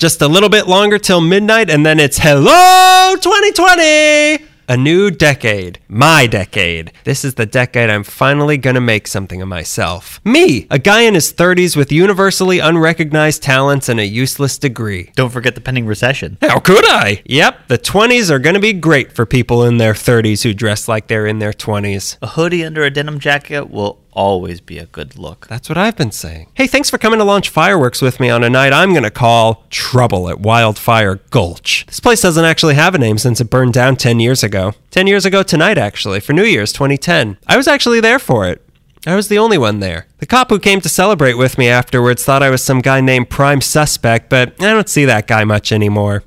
Just 0.00 0.22
a 0.22 0.28
little 0.28 0.48
bit 0.48 0.68
longer 0.68 0.96
till 0.96 1.20
midnight, 1.20 1.68
and 1.68 1.84
then 1.84 1.98
it's 1.98 2.18
hello 2.18 3.16
2020! 3.16 4.44
A 4.68 4.76
new 4.76 5.10
decade. 5.10 5.80
My 5.88 6.28
decade. 6.28 6.92
This 7.02 7.24
is 7.24 7.34
the 7.34 7.46
decade 7.46 7.90
I'm 7.90 8.04
finally 8.04 8.58
gonna 8.58 8.80
make 8.80 9.08
something 9.08 9.42
of 9.42 9.48
myself. 9.48 10.20
Me, 10.24 10.68
a 10.70 10.78
guy 10.78 11.00
in 11.00 11.14
his 11.14 11.32
30s 11.32 11.74
with 11.74 11.90
universally 11.90 12.60
unrecognized 12.60 13.42
talents 13.42 13.88
and 13.88 13.98
a 13.98 14.06
useless 14.06 14.56
degree. 14.56 15.10
Don't 15.16 15.32
forget 15.32 15.56
the 15.56 15.60
pending 15.60 15.86
recession. 15.86 16.38
How 16.42 16.60
could 16.60 16.84
I? 16.86 17.20
Yep, 17.24 17.66
the 17.66 17.78
20s 17.78 18.30
are 18.30 18.38
gonna 18.38 18.60
be 18.60 18.74
great 18.74 19.10
for 19.10 19.26
people 19.26 19.64
in 19.64 19.78
their 19.78 19.94
30s 19.94 20.44
who 20.44 20.54
dress 20.54 20.86
like 20.86 21.08
they're 21.08 21.26
in 21.26 21.40
their 21.40 21.52
20s. 21.52 22.18
A 22.22 22.28
hoodie 22.28 22.64
under 22.64 22.84
a 22.84 22.90
denim 22.90 23.18
jacket 23.18 23.68
will 23.68 23.98
always 24.18 24.60
be 24.60 24.78
a 24.78 24.86
good 24.86 25.16
look. 25.16 25.46
That's 25.46 25.68
what 25.68 25.78
I've 25.78 25.96
been 25.96 26.10
saying. 26.10 26.48
Hey, 26.54 26.66
thanks 26.66 26.90
for 26.90 26.98
coming 26.98 27.20
to 27.20 27.24
launch 27.24 27.50
fireworks 27.50 28.02
with 28.02 28.18
me 28.18 28.28
on 28.30 28.42
a 28.42 28.50
night 28.50 28.72
I'm 28.72 28.90
going 28.90 29.04
to 29.04 29.12
call 29.12 29.64
Trouble 29.70 30.28
at 30.28 30.40
Wildfire 30.40 31.20
Gulch. 31.30 31.86
This 31.86 32.00
place 32.00 32.20
doesn't 32.20 32.44
actually 32.44 32.74
have 32.74 32.96
a 32.96 32.98
name 32.98 33.16
since 33.16 33.40
it 33.40 33.48
burned 33.48 33.74
down 33.74 33.94
10 33.94 34.18
years 34.18 34.42
ago. 34.42 34.72
10 34.90 35.06
years 35.06 35.24
ago 35.24 35.44
tonight, 35.44 35.78
actually, 35.78 36.18
for 36.18 36.32
New 36.32 36.42
Year's 36.42 36.72
2010. 36.72 37.38
I 37.46 37.56
was 37.56 37.68
actually 37.68 38.00
there 38.00 38.18
for 38.18 38.48
it. 38.48 38.60
I 39.06 39.14
was 39.14 39.28
the 39.28 39.38
only 39.38 39.56
one 39.56 39.78
there. 39.78 40.08
The 40.18 40.26
cop 40.26 40.50
who 40.50 40.58
came 40.58 40.80
to 40.80 40.88
celebrate 40.88 41.34
with 41.34 41.56
me 41.56 41.68
afterwards 41.68 42.24
thought 42.24 42.42
I 42.42 42.50
was 42.50 42.64
some 42.64 42.80
guy 42.80 43.00
named 43.00 43.30
Prime 43.30 43.60
Suspect, 43.60 44.28
but 44.28 44.60
I 44.60 44.72
don't 44.72 44.88
see 44.88 45.04
that 45.04 45.28
guy 45.28 45.44
much 45.44 45.70
anymore. 45.70 46.24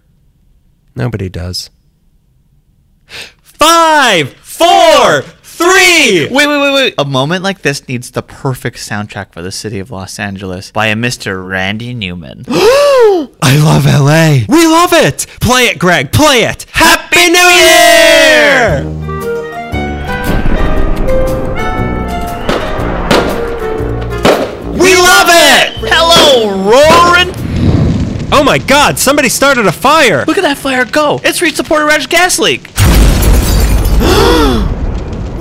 Nobody 0.95 1.27
does. 1.27 1.69
Five, 3.41 4.31
four, 4.35 5.23
three! 5.61 6.27
Wait, 6.29 6.47
wait, 6.47 6.47
wait, 6.47 6.73
wait. 6.73 6.93
A 6.97 7.05
moment 7.05 7.43
like 7.43 7.61
this 7.61 7.87
needs 7.87 8.11
the 8.11 8.21
perfect 8.21 8.77
soundtrack 8.77 9.33
for 9.33 9.41
the 9.41 9.51
city 9.51 9.79
of 9.79 9.91
Los 9.91 10.19
Angeles 10.19 10.71
by 10.71 10.87
a 10.87 10.95
Mr. 10.95 11.47
Randy 11.47 11.93
Newman. 11.93 12.45
I 12.47 13.57
love 13.63 13.85
LA. 13.85 14.45
We 14.53 14.65
love 14.67 14.93
it. 14.93 15.25
Play 15.39 15.63
it, 15.63 15.79
Greg. 15.79 16.11
Play 16.11 16.43
it. 16.43 16.65
Happy 16.71 17.29
New 17.29 17.39
Year! 17.39 18.83
We 24.71 24.95
love 24.95 25.27
it! 25.29 25.73
Hello, 25.83 26.49
roaring! 26.63 27.35
Oh 28.33 28.43
my 28.43 28.57
god, 28.57 28.97
somebody 28.97 29.29
started 29.29 29.67
a 29.67 29.71
fire. 29.71 30.23
Look 30.25 30.37
at 30.37 30.41
that 30.41 30.57
fire 30.57 30.85
go. 30.85 31.19
It's 31.23 31.41
reached 31.41 31.57
the 31.57 31.63
Porter 31.63 31.85
Ranch 31.85 32.09
gas 32.09 32.39
leak. 32.39 32.67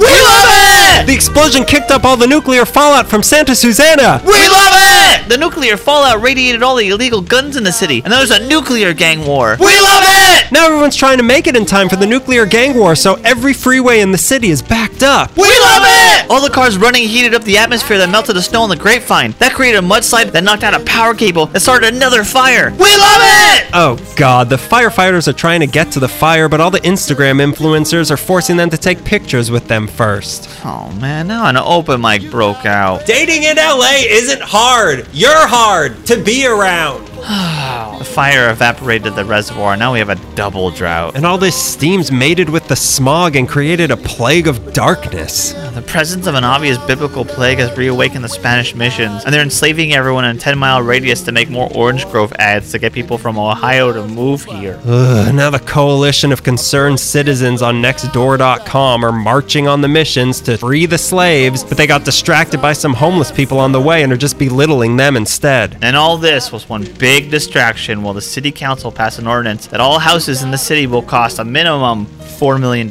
We 0.01 0.07
love 0.07 0.60
it! 1.01 1.07
The 1.07 1.15
explosion 1.15 1.65
kicked 1.65 1.91
up 1.91 2.05
all 2.05 2.17
the 2.17 2.27
nuclear 2.27 2.65
fallout 2.65 3.07
from 3.09 3.23
Santa 3.23 3.55
Susana. 3.55 4.21
We 4.25 4.33
love 4.33 4.75
it! 4.75 5.29
The 5.29 5.37
nuclear 5.39 5.77
fallout 5.77 6.23
radiated 6.23 6.63
all 6.63 6.77
the 6.77 6.89
illegal 6.89 7.21
guns 7.21 7.57
in 7.57 7.65
the 7.65 7.73
city, 7.73 8.03
and 8.03 8.13
there's 8.13 8.31
a 8.31 8.47
nuclear 8.47 8.93
gang 8.93 9.27
war. 9.27 9.57
We 9.61 9.81
love 9.81 10.05
it! 10.05 10.53
Now 10.53 10.67
everyone's 10.67 10.97
trying 10.97 11.19
to 11.19 11.23
make 11.23 11.47
it 11.47 11.57
in 11.57 11.65
time 11.65 11.89
for 11.89 11.97
the 11.97 12.07
nuclear 12.07 12.47
gang 12.47 12.77
war, 12.77 12.95
so 12.95 13.15
every 13.25 13.53
freeway 13.53 14.01
in 14.01 14.11
the 14.11 14.19
city 14.19 14.51
is 14.51 14.63
backed 14.63 15.03
up. 15.03 15.37
We 15.37 15.43
love 15.43 15.83
it! 15.85 16.31
All 16.31 16.41
the 16.41 16.51
cars 16.51 16.79
running 16.79 17.09
heated 17.09 17.35
up 17.35 17.45
the 17.45 17.59
atmosphere 17.59 17.99
that 17.99 18.11
melted 18.11 18.37
the 18.37 18.43
snow 18.43 18.63
on 18.63 18.69
the 18.69 18.77
grapevine. 18.77 19.33
That 19.39 19.55
created 19.55 19.79
a 19.79 19.87
mudslide 19.87 20.33
that 20.33 20.45
knocked 20.45 20.65
out 20.65 20.75
a 20.75 20.85
power 20.85 21.15
cable 21.15 21.47
that 21.47 21.61
started 21.61 21.95
another 21.95 22.25
fire. 22.25 22.71
We 22.71 22.79
love 22.79 23.23
it! 23.23 23.71
Oh 23.73 24.15
god, 24.17 24.49
the 24.49 24.57
firefighters 24.57 25.29
are 25.29 25.33
trying 25.33 25.61
to 25.61 25.67
get 25.67 25.93
to 25.93 26.01
the 26.01 26.09
fire, 26.09 26.49
but 26.49 26.61
all 26.61 26.71
the 26.71 26.81
Instagram 26.81 27.41
influencers 27.41 28.11
are 28.11 28.17
forcing 28.17 28.57
them 28.57 28.71
to 28.71 28.79
take 28.79 29.05
pictures 29.05 29.51
with 29.51 29.69
them 29.69 29.87
first. 29.87 30.49
Oh 30.65 30.90
man, 30.99 31.29
now 31.29 31.47
an 31.47 31.57
open 31.57 32.01
mic 32.01 32.31
broke 32.31 32.65
out. 32.67 33.07
Dating 33.07 33.43
in 33.45 33.57
LA 33.57 34.03
isn't 34.09 34.41
hard. 34.43 35.07
You're 35.13 35.47
hard 35.47 36.07
to 36.07 36.23
be 36.23 36.47
around. 36.47 37.10
The 38.01 38.07
fire 38.07 38.49
evaporated 38.49 39.15
the 39.15 39.27
reservoir. 39.27 39.77
Now 39.77 39.93
we 39.93 39.99
have 39.99 40.09
a 40.09 40.15
double 40.35 40.71
drought. 40.71 41.17
And 41.17 41.27
all 41.27 41.37
this 41.37 41.55
steam's 41.55 42.11
mated 42.11 42.49
with 42.49 42.67
the 42.67 42.75
smog 42.75 43.37
and 43.37 43.47
created 43.47 43.91
a 43.91 43.97
plague 43.99 44.49
of 44.49 44.73
darkness. 44.73 45.55
The 45.71 45.87
presence 45.87 46.27
of 46.27 46.35
an 46.35 46.45
obvious 46.45 46.77
biblical 46.79 47.25
plague 47.25 47.59
has 47.59 47.77
reawakened 47.79 48.25
the 48.25 48.29
Spanish 48.29 48.75
missions, 48.75 49.25
and 49.25 49.33
they're 49.33 49.41
enslaving 49.43 49.95
everyone 49.95 50.25
in 50.25 50.37
a 50.37 50.39
10 50.39 50.59
mile 50.59 50.83
radius 50.83 51.23
to 51.23 51.33
make 51.33 51.49
more 51.49 51.71
Orange 51.75 52.05
Grove 52.11 52.33
ads 52.39 52.73
to 52.73 52.79
get 52.79 52.93
people 52.93 53.17
from 53.17 53.39
Ohio 53.39 53.93
to 53.93 54.07
move 54.07 54.45
here. 54.45 54.79
Ugh, 54.85 55.35
now 55.35 55.49
the 55.49 55.61
coalition 55.61 56.33
of 56.33 56.43
concerned 56.43 56.99
citizens 56.99 57.63
on 57.63 57.77
nextdoor.com 57.77 59.05
are 59.05 59.13
marching 59.13 59.69
on 59.69 59.81
the 59.81 59.89
missions 59.89 60.41
to 60.43 60.59
free 60.59 60.87
the 60.87 60.99
slaves, 60.99 61.63
but 61.65 61.79
they 61.79 61.87
got 61.87 62.05
distracted 62.05 62.61
by 62.61 62.73
some 62.73 62.93
homeless 62.93 63.31
people 63.31 63.59
on 63.59 63.73
the 63.73 63.81
way 63.81 64.03
and 64.03 64.13
are 64.13 64.19
just 64.19 64.39
belittling 64.39 64.97
them 64.97 65.17
instead. 65.17 65.79
And 65.83 65.97
all 65.97 66.19
this 66.19 66.53
was 66.53 66.69
one 66.69 66.85
big 66.99 67.10
distraction 67.19 68.05
while 68.05 68.15
the 68.15 68.23
city 68.23 68.53
council 68.53 68.93
passed 68.93 69.19
an 69.19 69.27
ordinance 69.27 69.67
that 69.67 69.81
all 69.81 69.99
houses 69.99 70.45
in 70.45 70.53
the 70.53 70.59
city 70.59 70.87
will 70.87 71.03
cost 71.03 71.41
a 71.41 71.45
minimum 71.45 72.07
$4 72.07 72.61
million. 72.61 72.89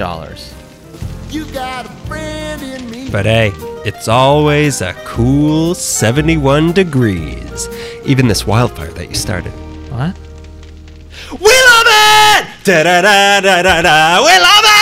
You 1.29 1.45
got 1.53 1.85
a 1.85 1.89
friend 2.05 2.61
in 2.61 2.91
me. 2.91 3.09
But 3.09 3.25
hey, 3.25 3.53
it's 3.85 4.09
always 4.09 4.81
a 4.81 4.93
cool 5.05 5.73
71 5.73 6.73
degrees. 6.73 7.69
Even 8.03 8.27
this 8.27 8.45
wildfire 8.45 8.91
that 8.91 9.07
you 9.07 9.15
started. 9.15 9.51
What? 9.89 10.17
We 11.39 11.53
love 11.71 11.87
it! 11.87 12.47
Da 12.65 12.83
da 12.83 13.01
da 13.01 13.39
da 13.39 13.61
da 13.61 13.81
da! 13.81 14.19
We 14.25 14.37
love 14.37 14.65
it! 14.65 14.78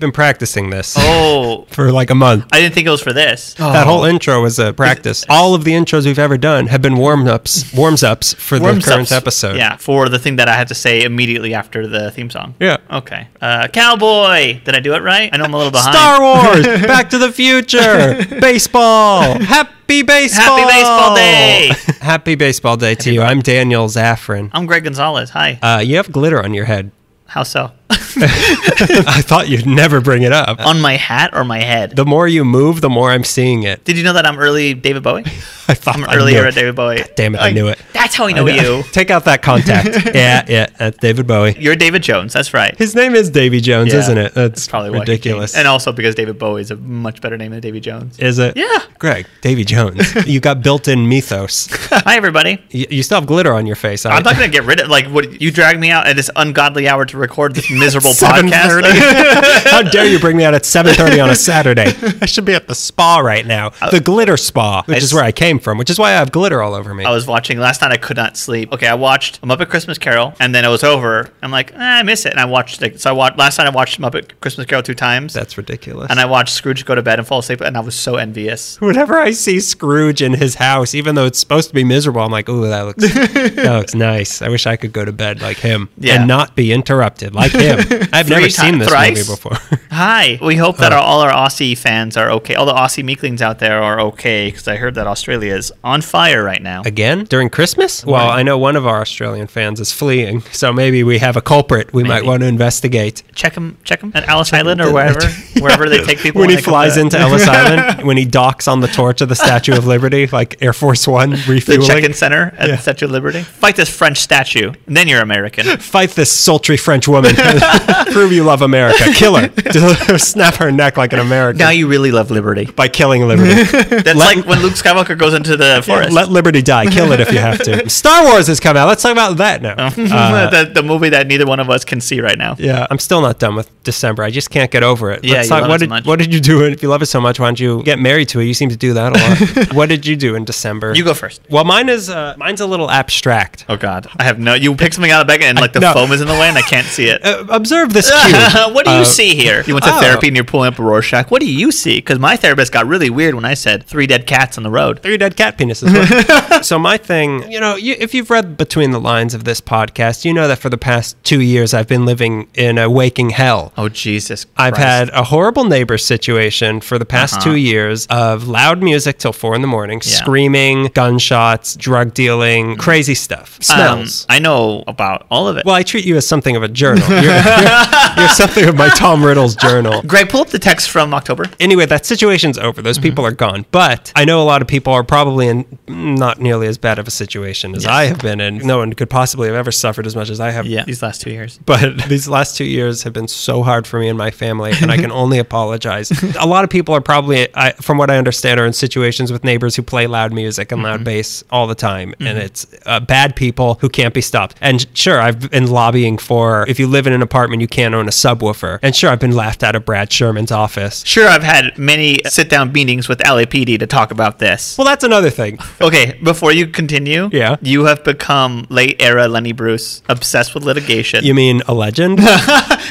We've 0.00 0.06
been 0.08 0.12
practicing 0.12 0.70
this 0.70 0.94
Oh, 0.98 1.66
for 1.72 1.92
like 1.92 2.08
a 2.08 2.14
month. 2.14 2.46
I 2.52 2.60
didn't 2.60 2.72
think 2.72 2.86
it 2.86 2.90
was 2.90 3.02
for 3.02 3.12
this. 3.12 3.52
That 3.52 3.86
whole 3.86 4.04
intro 4.06 4.40
was 4.40 4.58
a 4.58 4.72
practice. 4.72 5.26
All 5.28 5.54
of 5.54 5.64
the 5.64 5.72
intros 5.72 6.06
we've 6.06 6.18
ever 6.18 6.38
done 6.38 6.68
have 6.68 6.80
been 6.80 6.96
warm 6.96 7.28
ups, 7.28 7.70
warms 7.74 8.02
ups 8.02 8.32
for 8.32 8.58
the 8.58 8.64
current 8.82 8.86
ups. 8.88 9.12
episode. 9.12 9.56
Yeah, 9.58 9.76
for 9.76 10.08
the 10.08 10.18
thing 10.18 10.36
that 10.36 10.48
I 10.48 10.54
had 10.54 10.68
to 10.68 10.74
say 10.74 11.02
immediately 11.02 11.52
after 11.52 11.86
the 11.86 12.10
theme 12.12 12.30
song. 12.30 12.54
Yeah. 12.58 12.78
Okay. 12.90 13.28
Uh, 13.42 13.68
cowboy. 13.68 14.60
Did 14.64 14.74
I 14.74 14.80
do 14.80 14.94
it 14.94 15.02
right? 15.02 15.28
I 15.34 15.36
know 15.36 15.44
I'm 15.44 15.52
a 15.52 15.58
little 15.58 15.70
behind. 15.70 15.94
Star 15.94 16.22
Wars, 16.22 16.64
Back 16.86 17.10
to 17.10 17.18
the 17.18 17.30
Future, 17.30 18.24
baseball, 18.40 19.38
happy 19.38 20.00
baseball, 20.02 20.56
Happy 20.56 20.78
baseball 20.78 21.14
day. 21.14 21.72
happy 22.00 22.34
baseball 22.36 22.78
day 22.78 22.94
to 22.94 23.12
you. 23.12 23.20
I'm 23.20 23.40
Daniel 23.42 23.86
Zaffron. 23.88 24.48
I'm 24.54 24.64
Greg 24.64 24.84
Gonzalez. 24.84 25.28
Hi. 25.28 25.58
Uh, 25.60 25.80
you 25.80 25.96
have 25.96 26.10
glitter 26.10 26.42
on 26.42 26.54
your 26.54 26.64
head. 26.64 26.90
How 27.26 27.42
so? 27.42 27.72
I 27.90 29.22
thought 29.24 29.48
you'd 29.48 29.66
never 29.66 30.00
bring 30.00 30.22
it 30.22 30.32
up. 30.32 30.60
On 30.64 30.80
my 30.80 30.96
hat 30.96 31.30
or 31.32 31.44
my 31.44 31.60
head? 31.60 31.96
The 31.96 32.04
more 32.04 32.28
you 32.28 32.44
move, 32.44 32.80
the 32.80 32.90
more 32.90 33.10
I'm 33.10 33.24
seeing 33.24 33.62
it. 33.64 33.84
Did 33.84 33.96
you 33.98 34.04
know 34.04 34.12
that 34.12 34.26
I'm 34.26 34.38
early 34.38 34.74
David 34.74 35.02
Bowie? 35.02 35.22
I 35.68 35.74
thought 35.74 35.96
I'm 35.96 36.04
I 36.08 36.16
earlier 36.16 36.44
at. 36.46 36.54
David 36.54 36.74
Bowie. 36.74 37.04
Damn 37.16 37.34
it, 37.36 37.38
I 37.38 37.50
knew 37.52 37.68
it. 37.68 37.78
That's 37.92 38.14
how 38.14 38.24
I 38.26 38.30
I 38.30 38.32
know, 38.32 38.46
you. 38.46 38.82
Take 38.92 39.10
out 39.10 39.24
that 39.26 39.42
contact. 39.42 39.88
yeah, 40.14 40.44
yeah, 40.48 40.66
that's 40.78 40.98
David 40.98 41.26
Bowie. 41.26 41.56
You're 41.58 41.76
David 41.76 42.02
Jones. 42.02 42.32
That's 42.32 42.52
right. 42.52 42.76
His 42.76 42.94
name 42.94 43.14
is 43.14 43.30
Davy 43.30 43.60
Jones, 43.60 43.92
Yeah, 43.92 44.00
isn't 44.00 44.18
it? 44.18 44.34
That's 44.34 44.66
probably 44.66 44.90
he 44.90 44.92
came. 44.94 45.00
ridiculous. 45.00 45.54
And 45.56 45.68
also 45.68 45.92
because 45.92 46.14
David 46.16 46.38
Bowie 46.38 46.62
is 46.62 46.70
a 46.72 46.76
much 46.76 47.20
better 47.20 47.36
name 47.36 47.52
than 47.52 47.60
Davy 47.60 47.80
Jones. 47.80 48.18
Is 48.18 48.38
it? 48.38 48.56
Yeah. 48.56 48.78
Greg, 48.98 49.26
Davy 49.42 49.64
Jones. 49.64 50.14
you 50.26 50.40
got 50.40 50.62
built-in 50.62 51.08
mythos. 51.08 51.68
Hi, 51.90 52.16
everybody. 52.16 52.60
You, 52.70 52.86
you 52.90 53.02
still 53.04 53.20
have 53.20 53.26
glitter 53.28 53.52
on 53.54 53.66
your 53.66 53.76
face. 53.76 54.04
I, 54.04 54.16
I'm 54.16 54.22
not 54.24 54.36
going 54.36 54.50
to 54.50 54.56
get 54.56 54.66
rid 54.66 54.80
of 54.80 54.88
like 54.88 55.06
what 55.06 55.40
you 55.40 55.50
dragged 55.52 55.78
me 55.80 55.90
out 55.90 56.06
at 56.06 56.16
this 56.16 56.30
ungodly 56.36 56.88
hour 56.88 57.04
to 57.06 57.16
record 57.16 57.54
this 57.54 57.70
miserable 57.80 58.10
podcast. 58.12 58.82
7:30. 58.82 59.70
How 59.70 59.82
dare 59.82 60.06
you 60.06 60.18
bring 60.18 60.36
me 60.36 60.44
out 60.44 60.54
at 60.54 60.62
7:30 60.62 61.22
on 61.24 61.30
a 61.30 61.34
Saturday? 61.34 61.92
I 62.22 62.26
should 62.26 62.44
be 62.44 62.54
at 62.54 62.68
the 62.68 62.74
spa 62.74 63.18
right 63.18 63.46
now. 63.46 63.70
The 63.90 64.00
glitter 64.00 64.36
spa, 64.36 64.82
which 64.86 64.96
I 64.96 64.98
is 64.98 65.12
where 65.14 65.24
I 65.24 65.32
came 65.32 65.58
from, 65.58 65.78
which 65.78 65.90
is 65.90 65.98
why 65.98 66.10
I 66.10 66.14
have 66.14 66.30
glitter 66.32 66.62
all 66.62 66.74
over 66.74 66.94
me. 66.94 67.04
I 67.04 67.10
was 67.10 67.26
watching 67.26 67.58
last 67.58 67.80
night. 67.82 67.92
I 67.92 67.96
could 67.96 68.16
not 68.16 68.36
sleep. 68.36 68.72
Okay, 68.72 68.86
I 68.86 68.94
watched 68.94 69.40
Muppet 69.42 69.68
Christmas 69.68 69.98
Carol, 69.98 70.34
and 70.40 70.54
then 70.54 70.64
it 70.64 70.68
was 70.68 70.84
over. 70.84 71.30
I'm 71.42 71.50
like, 71.50 71.72
eh, 71.72 71.76
I 71.78 72.02
miss 72.02 72.26
it, 72.26 72.30
and 72.32 72.40
I 72.40 72.44
watched 72.44 72.82
it. 72.82 73.00
So 73.00 73.10
I 73.10 73.12
watched 73.12 73.38
last 73.38 73.58
night. 73.58 73.66
I 73.66 73.70
watched 73.70 74.00
Muppet 74.00 74.32
Christmas 74.40 74.66
Carol 74.66 74.82
two 74.82 74.94
times, 74.94 75.32
That's 75.32 75.56
ridiculous. 75.56 76.10
and 76.10 76.20
I 76.20 76.26
watched 76.26 76.54
Scrooge 76.54 76.84
go 76.84 76.94
to 76.94 77.02
bed 77.02 77.18
and 77.18 77.26
fall 77.26 77.38
asleep, 77.40 77.60
and 77.60 77.76
I 77.76 77.80
was 77.80 77.94
so 77.94 78.16
envious. 78.16 78.80
Whenever 78.80 79.18
I 79.18 79.30
see 79.32 79.60
Scrooge 79.60 80.22
in 80.22 80.34
his 80.34 80.56
house, 80.56 80.94
even 80.94 81.14
though 81.14 81.26
it's 81.26 81.38
supposed 81.38 81.68
to 81.68 81.74
be 81.74 81.84
miserable, 81.84 82.20
I'm 82.22 82.30
like, 82.30 82.48
"Ooh, 82.48 82.68
that 82.68 82.82
looks 82.82 83.02
that 83.14 83.72
looks 83.78 83.94
nice. 83.94 84.42
I 84.42 84.48
wish 84.48 84.66
I 84.66 84.76
could 84.76 84.92
go 84.92 85.04
to 85.04 85.12
bed 85.12 85.40
like 85.42 85.58
him 85.58 85.88
Yeah. 85.98 86.16
and 86.16 86.28
not 86.28 86.54
be 86.56 86.72
interrupted 86.72 87.34
like 87.34 87.52
him." 87.52 87.69
Am. 87.70 88.08
I've 88.12 88.28
never 88.28 88.46
ti- 88.46 88.50
seen 88.50 88.78
this 88.78 88.88
thrice? 88.88 89.28
movie 89.28 89.32
before. 89.32 89.78
Hi. 89.90 90.38
We 90.42 90.56
hope 90.56 90.76
that 90.78 90.92
Oh. 90.92 90.96
our, 90.96 91.02
all 91.02 91.20
our 91.20 91.32
Aussie 91.32 91.76
fans 91.76 92.16
are 92.16 92.30
okay. 92.32 92.54
All 92.54 92.66
the 92.66 92.72
Aussie 92.74 93.04
meeklings 93.04 93.42
out 93.42 93.58
there 93.58 93.82
are 93.82 94.00
okay 94.00 94.48
because 94.50 94.66
I 94.68 94.76
heard 94.76 94.94
that 94.94 95.06
Australia 95.06 95.54
is 95.54 95.72
on 95.84 96.00
fire 96.02 96.42
right 96.44 96.62
now. 96.62 96.82
Again 96.84 97.24
during 97.24 97.50
Christmas? 97.50 98.04
Well, 98.04 98.14
Right. 98.28 98.38
I 98.40 98.42
know 98.42 98.58
one 98.58 98.76
of 98.76 98.86
our 98.86 99.00
Australian 99.00 99.46
fans 99.46 99.80
is 99.80 99.92
fleeing, 99.92 100.40
so 100.52 100.72
maybe 100.72 101.02
we 101.04 101.18
have 101.18 101.36
a 101.36 101.42
culprit 101.42 101.92
we 101.92 102.04
might 102.04 102.24
want 102.24 102.40
to 102.42 102.46
investigate. 102.46 103.22
Check 103.34 103.54
him, 103.54 103.78
check 103.84 104.00
him 104.02 104.12
at 104.14 104.24
Alice 104.28 104.52
Island 104.52 104.80
or 104.80 104.92
wherever, 104.92 105.20
wherever 105.60 105.88
they 105.88 105.98
take 106.04 106.18
people 106.18 106.40
when 106.40 106.50
he 106.50 106.56
flies 106.56 106.96
into 106.96 107.18
Ellis 107.18 107.46
Island, 107.46 108.06
when 108.06 108.16
he 108.16 108.24
docks 108.24 108.68
on 108.68 108.80
the 108.80 108.88
torch 108.88 109.20
of 109.20 109.28
the 109.28 109.34
Statue 109.36 109.72
of 109.76 109.86
Liberty, 109.86 110.26
like 110.28 110.62
Air 110.62 110.72
Force 110.72 111.06
One 111.08 111.30
refueling. 111.32 111.46
the 111.46 111.52
refueling. 111.54 111.86
check-in 111.88 112.14
center 112.14 112.54
at 112.58 112.68
Yeah. 112.68 112.76
the 112.76 112.82
Statue 112.82 113.06
of 113.06 113.10
Liberty. 113.12 113.42
Fight 113.42 113.76
this 113.76 113.88
French 113.88 114.18
statue, 114.18 114.72
and 114.86 114.96
then 114.96 115.08
you're 115.08 115.20
American. 115.22 115.66
Fight 115.78 116.10
this 116.10 116.30
sultry 116.32 116.76
French 116.76 117.08
woman. 117.08 117.34
Prove 118.12 118.32
you 118.32 118.44
love 118.44 118.62
America. 118.62 119.04
Kill 119.14 119.36
her. 119.36 119.48
Snap 120.18 120.54
her 120.56 120.70
neck 120.72 120.96
like 120.96 121.12
an 121.12 121.18
American. 121.18 121.58
now 121.58 121.70
you 121.70 121.86
really 121.88 122.10
love 122.10 122.30
liberty. 122.30 122.64
by 122.66 122.88
killing 122.88 123.22
Liberty. 123.26 123.62
That's 123.64 124.06
Let- 124.06 124.16
like 124.16 124.46
when 124.46 124.60
Luke 124.62 124.74
Skywalker 124.74 125.16
goes 125.16 125.34
into 125.34 125.56
the 125.56 125.82
forest. 125.84 126.12
Let 126.12 126.28
Liberty 126.28 126.62
die. 126.62 126.86
Kill 126.86 127.12
it 127.12 127.20
if 127.20 127.32
you 127.32 127.38
have 127.38 127.58
to. 127.64 127.88
Star 127.88 128.24
Wars 128.24 128.46
has 128.48 128.60
come 128.60 128.76
out. 128.76 128.88
Let's 128.88 129.02
talk 129.02 129.12
about 129.12 129.36
that 129.38 129.62
now. 129.62 129.74
Uh, 129.78 130.50
the, 130.50 130.70
the 130.74 130.82
movie 130.82 131.10
that 131.10 131.26
neither 131.26 131.46
one 131.46 131.60
of 131.60 131.70
us 131.70 131.84
can 131.84 132.00
see 132.00 132.20
right 132.20 132.38
now. 132.38 132.56
yeah, 132.58 132.86
I'm 132.90 132.98
still 132.98 133.20
not 133.20 133.38
done 133.38 133.54
with 133.54 133.70
December. 133.84 134.22
I 134.22 134.30
just 134.30 134.50
can't 134.50 134.70
get 134.70 134.82
over 134.82 135.10
it. 135.12 135.24
Yeah, 135.24 135.34
Let's 135.36 135.46
you 135.46 135.50
talk- 135.50 135.62
love 135.62 135.68
it 135.68 135.70
what 135.70 135.78
so 135.80 135.84
did 135.84 135.88
much. 135.90 136.06
what 136.06 136.18
did 136.18 136.34
you 136.34 136.40
do? 136.40 136.64
If 136.64 136.82
you 136.82 136.88
love 136.88 137.02
it 137.02 137.06
so 137.06 137.20
much, 137.20 137.38
why 137.40 137.46
don't 137.46 137.60
you 137.60 137.82
get 137.82 137.98
married 137.98 138.28
to 138.30 138.40
it? 138.40 138.44
You 138.44 138.54
seem 138.54 138.68
to 138.70 138.76
do 138.76 138.94
that 138.94 139.16
a 139.16 139.60
lot. 139.64 139.74
what 139.74 139.88
did 139.88 140.06
you 140.06 140.16
do 140.16 140.34
in 140.34 140.44
December? 140.44 140.94
You 140.94 141.04
go 141.04 141.14
first. 141.14 141.40
Well, 141.50 141.64
mine 141.64 141.88
is 141.88 142.10
uh, 142.10 142.34
mine's 142.36 142.60
a 142.60 142.66
little 142.66 142.90
abstract. 142.90 143.64
Oh 143.68 143.76
God, 143.76 144.06
I 144.18 144.24
have 144.24 144.38
no. 144.38 144.54
You 144.54 144.74
pick 144.74 144.92
something 144.92 145.10
out 145.10 145.20
of 145.22 145.26
the 145.26 145.32
bag 145.32 145.42
and 145.42 145.58
like 145.58 145.72
the 145.72 145.80
no. 145.80 145.92
foam 145.92 146.12
is 146.12 146.20
in 146.20 146.26
the 146.26 146.32
way 146.34 146.48
and 146.48 146.56
I 146.58 146.62
can't 146.62 146.86
see 146.86 147.06
it. 147.08 147.24
Uh, 147.24 147.49
observe 147.50 147.92
this 147.92 148.10
cube. 148.10 148.34
what 148.74 148.84
do 148.84 148.90
you 148.92 148.98
Uh, 148.98 149.04
see 149.04 149.34
here? 149.34 149.62
You 149.66 149.74
went 149.74 149.84
to 149.84 149.94
oh. 149.94 150.00
therapy 150.00 150.28
and 150.28 150.36
you're 150.36 150.44
pulling 150.44 150.72
up 150.72 150.78
a 150.78 150.82
Rorschach. 150.82 151.30
What 151.30 151.40
do 151.40 151.50
you 151.50 151.70
see? 151.72 151.96
Because 151.98 152.18
my 152.18 152.36
therapist 152.36 152.72
got 152.72 152.86
really 152.86 153.10
weird 153.10 153.34
when 153.34 153.44
I 153.44 153.54
said 153.54 153.84
three 153.84 154.06
dead 154.06 154.26
cats 154.26 154.56
on 154.56 154.62
the 154.64 154.70
road. 154.70 155.00
Three 155.02 155.16
dead 155.16 155.36
cat 155.36 155.58
penises. 155.58 155.92
What? 155.92 156.64
so 156.64 156.78
my 156.78 156.96
thing, 156.96 157.50
you 157.50 157.60
know, 157.60 157.76
you, 157.76 157.94
if 157.98 158.14
you've 158.14 158.30
read 158.30 158.56
between 158.56 158.90
the 158.90 159.00
lines 159.00 159.34
of 159.34 159.44
this 159.44 159.60
podcast, 159.60 160.24
you 160.24 160.32
know 160.32 160.48
that 160.48 160.58
for 160.58 160.68
the 160.68 160.78
past 160.78 161.16
two 161.24 161.40
years 161.40 161.74
I've 161.74 161.88
been 161.88 162.04
living 162.06 162.48
in 162.54 162.78
a 162.78 162.88
waking 162.88 163.30
hell. 163.30 163.72
Oh 163.76 163.88
Jesus! 163.88 164.46
I've 164.56 164.76
had 164.76 165.08
a 165.10 165.24
horrible 165.24 165.64
neighbor 165.64 165.98
situation 165.98 166.80
for 166.80 166.98
the 166.98 167.04
past 167.04 167.34
Uh-huh. 167.34 167.44
two 167.44 167.56
years 167.56 168.06
of 168.08 168.48
loud 168.48 168.82
music 168.82 169.18
till 169.18 169.32
four 169.32 169.54
in 169.54 169.60
the 169.62 169.68
morning, 169.68 170.00
Yeah. 170.04 170.12
screaming, 170.14 170.90
gunshots, 170.94 171.74
drug 171.76 172.14
dealing, 172.14 172.76
crazy 172.76 173.14
stuff, 173.14 173.56
Um, 173.58 173.62
smells. 173.62 174.26
I 174.28 174.38
know 174.38 174.84
about 174.86 175.26
all 175.30 175.48
of 175.48 175.56
it. 175.56 175.64
well, 175.64 175.74
I 175.74 175.82
treat 175.82 176.04
you 176.04 176.16
as 176.16 176.26
something 176.26 176.56
of 176.56 176.62
a 176.62 176.68
journal. 176.68 177.06
You're, 177.40 177.62
you're- 177.62 178.00
you're 178.16 178.28
something 178.28 178.68
of 178.68 178.76
my 178.76 178.88
Tom 178.90 179.24
Riddle's 179.24 179.54
journal. 179.54 180.02
Greg, 180.02 180.28
pull 180.28 180.40
up 180.42 180.48
the 180.48 180.58
text 180.58 180.90
from 180.90 181.14
October. 181.14 181.46
Anyway, 181.60 181.86
that 181.86 182.04
situation's 182.04 182.58
over. 182.58 182.82
Those 182.82 182.98
Mm-hmm. 182.98 183.02
people 183.04 183.24
are 183.26 183.30
gone. 183.32 183.64
But 183.70 184.12
I 184.16 184.24
know 184.24 184.42
a 184.42 184.44
lot 184.44 184.60
of 184.62 184.68
people 184.68 184.92
are 184.92 185.04
probably 185.04 185.46
in 185.48 185.78
not 185.88 186.40
nearly 186.40 186.66
as 186.66 186.76
bad 186.76 186.98
of 186.98 187.06
a 187.06 187.10
situation 187.10 187.74
as 187.74 187.86
I 187.86 188.04
have 188.06 188.18
been 188.20 188.40
in. 188.40 188.58
No 188.58 188.78
one 188.78 188.92
could 188.92 189.08
possibly 189.08 189.46
have 189.48 189.56
ever 189.56 189.70
suffered 189.72 190.06
as 190.06 190.14
much 190.16 190.28
as 190.28 190.40
I 190.40 190.50
have. 190.50 190.66
Yeah, 190.66 190.84
these 190.84 191.02
last 191.02 191.20
two 191.22 191.30
years. 191.30 191.58
But 191.64 191.98
these 192.08 192.28
last 192.28 192.56
two 192.56 192.64
years 192.64 193.02
have 193.04 193.12
been 193.12 193.28
so 193.28 193.62
hard 193.62 193.86
for 193.86 193.98
me 194.00 194.08
and 194.08 194.18
my 194.18 194.30
family, 194.30 194.72
and 194.82 194.90
I 194.90 194.96
can 194.96 195.12
only 195.12 195.38
apologize. 195.46 196.10
A 196.34 196.46
lot 196.46 196.64
of 196.64 196.70
people 196.70 196.94
are 196.94 197.00
probably, 197.00 197.48
I, 197.54 197.72
from 197.72 197.96
what 197.96 198.10
I 198.10 198.18
understand, 198.18 198.58
are 198.60 198.66
in 198.66 198.72
situations 198.72 199.30
with 199.32 199.44
neighbors 199.44 199.76
who 199.76 199.82
play 199.82 200.06
loud 200.06 200.32
music 200.32 200.72
and 200.72 200.80
Mm-hmm. 200.80 200.84
loud 200.86 201.04
bass 201.04 201.44
all 201.50 201.66
the 201.66 201.74
time, 201.74 202.14
and 202.20 202.38
it's 202.38 202.66
uh, 202.86 203.00
bad 203.00 203.36
people 203.36 203.74
who 203.80 203.88
can't 203.88 204.14
be 204.14 204.20
stopped. 204.20 204.56
And 204.60 204.86
sure, 204.94 205.20
I've 205.20 205.50
been 205.50 205.70
lobbying 205.70 206.18
for 206.18 206.64
if 206.68 206.78
you 206.80 206.86
live 206.86 207.06
in 207.06 207.12
an 207.12 207.19
apartment, 207.22 207.60
you 207.62 207.68
can't 207.68 207.94
own 207.94 208.06
a 208.06 208.10
subwoofer. 208.10 208.78
And 208.82 208.94
sure, 208.94 209.10
I've 209.10 209.20
been 209.20 209.34
laughed 209.36 209.62
out 209.62 209.74
of 209.76 209.84
Brad 209.84 210.12
Sherman's 210.12 210.52
office. 210.52 211.04
Sure, 211.04 211.28
I've 211.28 211.42
had 211.42 211.76
many 211.78 212.18
sit-down 212.26 212.72
meetings 212.72 213.08
with 213.08 213.18
LAPD 213.20 213.78
to 213.78 213.86
talk 213.86 214.10
about 214.10 214.38
this. 214.38 214.76
Well, 214.78 214.86
that's 214.86 215.04
another 215.04 215.30
thing. 215.30 215.58
Okay, 215.80 216.18
before 216.22 216.52
you 216.52 216.66
continue, 216.66 217.28
Yeah. 217.32 217.56
you 217.62 217.84
have 217.84 218.04
become 218.04 218.66
late 218.70 219.00
era 219.00 219.28
Lenny 219.28 219.52
Bruce, 219.52 220.02
obsessed 220.08 220.54
with 220.54 220.64
litigation. 220.64 221.24
You 221.24 221.34
mean 221.34 221.62
a 221.68 221.74
legend? 221.74 222.20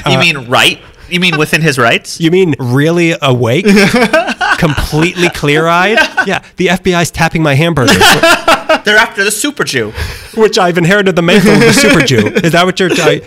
You 0.06 0.16
uh, 0.16 0.20
mean 0.20 0.48
right? 0.50 0.80
You 1.10 1.20
mean 1.20 1.38
within 1.38 1.62
his 1.62 1.78
rights? 1.78 2.22
You 2.22 2.32
mean 2.32 2.56
really 2.60 3.16
awake? 3.22 3.66
Completely 4.58 5.30
clear 5.30 5.68
eyed? 5.68 5.98
Yeah, 6.28 6.44
the 6.58 6.68
FBI's 6.68 7.12
tapping 7.12 7.44
my 7.44 7.56
hamburgers. 7.56 7.98
They're 8.86 8.98
after 8.98 9.24
the 9.24 9.32
super 9.32 9.64
Jew. 9.64 9.92
which 10.36 10.58
I've 10.58 10.78
inherited 10.78 11.16
the 11.16 11.22
mantle 11.22 11.54
of 11.54 11.60
the 11.60 11.74
super 11.74 12.02
Jew. 12.02 12.28
Is 12.28 12.52
that 12.54 12.66
what 12.66 12.80
you're? 12.80 12.90
I, 12.94 13.22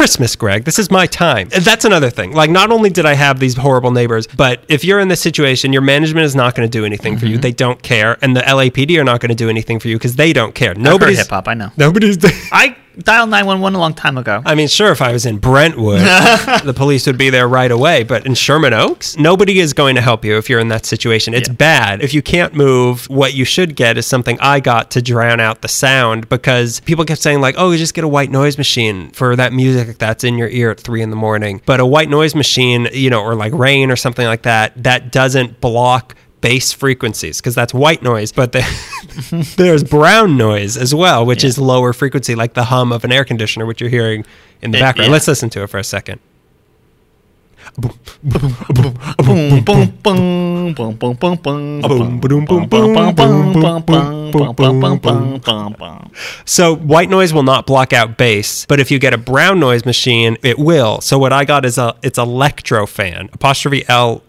Christmas, 0.00 0.34
Greg. 0.34 0.64
This 0.64 0.78
is 0.78 0.90
my 0.90 1.06
time. 1.06 1.50
That's 1.50 1.84
another 1.84 2.08
thing. 2.08 2.32
Like, 2.32 2.48
not 2.48 2.72
only 2.72 2.88
did 2.88 3.04
I 3.04 3.12
have 3.12 3.38
these 3.38 3.54
horrible 3.54 3.90
neighbors, 3.90 4.26
but 4.28 4.64
if 4.66 4.82
you're 4.82 4.98
in 4.98 5.08
this 5.08 5.20
situation, 5.20 5.74
your 5.74 5.82
management 5.82 6.24
is 6.24 6.34
not 6.34 6.54
going 6.54 6.66
to 6.66 6.70
do 6.70 6.86
anything 6.86 7.18
for 7.18 7.26
you. 7.26 7.34
Mm-hmm. 7.34 7.42
They 7.42 7.52
don't 7.52 7.82
care, 7.82 8.16
and 8.22 8.34
the 8.34 8.40
LAPD 8.40 8.98
are 8.98 9.04
not 9.04 9.20
going 9.20 9.28
to 9.28 9.34
do 9.34 9.50
anything 9.50 9.78
for 9.78 9.88
you 9.88 9.98
because 9.98 10.16
they 10.16 10.32
don't 10.32 10.54
care. 10.54 10.72
Nobody's 10.72 11.18
hip 11.18 11.28
hop. 11.28 11.48
I 11.48 11.52
know. 11.52 11.70
Nobody's. 11.76 12.16
I 12.50 12.78
dialed 12.98 13.30
one 13.30 13.60
one 13.60 13.74
a 13.74 13.78
long 13.78 13.94
time 13.94 14.18
ago. 14.18 14.42
I 14.44 14.54
mean, 14.54 14.68
sure, 14.68 14.90
if 14.92 15.00
I 15.00 15.12
was 15.12 15.26
in 15.26 15.38
Brentwood, 15.38 16.00
the 16.64 16.74
police 16.76 17.06
would 17.06 17.18
be 17.18 17.30
there 17.30 17.48
right 17.48 17.70
away. 17.70 18.02
But 18.04 18.26
in 18.26 18.34
Sherman 18.34 18.72
Oaks, 18.72 19.16
nobody 19.16 19.58
is 19.60 19.72
going 19.72 19.94
to 19.94 20.00
help 20.00 20.24
you 20.24 20.36
if 20.36 20.48
you're 20.50 20.60
in 20.60 20.68
that 20.68 20.86
situation. 20.86 21.34
It's 21.34 21.48
Yeah. 21.48 21.54
bad. 21.54 22.02
If 22.02 22.12
you 22.14 22.22
can't 22.22 22.54
move, 22.54 23.06
what 23.08 23.34
you 23.34 23.44
should 23.44 23.76
get 23.76 23.96
is 23.98 24.06
something 24.06 24.38
I 24.40 24.60
got 24.60 24.90
to 24.92 25.02
drown 25.02 25.40
out 25.40 25.62
the 25.62 25.68
sound 25.68 26.28
because 26.28 26.80
people 26.80 27.04
kept 27.04 27.20
saying, 27.22 27.40
like, 27.40 27.54
oh, 27.58 27.70
you 27.70 27.78
just 27.78 27.94
get 27.94 28.04
a 28.04 28.08
white 28.08 28.30
noise 28.30 28.58
machine 28.58 29.10
for 29.10 29.36
that 29.36 29.52
music 29.52 29.98
that's 29.98 30.24
in 30.24 30.36
your 30.38 30.48
ear 30.48 30.70
at 30.70 30.80
three 30.80 31.02
in 31.02 31.10
the 31.10 31.16
morning. 31.16 31.62
But 31.66 31.80
a 31.80 31.86
white 31.86 32.08
noise 32.08 32.34
machine, 32.34 32.88
you 32.92 33.10
know, 33.10 33.22
or 33.22 33.34
like 33.34 33.52
rain 33.52 33.90
or 33.90 33.96
something 33.96 34.26
like 34.26 34.42
that, 34.42 34.82
that 34.82 35.12
doesn't 35.12 35.60
block 35.60 36.14
bass 36.40 36.72
frequencies 36.72 37.40
because 37.40 37.54
that's 37.54 37.74
white 37.74 38.02
noise, 38.02 38.32
but 38.32 38.52
there, 38.52 38.68
there's 39.56 39.84
brown 39.84 40.36
noise 40.36 40.76
as 40.76 40.94
well, 40.94 41.24
which 41.24 41.42
yeah. 41.42 41.48
is 41.48 41.58
lower 41.58 41.92
frequency, 41.92 42.34
like 42.34 42.54
the 42.54 42.64
hum 42.64 42.92
of 42.92 43.04
an 43.04 43.12
air 43.12 43.24
conditioner, 43.24 43.66
which 43.66 43.80
you're 43.80 43.90
hearing 43.90 44.24
in 44.62 44.70
the 44.70 44.78
it, 44.78 44.80
background. 44.80 45.08
Yeah. 45.08 45.12
Let's 45.12 45.28
listen 45.28 45.50
to 45.50 45.62
it 45.62 45.66
for 45.68 45.78
a 45.78 45.84
second. 45.84 46.20
So 56.44 56.74
white 56.74 57.08
noise 57.08 57.32
will 57.32 57.42
not 57.42 57.66
block 57.66 57.92
out 57.92 58.18
bass, 58.18 58.66
but 58.66 58.80
if 58.80 58.90
you 58.90 58.98
get 58.98 59.14
a 59.14 59.18
brown 59.18 59.60
noise 59.60 59.84
machine, 59.84 60.36
it 60.42 60.58
will. 60.58 61.00
So 61.00 61.18
what 61.18 61.32
I 61.32 61.44
got 61.44 61.64
is 61.64 61.78
a 61.78 61.96
it's 62.02 62.18
electro 62.18 62.86
fan 62.86 63.30
apostrophe 63.32 63.84
L 63.88 64.22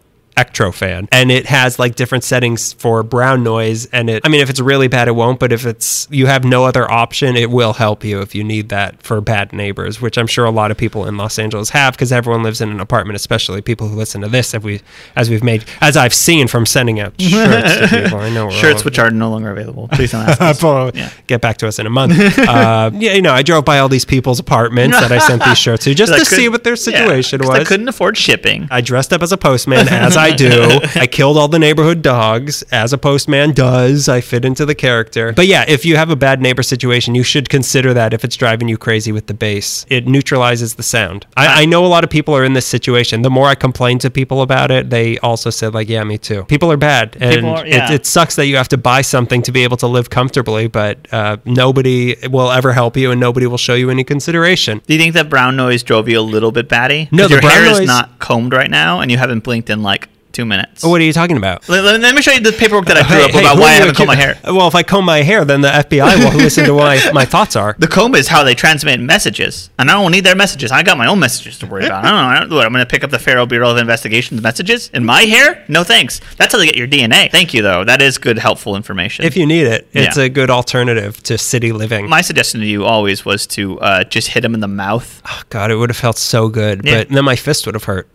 ectrofan 0.44 1.08
and 1.12 1.32
it 1.32 1.46
has 1.46 1.80
like 1.80 1.96
different 1.96 2.24
settings 2.24 2.74
for 2.74 3.04
brown 3.04 3.44
noise 3.44 3.86
and 3.88 4.10
it 4.10 4.26
i 4.26 4.30
mean 4.30 4.42
if 4.42 4.50
it's 4.50 4.60
really 4.60 4.88
bad 4.88 5.08
it 5.08 5.12
won't 5.12 5.40
but 5.40 5.52
if 5.52 5.66
it's 5.66 6.08
you 6.12 6.26
have 6.26 6.44
no 6.44 6.66
other 6.66 6.90
option 6.92 7.36
it 7.36 7.50
will 7.50 7.74
help 7.74 8.04
you 8.04 8.22
if 8.22 8.34
you 8.36 8.44
need 8.44 8.70
that 8.70 9.02
for 9.02 9.22
bad 9.22 9.52
neighbors 9.54 10.02
which 10.02 10.18
i'm 10.18 10.28
sure 10.28 10.46
a 10.46 10.52
lot 10.52 10.72
of 10.72 10.78
people 10.78 11.08
in 11.08 11.18
los 11.18 11.40
angeles 11.40 11.70
have 11.70 11.94
because 11.94 12.12
everyone 12.12 12.44
lives 12.44 12.62
in 12.62 12.70
an 12.70 12.80
apartment 12.80 13.16
especially 13.16 13.62
people 13.62 13.88
who 13.88 13.96
listen 13.96 14.22
to 14.22 14.28
this 14.28 14.54
as 14.54 14.64
we 14.64 14.82
as 15.16 15.30
we've 15.30 15.44
made 15.44 15.64
as 15.82 15.98
i've 15.98 16.14
seen 16.14 16.48
from 16.48 16.66
sending 16.66 17.00
out 17.00 17.14
shirts 17.20 17.78
to 17.78 18.04
people 18.04 18.20
i 18.20 18.30
know 18.30 18.50
Shirts 18.50 18.86
which 18.86 19.00
are 19.00 19.10
no 19.10 19.30
longer 19.30 19.52
available. 19.52 19.88
Please 19.90 20.12
don't 20.12 20.28
ask 20.28 20.62
Yeah. 20.96 21.10
Get 21.28 21.42
back 21.42 21.58
to 21.58 21.68
us 21.68 21.80
in 21.80 21.86
a 21.86 21.90
month. 21.90 22.14
uh, 22.40 22.92
yeah, 22.94 23.14
you 23.14 23.22
know, 23.22 23.34
I 23.34 23.42
drove 23.42 23.66
by 23.66 23.80
all 23.80 23.90
these 23.90 24.06
people's 24.06 24.40
apartments 24.40 25.00
that 25.00 25.12
I 25.12 25.20
sent 25.20 25.44
these 25.44 25.58
shirts 25.58 25.86
to 25.86 25.94
just 25.94 26.14
to 26.14 26.26
see 26.26 26.50
what 26.50 26.64
their 26.64 26.76
yeah, 26.88 27.08
was. 27.08 27.34
I 27.34 27.64
couldn't 27.64 27.88
afford 27.88 28.18
shipping. 28.18 28.68
I 28.72 28.82
dressed 28.82 29.14
up 29.14 29.22
as 29.22 29.32
a 29.32 29.38
postman, 29.38 29.88
as 29.88 30.18
I 30.18 30.31
do. 30.36 30.80
I 30.96 31.08
killed 31.08 31.38
all 31.38 31.48
the 31.48 31.60
neighborhood 31.60 32.02
dogs, 32.02 32.64
as 32.72 32.94
a 32.94 32.98
postman 32.98 33.54
does. 33.54 34.10
I 34.10 34.22
fit 34.22 34.46
into 34.46 34.66
the 34.66 34.76
character. 34.76 35.34
But 35.34 35.48
yeah, 35.48 35.66
if 35.68 35.86
you 35.86 35.96
have 35.98 36.10
a 36.10 36.16
bad 36.16 36.42
neighbor 36.42 36.64
situation, 36.64 37.16
you 37.16 37.24
should 37.24 37.50
consider 37.50 37.94
that 37.94 38.14
if 38.14 38.24
it's 38.24 38.36
driving 38.36 38.68
you 38.68 38.78
crazy 38.78 39.12
with 39.12 39.28
the 39.28 39.34
bass. 39.34 39.86
It 39.90 40.08
neutralizes 40.08 40.76
the 40.76 40.84
sound. 40.84 41.26
I, 41.38 41.62
I 41.64 41.66
know 41.66 41.86
a 41.86 41.88
lot 41.88 42.04
of 42.04 42.10
people 42.10 42.36
are 42.36 42.44
in 42.46 42.54
this 42.54 42.66
situation. 42.66 43.22
The 43.22 43.30
more 43.30 43.48
I 43.48 43.56
complain 43.56 44.00
to 44.00 44.10
people 44.10 44.42
about 44.42 44.72
it, 44.72 44.90
they 44.90 45.18
also 45.20 45.50
said, 45.50 45.74
like, 45.74 45.90
yeah, 45.90 46.04
me 46.04 46.18
too. 46.18 46.44
People 46.46 46.72
are 46.72 46.78
bad. 46.78 47.18
And 47.20 47.46
are- 47.46 47.66
yeah. 47.66 47.92
it, 47.92 48.02
it 48.02 48.06
sucks 48.06 48.36
that 48.36 48.48
you 48.48 48.58
have 48.58 48.70
to 48.70 48.78
buy 48.78 49.02
something 49.02 49.42
to 49.44 49.52
be 49.52 49.64
able 49.64 49.78
to 49.78 49.88
live 49.88 50.10
comfortably, 50.10 50.68
but 50.68 51.12
uh, 51.14 51.38
nobody 51.46 52.16
will 52.30 52.52
ever 52.52 52.74
help 52.74 52.98
you 52.98 53.12
and 53.12 53.20
nobody 53.20 53.48
will 53.48 53.58
show 53.58 53.74
you 53.76 53.90
any 53.90 54.04
consideration. 54.04 54.82
Do 54.88 54.94
you 54.94 55.00
think 55.00 55.14
that 55.14 55.30
brown 55.30 55.56
noise 55.56 55.84
drove 55.84 56.08
you 56.10 56.20
a 56.20 56.22
little 56.22 56.52
bit 56.52 56.68
batty? 56.70 57.10
No, 57.12 57.28
the 57.28 57.36
your 57.36 57.42
brown 57.42 57.54
hair 57.54 57.66
noise- 57.66 57.80
is 57.82 57.88
not 57.88 58.20
combed 58.20 58.54
right 58.54 58.70
now, 58.70 59.00
and 59.02 59.12
you 59.12 59.18
haven't 59.18 59.44
blinked 59.44 59.70
in 59.70 59.82
like 59.84 60.10
two 60.32 60.46
minutes. 60.46 60.84
What 60.84 61.02
are 61.02 61.04
you 61.04 61.14
talking 61.14 61.38
about? 61.38 61.68
Let, 61.70 61.84
let- 62.00 62.16
me 62.16 62.22
show 62.22 62.32
you 62.32 62.42
the 62.42 62.52
paperwork 62.52 62.86
that 62.88 62.98
I 62.98 63.04
drew 63.08 63.18
Hey, 63.18 63.24
up 63.24 63.32
hey, 63.32 63.40
about 63.40 63.56
who 63.56 63.62
why 63.62 63.68
I 63.70 63.74
haven't 63.74 63.96
combed 63.96 64.08
my 64.08 64.16
hair. 64.16 64.38
Well, 64.44 64.68
if 64.68 64.76
I 64.76 64.84
comb 64.84 65.06
my 65.06 65.22
hair, 65.24 65.46
then 65.46 65.62
the 65.62 65.70
FBI 65.70 66.18
will 66.32 66.38
listen 66.38 66.66
to 66.66 66.74
what 66.74 66.84
my, 67.06 67.12
my 67.14 67.26
thoughts 67.26 67.56
are. 67.56 67.76
The 67.80 67.88
comb 67.88 68.16
is 68.16 68.28
how 68.28 68.44
they 68.44 68.54
transmit 68.54 69.00
messages, 69.00 69.70
and 69.80 69.90
I 69.90 69.94
don't 69.94 70.12
need 70.12 70.24
their 70.26 70.36
messages. 70.36 70.72
I 70.72 70.84
got 70.84 70.98
my 70.98 71.08
own 71.08 71.20
messages 71.20 71.58
to 71.60 71.66
worry 71.68 71.86
about. 71.86 72.04
I 72.06 72.10
don't 72.12 72.20
know. 72.20 72.28
I 72.28 72.40
don't, 72.42 72.50
what, 72.58 72.66
I'm 72.66 72.72
going 72.74 72.84
to 72.86 72.90
pick 72.90 73.04
up 73.04 73.12
the 73.12 73.20
Federal 73.20 73.46
Bureau 73.46 73.70
of 73.72 73.78
Investigation's 73.78 74.42
messages 74.42 74.90
in 74.94 75.06
my 75.06 75.22
hair? 75.22 75.64
No 75.68 75.84
thanks. 75.84 76.20
That's 76.38 76.52
how 76.54 76.60
they 76.60 76.66
get 76.66 76.76
your 76.76 76.88
DNA. 76.88 77.32
Thank 77.32 77.54
you, 77.54 77.62
though. 77.62 77.84
That 77.84 78.02
is 78.02 78.18
good, 78.18 78.38
helpful 78.38 78.76
information. 78.76 79.26
If 79.26 79.38
you 79.38 79.46
need 79.46 79.68
it, 79.68 79.88
it's 79.94 80.18
Yeah. 80.18 80.24
a 80.24 80.30
good 80.30 80.50
alternative 80.50 81.22
to 81.24 81.38
city 81.38 81.72
living. 81.72 82.10
my 82.10 82.22
suggestion 82.22 82.60
to 82.62 82.66
you 82.66 82.84
always 82.86 83.24
was 83.26 83.48
to 83.48 83.80
uh, 83.80 84.04
just 84.04 84.30
hit 84.30 84.44
him 84.44 84.54
in 84.54 84.60
the 84.60 84.68
mouth. 84.68 85.22
Oh, 85.26 85.42
God, 85.50 85.72
it 85.72 85.76
would 85.76 85.90
have 85.90 85.98
felt 85.98 86.18
so 86.18 86.50
good, 86.50 86.82
Yeah. 86.84 87.00
but 87.00 87.10
then 87.10 87.24
my 87.26 87.36
fist 87.36 87.66
would 87.66 87.76
have 87.76 87.84
hurt. 87.86 88.10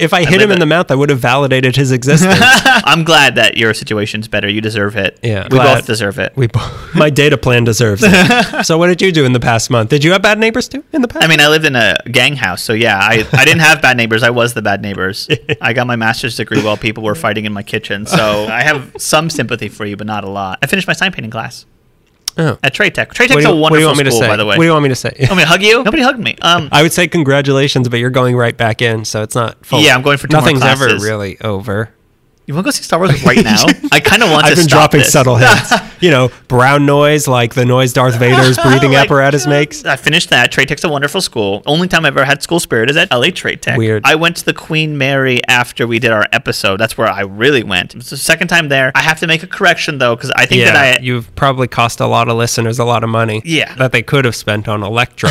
If 0.00 0.12
I 0.12 0.20
hit 0.24 0.32
live 0.32 0.42
him 0.42 0.50
in 0.52 0.58
the 0.60 0.66
mouth, 0.66 0.90
I 0.90 0.94
would 0.94 1.10
have 1.10 1.18
validated 1.18 1.76
his 1.76 1.92
existence. 1.92 2.34
I'm 2.40 3.04
glad 3.04 3.34
that 3.36 3.56
your 3.56 3.74
situation's 3.74 4.28
better. 4.28 4.48
You 4.48 4.60
deserve 4.60 4.96
it. 4.96 5.18
Yeah. 5.22 5.44
we 5.44 5.50
Glad. 5.58 5.76
both 5.76 5.86
deserve 5.86 6.18
it. 6.18 6.32
we, 6.36 6.46
bo- 6.46 6.88
my 6.94 7.10
data 7.10 7.36
plan 7.38 7.64
deserves 7.64 8.02
it. 8.04 8.64
so, 8.64 8.78
what 8.78 8.88
did 8.88 9.00
you 9.02 9.12
do 9.12 9.24
in 9.24 9.32
the 9.32 9.40
past 9.40 9.70
month? 9.70 9.90
Did 9.90 10.04
you 10.04 10.12
have 10.12 10.22
bad 10.22 10.38
neighbors 10.38 10.68
too 10.68 10.84
in 10.92 11.02
the 11.02 11.08
past? 11.08 11.24
I 11.24 11.28
mean, 11.28 11.40
I 11.40 11.48
lived 11.48 11.64
in 11.64 11.76
a 11.76 11.96
gang 12.10 12.36
house, 12.36 12.62
so 12.62 12.72
yeah, 12.72 12.98
I, 12.98 13.26
I 13.32 13.44
didn't 13.44 13.60
have 13.60 13.82
bad 13.82 13.96
neighbors. 13.96 14.22
I 14.22 14.30
was 14.30 14.54
the 14.54 14.62
bad 14.62 14.82
neighbors. 14.82 15.28
I 15.60 15.72
got 15.72 15.86
my 15.86 15.96
master's 15.96 16.36
degree 16.36 16.62
while 16.62 16.76
people 16.76 17.02
were 17.02 17.14
fighting 17.14 17.44
in 17.44 17.52
my 17.52 17.62
kitchen, 17.62 18.06
so 18.06 18.46
I 18.46 18.62
have 18.62 18.92
some 18.98 19.30
sympathy 19.30 19.68
for 19.68 19.84
you, 19.84 19.96
but 19.96 20.06
not 20.06 20.24
a 20.24 20.28
lot. 20.28 20.58
I 20.62 20.66
finished 20.66 20.86
my 20.86 20.92
sign 20.92 21.12
painting 21.12 21.30
class 21.30 21.66
oh. 22.38 22.58
at 22.62 22.74
Trade 22.74 22.94
Tech. 22.94 23.12
Trade 23.12 23.30
What 23.30 23.36
Tech's 23.36 23.46
do, 23.46 23.52
a 23.52 23.54
you, 23.54 23.60
wonderful 23.60 23.70
what 23.70 23.76
do 23.76 23.80
you 23.80 23.86
want 23.86 23.98
me 23.98 24.04
to 24.04 24.10
school, 24.10 24.20
say? 24.20 24.28
by 24.28 24.36
the 24.36 24.44
way. 24.44 24.56
What 24.56 24.62
do 24.62 24.66
you 24.66 24.72
want 24.72 24.82
me 24.82 24.88
to 24.90 24.94
say? 24.94 25.14
Want 25.20 25.36
me 25.36 25.42
to 25.42 25.48
hug 25.48 25.62
you? 25.62 25.84
Nobody 25.84 26.02
hugged 26.02 26.20
me. 26.20 26.36
Um, 26.42 26.68
I 26.72 26.82
would 26.82 26.92
say 26.92 27.08
congratulations, 27.08 27.88
but 27.88 27.98
you're 27.98 28.10
going 28.10 28.36
right 28.36 28.56
back 28.56 28.82
in, 28.82 29.04
so 29.04 29.22
it's 29.22 29.34
not. 29.34 29.64
Full. 29.64 29.80
Yeah, 29.80 29.94
I'm 29.94 30.02
going 30.02 30.18
for 30.18 30.28
two 30.28 30.36
more 30.36 30.42
Nothing's 30.42 30.62
ever 30.62 30.86
really 30.98 31.40
over. 31.40 31.90
You 32.46 32.54
want 32.54 32.64
to 32.64 32.68
go 32.68 32.70
see 32.70 32.82
Star 32.82 32.98
Wars 32.98 33.22
right 33.24 33.42
now? 33.42 33.56
I 33.92 34.00
kind 34.00 34.22
of 34.22 34.30
want 34.30 34.46
to. 34.46 34.50
I've 34.52 34.56
been 34.56 34.64
stop 34.68 34.90
dropping 34.90 35.00
this. 35.00 35.12
subtle 35.12 35.36
hints. 35.40 35.72
you 36.00 36.10
know, 36.10 36.30
brown 36.48 36.86
noise 36.86 37.26
like 37.26 37.54
the 37.54 37.64
noise 37.64 37.92
Darth 37.92 38.16
Vader's 38.18 38.56
breathing 38.64 38.90
my 38.92 38.98
apparatus 38.98 39.46
makes. 39.46 39.84
I 39.84 39.96
finished 39.96 40.30
that. 40.30 40.52
Trade 40.52 40.68
Tech's 40.68 40.84
a 40.84 40.88
wonderful 40.88 41.20
school. 41.20 41.62
Only 41.66 41.88
time 41.88 42.04
I've 42.04 42.16
ever 42.16 42.24
had 42.24 42.42
school 42.42 42.60
spirit 42.60 42.88
is 42.90 42.96
at 42.96 43.10
LA 43.10 43.30
Trade 43.30 43.62
Tech. 43.62 43.76
Weird. 43.76 44.02
I 44.06 44.14
went 44.14 44.36
to 44.36 44.44
the 44.44 44.54
Queen 44.54 44.96
Mary 44.96 45.40
after 45.48 45.86
we 45.86 45.98
did 45.98 46.12
our 46.12 46.26
episode. 46.32 46.76
That's 46.78 46.96
where 46.96 47.08
I 47.08 47.22
really 47.22 47.62
went. 47.64 47.94
It's 47.94 48.10
the 48.10 48.16
second 48.16 48.48
time 48.48 48.68
there. 48.68 48.92
I 48.94 49.02
have 49.02 49.18
to 49.20 49.26
make 49.26 49.42
a 49.42 49.46
correction 49.48 49.98
though, 49.98 50.14
because 50.14 50.30
I 50.36 50.46
think 50.46 50.60
Yeah, 50.62 50.72
that 50.72 51.00
I. 51.00 51.02
you've 51.02 51.34
probably 51.34 51.66
cost 51.68 52.00
a 52.00 52.06
lot 52.06 52.28
of 52.28 52.36
listeners 52.36 52.78
a 52.78 52.84
lot 52.84 53.02
of 53.02 53.10
money. 53.10 53.42
Yeah. 53.44 53.74
that 53.74 53.92
they 53.92 54.02
could 54.02 54.24
have 54.24 54.36
spent 54.36 54.68
on 54.68 54.82
Electro. 54.84 55.30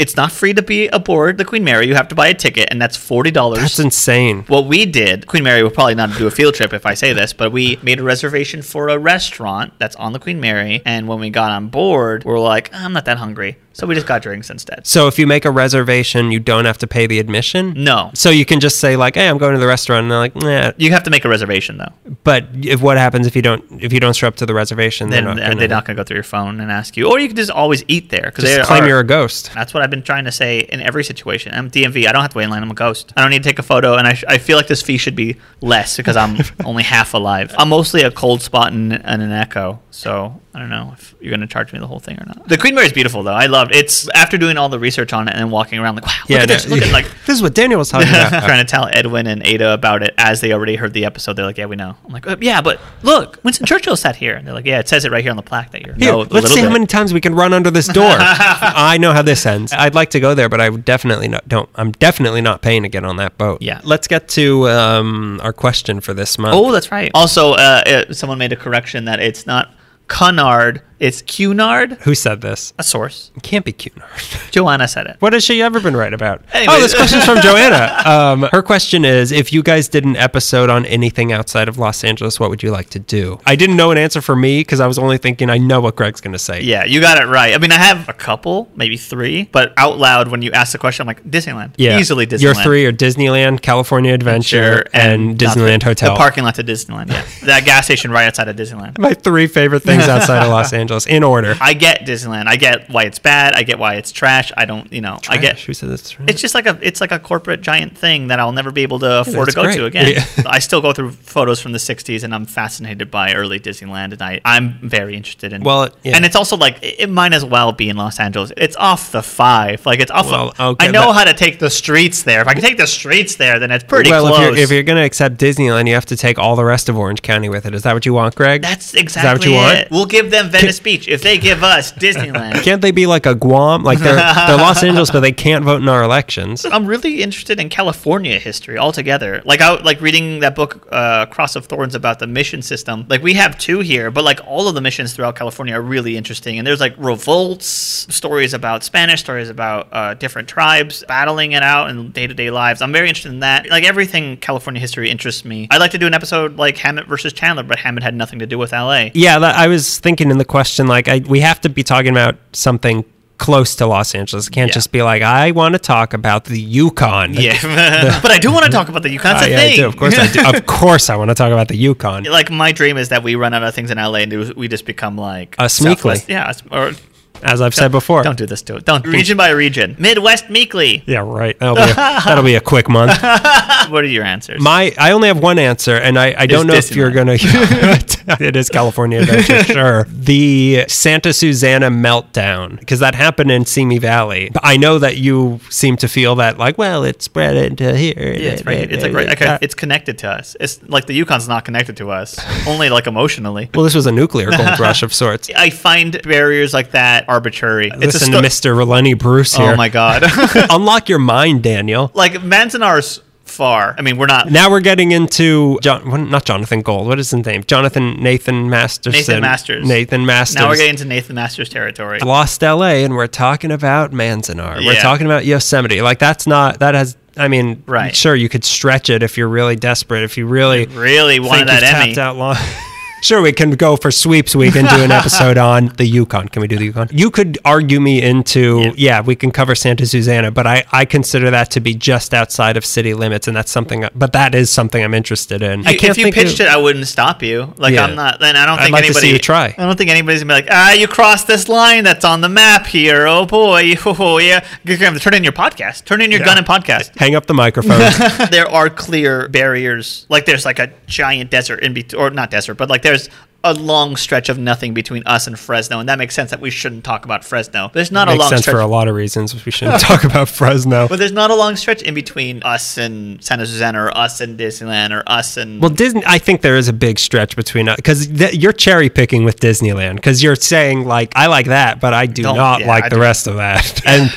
it's 0.00 0.16
not 0.16 0.32
free 0.32 0.54
to 0.54 0.62
be 0.62 0.88
aboard 0.88 1.36
the 1.38 1.44
Queen 1.44 1.64
Mary. 1.64 1.86
You 1.86 1.94
have 1.94 2.08
to 2.08 2.14
buy 2.14 2.28
a 2.28 2.34
ticket, 2.34 2.68
and 2.70 2.80
that's 2.80 2.96
forty 2.96 3.30
dollars. 3.30 3.60
That's 3.60 3.78
insane. 3.78 4.44
what 4.46 4.66
we 4.66 4.86
did, 4.86 5.26
Queen 5.26 5.42
Mary 5.42 5.62
will 5.62 5.70
probably 5.70 5.94
not 5.94 6.16
do 6.16 6.26
a 6.30 6.36
field 6.36 6.54
trip 6.54 6.72
if 6.72 6.86
I 6.86 6.94
say 6.94 7.12
this, 7.12 7.32
but 7.32 7.50
we 7.50 7.78
made 7.82 7.98
a 7.98 8.04
reservation 8.04 8.62
for 8.62 8.88
a 8.88 8.98
restaurant 8.98 9.72
that's 9.78 9.96
on 9.96 10.12
the 10.12 10.20
Queen 10.20 10.40
Mary. 10.40 10.80
And 10.84 11.08
when 11.08 11.18
we 11.18 11.28
got 11.30 11.50
on 11.50 11.68
board, 11.68 12.24
we 12.24 12.32
are 12.32 12.38
like, 12.38 12.70
ah, 12.72 12.84
I'm 12.84 12.92
not 12.92 13.04
that 13.06 13.18
hungry. 13.18 13.56
So 13.72 13.86
we 13.86 13.94
just 13.94 14.06
got 14.06 14.20
drinks 14.22 14.50
instead. 14.50 14.86
So 14.86 15.06
if 15.06 15.18
you 15.18 15.26
make 15.26 15.44
a 15.44 15.50
reservation, 15.50 16.32
you 16.32 16.40
don't 16.40 16.64
have 16.64 16.78
to 16.78 16.86
pay 16.86 17.06
the 17.06 17.18
admission. 17.18 17.72
No. 17.76 18.10
So 18.14 18.30
you 18.30 18.44
can 18.44 18.60
just 18.60 18.80
say 18.80 18.96
like, 18.96 19.14
"Hey, 19.14 19.28
I'm 19.28 19.38
going 19.38 19.54
to 19.54 19.60
the 19.60 19.66
restaurant," 19.66 20.02
and 20.04 20.10
they're 20.10 20.18
like, 20.18 20.34
"Nah." 20.36 20.72
You 20.76 20.90
have 20.90 21.04
to 21.04 21.10
make 21.10 21.24
a 21.24 21.28
reservation 21.28 21.78
though. 21.78 21.92
But 22.24 22.46
if 22.62 22.82
what 22.82 22.96
happens 22.98 23.26
if 23.26 23.36
you 23.36 23.42
don't 23.42 23.64
if 23.82 23.92
you 23.92 24.00
don't 24.00 24.14
show 24.16 24.26
up 24.28 24.36
to 24.36 24.46
the 24.46 24.54
reservation, 24.54 25.08
Then 25.10 25.24
they're 25.24 25.34
not 25.34 25.42
uh, 25.42 25.46
gonna, 25.48 25.60
they're 25.60 25.68
not 25.68 25.84
going 25.84 25.96
to 25.96 26.00
go 26.00 26.04
through 26.04 26.16
your 26.16 26.24
phone 26.24 26.60
and 26.60 26.70
ask 26.70 26.96
you. 26.96 27.08
Or 27.08 27.18
you 27.20 27.28
can 27.28 27.36
just 27.36 27.50
always 27.50 27.84
eat 27.88 28.10
there 28.10 28.22
because 28.26 28.44
they 28.44 28.62
claim 28.62 28.86
you're 28.86 29.00
a 29.00 29.04
ghost. 29.06 29.50
That's 29.54 29.72
what 29.72 29.82
I've 29.82 29.90
been 29.90 30.02
trying 30.02 30.24
to 30.24 30.32
say 30.32 30.60
in 30.60 30.80
every 30.80 31.04
situation. 31.04 31.52
I'm 31.54 31.70
DMV. 31.70 32.06
I 32.08 32.12
don't 32.12 32.22
have 32.22 32.32
to 32.32 32.38
wait 32.38 32.44
in 32.44 32.50
line. 32.50 32.62
I'm 32.62 32.70
a 32.70 32.74
ghost. 32.74 33.12
I 33.16 33.22
don't 33.22 33.30
need 33.30 33.42
to 33.42 33.48
take 33.48 33.58
a 33.58 33.62
photo, 33.62 33.96
and 33.96 34.06
I, 34.06 34.14
sh- 34.14 34.24
I 34.28 34.38
feel 34.38 34.56
like 34.56 34.66
this 34.66 34.82
fee 34.82 34.96
should 34.98 35.16
be 35.16 35.36
less 35.60 35.96
because 35.96 36.16
I'm 36.16 36.38
only 36.64 36.82
half 36.82 37.14
alive. 37.14 37.54
I'm 37.56 37.68
mostly 37.68 38.02
a 38.02 38.10
cold 38.10 38.42
spot 38.42 38.72
and, 38.72 38.92
and 38.92 39.22
an 39.22 39.30
echo. 39.32 39.80
So 39.90 40.40
I 40.54 40.58
don't 40.58 40.70
know 40.70 40.90
if 40.94 41.14
you're 41.20 41.30
going 41.30 41.40
to 41.40 41.46
charge 41.46 41.72
me 41.72 41.78
the 41.78 41.86
whole 41.86 42.00
thing 42.00 42.18
or 42.20 42.26
not. 42.26 42.48
The 42.48 42.58
Queen 42.58 42.74
Mary 42.74 42.86
is 42.86 42.92
beautiful, 42.92 43.22
though. 43.22 43.34
I 43.34 43.46
loved 43.60 43.74
It's 43.74 44.08
after 44.10 44.36
doing 44.38 44.56
all 44.56 44.68
the 44.68 44.78
research 44.78 45.12
on 45.12 45.28
it 45.28 45.32
and 45.32 45.40
then 45.40 45.50
walking 45.50 45.78
around 45.78 45.94
like, 45.96 46.06
wow, 46.06 46.12
look 46.22 46.30
Yeah, 46.30 46.36
at 46.38 46.48
no, 46.48 46.54
this. 46.54 46.68
Look 46.68 46.82
at 46.82 46.92
like. 46.92 47.06
this 47.26 47.36
is 47.36 47.42
what 47.42 47.54
Daniel 47.54 47.78
was 47.78 47.88
talking 47.90 48.08
about. 48.10 48.44
trying 48.44 48.64
to 48.64 48.70
tell 48.70 48.88
Edwin 48.92 49.26
and 49.26 49.44
Ada 49.46 49.72
about 49.74 50.02
it 50.02 50.14
as 50.18 50.40
they 50.40 50.52
already 50.52 50.76
heard 50.76 50.92
the 50.92 51.04
episode. 51.04 51.34
They're 51.34 51.44
like, 51.46 51.58
"Yeah, 51.58 51.66
we 51.66 51.76
know." 51.76 51.96
I'm 52.04 52.12
like, 52.12 52.26
uh, 52.26 52.36
"Yeah, 52.40 52.60
but 52.60 52.80
look, 53.02 53.38
Winston 53.44 53.66
Churchill 53.66 53.96
sat 53.96 54.16
here." 54.16 54.34
And 54.34 54.46
they're 54.46 54.54
like, 54.54 54.66
"Yeah, 54.66 54.78
it 54.78 54.88
says 54.88 55.04
it 55.04 55.12
right 55.12 55.22
here 55.22 55.30
on 55.30 55.36
the 55.36 55.42
plaque 55.42 55.70
that 55.72 55.82
you're." 55.84 55.94
Here, 55.94 56.12
no, 56.12 56.20
let's 56.30 56.52
see 56.52 56.60
how 56.60 56.70
many 56.70 56.86
times 56.86 57.12
we 57.12 57.20
can 57.20 57.34
run 57.34 57.52
under 57.52 57.70
this 57.70 57.86
door. 57.86 58.10
I 58.18 58.98
know 58.98 59.12
how 59.12 59.22
this 59.22 59.44
ends. 59.46 59.72
I'd 59.72 59.94
like 59.94 60.10
to 60.10 60.20
go 60.20 60.34
there, 60.34 60.48
but 60.48 60.60
I 60.60 60.70
definitely 60.70 61.28
not. 61.28 61.48
Don't. 61.48 61.68
I'm 61.74 61.92
definitely 61.92 62.40
not 62.40 62.62
paying 62.62 62.82
to 62.82 62.88
get 62.88 63.04
on 63.04 63.16
that 63.16 63.36
boat. 63.38 63.62
Yeah. 63.62 63.80
Let's 63.84 64.06
get 64.08 64.28
to 64.30 64.68
um, 64.68 65.40
our 65.42 65.52
question 65.52 66.00
for 66.00 66.14
this 66.14 66.38
month. 66.38 66.54
Oh, 66.54 66.72
that's 66.72 66.90
right. 66.92 67.10
Also, 67.14 67.52
uh, 67.52 67.82
uh, 67.86 68.12
someone 68.12 68.38
made 68.38 68.52
a 68.52 68.56
correction 68.56 69.04
that 69.06 69.20
it's 69.20 69.46
not 69.46 69.74
Cunard, 70.08 70.82
it's 71.00 71.22
Cunard. 71.22 71.92
Who 72.02 72.14
said 72.14 72.42
this? 72.42 72.74
A 72.78 72.82
source. 72.84 73.30
It 73.34 73.42
can't 73.42 73.64
be 73.64 73.72
Cunard. 73.72 74.04
Joanna 74.50 74.86
said 74.86 75.06
it. 75.06 75.16
What 75.20 75.32
has 75.32 75.42
she 75.42 75.62
ever 75.62 75.80
been 75.80 75.96
right 75.96 76.12
about? 76.12 76.42
Anyway. 76.52 76.74
Oh, 76.76 76.80
this 76.80 76.94
question's 76.94 77.24
from 77.24 77.40
Joanna. 77.42 78.02
Um, 78.04 78.42
her 78.52 78.62
question 78.62 79.04
is 79.06 79.32
If 79.32 79.52
you 79.52 79.62
guys 79.62 79.88
did 79.88 80.04
an 80.04 80.16
episode 80.16 80.68
on 80.68 80.84
anything 80.84 81.32
outside 81.32 81.68
of 81.68 81.78
Los 81.78 82.04
Angeles, 82.04 82.38
what 82.38 82.50
would 82.50 82.62
you 82.62 82.70
like 82.70 82.90
to 82.90 82.98
do? 82.98 83.40
I 83.46 83.56
didn't 83.56 83.76
know 83.76 83.90
an 83.90 83.98
answer 83.98 84.20
for 84.20 84.36
me 84.36 84.60
because 84.60 84.78
I 84.78 84.86
was 84.86 84.98
only 84.98 85.16
thinking, 85.16 85.48
I 85.48 85.56
know 85.56 85.80
what 85.80 85.96
Greg's 85.96 86.20
going 86.20 86.32
to 86.32 86.38
say. 86.38 86.60
Yeah, 86.62 86.84
you 86.84 87.00
got 87.00 87.22
it 87.22 87.26
right. 87.26 87.54
I 87.54 87.58
mean, 87.58 87.72
I 87.72 87.76
have 87.76 88.08
a 88.10 88.12
couple, 88.12 88.68
maybe 88.76 88.98
three, 88.98 89.44
but 89.44 89.72
out 89.78 89.96
loud 89.98 90.28
when 90.28 90.42
you 90.42 90.52
ask 90.52 90.72
the 90.72 90.78
question, 90.78 91.04
I'm 91.04 91.06
like 91.06 91.24
Disneyland. 91.24 91.72
Yeah. 91.78 91.98
easily 91.98 92.26
Disneyland. 92.26 92.42
Your 92.42 92.54
three 92.54 92.84
are 92.84 92.92
Disneyland, 92.92 93.62
California 93.62 94.12
Adventure, 94.12 94.84
and, 94.92 95.40
nothing. 95.40 95.62
Disneyland 95.62 95.82
Hotel. 95.82 96.12
The 96.12 96.18
parking 96.18 96.44
lot 96.44 96.56
to 96.56 96.64
Disneyland. 96.64 97.08
Yeah, 97.08 97.24
that 97.46 97.64
gas 97.64 97.86
station 97.86 98.10
right 98.10 98.26
outside 98.26 98.48
of 98.48 98.56
Disneyland. 98.56 98.98
My 98.98 99.14
three 99.14 99.46
favorite 99.46 99.80
things 99.80 100.06
outside 100.08 100.42
of 100.42 100.50
Los 100.50 100.72
Angeles 100.90 101.06
in 101.06 101.22
order. 101.22 101.56
I 101.60 101.74
get 101.74 102.00
Disneyland. 102.00 102.46
I 102.46 102.56
get 102.56 102.88
why 102.90 103.04
it's 103.04 103.18
bad. 103.18 103.54
I 103.54 103.62
get 103.62 103.78
why 103.78 103.94
it's 103.94 104.12
trash. 104.12 104.52
I 104.56 104.64
don't, 104.64 104.92
you 104.92 105.00
know, 105.00 105.18
I 105.28 105.36
get. 105.38 105.58
Who 105.60 105.74
said 105.74 105.88
this? 105.88 106.16
It's 106.26 106.40
just 106.40 106.54
like 106.54 106.66
a 106.66 106.78
it's 106.82 107.00
like 107.00 107.12
a 107.12 107.18
corporate 107.18 107.60
giant 107.60 107.96
thing 107.96 108.28
that 108.28 108.40
I'll 108.40 108.52
never 108.52 108.70
be 108.70 108.82
able 108.82 108.98
to 109.00 109.20
afford 109.20 109.48
to 109.48 109.54
go 109.54 109.62
great. 109.62 109.76
to 109.76 109.84
again. 109.86 110.14
Yeah. 110.14 110.24
I 110.46 110.58
still 110.58 110.80
go 110.80 110.92
through 110.92 111.12
photos 111.12 111.60
from 111.60 111.72
the 111.72 111.78
'60s, 111.78 112.24
and 112.24 112.34
I'm 112.34 112.46
fascinated 112.46 113.10
by 113.10 113.34
early 113.34 113.60
Disneyland, 113.60 114.12
and 114.12 114.22
I 114.22 114.40
I'm 114.44 114.78
very 114.80 115.16
interested 115.16 115.52
in. 115.52 115.62
Well, 115.62 115.90
yeah. 116.02 116.16
and 116.16 116.24
it's 116.24 116.36
also 116.36 116.56
like 116.56 116.78
it 116.82 117.08
might 117.08 117.32
as 117.32 117.44
well 117.44 117.72
be 117.72 117.88
in 117.88 117.96
Los 117.96 118.18
Angeles. 118.18 118.52
It's 118.56 118.76
off 118.76 119.12
the 119.12 119.22
five, 119.22 119.86
like 119.86 120.00
it's 120.00 120.10
off. 120.10 120.30
Well, 120.30 120.48
of, 120.50 120.60
okay, 120.60 120.88
I 120.88 120.90
know 120.90 121.12
how 121.12 121.24
to 121.24 121.34
take 121.34 121.58
the 121.58 121.70
streets 121.70 122.22
there. 122.22 122.40
If 122.40 122.48
I 122.48 122.54
can 122.54 122.62
take 122.62 122.76
the 122.76 122.86
streets 122.86 123.36
there, 123.36 123.58
then 123.58 123.70
it's 123.70 123.84
pretty 123.84 124.10
well, 124.10 124.26
close. 124.26 124.38
if 124.38 124.44
you're, 124.44 124.64
if 124.64 124.70
you're 124.70 124.82
going 124.82 124.98
to 124.98 125.04
accept 125.04 125.36
Disneyland, 125.36 125.88
you 125.88 125.94
have 125.94 126.06
to 126.06 126.16
take 126.16 126.38
all 126.38 126.56
the 126.56 126.64
rest 126.64 126.88
of 126.88 126.96
Orange 126.96 127.22
County 127.22 127.48
with 127.48 127.66
it. 127.66 127.74
Is 127.74 127.82
that 127.82 127.94
what 127.94 128.06
you 128.06 128.14
want, 128.14 128.34
Greg? 128.34 128.62
That's 128.62 128.92
that 128.92 129.00
exactly 129.00 129.30
what 129.30 129.44
you 129.46 129.54
want? 129.54 129.78
it. 129.78 129.90
We'll 129.90 130.06
give 130.06 130.30
them 130.30 130.50
Venice 130.50 130.79
Beach 130.82 131.08
if 131.08 131.22
they 131.22 131.38
give 131.38 131.62
us 131.62 131.92
Disneyland. 131.92 132.62
Can't 132.64 132.82
they 132.82 132.90
be 132.90 133.06
like 133.06 133.26
a 133.26 133.34
Guam? 133.34 133.82
Like 133.82 133.98
they're, 133.98 134.16
they're 134.16 134.56
Los 134.56 134.82
Angeles, 134.82 135.10
but 135.10 135.20
they 135.20 135.32
can't 135.32 135.64
vote 135.64 135.80
in 135.80 135.88
our 135.88 136.02
elections. 136.02 136.64
I'm 136.64 136.86
really 136.86 137.22
interested 137.22 137.60
in 137.60 137.68
California 137.68 138.38
history 138.38 138.78
altogether. 138.78 139.42
Like 139.44 139.60
I 139.60 139.80
like 139.80 140.00
reading 140.00 140.40
that 140.40 140.54
book, 140.54 140.86
uh, 140.90 141.26
Cross 141.26 141.56
of 141.56 141.66
Thorns, 141.66 141.94
about 141.94 142.18
the 142.18 142.26
mission 142.26 142.62
system. 142.62 143.06
Like 143.08 143.22
we 143.22 143.34
have 143.34 143.58
two 143.58 143.80
here, 143.80 144.10
but 144.10 144.24
like 144.24 144.40
all 144.46 144.68
of 144.68 144.74
the 144.74 144.80
missions 144.80 145.12
throughout 145.12 145.36
California 145.36 145.74
are 145.74 145.82
really 145.82 146.16
interesting. 146.16 146.58
And 146.58 146.66
there's 146.66 146.80
like 146.80 146.94
revolts, 146.98 147.66
stories 147.66 148.54
about 148.54 148.84
Spanish, 148.84 149.20
stories 149.20 149.48
about 149.48 149.88
uh, 149.92 150.14
different 150.14 150.48
tribes 150.48 151.04
battling 151.08 151.52
it 151.52 151.62
out 151.62 151.90
in 151.90 152.10
day 152.10 152.26
to 152.26 152.34
day 152.34 152.50
lives. 152.50 152.82
I'm 152.82 152.92
very 152.92 153.08
interested 153.08 153.32
in 153.32 153.40
that. 153.40 153.68
Like 153.68 153.84
everything 153.84 154.36
California 154.36 154.80
history 154.80 155.10
interests 155.10 155.44
me. 155.44 155.68
I'd 155.70 155.80
like 155.80 155.90
to 155.92 155.98
do 155.98 156.06
an 156.06 156.14
episode 156.14 156.56
like 156.56 156.76
Hammett 156.76 157.06
versus 157.06 157.32
Chandler, 157.32 157.62
but 157.62 157.78
Hammett 157.78 158.02
had 158.02 158.14
nothing 158.14 158.38
to 158.40 158.46
do 158.46 158.58
with 158.58 158.72
LA. 158.72 159.10
Yeah, 159.14 159.38
that, 159.38 159.56
I 159.56 159.66
was 159.66 159.98
thinking 159.98 160.30
in 160.30 160.38
the 160.38 160.44
question, 160.44 160.69
like, 160.78 161.08
I, 161.08 161.18
we 161.28 161.40
have 161.40 161.60
to 161.62 161.68
be 161.68 161.82
talking 161.82 162.10
about 162.10 162.36
something 162.52 163.04
close 163.38 163.74
to 163.76 163.86
Los 163.86 164.14
Angeles. 164.14 164.48
It 164.48 164.50
can't 164.50 164.68
Yeah. 164.68 164.74
just 164.74 164.92
be 164.92 165.02
like, 165.02 165.22
I 165.22 165.50
want 165.52 165.72
to 165.74 165.78
talk 165.78 166.12
about 166.12 166.44
the 166.44 166.60
Yukon. 166.60 167.32
Yeah, 167.32 168.20
but 168.22 168.30
I 168.30 168.38
do 168.38 168.52
want 168.52 168.66
to 168.66 168.70
talk 168.70 168.88
about 168.90 169.02
the 169.02 169.08
Yukon. 169.08 169.36
Uh, 169.36 169.46
yeah, 169.48 169.60
I 169.60 169.76
do. 169.76 169.86
Of 169.86 169.96
course, 169.96 170.18
I 170.18 170.26
do. 170.30 170.40
Of 170.58 170.66
course, 170.66 171.08
I 171.08 171.16
want 171.16 171.30
to 171.30 171.34
talk 171.34 171.50
about 171.50 171.68
the 171.68 171.76
Yukon. 171.76 172.24
like 172.24 172.50
my 172.50 172.70
dream 172.72 172.98
is 172.98 173.08
that 173.08 173.22
we 173.22 173.36
run 173.36 173.54
out 173.54 173.62
of 173.62 173.74
things 173.74 173.90
in 173.90 173.96
LA 173.96 174.18
and 174.26 174.54
we 174.54 174.68
just 174.68 174.84
become 174.84 175.16
like 175.16 175.54
A. 175.58 175.68
Southwest- 175.70 176.28
Yeah, 176.28 176.52
or 176.70 176.92
As 177.42 177.60
I've 177.60 177.74
said 177.74 177.90
before. 177.90 178.22
don't 178.22 178.38
do 178.38 178.46
this 178.46 178.62
to 178.62 178.76
it. 178.76 178.84
Don't 178.84 179.06
region 179.06 179.36
by 179.36 179.50
region. 179.50 179.96
Midwest 179.98 180.50
Meekly. 180.50 181.02
Yeah, 181.06 181.20
right. 181.26 181.58
That'll 181.58 181.74
be 181.76 181.82
a, 181.82 181.94
that'll 181.94 182.44
be 182.44 182.54
a 182.54 182.60
quick 182.60 182.88
month. 182.88 183.12
What 183.90 184.04
are 184.04 184.08
your 184.08 184.24
answers? 184.24 184.60
My, 184.60 184.94
I 184.98 185.10
only 185.10 185.26
have 185.26 185.40
one 185.40 185.58
answer, 185.58 185.96
and 185.96 186.16
I, 186.16 186.32
I 186.38 186.46
don't 186.46 186.68
know 186.68 186.74
if 186.74 186.94
you're 186.94 187.10
gonna. 187.10 187.36
it 187.40 188.54
is 188.54 188.68
California 188.68 189.20
Adventure, 189.20 189.64
sure. 189.64 190.04
The 190.04 190.84
Santa 190.86 191.32
Susana 191.32 191.90
meltdown, 191.90 192.78
because 192.78 193.00
that 193.00 193.16
happened 193.16 193.50
in 193.50 193.64
Simi 193.64 193.98
Valley. 193.98 194.50
But 194.52 194.62
I 194.64 194.76
know 194.76 195.00
that 195.00 195.16
you 195.16 195.58
seem 195.70 195.96
to 195.96 196.08
feel 196.08 196.36
that, 196.36 196.56
like, 196.56 196.78
well, 196.78 197.02
it 197.02 197.20
spread 197.22 197.56
into 197.56 197.96
here. 197.96 198.14
yeah, 198.16 198.50
it's 198.50 198.64
right. 198.64 198.92
It's 198.92 199.02
like 199.02 199.12
right. 199.12 199.26
Like, 199.26 199.62
it's 199.62 199.74
connected 199.74 200.18
to 200.18 200.28
us. 200.30 200.56
It's 200.60 200.80
like 200.84 201.06
the 201.06 201.18
Yukon's 201.18 201.48
not 201.48 201.64
connected 201.64 201.96
to 201.96 202.10
us, 202.10 202.38
only 202.68 202.90
like 202.90 203.08
emotionally. 203.08 203.70
well, 203.74 203.82
this 203.82 203.94
was 203.94 204.06
a 204.06 204.12
nuclear 204.12 204.50
gold 204.50 204.78
rush 204.78 205.02
of 205.02 205.12
sorts. 205.12 205.50
I 205.56 205.70
find 205.70 206.22
barriers 206.22 206.72
like 206.72 206.92
that 206.92 207.28
arbitrary. 207.30 207.88
It's 207.94 208.14
Listen 208.14 208.32
to 208.32 208.50
sto- 208.50 208.70
Mr. 208.72 208.76
Releni 208.76 209.18
Bruce 209.18 209.56
oh 209.58 209.62
here. 209.62 209.72
Oh 209.72 209.76
my 209.76 209.88
god. 209.88 210.24
Unlock 210.70 211.08
your 211.08 211.18
mind, 211.20 211.62
Daniel. 211.62 212.10
like 212.14 212.32
Manzanar's 212.32 213.20
far. 213.44 213.94
I 213.98 214.02
mean, 214.02 214.16
we're 214.16 214.26
not. 214.26 214.50
Now 214.50 214.70
we're 214.70 214.80
getting 214.80 215.10
into 215.12 215.78
John, 215.82 216.30
not 216.30 216.44
Jonathan 216.44 216.82
Gold. 216.82 217.06
What 217.08 217.18
is 217.18 217.30
his 217.30 217.44
name? 217.44 217.64
Jonathan 217.64 218.14
Nathan 218.22 218.70
Masterson. 218.70 219.12
Nathan 219.20 219.40
Masters. 219.40 219.88
Nathan 219.88 220.26
Masters. 220.26 220.56
Now 220.56 220.68
we're 220.68 220.76
getting 220.76 220.90
into 220.90 221.04
Nathan 221.04 221.34
Masters 221.34 221.68
territory. 221.68 222.20
Lost 222.20 222.62
LA, 222.62 223.02
and 223.04 223.14
we're 223.16 223.26
talking 223.26 223.72
about 223.72 224.12
Manzanar. 224.12 224.84
We're 224.84 225.00
talking 225.00 225.26
about 225.26 225.44
Yosemite. 225.46 226.00
Like 226.02 226.18
that's 226.18 226.46
not 226.46 226.78
that 226.80 226.94
has. 226.94 227.16
I 227.36 227.48
mean, 227.48 227.82
Right. 227.86 228.14
Sure, 228.14 228.34
you 228.34 228.48
could 228.48 228.64
stretch 228.64 229.08
it 229.08 229.22
if 229.22 229.38
you're 229.38 229.48
really 229.48 229.76
desperate. 229.76 230.24
If 230.24 230.36
you 230.36 230.46
really 230.46 230.86
Really 230.86 231.38
wanted 231.40 231.68
that 231.68 231.82
Emmy. 231.82 232.18
out 232.18 232.36
long. 232.36 232.56
Sure, 233.20 233.42
we 233.42 233.52
can 233.52 233.70
go 233.72 233.96
for 233.96 234.10
sweeps. 234.10 234.54
We 234.56 234.70
can 234.70 234.84
do 234.86 235.02
an 235.02 235.10
episode 235.10 235.58
on 235.70 235.86
the 235.96 236.06
Yukon. 236.06 236.48
Can 236.48 236.62
we 236.62 236.68
do 236.68 236.76
the 236.78 236.84
Yukon? 236.86 237.08
You 237.10 237.30
could 237.30 237.58
argue 237.64 238.00
me 238.00 238.22
into, 238.22 238.92
yeah, 238.96 239.20
we 239.20 239.36
can 239.36 239.50
cover 239.50 239.74
Santa 239.74 240.06
Susana, 240.06 240.50
but 240.50 240.66
I, 240.66 240.84
I 240.92 241.04
consider 241.04 241.50
that 241.50 241.70
to 241.72 241.80
be 241.80 241.94
just 241.94 242.32
outside 242.34 242.76
of 242.76 242.84
city 242.84 243.14
limits, 243.14 243.46
and 243.48 243.56
that's 243.56 243.70
something. 243.70 244.06
But 244.14 244.32
that 244.32 244.54
is 244.54 244.70
something 244.70 245.02
I'm 245.02 245.14
interested 245.14 245.62
in. 245.62 245.86
I 245.86 245.90
You- 245.92 245.98
can't 245.98 246.10
if 246.12 246.18
you 246.18 246.24
think 246.24 246.34
pitched 246.34 246.60
of, 246.60 246.66
it, 246.66 246.68
I 246.68 246.76
wouldn't 246.76 247.06
stop 247.06 247.42
you. 247.42 247.72
Like 247.76 247.94
Yeah. 247.94 248.04
I'm 248.04 248.14
not. 248.14 248.40
Then 248.40 248.56
I 248.56 248.64
don't 248.66 248.78
I'd 248.78 248.84
think 248.84 248.92
like 248.94 249.04
to 249.06 249.14
see 249.14 249.18
anybody. 249.18 249.32
you 249.34 249.38
try. 249.38 249.74
I 249.76 249.84
don't 249.86 249.96
think 249.96 250.10
anybody's 250.10 250.42
gonna 250.42 250.54
be 250.54 250.62
like, 250.62 250.68
ah, 250.70 250.92
you 250.92 251.06
crossed 251.06 251.46
this 251.46 251.68
line 251.68 252.04
that's 252.04 252.24
on 252.24 252.40
the 252.40 252.48
map 252.48 252.86
here. 252.86 253.26
Oh 253.26 253.44
boy, 253.46 253.94
oh 254.06 254.38
yeah. 254.38 254.64
You're 254.84 254.96
gonna 254.96 255.10
have 255.10 255.14
to 255.14 255.20
turn 255.20 255.34
in 255.34 255.44
your 255.44 255.52
podcast. 255.52 256.04
Turn 256.04 256.20
in 256.22 256.30
your 256.30 256.40
gun 256.40 256.56
and 256.58 256.66
podcast. 256.66 257.16
hang 257.18 257.34
up 257.34 257.46
the 257.46 257.54
microphone. 257.54 257.98
there 258.50 258.68
are 258.70 258.88
clear 258.88 259.48
barriers. 259.48 260.26
Like 260.28 260.46
there's 260.46 260.64
like 260.64 260.78
a 260.78 260.90
giant 261.06 261.50
desert 261.50 261.80
in 261.84 261.92
between, 261.94 262.20
or 262.20 262.30
not 262.30 262.50
desert, 262.50 262.74
but 262.74 262.88
like 262.88 263.02
there's 263.10 263.28
a 263.62 263.74
long 263.74 264.16
stretch 264.16 264.48
of 264.48 264.56
nothing 264.58 264.94
between 264.94 265.22
us 265.26 265.46
and 265.46 265.58
Fresno, 265.58 265.98
and 266.00 266.08
that 266.08 266.16
makes 266.16 266.34
sense 266.34 266.50
that 266.50 266.60
we 266.62 266.70
shouldn't 266.70 267.04
talk 267.04 267.26
about 267.26 267.44
Fresno. 267.44 267.90
There's 267.92 268.10
not 268.10 268.26
a 268.26 268.30
Makes 268.30 268.40
long 268.40 268.48
sense 268.48 268.60
stretch. 268.62 268.74
for 268.74 268.80
a 268.80 268.86
lot 268.86 269.06
of 269.06 269.14
reasons. 269.14 269.66
We 269.66 269.70
shouldn't 269.70 270.00
talk 270.10 270.24
about 270.24 270.48
Fresno. 270.48 271.06
but 271.08 271.18
there's 271.18 271.30
not 271.32 271.50
a 271.50 271.54
long 271.54 271.76
stretch 271.76 272.00
in 272.00 272.14
between 272.14 272.62
us 272.62 272.96
and 272.96 273.44
Santa 273.44 273.66
Susana, 273.66 274.04
or 274.04 274.16
us 274.16 274.40
and 274.40 274.58
Disneyland, 274.58 275.10
or 275.10 275.22
us 275.26 275.58
and 275.58 275.78
Well, 275.78 275.90
Disney. 275.90 276.22
I 276.26 276.38
think 276.38 276.62
there 276.62 276.78
is 276.78 276.88
a 276.88 276.94
big 276.94 277.18
stretch 277.18 277.54
between 277.54 277.86
uh, 277.88 277.92
us 277.92 277.96
because 277.96 278.28
th- 278.28 278.54
you're 278.54 278.72
cherry 278.72 279.10
picking 279.10 279.44
with 279.44 279.60
Disneyland 279.60 280.14
because 280.14 280.42
you're 280.42 280.56
saying 280.56 281.04
like 281.04 281.30
I 281.36 281.48
like 281.48 281.66
that, 281.66 282.00
but 282.00 282.14
I 282.14 282.24
do 282.24 282.42
Don't- 282.44 282.56
not 282.56 282.80
yeah, 282.80 282.86
like 282.88 283.04
I 283.04 283.08
the 283.10 283.16
do. 283.16 283.20
rest 283.20 283.46
of 283.46 283.56
that. 283.56 284.00
and 284.06 284.32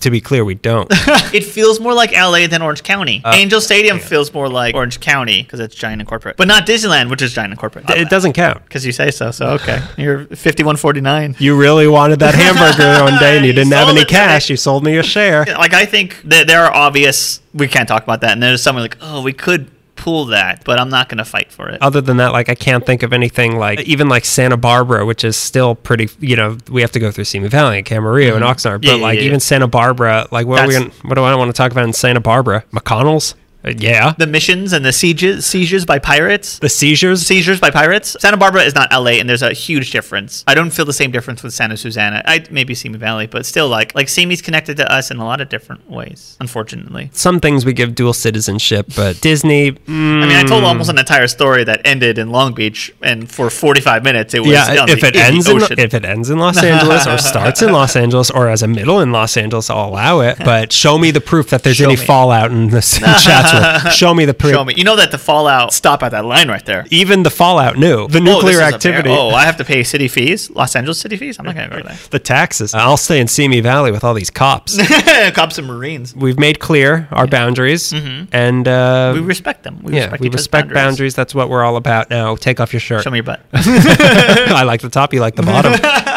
to 0.00 0.10
be 0.10 0.20
clear, 0.20 0.44
we 0.44 0.54
don't. 0.54 0.88
it 1.34 1.44
feels 1.44 1.80
more 1.80 1.94
like 1.94 2.12
LA 2.12 2.46
than 2.46 2.62
Orange 2.62 2.82
County. 2.82 3.22
Uh, 3.24 3.34
Angel 3.34 3.60
Stadium 3.60 3.98
feels 3.98 4.32
more 4.32 4.48
like 4.48 4.74
Orange 4.74 5.00
County 5.00 5.42
because 5.42 5.60
it's 5.60 5.74
giant 5.74 6.00
and 6.00 6.08
corporate, 6.08 6.36
but 6.36 6.48
not 6.48 6.66
Disneyland, 6.66 7.10
which 7.10 7.22
is 7.22 7.32
giant 7.32 7.52
and 7.52 7.58
corporate. 7.60 7.88
it 7.90 8.08
doesn't 8.08 8.32
count. 8.32 8.62
because 8.64 8.84
you 8.84 8.92
say 8.92 9.10
so. 9.10 9.30
So 9.30 9.50
okay, 9.50 9.82
you're 9.96 10.24
5149. 10.26 11.36
You 11.38 11.56
really 11.56 11.86
wanted 11.88 12.18
that 12.20 12.34
hamburger 12.34 13.04
one 13.04 13.18
day 13.18 13.36
and 13.36 13.44
you 13.44 13.50
You 13.50 13.54
didn't 13.54 13.72
have 13.72 13.88
any 13.88 14.00
it 14.00 14.08
cash. 14.08 14.50
You 14.50 14.56
sold 14.56 14.84
me 14.84 14.96
a 14.96 15.02
share. 15.02 15.44
Like 15.44 15.74
I 15.74 15.84
think 15.86 16.20
that 16.24 16.46
there 16.46 16.64
are 16.64 16.72
obvious. 16.74 17.40
We 17.54 17.68
can't 17.68 17.88
talk 17.88 18.02
about 18.02 18.20
that, 18.20 18.32
and 18.32 18.42
there's 18.42 18.62
someone 18.62 18.82
like, 18.84 18.98
oh, 19.00 19.22
we 19.22 19.32
could 19.32 19.70
pull 20.06 20.26
that, 20.26 20.62
but 20.64 20.78
I'm 20.78 20.88
not 20.88 21.08
going 21.08 21.18
to 21.18 21.24
fight 21.24 21.50
for 21.50 21.68
it. 21.68 21.82
Other 21.82 22.00
than 22.00 22.18
that, 22.18 22.30
like 22.32 22.48
I 22.48 22.54
can't 22.54 22.86
think 22.86 23.02
of 23.02 23.12
anything 23.12 23.58
like 23.58 23.80
even 23.80 24.08
like 24.08 24.24
Santa 24.24 24.56
Barbara, 24.56 25.04
which 25.04 25.24
is 25.24 25.36
still 25.36 25.74
pretty. 25.74 26.08
You 26.20 26.36
know, 26.36 26.58
we 26.70 26.80
have 26.82 26.92
to 26.92 27.00
go 27.00 27.10
through 27.10 27.24
Simi 27.24 27.48
Valley 27.48 27.78
and 27.78 27.86
Camarillo 27.86 28.36
and 28.36 28.44
Oxnard, 28.44 28.82
but 28.82 28.86
Mm-hmm. 28.86 28.98
Yeah, 29.00 29.02
like 29.02 29.18
yeah. 29.18 29.24
even 29.24 29.40
Santa 29.40 29.66
Barbara, 29.66 30.28
like 30.30 30.46
what 30.46 30.60
are 30.60 30.68
we 30.68 30.74
gonna, 30.74 30.90
what 31.02 31.16
do 31.16 31.24
I 31.24 31.34
want 31.34 31.48
to 31.48 31.52
talk 31.52 31.72
about 31.72 31.84
in 31.84 31.92
Santa 31.92 32.20
Barbara? 32.20 32.62
McConnell's, 32.72 33.32
uh, 33.32 33.36
yeah, 33.76 34.14
The 34.18 34.26
missions 34.26 34.72
and 34.72 34.84
the 34.84 34.92
sieges, 34.92 35.46
sieges 35.46 35.84
by 35.84 35.98
pirates. 35.98 36.58
the 36.58 36.68
seizures. 36.68 37.22
Seizures 37.26 37.60
by 37.60 37.70
pirates. 37.70 38.16
Santa 38.20 38.36
Barbara 38.36 38.62
is 38.62 38.74
not 38.74 38.90
LA, 38.92 39.12
and 39.20 39.28
there's 39.28 39.42
a 39.42 39.52
huge 39.52 39.90
difference. 39.90 40.44
I 40.46 40.54
don't 40.54 40.70
feel 40.70 40.84
the 40.84 40.92
same 40.92 41.10
difference 41.10 41.42
with 41.42 41.52
Santa 41.54 41.76
Susana. 41.76 42.22
I 42.26 42.44
maybe 42.50 42.74
Simi 42.74 42.98
Valley, 42.98 43.26
but 43.26 43.46
still, 43.46 43.68
like 43.68 43.94
like 43.94 44.08
Simi's 44.08 44.42
connected 44.42 44.76
to 44.78 44.90
us 44.92 45.10
in 45.10 45.18
a 45.18 45.24
lot 45.24 45.40
of 45.40 45.48
different 45.48 45.90
ways. 45.90 46.36
Unfortunately, 46.40 47.10
Some 47.12 47.40
things 47.40 47.64
we 47.64 47.72
give 47.72 47.94
dual 47.94 48.12
citizenship, 48.12 48.86
but 48.96 49.20
Disney. 49.30 49.72
mm, 49.72 50.22
I 50.22 50.26
mean, 50.26 50.36
I 50.36 50.42
told 50.44 50.64
almost 50.64 50.90
an 50.90 50.98
entire 50.98 51.26
story 51.28 51.64
that 51.64 51.80
ended 51.84 52.18
in 52.18 52.30
Long 52.30 52.54
Beach, 52.54 52.92
and 53.02 53.30
for 53.30 53.50
45 53.50 54.02
minutes 54.04 54.34
it 54.34 54.40
was 54.40 54.50
yeah, 54.50 54.84
if 54.88 55.00
the- 55.00 55.06
it 55.08 55.14
the 55.14 55.20
ends 55.22 55.48
in 55.48 55.60
if 55.78 55.94
it 55.94 56.04
ends 56.04 56.30
in 56.30 56.38
Los 56.38 56.62
Angeles 56.62 57.06
or 57.06 57.18
starts 57.32 57.62
in 57.62 57.72
Los 57.72 57.96
Angeles 57.96 58.30
or 58.30 58.48
as 58.48 58.62
a 58.62 58.68
middle 58.68 59.00
in 59.00 59.12
Los 59.12 59.36
Angeles, 59.36 59.70
I'll 59.70 59.88
allow 59.88 60.20
it. 60.20 60.38
But 60.38 60.72
show 60.72 60.98
me 60.98 61.10
the 61.10 61.20
proof 61.20 61.50
that 61.50 61.62
there's 61.62 61.76
Show 61.76 61.84
any 61.84 61.96
me. 61.96 62.04
fallout 62.04 62.50
in 62.50 62.68
this 62.70 62.98
chat. 63.60 63.92
Show 63.92 64.14
me 64.14 64.24
the 64.24 64.34
proof. 64.34 64.52
Show 64.52 64.64
me. 64.64 64.74
You 64.76 64.84
know 64.84 64.96
that 64.96 65.10
the 65.10 65.18
Fallout 65.18 65.72
stop 65.72 66.02
at 66.02 66.10
that 66.10 66.24
line 66.24 66.48
right 66.48 66.64
there. 66.64 66.84
Even 66.90 67.22
the 67.22 67.30
fallout 67.30 67.76
knew 67.76 68.06
the 68.08 68.18
Oh, 68.18 68.22
nuclear 68.22 68.52
is 68.52 68.56
a 68.58 68.60
bear- 68.60 68.74
activity. 68.74 69.10
Oh, 69.10 69.30
I 69.30 69.44
have 69.44 69.56
to 69.58 69.64
pay 69.64 69.82
city 69.82 70.08
fees, 70.08 70.50
Los 70.50 70.74
Angeles 70.76 70.98
city 71.00 71.16
fees. 71.16 71.38
I'm 71.38 71.44
not 71.46 71.54
gonna 71.54 71.68
go 71.68 71.82
there. 71.82 71.98
The 72.10 72.18
taxes. 72.18 72.74
I'll 72.74 72.96
stay 72.96 73.20
in 73.20 73.28
Simi 73.28 73.60
Valley 73.60 73.90
with 73.92 74.04
all 74.04 74.14
these 74.14 74.30
cops. 74.30 74.76
Cops 75.34 75.58
and 75.58 75.66
Marines. 75.66 76.14
We've 76.14 76.38
made 76.38 76.60
clear 76.60 77.08
our 77.10 77.26
boundaries, 77.26 77.92
and 77.92 78.66
uh, 78.68 79.12
Mm-hmm. 79.12 79.20
We 79.20 79.26
respect 79.26 79.62
them. 79.64 79.82
We 79.82 79.94
yeah, 79.94 80.00
respect 80.02 80.20
we 80.20 80.26
each 80.26 80.30
other's 80.30 80.40
respect 80.40 80.72
boundaries. 80.74 81.14
That's 81.14 81.34
what 81.34 81.48
we're 81.48 81.64
all 81.64 81.76
about 81.76 82.10
now. 82.10 82.36
Take 82.36 82.60
off 82.60 82.72
your 82.72 82.80
shirt. 82.80 83.02
Show 83.02 83.10
me 83.10 83.18
your 83.18 83.24
butt. 83.24 83.40
I 83.52 84.62
like 84.64 84.80
the 84.80 84.88
top. 84.88 85.12
You 85.12 85.20
like 85.20 85.34
the 85.36 85.42
bottom. 85.42 85.72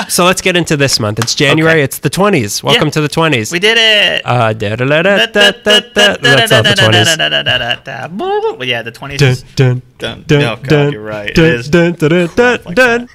So 0.09 0.25
let's 0.25 0.41
get 0.41 0.55
into 0.57 0.75
this 0.77 0.99
month. 0.99 1.19
It's 1.19 1.33
January. 1.35 1.73
Okay. 1.79 1.83
It's 1.83 1.99
the 1.99 2.09
twenties. 2.09 2.61
Welcome 2.63 2.87
Yeah. 2.87 2.91
to 2.91 3.01
the 3.01 3.07
twenties. 3.07 3.51
we 3.51 3.59
did 3.59 3.77
it. 3.77 4.21
Uh, 4.25 4.53
da 4.53 4.75
da 4.75 4.85
da 4.85 5.01
da 5.01 5.25
da 5.25 5.51
da 5.51 5.51
da. 5.51 6.15
That's 6.21 6.51
not 6.51 6.63
the 6.65 6.75
twenties. 6.75 7.17
Well, 8.59 8.67
yeah, 8.67 8.81
the 8.81 8.91
20s. 8.91 9.17
Dun 9.19 9.29
is- 9.29 9.43
dun 9.55 9.81
Dun. 9.99 10.23
dun 10.27 10.41
Oh, 10.43 10.55
God, 10.63 10.93
you're 10.93 11.01
right. 11.01 11.29
It 11.29 11.37
is. 11.37 11.73
like 11.73 11.99
dun. 12.75 13.09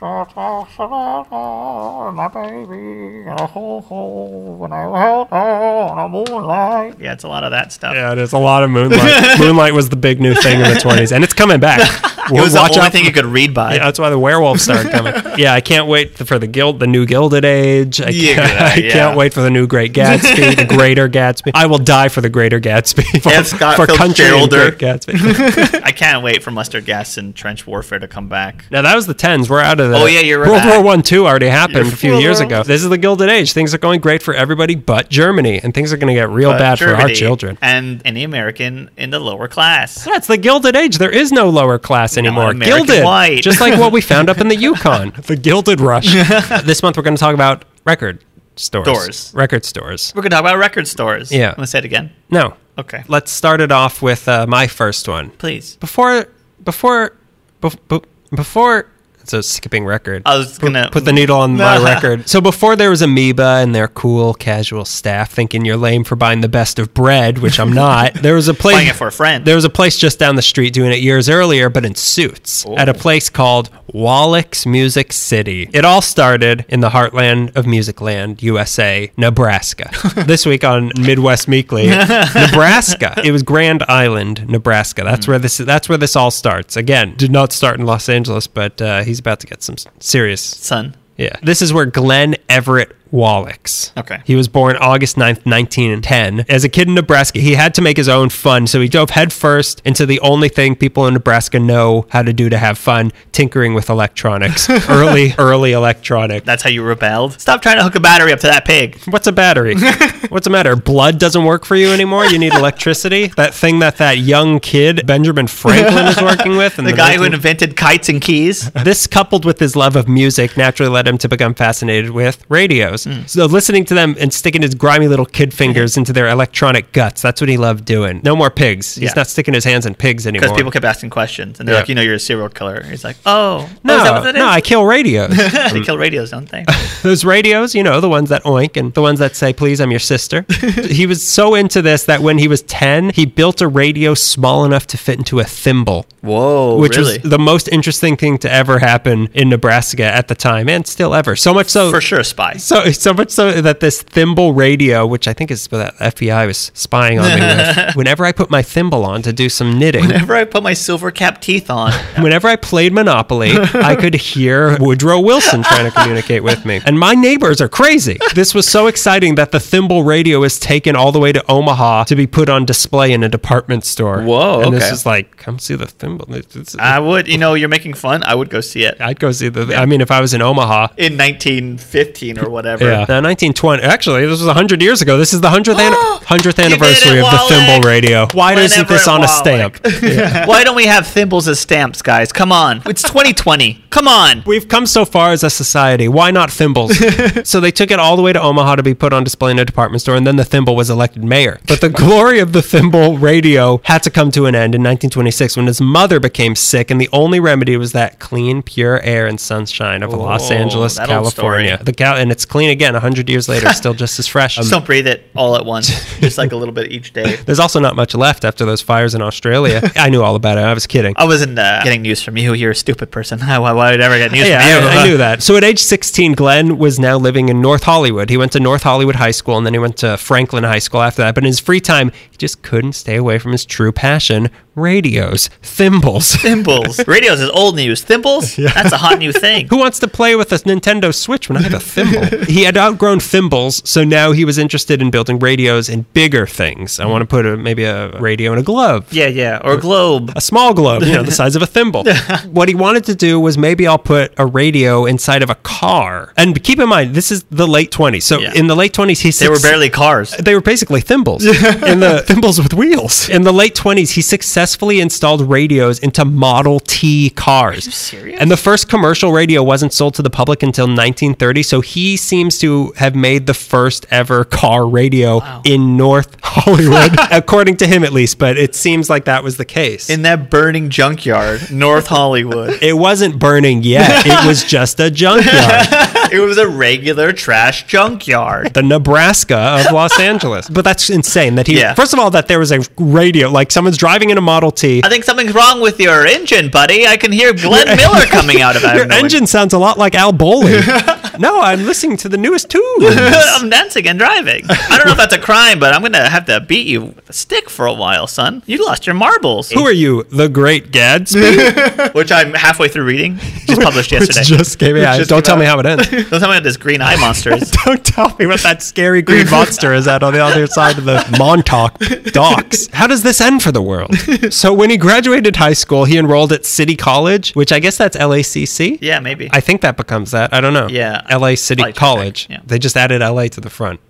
my 2.14 2.28
baby 2.28 3.24
a 3.26 3.46
hole 3.46 3.80
hole 3.80 4.56
when 4.58 4.72
I 4.72 4.86
was 4.86 5.28
out 5.32 5.90
on 5.90 5.98
a 5.98 6.08
moonlight. 6.08 6.96
Yeah, 7.00 7.12
it's 7.14 7.24
a 7.24 7.28
lot 7.28 7.42
of 7.44 7.50
that 7.52 7.72
stuff. 7.72 7.94
Yeah, 7.94 8.14
there's 8.14 8.32
a 8.34 8.38
lot 8.38 8.62
of 8.62 8.70
moonlight. 8.70 9.38
moonlight 9.38 9.72
was 9.74 9.88
the 9.88 9.96
big 9.96 10.20
new 10.20 10.34
thing 10.34 10.60
in 10.60 10.74
the 10.74 10.78
twenties, 10.80 11.10
and 11.12 11.24
it's 11.24 11.32
coming 11.34 11.58
back. 11.60 11.80
It 12.30 12.40
was 12.40 12.52
the 12.54 12.60
only 12.60 12.78
out 12.80 12.92
thing 12.92 13.04
you 13.04 13.12
could 13.12 13.24
read 13.24 13.52
by. 13.54 13.74
Yeah, 13.74 13.84
that's 13.86 13.98
why 13.98 14.10
the 14.10 14.18
werewolves 14.18 14.62
started 14.62 14.90
coming. 14.92 15.14
yeah, 15.38 15.52
I 15.54 15.60
can't 15.60 15.86
wait 15.88 16.16
for 16.16 16.38
the 16.38 16.46
guild, 16.46 16.80
the 16.80 16.86
new 16.86 17.06
Gilded 17.06 17.44
Age. 17.44 18.00
I, 18.00 18.08
Yeah, 18.10 18.34
can't, 18.34 18.60
I 18.62 18.90
can't 18.90 19.16
wait 19.16 19.32
for 19.34 19.40
the 19.42 19.50
new 19.50 19.66
Great 19.66 19.92
Gatsby, 19.92 20.56
the 20.56 20.64
Greater 20.76 21.08
Gatsby. 21.08 21.50
I 21.54 21.66
will 21.66 21.78
die 21.78 22.08
for 22.08 22.20
the 22.20 22.28
Greater 22.28 22.60
Gatsby. 22.60 23.04
For, 23.22 23.30
And 23.32 23.46
Scott 23.46 23.76
for 23.76 23.86
country 23.86 24.26
and 24.26 24.50
Great 24.50 24.78
Gatsby. 24.78 25.82
I 25.82 25.90
can't 25.92 26.22
wait 26.22 26.42
for 26.42 26.50
mustard 26.50 26.84
gas 26.84 27.16
and 27.16 27.34
trench 27.34 27.66
warfare 27.66 27.98
to 27.98 28.08
come 28.08 28.28
back. 28.28 28.64
now 28.70 28.82
that 28.82 28.94
was 28.94 29.06
the 29.06 29.14
tens. 29.14 29.48
We're 29.48 29.60
out 29.60 29.80
of 29.80 29.90
the. 29.90 29.96
Oh, 29.96 30.06
yeah, 30.06 30.20
you're 30.20 30.40
right. 30.40 30.48
World 30.50 30.62
back. 30.62 30.74
War 30.74 30.82
One, 30.84 31.02
two 31.02 31.26
already 31.26 31.46
happened 31.48 31.76
You're 31.86 31.86
a 31.94 31.96
few 31.96 32.12
full 32.12 32.20
years 32.20 32.40
of- 32.40 32.46
ago. 32.46 32.62
This 32.62 32.82
is 32.82 32.88
the 32.90 32.98
Gilded 32.98 33.28
Age. 33.30 33.52
Things 33.52 33.72
are 33.74 33.78
going 33.78 34.00
great 34.00 34.22
for 34.22 34.34
everybody 34.34 34.74
but 34.74 35.08
Germany, 35.08 35.60
and 35.62 35.72
things 35.74 35.92
are 35.92 35.96
going 35.96 36.14
to 36.14 36.20
get 36.20 36.28
real 36.30 36.50
But 36.52 36.58
bad 36.58 36.78
for 36.78 36.94
our 36.94 37.08
children. 37.08 37.58
And 37.62 38.02
any 38.04 38.24
American 38.24 38.90
in 38.96 39.10
the 39.10 39.18
lower 39.20 39.48
class. 39.48 40.04
That's 40.04 40.26
the 40.26 40.36
Gilded 40.36 40.76
Age. 40.76 40.98
There 40.98 41.10
is 41.10 41.32
no 41.32 41.48
lower 41.48 41.78
class 41.78 42.13
anymore. 42.18 42.50
American 42.50 42.86
Gilded, 42.86 43.04
white. 43.04 43.42
just 43.42 43.60
like 43.60 43.78
what 43.78 43.92
we 43.92 44.00
found 44.00 44.28
up 44.28 44.38
in 44.38 44.48
the 44.48 44.56
Yukon, 44.64 45.12
the 45.26 45.36
Gilded 45.36 45.80
Rush. 45.80 46.12
this 46.64 46.82
month 46.82 46.96
we're 46.96 47.02
going 47.02 47.16
to 47.16 47.20
talk 47.20 47.34
about 47.34 47.64
record 47.84 48.24
stores. 48.56 48.86
Stores. 48.86 49.32
Record 49.34 49.64
stores. 49.64 50.12
We're 50.14 50.22
going 50.22 50.30
to 50.30 50.36
talk 50.36 50.40
about 50.44 50.58
record 50.58 50.86
stores. 50.88 51.30
Yeah. 51.32 51.50
I'm 51.50 51.56
going 51.56 51.64
to 51.64 51.66
say 51.68 51.78
it 51.78 51.84
again. 51.84 52.12
No. 52.30 52.56
Okay. 52.78 53.04
Let's 53.08 53.30
start 53.30 53.60
it 53.60 53.70
off 53.72 54.02
with 54.02 54.28
uh, 54.28 54.46
my 54.46 54.66
first 54.66 55.08
one. 55.08 55.30
Please. 55.30 55.76
Before, 55.76 56.26
before, 56.62 57.16
bef- 57.62 57.78
bef- 57.88 58.04
before. 58.34 58.88
It's 59.24 59.32
a 59.32 59.42
skipping 59.42 59.86
record. 59.86 60.20
I 60.26 60.36
was 60.36 60.58
gonna- 60.58 60.90
put 60.92 61.06
the 61.06 61.12
needle 61.12 61.38
on 61.40 61.56
my 61.56 61.82
record. 61.94 62.28
So 62.28 62.42
before 62.42 62.76
there 62.76 62.90
was 62.90 63.00
Amoeba 63.00 63.60
and 63.62 63.74
their 63.74 63.88
cool 63.88 64.34
casual 64.34 64.84
staff 64.84 65.30
thinking 65.32 65.64
you're 65.64 65.78
lame 65.78 66.04
for 66.04 66.14
buying 66.14 66.42
the 66.42 66.48
best 66.48 66.78
of 66.78 66.92
bread, 66.92 67.38
which 67.38 67.58
I'm 67.58 67.72
not. 67.72 68.12
There 68.24 68.34
was 68.34 68.48
a 68.48 68.54
place 68.54 68.76
Buying 68.76 68.88
it 68.88 68.96
for 68.96 69.06
a 69.06 69.12
friend. 69.12 69.44
There 69.46 69.54
was 69.54 69.64
a 69.64 69.70
place 69.70 69.96
just 69.96 70.18
down 70.18 70.36
the 70.36 70.42
street 70.42 70.74
doing 70.74 70.92
it 70.92 71.00
years 71.00 71.28
earlier, 71.30 71.70
but 71.70 71.84
in 71.86 71.94
suits 71.94 72.66
at 72.76 72.88
a 72.88 72.94
place 72.94 73.30
called 73.30 73.70
Wallichs 73.94 74.66
Music 74.66 75.12
City. 75.12 75.68
It 75.72 75.84
all 75.86 76.02
started 76.02 76.64
in 76.68 76.80
the 76.80 76.90
heartland 76.90 77.54
of 77.56 77.64
Musicland, 77.64 78.42
USA, 78.42 79.10
Nebraska. 79.16 79.90
this 80.26 80.44
week 80.46 80.64
on 80.64 80.90
Midwest 80.98 81.48
Meekly, 81.48 81.86
Nebraska. 81.88 83.14
It 83.24 83.30
was 83.32 83.42
Grand 83.42 83.82
Island, 83.88 84.48
Nebraska. 84.48 85.02
That's 85.04 85.26
where 85.28 85.38
this. 85.38 85.58
That's 85.58 85.88
where 85.88 85.98
this 85.98 86.16
all 86.16 86.30
starts. 86.30 86.76
Again, 86.76 87.14
did 87.16 87.30
not 87.30 87.52
start 87.52 87.78
in 87.78 87.86
Los 87.86 88.08
Angeles, 88.08 88.46
but 88.46 88.80
uh, 88.82 89.02
he's 89.14 89.20
about 89.20 89.38
to 89.40 89.46
get 89.46 89.62
some 89.62 89.76
serious 90.00 90.40
Son. 90.42 90.96
yeah. 91.16 91.36
This 91.42 91.62
is 91.62 91.72
where 91.72 91.86
Glenn 91.86 92.34
Everett 92.48 92.96
Wallichs. 93.14 93.96
Okay. 93.96 94.20
He 94.24 94.34
was 94.34 94.48
born 94.48 94.76
August 94.76 95.14
9th, 95.14 95.46
1910. 95.46 96.46
As 96.48 96.64
a 96.64 96.68
kid 96.68 96.88
in 96.88 96.94
Nebraska, 96.94 97.38
he 97.38 97.54
had 97.54 97.72
to 97.74 97.82
make 97.82 97.96
his 97.96 98.08
own 98.08 98.28
fun, 98.28 98.66
so 98.66 98.80
he 98.80 98.88
dove 98.88 99.10
headfirst 99.10 99.80
into 99.84 100.04
the 100.04 100.18
only 100.18 100.48
thing 100.48 100.74
people 100.74 101.06
in 101.06 101.14
Nebraska 101.14 101.60
know 101.60 102.06
how 102.10 102.22
to 102.22 102.32
do 102.32 102.48
to 102.48 102.58
have 102.58 102.76
fun, 102.76 103.12
tinkering 103.30 103.72
with 103.72 103.88
electronics. 103.88 104.68
early, 104.88 105.32
early 105.38 105.72
electronic. 105.72 106.44
That's 106.44 106.64
how 106.64 106.70
you 106.70 106.82
rebelled. 106.82 107.40
Stop 107.40 107.62
trying 107.62 107.76
to 107.76 107.84
hook 107.84 107.94
a 107.94 108.00
battery 108.00 108.32
up 108.32 108.40
to 108.40 108.48
that 108.48 108.64
pig. 108.64 108.98
What's 109.04 109.28
a 109.28 109.32
battery? 109.32 109.76
What's 110.28 110.44
the 110.44 110.50
matter? 110.50 110.74
Blood 110.74 111.20
doesn't 111.20 111.44
work 111.44 111.64
for 111.64 111.76
you 111.76 111.92
anymore? 111.92 112.26
You 112.26 112.38
need 112.38 112.52
electricity? 112.52 113.30
That 113.44 113.52
thing 113.52 113.80
that 113.80 113.98
that 113.98 114.18
young 114.18 114.58
kid, 114.58 115.06
Benjamin 115.06 115.48
Franklin, 115.48 116.06
is 116.06 116.20
working 116.22 116.56
with? 116.56 116.78
in 116.78 116.84
The 116.84 116.92
guy 116.92 117.16
who 117.16 117.24
invented 117.24 117.76
kites 117.76 118.08
and 118.08 118.22
keys. 118.22 118.70
This, 118.70 119.06
coupled 119.06 119.44
with 119.44 119.58
his 119.58 119.76
love 119.76 119.96
of 119.96 120.08
music, 120.08 120.56
naturally 120.56 120.90
led 120.90 121.06
him 121.06 121.18
to 121.18 121.28
become 121.28 121.52
fascinated 121.54 122.10
with 122.10 122.44
radios. 122.48 123.03
Radios. 123.06 123.24
Mm. 123.24 123.28
So 123.28 123.46
listening 123.46 123.84
to 123.86 123.94
them 123.94 124.16
and 124.18 124.32
sticking 124.32 124.62
his 124.62 124.74
grimy 124.74 125.08
little 125.08 125.26
kid 125.26 125.54
fingers 125.54 125.92
mm-hmm. 125.92 126.00
into 126.00 126.12
their 126.12 126.28
electronic 126.28 126.92
guts. 126.92 127.22
That's 127.22 127.40
what 127.40 127.48
he 127.48 127.56
loved 127.56 127.84
doing. 127.84 128.20
No 128.24 128.36
more 128.36 128.50
pigs. 128.50 128.94
He's 128.94 129.10
Yeah. 129.10 129.12
not 129.16 129.28
sticking 129.28 129.54
his 129.54 129.64
hands 129.64 129.86
in 129.86 129.94
pigs 129.94 130.26
anymore. 130.26 130.48
Because 130.48 130.56
people 130.56 130.72
kept 130.72 130.84
asking 130.84 131.10
questions, 131.10 131.58
and 131.58 131.68
they're 131.68 131.74
Yeah. 131.74 131.80
like, 131.80 131.88
"You 131.88 131.94
know, 131.94 132.02
you're 132.02 132.14
a 132.14 132.20
serial 132.20 132.48
killer." 132.48 132.74
And 132.74 132.90
he's 132.90 133.04
like, 133.04 133.16
"Oh, 133.26 133.34
oh 133.34 133.70
no, 133.82 134.00
oh, 134.00 134.04
that 134.04 134.12
what 134.12 134.26
it 134.28 134.36
is? 134.36 134.38
no, 134.38 134.48
I 134.48 134.60
kill 134.60 134.84
radios. 134.84 135.30
they 135.72 135.80
kill 135.80 135.98
radios, 135.98 136.30
don't 136.30 136.48
they? 136.48 136.64
Those 137.02 137.24
radios, 137.24 137.74
you 137.74 137.82
know, 137.82 138.00
the 138.00 138.08
ones 138.08 138.28
that 138.30 138.42
oink 138.44 138.76
and 138.76 138.92
the 138.94 139.02
ones 139.02 139.18
that 139.18 139.36
say, 139.36 139.52
please, 139.52 139.80
I'm 139.80 139.90
your 139.90 140.00
sister. 140.00 140.46
he 140.88 141.06
was 141.06 141.26
so 141.26 141.54
into 141.54 141.82
this 141.82 142.04
that 142.04 142.20
when 142.20 142.38
he 142.38 142.48
was 142.48 142.62
10, 142.62 143.10
he 143.10 143.26
built 143.26 143.60
a 143.60 143.68
radio 143.68 144.14
small 144.14 144.64
enough 144.64 144.86
to 144.88 144.96
fit 144.96 145.18
into 145.18 145.40
a 145.40 145.44
thimble. 145.44 146.06
Whoa, 146.22 146.78
which 146.78 146.96
really? 146.96 147.18
was 147.18 147.30
the 147.30 147.38
most 147.38 147.68
interesting 147.68 148.16
thing 148.16 148.38
to 148.38 148.50
ever 148.50 148.78
happen 148.78 149.28
in 149.34 149.50
Nebraska 149.50 150.04
at 150.04 150.28
the 150.28 150.34
time, 150.34 150.68
and 150.68 150.86
still 150.86 151.14
ever. 151.14 151.36
So 151.36 151.52
much 151.52 151.68
so, 151.68 151.90
For 151.90 152.00
sure, 152.00 152.20
a 152.20 152.24
spy. 152.24 152.56
so 152.56 152.82
so 153.00 153.12
much 153.14 153.30
so 153.30 153.60
that 153.60 153.80
this 153.80 154.02
thimble 154.02 154.52
radio, 154.52 155.06
which 155.06 155.28
I 155.28 155.32
think 155.32 155.50
is 155.50 155.70
what 155.70 155.78
that 155.78 156.14
FBI 156.16 156.46
was 156.46 156.70
spying 156.74 157.18
on 157.18 157.28
me 157.28 157.40
with, 157.40 157.94
whenever 157.96 158.24
I 158.24 158.32
put 158.32 158.50
my 158.50 158.62
thimble 158.62 159.04
on 159.04 159.22
to 159.22 159.32
do 159.32 159.48
some 159.48 159.78
knitting, 159.78 160.06
Whenever 160.06 160.34
I 160.34 160.44
put 160.44 160.62
my 160.62 160.72
silver 160.72 161.10
cap 161.10 161.40
teeth 161.40 161.70
on, 161.70 161.92
whenever 162.22 162.48
I 162.48 162.56
played 162.56 162.92
Monopoly, 162.92 163.52
I 163.52 163.96
could 164.00 164.14
hear 164.14 164.76
Woodrow 164.80 165.20
Wilson 165.20 165.62
trying 165.62 165.84
to 165.84 165.90
communicate 165.90 166.42
with 166.42 166.64
me. 166.64 166.80
And 166.86 166.98
my 166.98 167.14
neighbors 167.14 167.60
are 167.60 167.68
crazy. 167.68 168.18
This 168.34 168.54
was 168.54 168.66
so 168.68 168.86
exciting 168.86 169.34
that 169.36 169.52
the 169.52 169.60
thimble 169.60 170.04
radio 170.04 170.42
is 170.42 170.58
taken 170.58 170.96
all 170.96 171.12
the 171.12 171.20
way 171.20 171.32
to 171.32 171.44
Omaha 171.50 172.04
to 172.04 172.16
be 172.16 172.26
put 172.26 172.48
on 172.48 172.64
display 172.64 173.12
in 173.12 173.22
a 173.22 173.28
department 173.28 173.84
store. 173.84 174.22
Whoa, 174.22 174.62
And 174.62 174.74
this 174.74 174.90
is 174.90 175.04
like, 175.06 175.36
come 175.36 175.58
see 175.58 175.74
the 175.74 175.86
thimble. 175.86 176.32
It's- 176.34 176.76
I 176.78 176.98
would, 176.98 177.28
you 177.28 177.38
know, 177.38 177.54
you're 177.54 177.68
making 177.68 177.94
fun. 177.94 178.22
I 178.24 178.34
would 178.34 178.50
go 178.50 178.60
see 178.60 178.84
it 178.84 179.00
I'd 179.00 179.20
go 179.20 179.32
see 179.32 179.48
the. 179.48 179.74
I 179.76 179.86
mean, 179.86 180.00
if 180.00 180.10
I 180.10 180.20
was 180.20 180.34
in 180.34 180.42
Omaha. 180.42 180.88
in 180.96 181.16
1915 181.18 182.38
or 182.38 182.48
whatever. 182.48 182.83
Yeah. 182.84 183.18
Uh, 183.18 183.20
1920. 183.22 183.82
Actually, 183.82 184.22
this 184.22 184.40
was 184.40 184.46
100 184.46 184.82
years 184.82 185.02
ago. 185.02 185.18
This 185.18 185.32
is 185.32 185.40
the 185.40 185.48
100th, 185.48 185.78
an- 185.78 185.92
100th 186.24 186.62
anniversary 186.64 187.18
it, 187.18 187.24
of 187.24 187.30
the 187.30 187.38
thimble 187.48 187.88
radio. 187.88 188.26
Why 188.32 188.54
isn't 188.54 188.88
this 188.88 189.08
on 189.08 189.22
a 189.22 189.26
Wallach. 189.26 189.76
stamp? 189.76 189.80
Why 190.48 190.64
don't 190.64 190.76
we 190.76 190.86
have 190.86 191.06
thimbles 191.06 191.48
as 191.48 191.60
stamps, 191.60 192.02
guys? 192.02 192.32
Come 192.32 192.52
on. 192.52 192.82
It's 192.86 193.02
2020. 193.02 193.84
Come 193.90 194.08
on. 194.08 194.42
We've 194.46 194.66
come 194.68 194.86
so 194.86 195.04
far 195.04 195.30
as 195.32 195.44
a 195.44 195.50
society. 195.50 196.08
Why 196.08 196.30
not 196.30 196.50
thimbles? 196.50 196.96
so 197.48 197.60
they 197.60 197.70
took 197.70 197.90
it 197.90 197.98
all 197.98 198.16
the 198.16 198.22
way 198.22 198.32
to 198.32 198.40
Omaha 198.40 198.76
to 198.76 198.82
be 198.82 198.94
put 198.94 199.12
on 199.12 199.24
display 199.24 199.50
in 199.52 199.58
a 199.58 199.64
department 199.64 200.00
store, 200.02 200.16
and 200.16 200.26
then 200.26 200.36
the 200.36 200.44
thimble 200.44 200.74
was 200.74 200.90
elected 200.90 201.22
mayor. 201.24 201.60
But 201.68 201.80
the 201.80 201.88
glory 202.04 202.40
of 202.40 202.52
the 202.52 202.62
thimble 202.62 203.18
radio 203.18 203.80
had 203.84 204.02
to 204.02 204.10
come 204.10 204.30
to 204.32 204.46
an 204.46 204.54
end 204.54 204.74
in 204.74 204.82
1926 204.82 205.56
when 205.56 205.66
his 205.66 205.80
mother 205.80 206.18
became 206.20 206.54
sick, 206.56 206.90
and 206.90 207.00
the 207.00 207.08
only 207.12 207.38
remedy 207.40 207.76
was 207.76 207.92
that 207.92 208.18
clean, 208.18 208.62
pure 208.62 209.00
air 209.02 209.26
and 209.26 209.40
sunshine 209.40 210.02
of 210.02 210.12
Los 210.12 210.50
Angeles, 210.50 210.96
that 210.96 211.08
old 211.10 211.34
California. 211.34 211.80
The 211.82 211.92
Cal- 211.92 212.16
and 212.16 212.32
it's 212.32 212.44
clean 212.44 212.63
again 212.70 212.92
100 212.94 213.28
years 213.28 213.48
later, 213.48 213.72
still 213.72 213.94
just 213.94 214.18
as 214.18 214.26
fresh. 214.26 214.56
Just 214.64 214.70
don't 214.70 214.84
breathe 214.86 215.06
it 215.06 215.28
all 215.34 215.56
at 215.56 215.64
once. 215.64 215.88
Just 216.20 216.38
like 216.38 216.52
a 216.52 216.56
little 216.56 216.72
bit 216.74 216.92
each 216.92 217.12
day. 217.12 217.36
There's 217.46 217.58
also 217.58 217.80
not 217.80 217.96
much 217.96 218.14
left 218.14 218.44
after 218.44 218.64
those 218.64 218.80
fires 218.80 219.14
in 219.14 219.22
Australia. 219.22 219.80
I 219.96 220.10
knew 220.10 220.22
all 220.22 220.36
about 220.36 220.58
it. 220.58 220.62
I 220.62 220.72
was 220.72 220.86
kidding. 220.86 221.14
I 221.18 221.24
wasn't 221.24 221.58
uh, 221.58 221.82
getting 221.82 222.02
news 222.02 222.22
from 222.22 222.36
you. 222.36 222.54
You're 222.54 222.70
a 222.72 222.74
stupid 222.76 223.10
person. 223.10 223.40
Why, 223.40 223.58
why 223.58 223.90
would 223.90 224.00
I 224.00 224.04
ever 224.04 224.18
get 224.18 224.32
news 224.32 224.48
Yeah, 224.48 224.60
from 224.60 224.84
you? 224.84 224.88
I, 224.88 225.02
I 225.02 225.06
knew 225.06 225.16
that. 225.16 225.42
So 225.42 225.56
at 225.56 225.64
age 225.64 225.80
16, 225.80 226.32
Glenn 226.32 226.78
was 226.78 226.98
now 226.98 227.16
living 227.18 227.48
in 227.48 227.60
North 227.60 227.82
Hollywood. 227.82 228.30
He 228.30 228.36
went 228.36 228.52
to 228.52 228.60
North 228.60 228.82
Hollywood 228.82 229.16
High 229.16 229.32
School 229.32 229.56
and 229.56 229.66
then 229.66 229.74
he 229.74 229.78
went 229.78 229.96
to 229.98 230.16
Franklin 230.16 230.64
High 230.64 230.78
School 230.78 231.02
after 231.02 231.22
that. 231.22 231.34
But 231.34 231.44
in 231.44 231.48
his 231.48 231.60
free 231.60 231.80
time, 231.80 232.12
he 232.30 232.36
just 232.36 232.62
couldn't 232.62 232.92
stay 232.94 233.16
away 233.16 233.38
from 233.38 233.52
his 233.52 233.64
true 233.64 233.92
passion 233.92 234.50
radios, 234.74 235.48
thimbles. 235.62 236.34
Thimbles. 236.44 237.06
Radios 237.06 237.40
is 237.40 237.50
old 237.50 237.76
news. 237.76 238.02
Thimbles? 238.02 238.58
Yeah. 238.64 238.72
That's 238.72 238.92
a 238.92 238.96
hot 238.98 239.18
new 239.18 239.32
thing. 239.32 239.66
Who 239.68 239.76
wants 239.76 239.98
to 239.98 240.08
play 240.08 240.36
with 240.36 240.52
a 240.52 240.56
Nintendo 240.56 241.14
Switch 241.14 241.48
when 241.48 241.56
I 241.58 241.62
have 241.62 241.74
a 241.74 241.80
thimble? 241.80 242.24
he 242.46 242.62
had 242.64 242.76
outgrown 242.76 243.20
thimbles, 243.20 243.82
so 243.88 244.04
now 244.04 244.32
he 244.32 244.44
was 244.44 244.58
interested 244.58 245.02
in 245.02 245.10
building 245.10 245.38
radios 245.38 245.88
and 245.88 246.10
bigger 246.12 246.46
things. 246.46 246.98
I 247.00 247.06
want 247.06 247.22
to 247.22 247.26
put 247.26 247.44
a, 247.46 247.56
maybe 247.56 247.84
a 247.84 248.10
radio 248.20 248.52
in 248.52 248.58
a 248.58 248.62
glove. 248.62 249.12
Yeah, 249.12 249.26
yeah. 249.26 249.60
Or 249.64 249.74
a 249.74 249.80
globe. 249.80 250.32
a 250.36 250.40
small 250.40 250.72
globe, 250.72 251.02
you 251.02 251.12
know, 251.12 251.22
the 251.22 251.32
size 251.32 251.56
of 251.56 251.62
a 251.62 251.66
thimble. 251.66 252.04
what 252.50 252.68
he 252.68 252.74
wanted 252.74 253.04
to 253.04 253.14
do 253.14 253.38
was 253.40 253.58
maybe 253.58 253.86
I'll 253.86 253.98
put 253.98 254.32
a 254.38 254.46
radio 254.46 255.04
inside 255.04 255.42
of 255.42 255.50
a 255.50 255.56
car. 255.56 256.32
And 256.36 256.62
keep 256.62 256.78
in 256.78 256.88
mind, 256.88 257.14
this 257.14 257.30
is 257.32 257.44
the 257.50 257.66
late 257.66 257.90
20s. 257.90 258.22
So 258.22 258.40
Yeah. 258.40 258.52
in 258.54 258.66
the 258.68 258.76
late 258.76 258.92
20s, 258.92 259.20
he 259.20 259.30
They 259.30 259.48
were 259.48 259.60
barely 259.60 259.90
cars. 259.90 260.30
they 260.38 260.54
were 260.54 260.60
basically 260.62 261.00
thimbles 261.00 261.44
in 261.44 262.00
the 262.00 262.22
thimbles 262.26 262.60
with 262.62 262.72
wheels. 262.72 263.28
In 263.28 263.42
the 263.42 263.52
late 263.52 263.74
20s, 263.74 264.12
he 264.12 264.22
successfully 264.22 264.63
installed 265.00 265.40
radios 265.42 265.98
into 265.98 266.24
Model 266.24 266.80
T 266.80 267.30
cars. 267.30 267.92
serious? 267.94 268.38
And 268.40 268.50
the 268.50 268.56
first 268.56 268.88
commercial 268.88 269.32
radio 269.32 269.62
wasn't 269.62 269.92
sold 269.92 270.14
to 270.14 270.22
the 270.22 270.30
public 270.30 270.62
until 270.62 270.84
1930, 270.86 271.62
so 271.62 271.80
he 271.80 272.16
seems 272.16 272.58
to 272.58 272.92
have 272.96 273.14
made 273.14 273.46
the 273.46 273.54
first 273.54 274.06
ever 274.10 274.44
car 274.44 274.86
radio 274.86 275.40
in 275.64 275.96
North 275.96 276.36
Hollywood, 276.42 277.16
according 277.30 277.76
to 277.78 277.86
him 277.86 278.04
at 278.04 278.12
least, 278.12 278.38
but 278.38 278.56
it 278.56 278.74
seems 278.74 279.08
like 279.10 279.24
that 279.26 279.42
was 279.44 279.56
the 279.56 279.64
case. 279.64 280.08
In 280.10 280.22
that 280.22 280.50
burning 280.50 280.90
junkyard, 280.90 281.70
North 281.70 282.06
Hollywood. 282.06 282.82
it 282.82 282.96
wasn't 282.96 283.38
burning 283.38 283.82
yet. 283.82 284.24
It 284.26 284.46
was 284.46 284.64
just 284.64 285.00
a 285.00 285.10
junkyard. 285.10 285.86
it 286.32 286.40
was 286.40 286.58
a 286.58 286.68
regular 286.68 287.32
trash 287.32 287.86
junkyard. 287.86 288.74
the 288.74 288.82
Nebraska 288.82 289.56
of 289.86 289.92
Los 289.92 290.18
Angeles. 290.18 290.68
But 290.68 290.84
that's 290.84 291.10
insane 291.10 291.54
that 291.56 291.66
he, 291.66 291.78
Yeah. 291.78 291.94
first 291.94 292.12
of 292.12 292.18
all, 292.18 292.30
that 292.30 292.48
there 292.48 292.58
was 292.58 292.72
a 292.72 292.80
radio, 292.98 293.50
like 293.50 293.70
someone's 293.70 293.96
driving 293.96 294.30
in 294.30 294.38
a 294.38 294.40
Model 294.40 294.70
T. 294.70 295.02
I 295.04 295.08
think 295.08 295.24
something's 295.24 295.54
wrong 295.54 295.80
with 295.80 295.98
your 296.00 296.26
engine, 296.26 296.68
buddy. 296.70 297.06
I 297.06 297.16
can 297.16 297.32
hear 297.32 297.52
Glenn 297.52 297.86
Miller 297.96 298.26
coming 298.26 298.60
out 298.66 298.76
of 298.76 298.84
it. 298.84 298.96
Your 298.96 299.12
engine 299.12 299.46
sounds 299.46 299.72
a 299.72 299.78
lot 299.78 299.98
like 299.98 300.14
Al 300.14 300.32
Bowlly. 300.32 300.80
no, 301.38 301.60
I'm 301.60 301.84
listening 301.84 302.16
to 302.18 302.28
the 302.28 302.36
newest 302.36 302.70
tunes. 302.70 302.84
I'm 303.00 303.68
dancing 303.70 304.06
and 304.08 304.18
driving. 304.18 304.64
I 304.68 304.96
don't 304.96 305.06
know 305.06 305.12
if 305.12 305.18
that's 305.18 305.34
a 305.34 305.38
crime, 305.40 305.78
but 305.78 305.94
I'm 305.94 306.02
gonna 306.02 306.28
have 306.28 306.46
to 306.46 306.60
beat 306.60 306.86
you 306.86 307.06
with 307.06 307.30
a 307.30 307.32
stick 307.32 307.68
for 307.70 307.86
a 307.86 307.92
while, 307.94 308.26
son. 308.26 308.62
You 308.66 308.84
lost 308.84 309.06
your 309.06 309.14
marbles. 309.14 309.70
Who 309.70 309.82
are 309.84 309.92
you? 309.92 310.24
The 310.24 310.48
Great 310.48 310.90
Gatsby? 310.90 312.14
Which 312.14 312.30
I'm 312.32 312.54
halfway 312.54 312.88
through 312.88 313.04
reading. 313.04 313.36
Just 313.66 313.80
published 313.80 314.12
Which 314.12 314.20
yesterday. 314.36 314.58
just 314.58 314.78
came 314.78 314.96
out. 314.96 315.16
Just 315.16 315.30
Don't 315.30 315.44
tell 315.44 315.56
me 315.56 315.64
how 315.66 315.78
it 315.80 315.86
ends. 315.86 316.08
Don't 316.08 316.40
tell 316.40 316.48
me 316.50 316.56
what 316.56 316.62
this 316.64 316.76
green 316.76 317.00
eye 317.00 317.16
monster 317.16 317.52
is. 317.54 317.70
Don't 317.84 318.04
tell 318.04 318.34
me 318.38 318.46
what 318.46 318.60
that 318.60 318.82
scary 318.82 319.22
green 319.22 319.48
monster 319.50 319.92
is 319.92 320.06
at 320.08 320.22
on 320.22 320.32
the 320.32 320.40
other 320.42 320.66
side 320.66 320.98
of 320.98 321.04
the 321.04 321.24
Montauk 321.38 321.98
docks. 322.32 322.88
How 322.92 323.06
does 323.06 323.22
this 323.22 323.40
end 323.40 323.62
for 323.62 323.72
the 323.72 323.82
world? 323.82 324.14
So 324.52 324.72
when 324.72 324.90
he 324.90 324.96
graduated 324.96 325.56
high 325.56 325.72
school, 325.72 326.04
he 326.04 326.18
enrolled 326.18 326.52
at 326.52 326.64
City 326.64 326.96
College, 326.96 327.52
which 327.54 327.72
I 327.72 327.78
guess 327.80 327.96
that's 327.96 328.16
LACC. 328.16 328.98
Yeah, 329.00 329.20
maybe. 329.20 329.48
I 329.52 329.60
think 329.60 329.80
that 329.82 329.96
becomes 329.96 330.30
that. 330.32 330.52
I 330.52 330.60
don't 330.60 330.72
know. 330.74 330.88
Yeah. 330.88 331.22
LA 331.30 331.54
City. 331.54 331.92
College. 331.92 332.46
Yeah. 332.50 332.60
They 332.64 332.78
just 332.78 332.96
added 332.96 333.20
LA 333.20 333.48
to 333.48 333.60
the 333.60 333.70
front. 333.70 334.00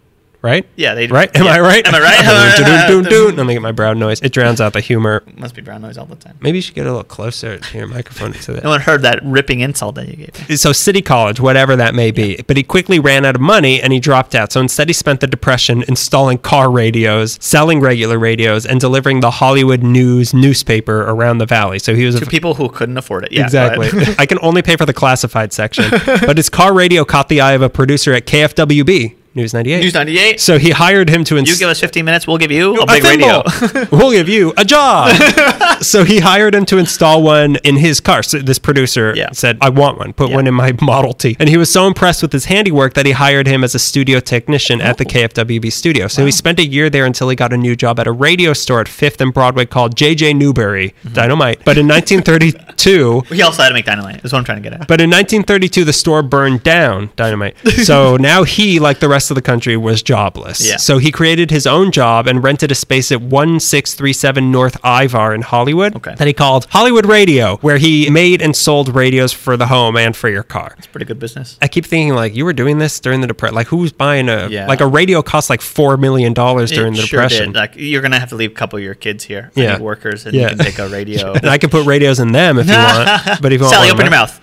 Right? 0.44 0.66
Yeah, 0.76 0.94
they- 0.94 1.07
Right? 1.07 1.35
Am 1.35 1.46
yeah. 1.46 1.52
I 1.54 1.61
right? 1.61 1.87
Am 1.88 1.94
I 1.94 2.00
right? 2.00 2.18
Let 3.35 3.46
me 3.46 3.54
get 3.54 3.62
my 3.62 3.72
brown 3.72 3.98
noise. 3.98 4.20
It 4.20 4.30
drowns 4.33 4.61
out 4.61 4.74
the 4.74 4.80
humor. 4.80 5.22
Must 5.37 5.54
be 5.54 5.62
brown 5.62 5.80
noise 5.80 5.96
all 5.96 6.04
the 6.04 6.16
time. 6.16 6.37
Maybe 6.42 6.59
you 6.59 6.62
should 6.62 6.74
get 6.74 6.87
a 6.87 6.90
little 6.90 7.02
closer 7.02 7.57
to 7.59 7.78
your 7.78 7.87
microphone 7.87 8.35
so 8.35 8.52
No 8.62 8.68
one 8.68 8.83
heard 8.83 9.00
that 9.02 9.24
ripping 9.24 9.61
insult 9.61 9.94
that 9.94 10.07
you 10.07 10.16
gave. 10.16 10.48
me. 10.50 10.57
So 10.57 10.72
City 10.72 11.00
College, 11.00 11.40
whatever 11.40 11.76
that 11.76 11.94
may 11.94 12.11
be, 12.11 12.42
but 12.46 12.59
he 12.59 12.62
quickly 12.62 12.98
ran 12.98 13.24
out 13.24 13.37
of 13.37 13.40
money 13.40 13.80
and 13.80 13.90
he 13.90 14.00
dropped 14.00 14.35
out. 14.35 14.52
So 14.52 14.61
instead, 14.61 14.87
he 14.90 14.92
spent 14.92 15.20
the 15.20 15.26
depression 15.26 15.83
installing 15.88 16.37
car 16.37 16.70
radios, 16.70 17.38
selling 17.40 17.80
regular 17.80 18.18
radios, 18.18 18.66
and 18.66 18.78
delivering 18.80 19.20
the 19.20 19.30
Hollywood 19.30 19.83
News 19.83 20.35
newspaper 20.35 21.04
around 21.04 21.38
the 21.38 21.46
valley. 21.46 21.78
So 21.78 21.94
he 21.94 22.04
was 22.04 22.16
a 22.16 22.20
To 22.20 22.26
people 22.26 22.52
who 22.52 22.68
couldn't 22.68 22.98
afford 22.98 23.24
it. 23.24 23.33
Yeah, 23.33 23.44
exactly. 23.44 23.88
I 24.18 24.26
can 24.26 24.38
only 24.42 24.61
pay 24.61 24.76
for 24.76 24.85
the 24.85 24.92
classified 24.92 25.54
section. 25.54 25.87
But 26.04 26.37
his 26.37 26.50
car 26.50 26.74
radio 26.74 27.07
caught 27.07 27.30
the 27.30 27.40
eye 27.40 27.52
of 27.52 27.62
a 27.62 27.70
producer 27.70 28.12
at 28.12 28.26
KFWB, 28.26 29.16
News 29.37 29.53
98. 29.53 29.81
News 29.81 29.94
98. 29.94 30.40
So 30.40 30.59
he 30.59 30.70
hired 30.70 31.09
him 31.11 31.25
to 31.25 31.35
You 31.35 31.40
install. 31.40 31.59
give 31.59 31.68
us 31.68 31.81
15 31.81 32.05
minutes, 32.05 32.27
we'll 32.27 32.38
give 32.38 32.53
you 32.53 32.79
a 32.79 32.83
a 32.83 32.87
big 32.87 33.03
radio. 33.03 33.42
we'll 33.90 34.12
give 34.12 34.29
you 34.29 34.53
a 34.57 34.64
job. 34.64 35.11
so 35.83 36.05
he 36.05 36.20
hired 36.20 36.55
him 36.55 36.64
to 36.66 36.79
install 36.79 37.23
one 37.23 37.57
in 37.64 37.77
his 37.77 37.99
car. 38.01 38.23
So 38.23 38.38
this 38.38 38.59
producer 38.61 39.12
Yeah. 39.16 39.31
said, 39.33 39.59
I 39.61 39.70
want 39.70 39.99
one. 39.99 40.12
Put 40.12 40.29
Yeah. 40.31 40.37
one 40.37 40.47
in 40.47 40.55
my 40.55 40.73
Model 40.81 41.12
T. 41.14 41.37
And 41.40 41.49
he 41.49 41.57
was 41.57 41.73
so 41.73 41.87
impressed 41.88 42.23
with 42.23 42.33
his 42.33 42.44
handiwork 42.44 42.94
that 42.94 43.07
he 43.07 43.12
hired 43.12 43.47
him 43.49 43.64
as 43.64 43.75
a 43.75 43.79
studio 43.81 44.20
technician 44.20 44.81
at 44.81 44.94
Oh. 44.94 44.99
the 44.99 45.05
KFWB 45.05 45.70
studio. 45.73 46.07
So 46.07 46.25
he 46.25 46.31
spent 46.31 46.61
a 46.61 46.64
year 46.66 46.88
there 46.88 47.05
until 47.05 47.29
he 47.29 47.35
got 47.37 47.53
a 47.53 47.57
new 47.57 47.75
job 47.75 47.99
at 47.99 48.07
a 48.07 48.12
radio 48.12 48.53
store 48.53 48.81
at 48.83 48.87
5th 48.88 49.20
and 49.20 49.35
Broadway 49.35 49.66
called 49.66 49.97
JJ 49.97 50.35
Newberry 50.37 50.94
Mm-hmm. 51.05 51.14
Dynamite. 51.14 51.64
But 51.64 51.77
in 51.79 51.88
1932, 51.88 53.23
He 53.35 53.42
also 53.42 53.62
had 53.62 53.68
to 53.68 53.75
make 53.75 53.85
dynamite. 53.87 54.25
Is 54.25 54.33
what 54.33 54.38
I'm 54.38 54.44
trying 54.44 54.62
to 54.62 54.68
get 54.70 54.81
at. 54.81 54.87
but 54.88 55.01
in 55.01 55.11
1932, 55.11 55.85
the 55.85 55.92
store 55.92 56.23
burned 56.23 56.62
down, 56.62 57.11
dynamite. 57.16 57.57
So 57.85 58.16
now 58.16 58.44
he, 58.44 58.79
like 58.79 59.01
the 59.01 59.09
rest 59.09 59.24
of 59.31 59.35
the 59.35 59.43
country, 59.43 59.77
was 59.77 60.03
jobless. 60.03 60.67
Yeah. 60.67 60.77
So 60.77 60.99
he 60.99 61.11
created 61.11 61.51
his 61.51 61.67
own 61.67 61.93
job 61.93 62.27
and 62.27 62.43
rented 62.43 62.71
a 62.71 62.75
space 62.75 63.11
at 63.13 63.21
1637 63.21 64.51
North 64.51 64.77
Ivar 64.85 65.35
in 65.35 65.43
Hollywood 65.43 65.97
Okay. 65.97 66.15
that 66.17 66.27
he 66.27 66.33
called 66.33 66.67
Hollywood 66.71 67.07
Radio, 67.07 67.57
where 67.59 67.79
he 67.79 68.09
made 68.11 68.41
and 68.43 68.55
sold 68.57 68.95
radios 68.95 69.33
for 69.33 69.57
the 69.57 69.67
home 69.67 69.97
and 69.97 70.17
for 70.17 70.29
your 70.29 70.43
car. 70.43 70.75
It's 70.79 70.87
pretty 70.87 71.07
good 71.07 71.19
business. 71.19 71.59
I 71.63 71.69
keep 71.69 71.87
thinking 71.87 72.15
like 72.15 72.35
you 72.35 72.45
were 72.45 72.53
doing 72.53 72.79
this 72.79 73.01
during 73.01 73.21
the 73.21 73.27
depression. 73.27 73.55
Like 73.55 73.69
who's 73.69 73.93
buying 73.93 74.29
a 74.29 74.49
Yeah. 74.49 74.67
like 74.67 74.81
a 74.81 74.87
radio 74.87 75.23
costs 75.23 75.51
like 75.51 75.61
four 75.61 75.97
million 75.97 76.33
dollars 76.33 76.71
during 76.71 76.95
It 76.95 76.99
the 76.99 77.07
sure 77.07 77.21
depression. 77.21 77.53
did. 77.53 77.59
Like 77.59 77.73
you're 77.77 78.03
gonna 78.03 78.19
have 78.21 78.29
to 78.31 78.37
leave 78.37 78.51
a 78.51 78.55
couple 78.55 78.79
of 78.79 78.85
your 78.85 78.95
kids 78.95 79.25
here. 79.25 79.51
Yeah. 79.55 79.79
workers, 79.79 80.27
and 80.27 80.35
Yeah. 80.35 80.43
you 80.51 80.57
can 80.57 80.59
take 80.59 80.79
a 80.79 80.89
radio. 80.89 81.33
and 81.35 81.47
I 81.49 81.59
can 81.59 81.71
put 81.71 81.87
radios 81.87 82.21
in 82.21 82.33
them 82.33 82.59
if 82.59 82.67
you 82.67 82.73
want. 82.75 83.41
But 83.43 83.53
if 83.53 83.61
you 83.61 83.69
Sally, 83.69 83.89
want 83.89 84.01
open 84.01 84.07
your 84.07 84.11
one- 84.13 84.29
mouth. 84.29 84.41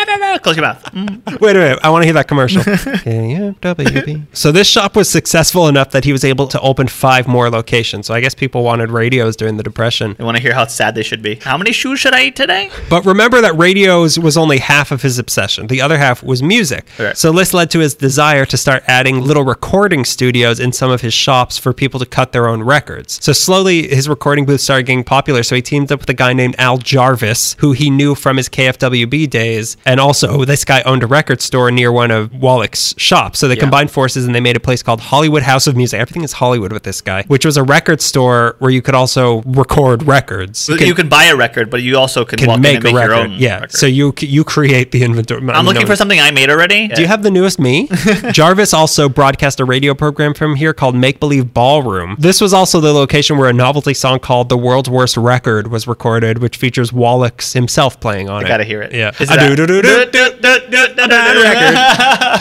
Close 0.42 0.56
your 0.56 0.66
mouth. 0.66 0.82
Mm. 0.92 1.40
Wait 1.40 1.56
a 1.56 1.58
minute, 1.58 1.78
I 1.82 1.90
want 1.90 2.02
to 2.02 2.06
hear 2.06 2.14
that 2.14 2.28
commercial. 2.28 2.62
KFWB. 2.62 4.26
so 4.32 4.52
this 4.52 4.66
shop 4.66 4.96
was 4.96 5.10
successful 5.10 5.68
enough 5.68 5.90
that 5.90 6.04
he 6.04 6.12
was 6.12 6.24
able 6.24 6.46
to 6.48 6.60
open 6.60 6.88
five 6.88 7.26
more 7.26 7.50
locations. 7.50 8.06
So 8.06 8.14
I 8.14 8.20
guess 8.20 8.34
people 8.34 8.62
wanted 8.62 8.90
radios 8.90 9.36
during 9.36 9.56
the 9.56 9.62
Depression. 9.62 10.14
They 10.18 10.24
want 10.24 10.36
to 10.36 10.42
hear 10.42 10.54
how 10.54 10.66
sad 10.66 10.94
they 10.94 11.02
should 11.02 11.22
be. 11.22 11.36
How 11.36 11.56
many 11.58 11.72
shoes 11.72 12.00
should 12.00 12.14
I 12.14 12.24
eat 12.24 12.36
today? 12.36 12.70
But 12.88 13.04
remember 13.04 13.40
that 13.40 13.56
radios 13.56 14.18
was 14.18 14.36
only 14.36 14.58
half 14.58 14.90
of 14.90 15.02
his 15.02 15.18
obsession. 15.18 15.66
The 15.66 15.80
other 15.80 15.98
half 15.98 16.22
was 16.22 16.42
music. 16.42 16.86
Right. 16.98 17.16
So 17.16 17.32
this 17.32 17.52
led 17.54 17.70
to 17.72 17.78
his 17.78 17.94
desire 17.94 18.44
to 18.46 18.56
start 18.56 18.82
adding 18.86 19.20
little 19.20 19.44
recording 19.44 20.04
studios 20.04 20.60
in 20.60 20.72
some 20.72 20.90
of 20.90 21.00
his 21.00 21.14
shops 21.14 21.58
for 21.58 21.72
people 21.72 22.00
to 22.00 22.06
cut 22.06 22.32
their 22.32 22.48
own 22.48 22.62
records. 22.62 23.22
So 23.22 23.32
slowly 23.32 23.88
his 23.88 24.08
recording 24.08 24.46
booth 24.46 24.60
started 24.60 24.86
getting 24.86 25.04
popular. 25.04 25.42
So 25.42 25.54
he 25.54 25.62
teamed 25.62 25.92
up 25.92 26.00
with 26.00 26.08
a 26.08 26.14
guy 26.14 26.32
named 26.32 26.56
Al 26.58 26.78
Jarvis, 26.78 27.54
who 27.58 27.72
he 27.72 27.90
knew 27.90 28.14
from 28.14 28.36
his 28.36 28.48
KFWB 28.48 29.28
days. 29.30 29.76
And 29.90 29.98
also 29.98 30.44
this 30.44 30.64
guy 30.64 30.82
owned 30.82 31.02
a 31.02 31.06
record 31.08 31.42
store 31.42 31.70
near 31.72 31.90
one 31.90 32.12
of 32.12 32.30
Wallichs' 32.30 32.94
shops. 32.96 33.40
So 33.40 33.48
they 33.48 33.54
Yeah. 33.54 33.60
combined 33.60 33.90
forces 33.90 34.24
and 34.24 34.34
they 34.34 34.40
made 34.40 34.56
a 34.56 34.60
place 34.60 34.82
called 34.84 35.00
Hollywood 35.00 35.42
House 35.42 35.66
of 35.66 35.76
Music. 35.76 35.98
Everything 36.00 36.22
is 36.22 36.32
Hollywood 36.34 36.72
with 36.72 36.84
this 36.84 37.00
guy, 37.00 37.24
which 37.26 37.44
was 37.44 37.56
a 37.56 37.64
record 37.64 38.00
store 38.00 38.54
where 38.60 38.70
you 38.70 38.82
could 38.82 38.94
also 38.94 39.42
record 39.46 40.04
records. 40.06 40.68
You 40.68 40.76
can, 40.76 40.86
you 40.86 40.94
can 40.94 41.08
buy 41.08 41.24
a 41.24 41.34
record, 41.36 41.70
but 41.70 41.82
you 41.82 41.98
also 41.98 42.24
can, 42.24 42.38
can 42.38 42.60
make, 42.60 42.82
make 42.84 42.92
a 42.92 42.96
record. 42.96 43.10
your 43.10 43.14
own. 43.14 43.32
yeah. 43.32 43.54
record. 43.54 43.72
So 43.72 43.86
you 43.86 44.14
you 44.20 44.44
create 44.44 44.92
the 44.92 45.02
inventory. 45.02 45.40
I'm 45.50 45.66
looking 45.66 45.86
for 45.86 45.96
something 45.96 46.20
I 46.20 46.30
made 46.30 46.50
already. 46.50 46.86
Do 46.88 47.00
you 47.02 47.08
have 47.08 47.22
the 47.24 47.30
newest 47.30 47.58
me? 47.58 47.88
Jarvis 48.32 48.72
also 48.72 49.08
broadcast 49.08 49.58
a 49.60 49.64
radio 49.64 49.94
program 49.94 50.34
from 50.34 50.54
here 50.54 50.72
called 50.72 50.94
Make 50.94 51.18
Believe 51.18 51.52
Ballroom. 51.52 52.16
This 52.18 52.40
was 52.40 52.54
also 52.54 52.80
the 52.80 52.92
location 52.92 53.38
where 53.38 53.48
a 53.48 53.52
novelty 53.52 53.94
song 53.94 54.20
called 54.20 54.48
The 54.50 54.56
World's 54.56 54.88
Worst 54.88 55.16
Record 55.16 55.68
was 55.68 55.86
recorded, 55.88 56.38
which 56.38 56.56
features 56.56 56.90
Wallichs 56.92 57.54
himself 57.54 57.98
playing 58.00 58.28
on 58.28 58.42
it. 58.42 58.44
I 58.44 58.46
it. 58.46 58.48
gotta 58.48 58.64
hear 58.64 58.82
it. 58.82 58.92
Yeah. 58.94 59.10
Is 59.18 59.30
it. 59.30 59.40
Record? 59.84 60.10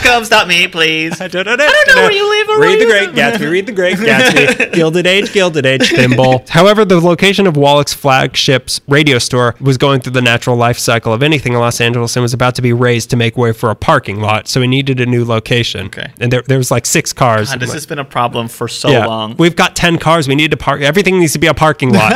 Come 0.04 0.26
stop 0.26 0.48
me, 0.48 0.68
please. 0.68 1.20
I 1.22 1.28
don't 1.28 1.46
know 1.46 1.56
where 1.56 2.12
you 2.12 2.30
live 2.30 2.50
or 2.50 2.62
Read 2.62 2.82
the 2.82 2.86
where 2.86 3.06
Great 3.06 3.10
you- 3.10 3.16
Gatsby. 3.16 3.52
Read 3.52 3.66
the 3.66 3.72
Great 3.72 3.98
Gatsby. 3.98 4.74
Gilded 4.74 5.08
Age, 5.08 5.34
Gilded 5.34 5.66
Age, 5.66 5.90
Thimble. 5.90 6.46
However, 6.50 6.86
the 6.86 7.00
location 7.00 7.48
of 7.48 7.56
Wallichs' 7.56 7.94
flagship's 7.94 8.82
radio 8.88 9.18
store 9.20 9.56
was 9.60 9.78
going 9.78 10.02
through 10.02 10.14
the 10.14 10.22
natural 10.22 10.56
life 10.56 10.78
cycle 10.78 11.14
of 11.14 11.24
anything 11.24 11.54
in 11.54 11.60
Los 11.60 11.82
Angeles 11.82 12.16
and 12.16 12.22
was 12.22 12.34
about 12.34 12.56
to 12.56 12.62
be 12.62 12.74
raised 12.74 13.10
to 13.12 13.16
make 13.16 13.38
way 13.38 13.52
for 13.52 13.70
a 13.70 13.76
parking 13.76 14.20
lot. 14.22 14.48
So 14.48 14.62
he 14.62 14.68
needed 14.68 15.00
a 15.00 15.06
new 15.06 15.26
location. 15.26 15.88
Okay. 15.88 16.12
And 16.20 16.32
there, 16.32 16.42
there 16.44 16.58
was 16.58 16.72
like 16.72 16.86
six 16.86 17.14
cars. 17.14 17.52
God, 17.52 17.60
this 17.60 17.74
has 17.74 17.86
been 17.86 18.00
a 18.00 18.06
problem 18.06 18.48
for 18.48 18.68
so 18.68 18.90
yeah. 18.90 19.06
long. 19.06 19.36
We've 19.38 19.56
got 19.56 19.76
10 19.76 20.00
cars. 20.00 20.28
We 20.28 20.36
need 20.36 20.52
to 20.52 20.58
park. 20.58 20.82
Everything 20.82 21.20
needs 21.20 21.34
to 21.34 21.40
be 21.40 21.48
a 21.48 21.54
parking 21.54 21.94
lot. 21.94 22.14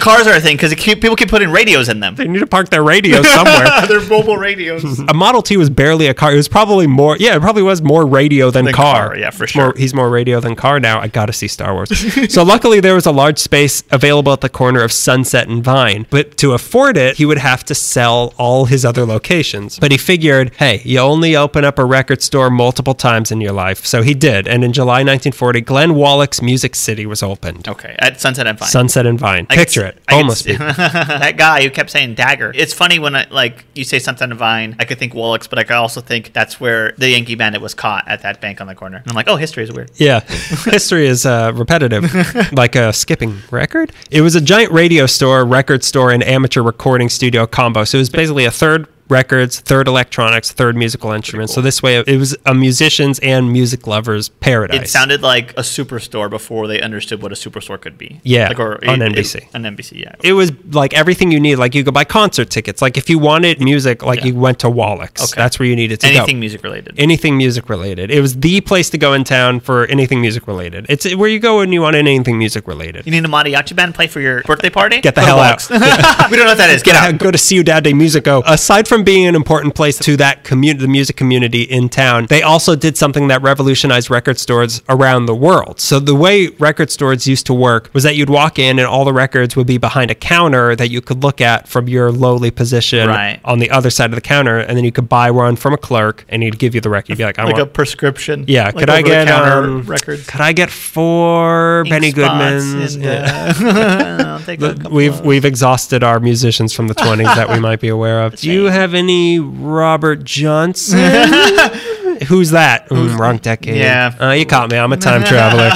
Cars 0.00 0.26
are 0.26 0.36
a 0.36 0.40
thing 0.40 0.56
because 0.56 0.74
people 0.74 1.16
keep 1.16 1.28
putting 1.28 1.50
radios 1.50 1.88
in 1.88 2.00
them. 2.00 2.14
they 2.14 2.26
need 2.28 2.40
to 2.40 2.46
park 2.46 2.68
their 2.70 2.82
radio 2.82 3.22
somewhere. 3.22 3.86
They're 3.86 4.00
mobile 4.08 4.36
radios. 4.36 4.59
a 5.08 5.14
Model 5.14 5.42
T 5.42 5.56
was 5.56 5.70
barely 5.70 6.06
a 6.06 6.14
car. 6.14 6.32
It 6.32 6.36
was 6.36 6.48
probably 6.48 6.86
more. 6.86 7.16
Yeah, 7.18 7.36
it 7.36 7.40
probably 7.40 7.62
was 7.62 7.82
more 7.82 8.06
radio 8.06 8.50
than 8.50 8.64
Than 8.66 8.74
car. 8.74 9.08
car, 9.08 9.16
yeah, 9.16 9.30
for 9.30 9.44
It's 9.44 9.54
more- 9.54 9.66
sure. 9.66 9.74
he's 9.76 9.94
more 9.94 10.10
radio 10.10 10.40
than 10.40 10.56
car 10.56 10.80
now. 10.80 11.00
I 11.00 11.08
gotta 11.08 11.32
see 11.32 11.48
Star 11.48 11.74
Wars. 11.74 11.90
so 12.32 12.42
luckily, 12.42 12.80
there 12.80 12.94
was 12.94 13.06
a 13.06 13.12
large 13.12 13.38
space 13.38 13.82
available 13.90 14.32
at 14.32 14.40
the 14.40 14.48
corner 14.48 14.82
of 14.82 14.92
Sunset 14.92 15.48
and 15.48 15.62
Vine. 15.64 16.06
But 16.10 16.36
to 16.38 16.52
afford 16.52 16.96
it, 16.96 17.16
he 17.16 17.24
would 17.26 17.38
have 17.38 17.64
to 17.64 17.74
sell 17.74 18.34
all 18.38 18.66
his 18.66 18.84
other 18.84 19.04
locations. 19.06 19.78
But 19.78 19.92
he 19.92 19.98
figured, 19.98 20.54
hey, 20.56 20.82
you 20.84 20.98
only 20.98 21.36
open 21.36 21.64
up 21.64 21.78
a 21.78 21.84
record 21.84 22.22
store 22.22 22.50
multiple 22.50 22.94
times 22.94 23.30
in 23.32 23.40
your 23.40 23.52
life. 23.52 23.84
So 23.86 24.02
he 24.02 24.14
did. 24.14 24.46
And 24.48 24.62
in 24.64 24.72
July 24.72 25.00
1940, 25.04 25.60
Glenn 25.62 25.90
Wallichs 25.90 26.42
Music 26.42 26.74
City 26.74 27.06
was 27.06 27.22
opened. 27.22 27.68
okay, 27.68 27.96
at 27.98 28.20
Sunset 28.20 28.46
and 28.46 28.58
Vine. 28.58 28.68
Sunset 28.68 29.06
and 29.06 29.18
Vine. 29.18 29.46
I 29.50 29.56
Picture 29.56 29.84
s- 29.86 29.94
it. 29.94 30.02
I 30.08 30.14
Almost. 30.16 30.44
that 30.44 31.34
guy 31.36 31.62
who 31.62 31.70
kept 31.70 31.90
saying 31.90 32.14
dagger. 32.14 32.52
It's 32.54 32.72
funny 32.74 32.98
when 32.98 33.14
I 33.16 33.26
like 33.30 33.64
you 33.74 33.84
say 33.84 33.98
something 33.98 34.28
to 34.28 34.34
Vine. 34.34 34.49
I 34.50 34.84
could 34.84 34.98
think 34.98 35.12
Wallichs, 35.14 35.48
but 35.48 35.58
I 35.58 35.64
could 35.64 35.76
also 35.76 36.00
think 36.00 36.32
that's 36.32 36.60
where 36.60 36.92
the 36.98 37.10
Yankee 37.10 37.34
Bandit 37.34 37.60
was 37.60 37.74
caught 37.74 38.06
at 38.08 38.22
that 38.22 38.40
bank 38.40 38.60
on 38.60 38.66
the 38.66 38.74
corner. 38.74 38.98
And 38.98 39.08
I'm 39.08 39.14
like, 39.14 39.28
oh, 39.28 39.36
history 39.36 39.64
is 39.64 39.72
weird. 39.72 39.90
Yeah, 39.96 40.20
history 40.64 41.06
is 41.06 41.26
uh, 41.26 41.52
repetitive, 41.54 42.52
like 42.52 42.76
a 42.76 42.92
skipping 42.92 43.38
record. 43.50 43.92
It 44.10 44.20
was 44.22 44.34
a 44.34 44.40
giant 44.40 44.72
radio 44.72 45.06
store, 45.06 45.44
record 45.44 45.84
store, 45.84 46.10
and 46.10 46.22
amateur 46.22 46.62
recording 46.62 47.08
studio 47.08 47.46
combo. 47.46 47.84
So 47.84 47.98
it 47.98 48.00
was 48.00 48.10
basically 48.10 48.44
a 48.44 48.50
third 48.50 48.88
records, 49.10 49.60
third 49.60 49.88
electronics, 49.88 50.52
third 50.52 50.76
musical 50.76 51.12
instruments. 51.12 51.52
So 51.54 51.60
this 51.60 51.82
way, 51.82 51.96
it 51.98 52.16
was 52.18 52.36
a 52.46 52.54
musicians 52.54 53.18
and 53.20 53.52
music 53.52 53.86
lovers 53.86 54.28
paradise. 54.28 54.82
It 54.82 54.88
sounded 54.88 55.22
like 55.22 55.50
a 55.52 55.62
superstore 55.62 56.30
before 56.30 56.66
they 56.68 56.80
understood 56.80 57.22
what 57.22 57.32
a 57.32 57.34
superstore 57.34 57.80
could 57.80 57.98
be. 57.98 58.20
Yeah, 58.22 58.48
like, 58.48 58.58
or 58.60 58.74
on 58.88 59.02
it- 59.02 59.12
NBC. 59.12 59.34
it- 59.36 59.44
on 59.54 59.62
NBC, 59.64 60.00
yeah. 60.00 60.14
it 60.22 60.32
was 60.34 60.52
like 60.72 60.94
everything 60.94 61.30
you 61.32 61.40
need. 61.40 61.56
Like 61.56 61.74
you 61.74 61.84
could 61.84 61.94
buy 61.94 62.04
concert 62.04 62.50
tickets. 62.50 62.80
Like 62.80 62.96
if 62.96 63.10
you 63.10 63.18
wanted 63.18 63.60
music, 63.60 64.02
like 64.02 64.20
Yeah. 64.20 64.26
you 64.26 64.34
went 64.36 64.58
to 64.60 64.68
Wallichs. 64.68 65.22
Okay. 65.22 65.40
That's 65.40 65.58
where 65.58 65.66
you 65.68 65.76
needed 65.76 66.00
to 66.00 66.06
Anything 66.06 66.16
go. 66.18 66.22
Anything 66.24 66.40
music 66.40 66.62
related. 66.62 66.94
Anything 66.98 67.36
music 67.36 67.68
related. 67.68 68.10
It 68.10 68.20
was 68.20 68.36
the 68.38 68.60
place 68.60 68.90
to 68.90 68.98
go 68.98 69.12
in 69.14 69.24
town 69.24 69.60
for 69.60 69.86
anything 69.86 70.20
music 70.20 70.46
related. 70.46 70.86
It's 70.88 71.12
where 71.14 71.28
you 71.28 71.38
go 71.40 71.58
when 71.58 71.72
you 71.72 71.82
want 71.82 71.96
anything 71.96 72.38
music 72.38 72.66
related. 72.68 73.04
you 73.06 73.12
need 73.12 73.24
a 73.24 73.28
mariachi 73.28 73.74
band 73.74 73.94
play 73.94 74.06
for 74.06 74.20
your 74.20 74.42
birthday 74.42 74.70
party? 74.70 75.00
Get 75.00 75.14
the 75.14 75.20
Go 75.22 75.26
hell 75.26 75.38
Wallichs. 75.38 75.70
we 76.30 76.36
don't 76.36 76.46
know 76.46 76.52
what 76.52 76.58
that 76.58 76.70
is. 76.74 76.82
Get 76.82 76.94
out. 76.94 77.18
go 77.18 77.30
to 77.30 77.38
Ciudad 77.38 77.82
de 77.84 77.92
Musico. 77.92 78.42
Aside 78.46 78.86
from 78.88 78.99
being 79.04 79.26
an 79.26 79.34
important 79.34 79.74
place 79.74 79.98
to 80.00 80.16
that 80.18 80.44
community, 80.44 80.80
the 80.84 80.88
music 80.88 81.16
community 81.16 81.62
in 81.62 81.88
town, 81.88 82.26
they 82.28 82.42
also 82.42 82.74
did 82.76 82.96
something 82.96 83.28
that 83.28 83.42
revolutionized 83.42 84.10
record 84.10 84.38
stores 84.38 84.82
around 84.88 85.26
the 85.26 85.34
world. 85.34 85.80
So 85.80 86.00
the 86.00 86.14
way 86.14 86.48
record 86.58 86.90
stores 86.90 87.26
used 87.26 87.46
to 87.46 87.54
work 87.54 87.90
was 87.92 88.02
that 88.04 88.16
you'd 88.16 88.30
walk 88.30 88.58
in 88.58 88.78
and 88.78 88.86
all 88.86 89.04
the 89.04 89.12
records 89.12 89.56
would 89.56 89.66
be 89.66 89.78
behind 89.78 90.10
a 90.10 90.14
counter 90.14 90.74
that 90.76 90.90
you 90.90 91.00
could 91.00 91.22
look 91.22 91.40
at 91.40 91.68
from 91.68 91.88
your 91.88 92.10
lowly 92.12 92.50
position 92.50 93.08
Right. 93.08 93.40
on 93.44 93.58
the 93.58 93.70
other 93.70 93.90
side 93.90 94.10
of 94.10 94.14
the 94.14 94.20
counter, 94.20 94.58
and 94.58 94.76
then 94.76 94.84
you 94.84 94.92
could 94.92 95.08
buy 95.08 95.30
one 95.30 95.56
from 95.56 95.74
a 95.74 95.78
clerk, 95.78 96.24
and 96.28 96.42
he'd 96.42 96.58
give 96.58 96.74
you 96.74 96.80
the 96.80 96.90
record. 96.90 97.10
You'd 97.10 97.18
be 97.18 97.24
like, 97.24 97.38
I 97.38 97.44
Like 97.44 97.58
a 97.58 97.66
prescription. 97.66 98.44
yeah, 98.48 98.66
like 98.66 98.76
could 98.76 98.90
I 98.90 99.02
get 99.02 99.28
over-the-counter 99.28 99.68
um, 99.70 99.82
records? 99.82 100.26
Could 100.26 100.40
I 100.40 100.52
get 100.52 100.70
four 100.70 101.84
Benny 101.88 102.08
Ink 102.08 102.16
spots 102.16 102.64
Goodmans? 102.64 102.94
and, 102.94 103.02
Yeah. 103.04 103.54
uh, 103.58 104.24
Take 104.44 104.60
a 104.62 104.74
couple 104.74 104.90
We've 104.92 105.14
of- 105.18 105.24
we've 105.24 105.44
exhausted 105.44 106.02
our 106.04 106.20
musicians 106.20 106.72
from 106.72 106.88
the 106.88 106.94
twenties 106.94 107.26
that 107.28 107.48
we 107.50 107.58
might 107.60 107.80
be 107.80 107.88
aware 107.88 108.22
of. 108.22 108.36
Do 108.40 108.50
you 108.50 108.64
have 108.66 108.94
any 108.94 109.38
Robert 109.38 110.24
Johnson? 110.24 110.98
Who's 112.26 112.50
that? 112.50 112.88
Mm, 112.90 113.18
wrong 113.18 113.38
decade. 113.38 113.76
Yeah. 113.76 114.14
uh, 114.20 114.30
you 114.32 114.44
caught 114.44 114.70
me. 114.70 114.76
I'm 114.78 114.92
a 114.92 114.96
time 114.96 115.24
traveler. 115.24 115.70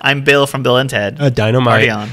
I'm 0.00 0.24
Bill 0.24 0.46
from 0.46 0.62
Bill 0.62 0.76
and 0.78 0.90
Ted. 0.90 1.16
A 1.20 1.30
dynamite. 1.30 1.88
Party 1.88 1.90
on. 1.90 2.08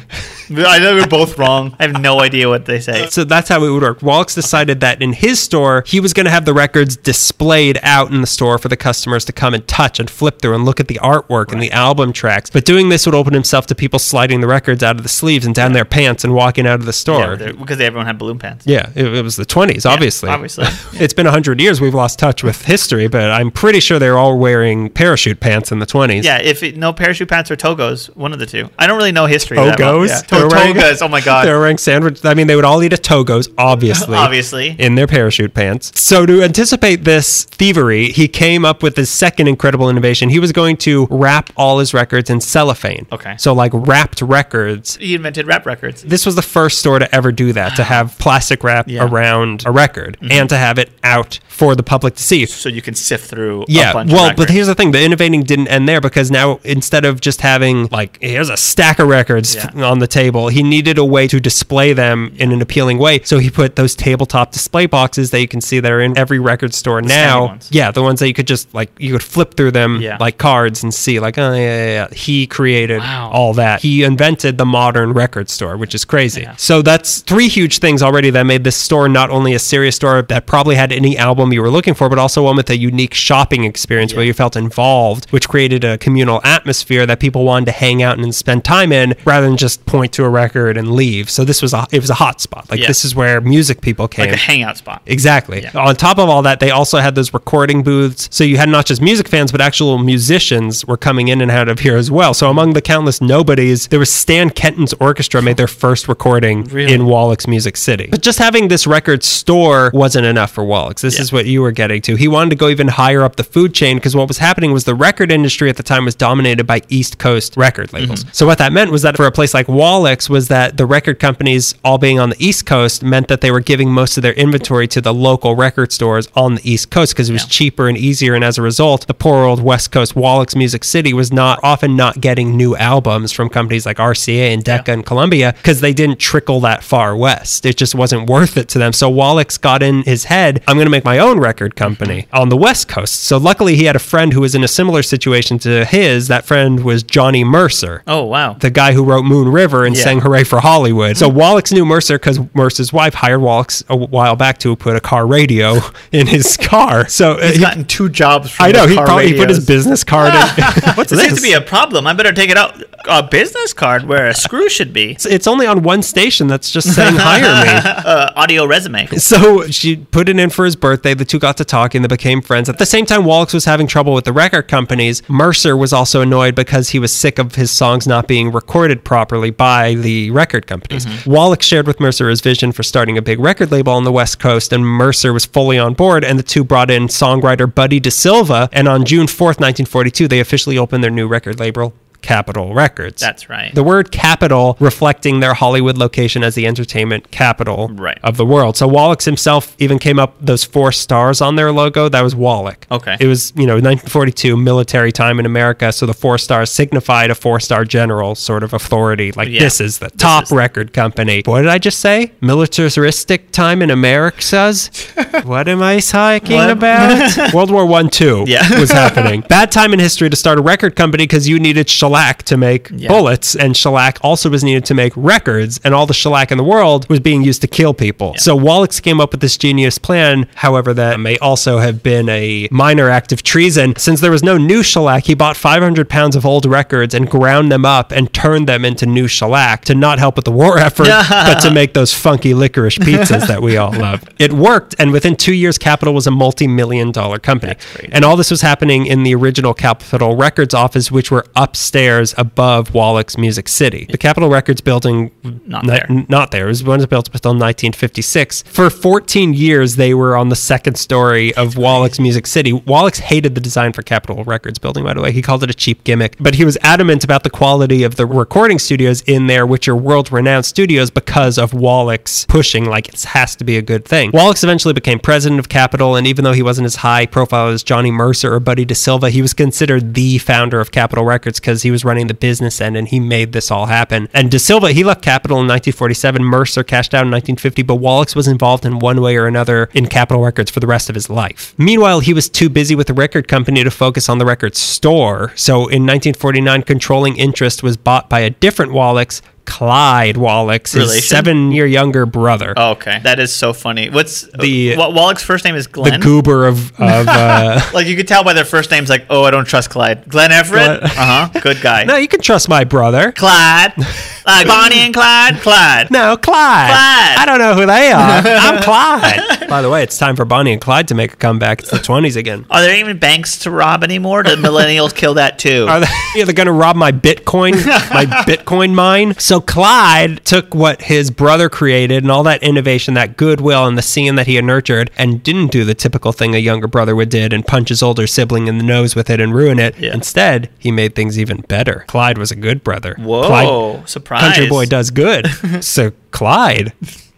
I 0.57 0.79
know 0.79 0.95
we're 0.95 1.07
both 1.07 1.37
wrong. 1.37 1.75
I 1.79 1.87
have 1.87 2.01
no 2.01 2.19
idea 2.21 2.49
what 2.49 2.65
they 2.65 2.79
say. 2.79 3.07
So 3.07 3.23
that's 3.23 3.49
how 3.49 3.63
it 3.63 3.69
would 3.69 3.81
work. 3.81 3.99
Wallichs 3.99 4.35
decided 4.35 4.79
that 4.81 5.01
in 5.01 5.13
his 5.13 5.39
store, 5.39 5.83
he 5.85 5.99
was 5.99 6.13
going 6.13 6.25
to 6.25 6.31
have 6.31 6.45
the 6.45 6.53
records 6.53 6.97
displayed 6.97 7.79
out 7.83 8.11
in 8.11 8.21
the 8.21 8.27
store 8.27 8.57
for 8.57 8.67
the 8.67 8.77
customers 8.77 9.25
to 9.25 9.33
come 9.33 9.53
and 9.53 9.67
touch 9.67 9.99
and 9.99 10.09
flip 10.09 10.41
through 10.41 10.55
and 10.55 10.65
look 10.65 10.79
at 10.79 10.87
the 10.87 10.99
artwork 11.01 11.51
and 11.51 11.61
the 11.61 11.71
album 11.71 12.11
tracks. 12.13 12.49
But 12.49 12.65
doing 12.65 12.89
this 12.89 13.05
would 13.05 13.15
open 13.15 13.33
himself 13.33 13.67
to 13.67 13.75
people 13.75 13.99
sliding 13.99 14.41
the 14.41 14.47
records 14.47 14.83
out 14.83 14.97
of 14.97 15.03
the 15.03 15.09
sleeves 15.09 15.45
and 15.45 15.55
down 15.55 15.73
their 15.73 15.85
pants 15.85 16.23
and 16.23 16.33
walking 16.33 16.67
out 16.67 16.79
of 16.79 16.85
the 16.85 16.93
store. 16.93 17.35
they're- 17.35 17.53
because 17.53 17.79
everyone 17.79 18.05
had 18.05 18.17
balloon 18.17 18.39
pants. 18.39 18.65
Yeah, 18.67 18.89
it, 18.95 19.05
it 19.05 19.23
was 19.23 19.35
the 19.35 19.45
20s, 19.45 19.89
obviously. 19.89 20.29
obviously. 20.29 20.65
it's 20.99 21.13
been 21.13 21.25
100 21.25 21.59
years 21.59 21.79
we've 21.79 21.93
lost 21.93 22.19
touch 22.19 22.43
with 22.43 22.63
history, 22.65 23.07
but 23.07 23.29
I'm 23.31 23.51
pretty 23.51 23.79
sure 23.79 23.99
they're 23.99 24.17
all 24.17 24.37
wearing 24.37 24.89
parachute 24.89 25.39
pants 25.39 25.71
in 25.71 25.79
the 25.79 25.85
20s. 25.85 26.23
Yeah, 26.23 26.39
if 26.41 26.63
it, 26.63 26.77
no 26.77 26.93
parachute 26.93 27.29
pants 27.29 27.51
or 27.51 27.55
togos, 27.55 28.15
one 28.15 28.33
of 28.33 28.39
the 28.39 28.45
two. 28.45 28.69
I 28.77 28.87
don't 28.87 28.97
really 28.97 29.11
know 29.11 29.25
history. 29.25 29.57
that 29.57 29.79
well. 29.79 29.99
Togos? 29.99 30.07
Yeah. 30.09 30.21
They 30.21 30.40
wearing- 30.49 30.73
togas. 30.75 31.01
Oh 31.01 31.07
my 31.07 31.21
god. 31.21 31.47
were 31.47 31.59
wearing 31.59 31.77
sandwich. 31.77 32.23
I 32.25 32.33
mean, 32.33 32.47
they 32.47 32.55
would 32.55 32.65
all 32.65 32.81
eat 32.83 32.93
at 32.93 33.01
Togos, 33.03 33.51
obviously. 33.57 34.15
Obviously. 34.21 34.75
In 34.79 34.95
their 34.95 35.07
parachute 35.07 35.53
pants. 35.53 35.91
So, 35.99 36.25
to 36.25 36.41
anticipate 36.43 37.03
this 37.03 37.43
thievery, 37.45 38.09
he 38.11 38.27
came 38.27 38.63
up 38.65 38.81
with 38.83 38.95
his 38.95 39.09
second 39.09 39.47
incredible 39.47 39.89
innovation. 39.89 40.29
He 40.29 40.39
was 40.39 40.51
going 40.51 40.77
to 40.77 41.07
wrap 41.09 41.49
all 41.57 41.79
his 41.79 41.93
records 41.93 42.29
in 42.29 42.39
cellophane. 42.41 43.07
Okay. 43.11 43.35
So, 43.37 43.53
like 43.53 43.71
wrapped 43.73 44.21
records. 44.21 44.95
He 44.97 45.15
invented 45.15 45.47
rap 45.47 45.65
records. 45.65 46.03
This 46.03 46.25
was 46.25 46.35
the 46.35 46.41
first 46.41 46.79
store 46.79 46.99
to 46.99 47.13
ever 47.15 47.31
do 47.31 47.53
that, 47.53 47.75
to 47.75 47.83
have 47.83 48.17
plastic 48.19 48.63
wrap 48.63 48.87
Yeah. 48.87 49.03
Mm-hmm. 49.03 49.13
around 49.15 49.63
a 49.65 49.71
record 49.71 50.17
and 50.21 50.47
to 50.49 50.57
have 50.57 50.77
it 50.77 50.89
out 51.03 51.39
for 51.47 51.75
the 51.75 51.83
public 51.83 52.15
to 52.15 52.23
see. 52.23 52.45
So 52.45 52.69
you 52.69 52.81
can 52.81 52.93
sift 52.95 53.29
through. 53.29 53.63
a 53.63 53.65
Yeah, 53.67 53.93
well, 53.93 54.33
but 54.35 54.49
here's 54.49 54.67
the 54.67 54.75
thing: 54.75 54.91
the 54.91 55.03
innovating 55.03 55.43
didn't 55.43 55.67
end 55.67 55.87
there 55.87 56.01
because 56.01 56.31
now 56.31 56.59
instead 56.63 57.05
of 57.05 57.21
just 57.21 57.41
having 57.41 57.87
like 57.91 58.17
here's 58.21 58.49
a 58.49 58.57
stack 58.57 58.99
of 58.99 59.07
records 59.07 59.55
Yeah. 59.55 59.69
on 59.85 59.99
the 59.99 60.07
table, 60.07 60.30
he 60.49 60.63
needed 60.63 60.97
a 60.97 61.05
way 61.05 61.27
to 61.27 61.39
display 61.39 61.93
them 61.93 62.33
in 62.37 62.51
an 62.51 62.61
appealing 62.61 62.97
way. 62.97 63.21
So 63.23 63.37
he 63.39 63.49
put 63.49 63.75
those 63.75 63.95
tabletop 63.95 64.51
display 64.51 64.85
boxes 64.85 65.31
that 65.31 65.41
you 65.41 65.47
can 65.47 65.61
see 65.61 65.79
that 65.79 65.91
are 65.91 66.01
in 66.01 66.17
every 66.17 66.39
record 66.39 66.73
store 66.73 67.01
standing 67.03 67.09
now. 67.55 67.57
Yeah, 67.69 67.91
the 67.91 68.01
ones 68.03 68.19
that 68.19 68.27
you 68.27 68.33
could 68.33 68.47
just 68.47 68.73
like 68.73 68.91
you 68.99 69.11
could 69.13 69.23
flip 69.23 69.55
through 69.55 69.71
them 69.71 70.01
Yeah. 70.01 70.17
like 70.19 70.37
cards 70.37 70.83
and 70.83 70.93
see 70.93 71.19
like 71.19 71.37
oh 71.37 71.53
yeah, 71.53 71.59
yeah, 71.59 71.85
yeah. 71.85 72.07
He 72.13 72.47
created 72.47 72.99
Wow. 72.99 73.29
all 73.33 73.53
that. 73.55 73.81
He 73.81 74.03
invented 74.03 74.57
the 74.57 74.65
modern 74.65 75.13
record 75.13 75.49
store, 75.49 75.77
which 75.77 75.93
is 75.95 76.05
crazy. 76.05 76.41
Yeah. 76.41 76.55
So 76.57 76.81
that's 76.81 77.19
three 77.21 77.47
huge 77.47 77.79
things 77.79 78.01
already 78.03 78.29
that 78.31 78.43
made 78.43 78.63
this 78.63 78.75
store 78.77 79.07
not 79.09 79.29
only 79.29 79.53
a 79.53 79.59
serious 79.59 79.95
store 79.95 80.21
that 80.23 80.45
probably 80.45 80.75
had 80.75 80.91
any 80.91 81.17
album 81.17 81.51
you 81.53 81.61
were 81.61 81.69
looking 81.69 81.93
for, 81.93 82.09
but 82.09 82.17
also 82.19 82.43
one 82.43 82.55
with 82.55 82.69
a 82.69 82.77
unique 82.77 83.13
shopping 83.13 83.63
experience 83.63 84.13
where 84.13 84.23
you 84.25 84.33
felt 84.33 84.55
involved, 84.55 85.29
which 85.31 85.47
created 85.49 85.83
a 85.83 85.97
communal 85.97 86.41
atmosphere 86.43 87.05
that 87.05 87.19
people 87.19 87.43
wanted 87.45 87.65
to 87.65 87.71
hang 87.71 88.01
out 88.03 88.17
and 88.17 88.33
spend 88.35 88.63
time 88.63 88.91
in 88.91 89.15
rather 89.25 89.47
than 89.47 89.57
just 89.57 89.85
point 89.85 90.11
to 90.13 90.20
to 90.21 90.25
a 90.25 90.29
record 90.29 90.77
and 90.77 90.91
leave. 90.91 91.29
So 91.29 91.43
this 91.43 91.61
was 91.61 91.73
a 91.73 91.85
it 91.91 91.99
was 91.99 92.09
a 92.09 92.13
hot 92.15 92.39
spot. 92.41 92.69
Like 92.69 92.79
Yeah. 92.79 92.87
this 92.87 93.03
is 93.05 93.15
where 93.15 93.41
music 93.41 93.81
people 93.81 94.07
came. 94.07 94.25
like 94.25 94.33
a 94.35 94.37
hangout 94.37 94.77
spot. 94.77 95.01
Exactly. 95.05 95.63
Yeah. 95.63 95.71
On 95.75 95.95
top 95.95 96.17
of 96.19 96.29
all 96.29 96.41
that, 96.43 96.59
they 96.59 96.71
also 96.71 96.99
had 96.99 97.15
those 97.15 97.33
recording 97.33 97.83
booths. 97.83 98.27
So 98.31 98.43
you 98.43 98.57
had 98.57 98.69
not 98.69 98.85
just 98.85 99.01
music 99.01 99.27
fans, 99.27 99.51
but 99.51 99.61
actual 99.61 99.97
musicians 99.97 100.85
were 100.85 100.97
coming 100.97 101.27
in 101.27 101.41
and 101.41 101.49
out 101.51 101.67
of 101.67 101.79
here 101.79 101.97
as 101.97 102.09
well. 102.11 102.33
So 102.33 102.49
among 102.49 102.73
the 102.73 102.81
countless 102.81 103.19
nobodies, 103.21 103.87
there 103.87 103.99
was 103.99 104.11
Stan 104.11 104.49
Kenton's 104.49 104.93
orchestra 104.99 105.41
made 105.41 105.57
their 105.57 105.67
first 105.67 106.07
recording 106.07 106.63
Really? 106.65 106.93
in 106.93 107.01
Wallichs 107.01 107.47
Music 107.47 107.75
City. 107.77 108.07
But 108.11 108.21
just 108.21 108.39
having 108.39 108.67
this 108.67 108.85
record 108.87 109.23
store 109.23 109.91
wasn't 109.93 110.25
enough 110.25 110.51
for 110.51 110.63
Wallichs. 110.63 111.01
This 111.01 111.15
Yeah. 111.15 111.21
is 111.21 111.31
what 111.33 111.45
you 111.45 111.61
were 111.61 111.71
getting 111.71 112.01
to. 112.03 112.15
He 112.15 112.27
wanted 112.27 112.51
to 112.51 112.55
go 112.55 112.69
even 112.69 112.87
higher 112.87 113.23
up 113.23 113.35
the 113.35 113.43
food 113.43 113.73
chain 113.73 113.97
because 113.97 114.15
what 114.15 114.27
was 114.27 114.37
happening 114.37 114.71
was 114.71 114.83
the 114.83 114.95
record 114.95 115.31
industry 115.31 115.69
at 115.69 115.77
the 115.77 115.83
time 115.83 116.05
was 116.05 116.15
dominated 116.15 116.65
by 116.65 116.81
East 116.89 117.17
Coast 117.17 117.55
record 117.57 117.91
labels. 117.93 118.23
Mm-hmm. 118.23 118.29
So 118.33 118.45
what 118.45 118.57
that 118.59 118.71
meant 118.71 118.91
was 118.91 119.01
that 119.01 119.15
for 119.17 119.25
a 119.25 119.31
place 119.31 119.53
like 119.53 119.67
Wallichs 119.67 120.00
was 120.01 120.47
that 120.47 120.77
the 120.77 120.85
record 120.85 121.19
companies 121.19 121.75
all 121.83 121.97
being 121.97 122.19
on 122.19 122.29
the 122.31 122.35
East 122.43 122.65
Coast 122.65 123.03
meant 123.03 123.27
that 123.27 123.41
they 123.41 123.51
were 123.51 123.59
giving 123.59 123.91
most 123.91 124.17
of 124.17 124.23
their 124.23 124.33
inventory 124.33 124.87
to 124.89 125.01
the 125.01 125.13
local 125.13 125.55
record 125.55 125.91
stores 125.91 126.27
on 126.35 126.55
the 126.55 126.69
East 126.71 126.89
Coast 126.89 127.13
because 127.13 127.29
it 127.29 127.33
was 127.33 127.43
Yeah. 127.43 127.49
cheaper 127.49 127.87
and 127.87 127.97
easier. 127.97 128.33
And 128.33 128.43
as 128.43 128.57
a 128.57 128.61
result, 128.61 129.07
the 129.07 129.13
poor 129.13 129.45
old 129.45 129.61
West 129.61 129.91
Coast 129.91 130.15
Wallichs 130.15 130.55
Music 130.55 130.83
City 130.83 131.13
was 131.13 131.31
not 131.31 131.59
often 131.63 131.95
not 131.95 132.19
getting 132.21 132.57
new 132.57 132.75
albums 132.75 133.31
from 133.31 133.49
companies 133.49 133.85
like 133.85 133.97
RCA 133.99 134.53
and 134.53 134.63
Decca 134.63 134.91
and 134.91 135.05
Columbia 135.05 135.53
because 135.57 135.81
they 135.81 135.93
didn't 135.93 136.19
trickle 136.19 136.59
that 136.61 136.83
far 136.83 137.15
west. 137.15 137.65
It 137.65 137.77
just 137.77 137.93
wasn't 137.95 138.29
worth 138.29 138.57
it 138.57 138.67
to 138.69 138.79
them. 138.79 138.93
So 138.93 139.11
Wallichs 139.11 139.59
got 139.59 139.83
in 139.83 140.03
his 140.03 140.25
head, 140.25 140.61
I'm 140.67 140.75
going 140.77 140.85
to 140.87 140.91
make 140.91 141.05
my 141.05 141.19
own 141.19 141.39
record 141.39 141.75
company 141.75 142.23
mm-hmm. 142.23 142.35
on 142.37 142.49
the 142.49 142.57
West 142.57 142.87
Coast. 142.87 143.23
So 143.23 143.37
luckily, 143.37 143.75
he 143.75 143.85
had 143.85 143.95
a 143.95 143.99
friend 143.99 144.33
who 144.33 144.41
was 144.41 144.55
in 144.55 144.63
a 144.63 144.67
similar 144.67 145.03
situation 145.03 145.59
to 145.59 145.85
his. 145.85 146.27
That 146.27 146.45
friend 146.45 146.83
was 146.83 147.03
Johnny 147.03 147.43
Mercer 147.43 148.03
Oh 148.07 148.23
wow. 148.23 148.53
the 148.53 148.69
guy 148.69 148.93
who 148.93 149.03
wrote 149.03 149.23
Moon 149.23 149.49
River 149.49 149.85
and 149.91 149.97
Yeah. 149.97 150.03
sang 150.03 150.19
Hooray 150.21 150.43
for 150.43 150.59
Hollywood. 150.59 151.17
So 151.17 151.29
Wallichs 151.29 151.71
knew 151.71 151.85
Mercer 151.85 152.15
because 152.17 152.39
Mercer's 152.53 152.91
wife 152.93 153.13
hired 153.13 153.41
Wallichs 153.41 153.83
a 153.89 153.95
while 153.95 154.35
back 154.35 154.57
to 154.59 154.75
put 154.75 154.95
a 154.95 154.99
car 154.99 155.27
radio 155.27 155.79
in 156.11 156.27
his 156.27 156.57
car. 156.57 157.07
So 157.07 157.33
uh, 157.33 157.47
He's 157.47 157.55
he- 157.57 157.61
gotten 157.61 157.85
two 157.85 158.09
jobs. 158.09 158.51
From 158.51 158.65
I 158.67 158.71
know 158.71 158.87
he 158.87 158.95
probably 158.95 159.33
put 159.35 159.49
his 159.49 159.65
business 159.65 160.03
card 160.03 160.33
in. 160.33 160.39
What's 160.95 161.11
It 161.11 161.15
this? 161.17 161.25
seems 161.27 161.35
to 161.41 161.41
be 161.41 161.53
a 161.53 161.61
problem. 161.61 162.07
I 162.07 162.13
better 162.13 162.31
take 162.33 162.49
it 162.49 162.57
out. 162.57 162.81
A 163.09 163.23
business 163.23 163.73
card 163.73 164.03
where 164.05 164.27
a 164.27 164.33
screw 164.33 164.69
should 164.69 164.93
be. 164.93 165.11
It's- 165.11 165.25
it's 165.25 165.47
only 165.47 165.65
on 165.67 165.83
one 165.83 166.01
station 166.03 166.47
that's 166.47 166.69
just 166.71 166.93
saying 166.95 167.15
hire 167.17 167.41
me. 167.65 167.89
Uh, 168.11 168.31
audio 168.35 168.65
resume. 168.65 169.05
So 169.17 169.67
she 169.67 169.95
put 169.97 170.27
it 170.29 170.37
in 170.39 170.49
for 170.49 170.65
his 170.65 170.75
birthday. 170.75 171.13
The 171.13 171.25
two 171.25 171.39
got 171.39 171.57
to 171.57 171.65
talking. 171.65 172.01
They 172.01 172.07
became 172.07 172.41
friends. 172.41 172.67
At 172.69 172.77
the 172.77 172.85
same 172.85 173.05
time, 173.05 173.23
Wallichs 173.23 173.53
was 173.53 173.65
having 173.65 173.87
trouble 173.87 174.13
with 174.13 174.25
the 174.25 174.33
record 174.33 174.67
companies. 174.67 175.21
Mercer 175.29 175.75
was 175.77 175.93
also 175.93 176.21
annoyed 176.21 176.55
because 176.55 176.89
he 176.89 176.99
was 176.99 177.13
sick 177.13 177.37
of 177.39 177.55
his 177.55 177.69
songs 177.71 178.07
not 178.07 178.27
being 178.27 178.51
recorded 178.51 179.03
properly 179.03 179.49
by 179.51 179.80
the 179.89 180.31
record 180.31 180.67
companies. 180.67 181.05
Mm-hmm. 181.05 181.31
Wallichs 181.31 181.63
shared 181.63 181.87
with 181.87 181.99
Mercer 181.99 182.29
his 182.29 182.41
vision 182.41 182.71
for 182.71 182.83
starting 182.83 183.17
a 183.17 183.21
big 183.21 183.39
record 183.39 183.71
label 183.71 183.93
on 183.93 184.03
the 184.03 184.11
West 184.11 184.39
Coast, 184.39 184.71
and 184.73 184.85
Mercer 184.85 185.33
was 185.33 185.45
fully 185.45 185.77
on 185.77 185.93
board. 185.93 186.23
And 186.23 186.39
the 186.39 186.43
two 186.43 186.63
brought 186.63 186.89
in 186.89 187.07
songwriter 187.07 187.73
Buddy 187.73 187.99
DeSilva. 187.99 188.69
And 188.71 188.87
on 188.87 189.05
June 189.05 189.27
4th, 189.27 189.59
1942, 189.59 190.27
they 190.27 190.39
officially 190.39 190.77
opened 190.77 191.03
their 191.03 191.11
new 191.11 191.27
record 191.27 191.59
label, 191.59 191.93
Capitol 192.21 192.73
Records. 192.73 193.21
That's 193.21 193.49
right. 193.49 193.73
The 193.73 193.83
word 193.83 194.11
capital 194.11 194.77
reflecting 194.79 195.39
their 195.39 195.53
Hollywood 195.53 195.97
location 195.97 196.43
as 196.43 196.55
the 196.55 196.67
entertainment 196.67 197.31
capital 197.31 197.89
Right. 197.93 198.17
of 198.23 198.37
the 198.37 198.45
world. 198.45 198.77
So 198.77 198.87
Wallichs 198.89 199.25
himself 199.25 199.75
even 199.79 199.99
came 199.99 200.19
up 200.19 200.35
those 200.39 200.63
four 200.63 200.91
stars 200.91 201.41
on 201.41 201.55
their 201.55 201.71
logo. 201.71 202.09
That 202.09 202.21
was 202.23 202.35
Wallichs. 202.35 202.83
Okay. 202.91 203.17
It 203.19 203.27
was, 203.27 203.53
you 203.55 203.65
know, 203.65 203.75
1942 203.75 204.55
military 204.57 205.11
time 205.11 205.39
in 205.39 205.45
America. 205.45 205.91
So 205.91 206.05
the 206.05 206.13
four 206.13 206.37
stars 206.37 206.69
signified 206.69 207.29
a 207.31 207.35
four 207.35 207.59
star 207.59 207.85
general 207.85 208.35
sort 208.35 208.63
of 208.63 208.73
authority. 208.73 209.31
Like 209.31 209.49
Yeah. 209.49 209.61
this 209.61 209.81
is 209.81 209.97
the 209.99 210.09
top 210.11 210.43
is- 210.45 210.51
record 210.51 210.93
company. 210.93 211.41
What 211.45 211.61
did 211.61 211.69
I 211.69 211.77
just 211.77 211.99
say? 211.99 212.31
Militaristic 212.41 213.51
time 213.51 213.81
in 213.81 213.89
America 213.91 214.41
says? 214.41 214.89
what 215.43 215.67
am 215.67 215.81
I 215.81 215.99
talking 215.99 216.55
What? 216.55 216.69
about? 216.69 217.53
World 217.53 217.71
War 217.71 217.85
One, 217.85 218.09
two 218.09 218.43
Yeah. 218.47 218.79
was 218.79 218.91
happening. 218.91 219.41
Bad 219.49 219.71
time 219.71 219.93
in 219.93 219.99
history 219.99 220.29
to 220.29 220.35
start 220.35 220.57
a 220.57 220.61
record 220.61 220.95
company 220.95 221.23
because 221.23 221.47
you 221.49 221.59
needed 221.59 221.89
shellac 222.11 222.43
to 222.43 222.57
make 222.57 222.89
Yeah. 222.95 223.07
bullets, 223.09 223.55
and 223.55 223.75
shellac 223.75 224.17
also 224.21 224.49
was 224.49 224.63
needed 224.63 224.85
to 224.85 224.93
make 224.93 225.13
records, 225.15 225.79
and 225.83 225.93
all 225.93 226.05
the 226.05 226.13
shellac 226.13 226.51
in 226.51 226.57
the 226.57 226.63
world 226.63 227.07
was 227.09 227.19
being 227.19 227.41
used 227.43 227.61
to 227.61 227.67
kill 227.67 227.93
people. 227.93 228.35
So 228.37 228.57
Wallichs 228.57 229.01
came 229.01 229.21
up 229.21 229.31
with 229.31 229.39
this 229.41 229.57
genius 229.57 229.97
plan. 229.97 230.47
However, 230.55 230.93
that 230.93 231.19
may 231.19 231.37
also 231.37 231.79
have 231.79 232.03
been 232.03 232.27
a 232.29 232.67
minor 232.71 233.09
act 233.09 233.31
of 233.31 233.43
treason. 233.43 233.93
Since 233.97 234.19
there 234.21 234.31
was 234.31 234.43
no 234.43 234.57
new 234.57 234.83
shellac, 234.83 235.25
he 235.25 235.33
bought 235.35 235.55
500 235.57 236.09
pounds 236.09 236.35
of 236.35 236.45
old 236.45 236.65
records 236.65 237.13
and 237.13 237.29
ground 237.29 237.71
them 237.71 237.85
up 237.85 238.11
and 238.11 238.31
turned 238.33 238.67
them 238.67 238.83
into 238.83 239.05
new 239.05 239.27
shellac 239.27 239.85
to 239.85 239.95
not 239.95 240.19
help 240.19 240.35
with 240.35 240.45
the 240.45 240.51
war 240.51 240.77
effort, 240.77 241.07
but 241.29 241.59
to 241.61 241.71
make 241.71 241.93
those 241.93 242.13
funky 242.13 242.53
licorice 242.53 242.97
pizzas 242.97 243.47
that 243.47 243.61
we 243.61 243.77
all 243.77 243.91
love. 243.93 244.23
It 244.41 244.53
worked, 244.53 244.95
and 244.97 245.11
within 245.11 245.35
two 245.35 245.53
years, 245.53 245.77
Capitol 245.77 246.13
was 246.15 246.25
a 246.25 246.31
multi-million 246.31 247.11
dollar 247.11 247.37
company. 247.37 247.75
And 248.11 248.25
all 248.25 248.35
this 248.35 248.49
was 248.49 248.61
happening 248.61 249.05
in 249.05 249.21
the 249.23 249.35
original 249.35 249.73
Capitol 249.75 250.35
Records 250.35 250.73
office, 250.73 251.11
which 251.11 251.29
were 251.29 251.45
upstairs 251.55 252.00
above 252.09 252.89
Wallichs 252.89 253.37
Music 253.37 253.67
City. 253.67 254.05
The 254.09 254.17
Capitol 254.17 254.49
Records 254.49 254.81
building, 254.81 255.31
Not 255.65 255.85
there. 255.85 256.05
n- 256.09 256.25
not 256.29 256.51
there. 256.51 256.65
It 256.65 256.69
was 256.69 256.83
one 256.83 256.97
was 256.97 257.05
built 257.07 257.27
until 257.33 257.51
1956. 257.51 258.63
For 258.63 258.89
14 258.89 259.53
years, 259.53 259.95
they 259.95 260.13
were 260.13 260.35
on 260.35 260.49
the 260.49 260.55
second 260.55 260.95
story 260.95 261.53
of 261.55 261.75
Wallichs 261.75 262.19
Music 262.19 262.47
City. 262.47 262.71
Wallichs 262.73 263.19
hated 263.19 263.55
the 263.55 263.61
design 263.61 263.93
for 263.93 264.01
Capitol 264.01 264.43
Records 264.43 264.79
building, 264.79 265.03
by 265.03 265.13
the 265.13 265.21
way. 265.21 265.31
He 265.31 265.41
called 265.41 265.63
it 265.63 265.69
a 265.69 265.73
cheap 265.73 266.03
gimmick, 266.03 266.35
but 266.39 266.55
he 266.55 266.65
was 266.65 266.77
adamant 266.81 267.23
about 267.23 267.43
the 267.43 267.49
quality 267.49 268.03
of 268.03 268.15
the 268.15 268.25
recording 268.25 268.79
studios 268.79 269.21
in 269.23 269.47
there, 269.47 269.65
which 269.65 269.87
are 269.87 269.95
world-renowned 269.95 270.65
studios 270.65 271.09
because 271.11 271.57
of 271.57 271.71
Wallichs 271.71 272.47
pushing, 272.47 272.85
like 272.85 273.07
it 273.09 273.21
has 273.23 273.55
to 273.57 273.63
be 273.63 273.77
a 273.77 273.81
good 273.81 274.05
thing. 274.05 274.31
Wallichs 274.31 274.63
eventually 274.63 274.93
became 274.93 275.19
president 275.19 275.59
of 275.59 275.69
Capitol, 275.69 276.15
and 276.15 276.25
even 276.25 276.43
though 276.43 276.53
he 276.53 276.63
wasn't 276.63 276.85
as 276.85 276.95
high 276.95 277.25
profile 277.25 277.67
as 277.67 277.83
Johnny 277.83 278.11
Mercer 278.11 278.53
or 278.53 278.59
Buddy 278.59 278.85
DeSilva, 278.85 279.29
he 279.29 279.41
was 279.41 279.53
considered 279.53 280.13
the 280.15 280.37
founder 280.39 280.79
of 280.79 280.91
Capitol 280.91 281.25
Records 281.25 281.59
because 281.59 281.83
he 281.83 281.90
was 281.91 282.05
running 282.05 282.27
the 282.27 282.33
business 282.33 282.81
end 282.81 282.97
and 282.97 283.07
he 283.07 283.19
made 283.19 283.51
this 283.51 283.69
all 283.69 283.87
happen. 283.87 284.29
And 284.33 284.49
De 284.49 284.59
Silva, 284.59 284.91
he 284.91 285.03
left 285.03 285.21
Capitol 285.21 285.57
in 285.57 285.67
1947. 285.67 286.43
Mercer 286.43 286.83
cashed 286.83 287.13
out 287.13 287.25
in 287.25 287.31
1950, 287.31 287.83
but 287.83 287.97
Wallichs 287.97 288.35
was 288.35 288.47
involved 288.47 288.85
in 288.85 288.99
one 288.99 289.21
way 289.21 289.37
or 289.37 289.47
another 289.47 289.89
in 289.93 290.07
Capitol 290.07 290.43
Records 290.43 290.71
for 290.71 290.79
the 290.79 290.87
rest 290.87 291.09
of 291.09 291.15
his 291.15 291.29
life. 291.29 291.73
Meanwhile, 291.77 292.21
he 292.21 292.33
was 292.33 292.49
too 292.49 292.69
busy 292.69 292.95
with 292.95 293.07
the 293.07 293.13
record 293.13 293.47
company 293.47 293.83
to 293.83 293.91
focus 293.91 294.29
on 294.29 294.37
the 294.37 294.45
record 294.45 294.75
store. 294.75 295.53
So 295.55 295.75
in 295.75 296.05
1949, 296.05 296.83
controlling 296.83 297.37
interest 297.37 297.83
was 297.83 297.97
bought 297.97 298.29
by 298.29 298.39
a 298.39 298.49
different 298.49 298.91
Wallichs. 298.91 299.41
Clyde 299.65 300.35
Wallichs, 300.35 300.93
his 300.93 301.03
Relation? 301.07 301.21
seven 301.27 301.71
year 301.71 301.85
younger 301.85 302.25
brother. 302.25 302.73
Oh, 302.75 302.91
okay, 302.91 303.19
that 303.23 303.39
is 303.39 303.53
so 303.53 303.73
funny. 303.73 304.09
What's 304.09 304.41
The- 304.59 304.95
Wa- 304.97 305.09
Wallichs 305.11 305.41
first 305.41 305.63
name 305.65 305.75
is 305.75 305.87
Glenn. 305.87 306.05
the 306.13 306.17
Glenn. 306.17 306.21
goober 306.21 306.67
of, 306.67 306.91
of 306.99 307.27
uh, 307.27 307.79
like 307.93 308.07
you 308.07 308.15
could 308.15 308.27
tell 308.27 308.43
by 308.43 308.53
their 308.53 308.65
first 308.65 308.91
names, 308.91 309.09
like, 309.09 309.25
oh, 309.29 309.43
I 309.43 309.51
don't 309.51 309.65
trust 309.65 309.89
Clyde. 309.89 310.27
Glenn 310.27 310.51
Everett. 310.51 310.99
Glenn- 310.99 311.03
Uh 311.03 311.09
huh. 311.53 311.59
Good 311.61 311.81
guy. 311.81 312.03
no, 312.05 312.15
you 312.17 312.27
can 312.27 312.41
trust 312.41 312.67
my 312.69 312.83
brother. 312.83 313.31
Clyde. 313.31 313.93
Like 314.45 314.67
Bonnie 314.67 314.99
and 314.99 315.13
Clyde. 315.13 315.55
Clyde. 315.61 316.11
No, 316.11 316.35
Clyde. 316.37 316.89
Clyde. 316.89 317.37
I 317.37 317.43
don't 317.45 317.59
know 317.59 317.73
who 317.75 317.85
they 317.85 318.11
are. 318.11 318.41
I'm 318.45 318.81
Clyde. 318.83 319.69
By 319.69 319.81
the 319.81 319.89
way, 319.89 320.03
it's 320.03 320.17
time 320.17 320.35
for 320.35 320.45
Bonnie 320.45 320.73
and 320.73 320.81
Clyde 320.81 321.07
to 321.09 321.15
make 321.15 321.33
a 321.33 321.35
comeback. 321.35 321.79
It's 321.81 321.91
the 321.91 321.97
20s 321.97 322.35
again. 322.35 322.65
Are 322.69 322.81
there 322.81 322.95
even 322.95 323.17
banks 323.17 323.59
to 323.59 323.71
rob 323.71 324.03
anymore? 324.03 324.43
Did 324.43 324.59
millennials 324.59 325.13
kill 325.15 325.35
that 325.35 325.59
too? 325.59 325.85
Are 325.87 325.99
they, 325.99 326.07
yeah, 326.35 326.45
they're 326.45 326.53
going 326.53 326.67
to 326.67 326.71
rob 326.73 326.95
my 326.95 327.11
Bitcoin, 327.11 327.73
my 328.13 328.25
Bitcoin 328.47 328.93
mine. 328.93 329.35
So 329.39 329.61
Clyde 329.61 330.43
took 330.45 330.73
what 330.73 331.03
his 331.03 331.31
brother 331.31 331.69
created 331.69 332.23
and 332.23 332.31
all 332.31 332.43
that 332.43 332.61
innovation, 332.63 333.13
that 333.15 333.37
goodwill, 333.37 333.85
and 333.87 333.97
the 333.97 334.01
scene 334.01 334.35
that 334.35 334.47
he 334.47 334.55
had 334.55 334.65
nurtured, 334.65 335.11
and 335.17 335.41
didn't 335.43 335.71
do 335.71 335.85
the 335.85 335.93
typical 335.93 336.31
thing 336.31 336.55
a 336.55 336.59
younger 336.59 336.87
brother 336.87 337.15
would 337.15 337.29
did 337.29 337.53
and 337.53 337.65
punch 337.65 337.89
his 337.89 338.03
older 338.03 338.27
sibling 338.27 338.67
in 338.67 338.77
the 338.77 338.83
nose 338.83 339.15
with 339.15 339.29
it 339.29 339.39
and 339.39 339.53
ruin 339.53 339.79
it. 339.79 339.97
Yeah. 339.97 340.13
Instead, 340.13 340.69
he 340.79 340.91
made 340.91 341.15
things 341.15 341.39
even 341.39 341.61
better. 341.61 342.03
Clyde 342.07 342.37
was 342.37 342.51
a 342.51 342.55
good 342.55 342.83
brother. 342.83 343.15
Whoa! 343.17 343.47
Clyde, 343.47 344.09
surprise! 344.09 344.30
Country 344.39 344.67
boy 344.69 344.85
does 344.85 345.11
good. 345.11 345.47
so 345.81 346.11
Clyde. 346.31 346.93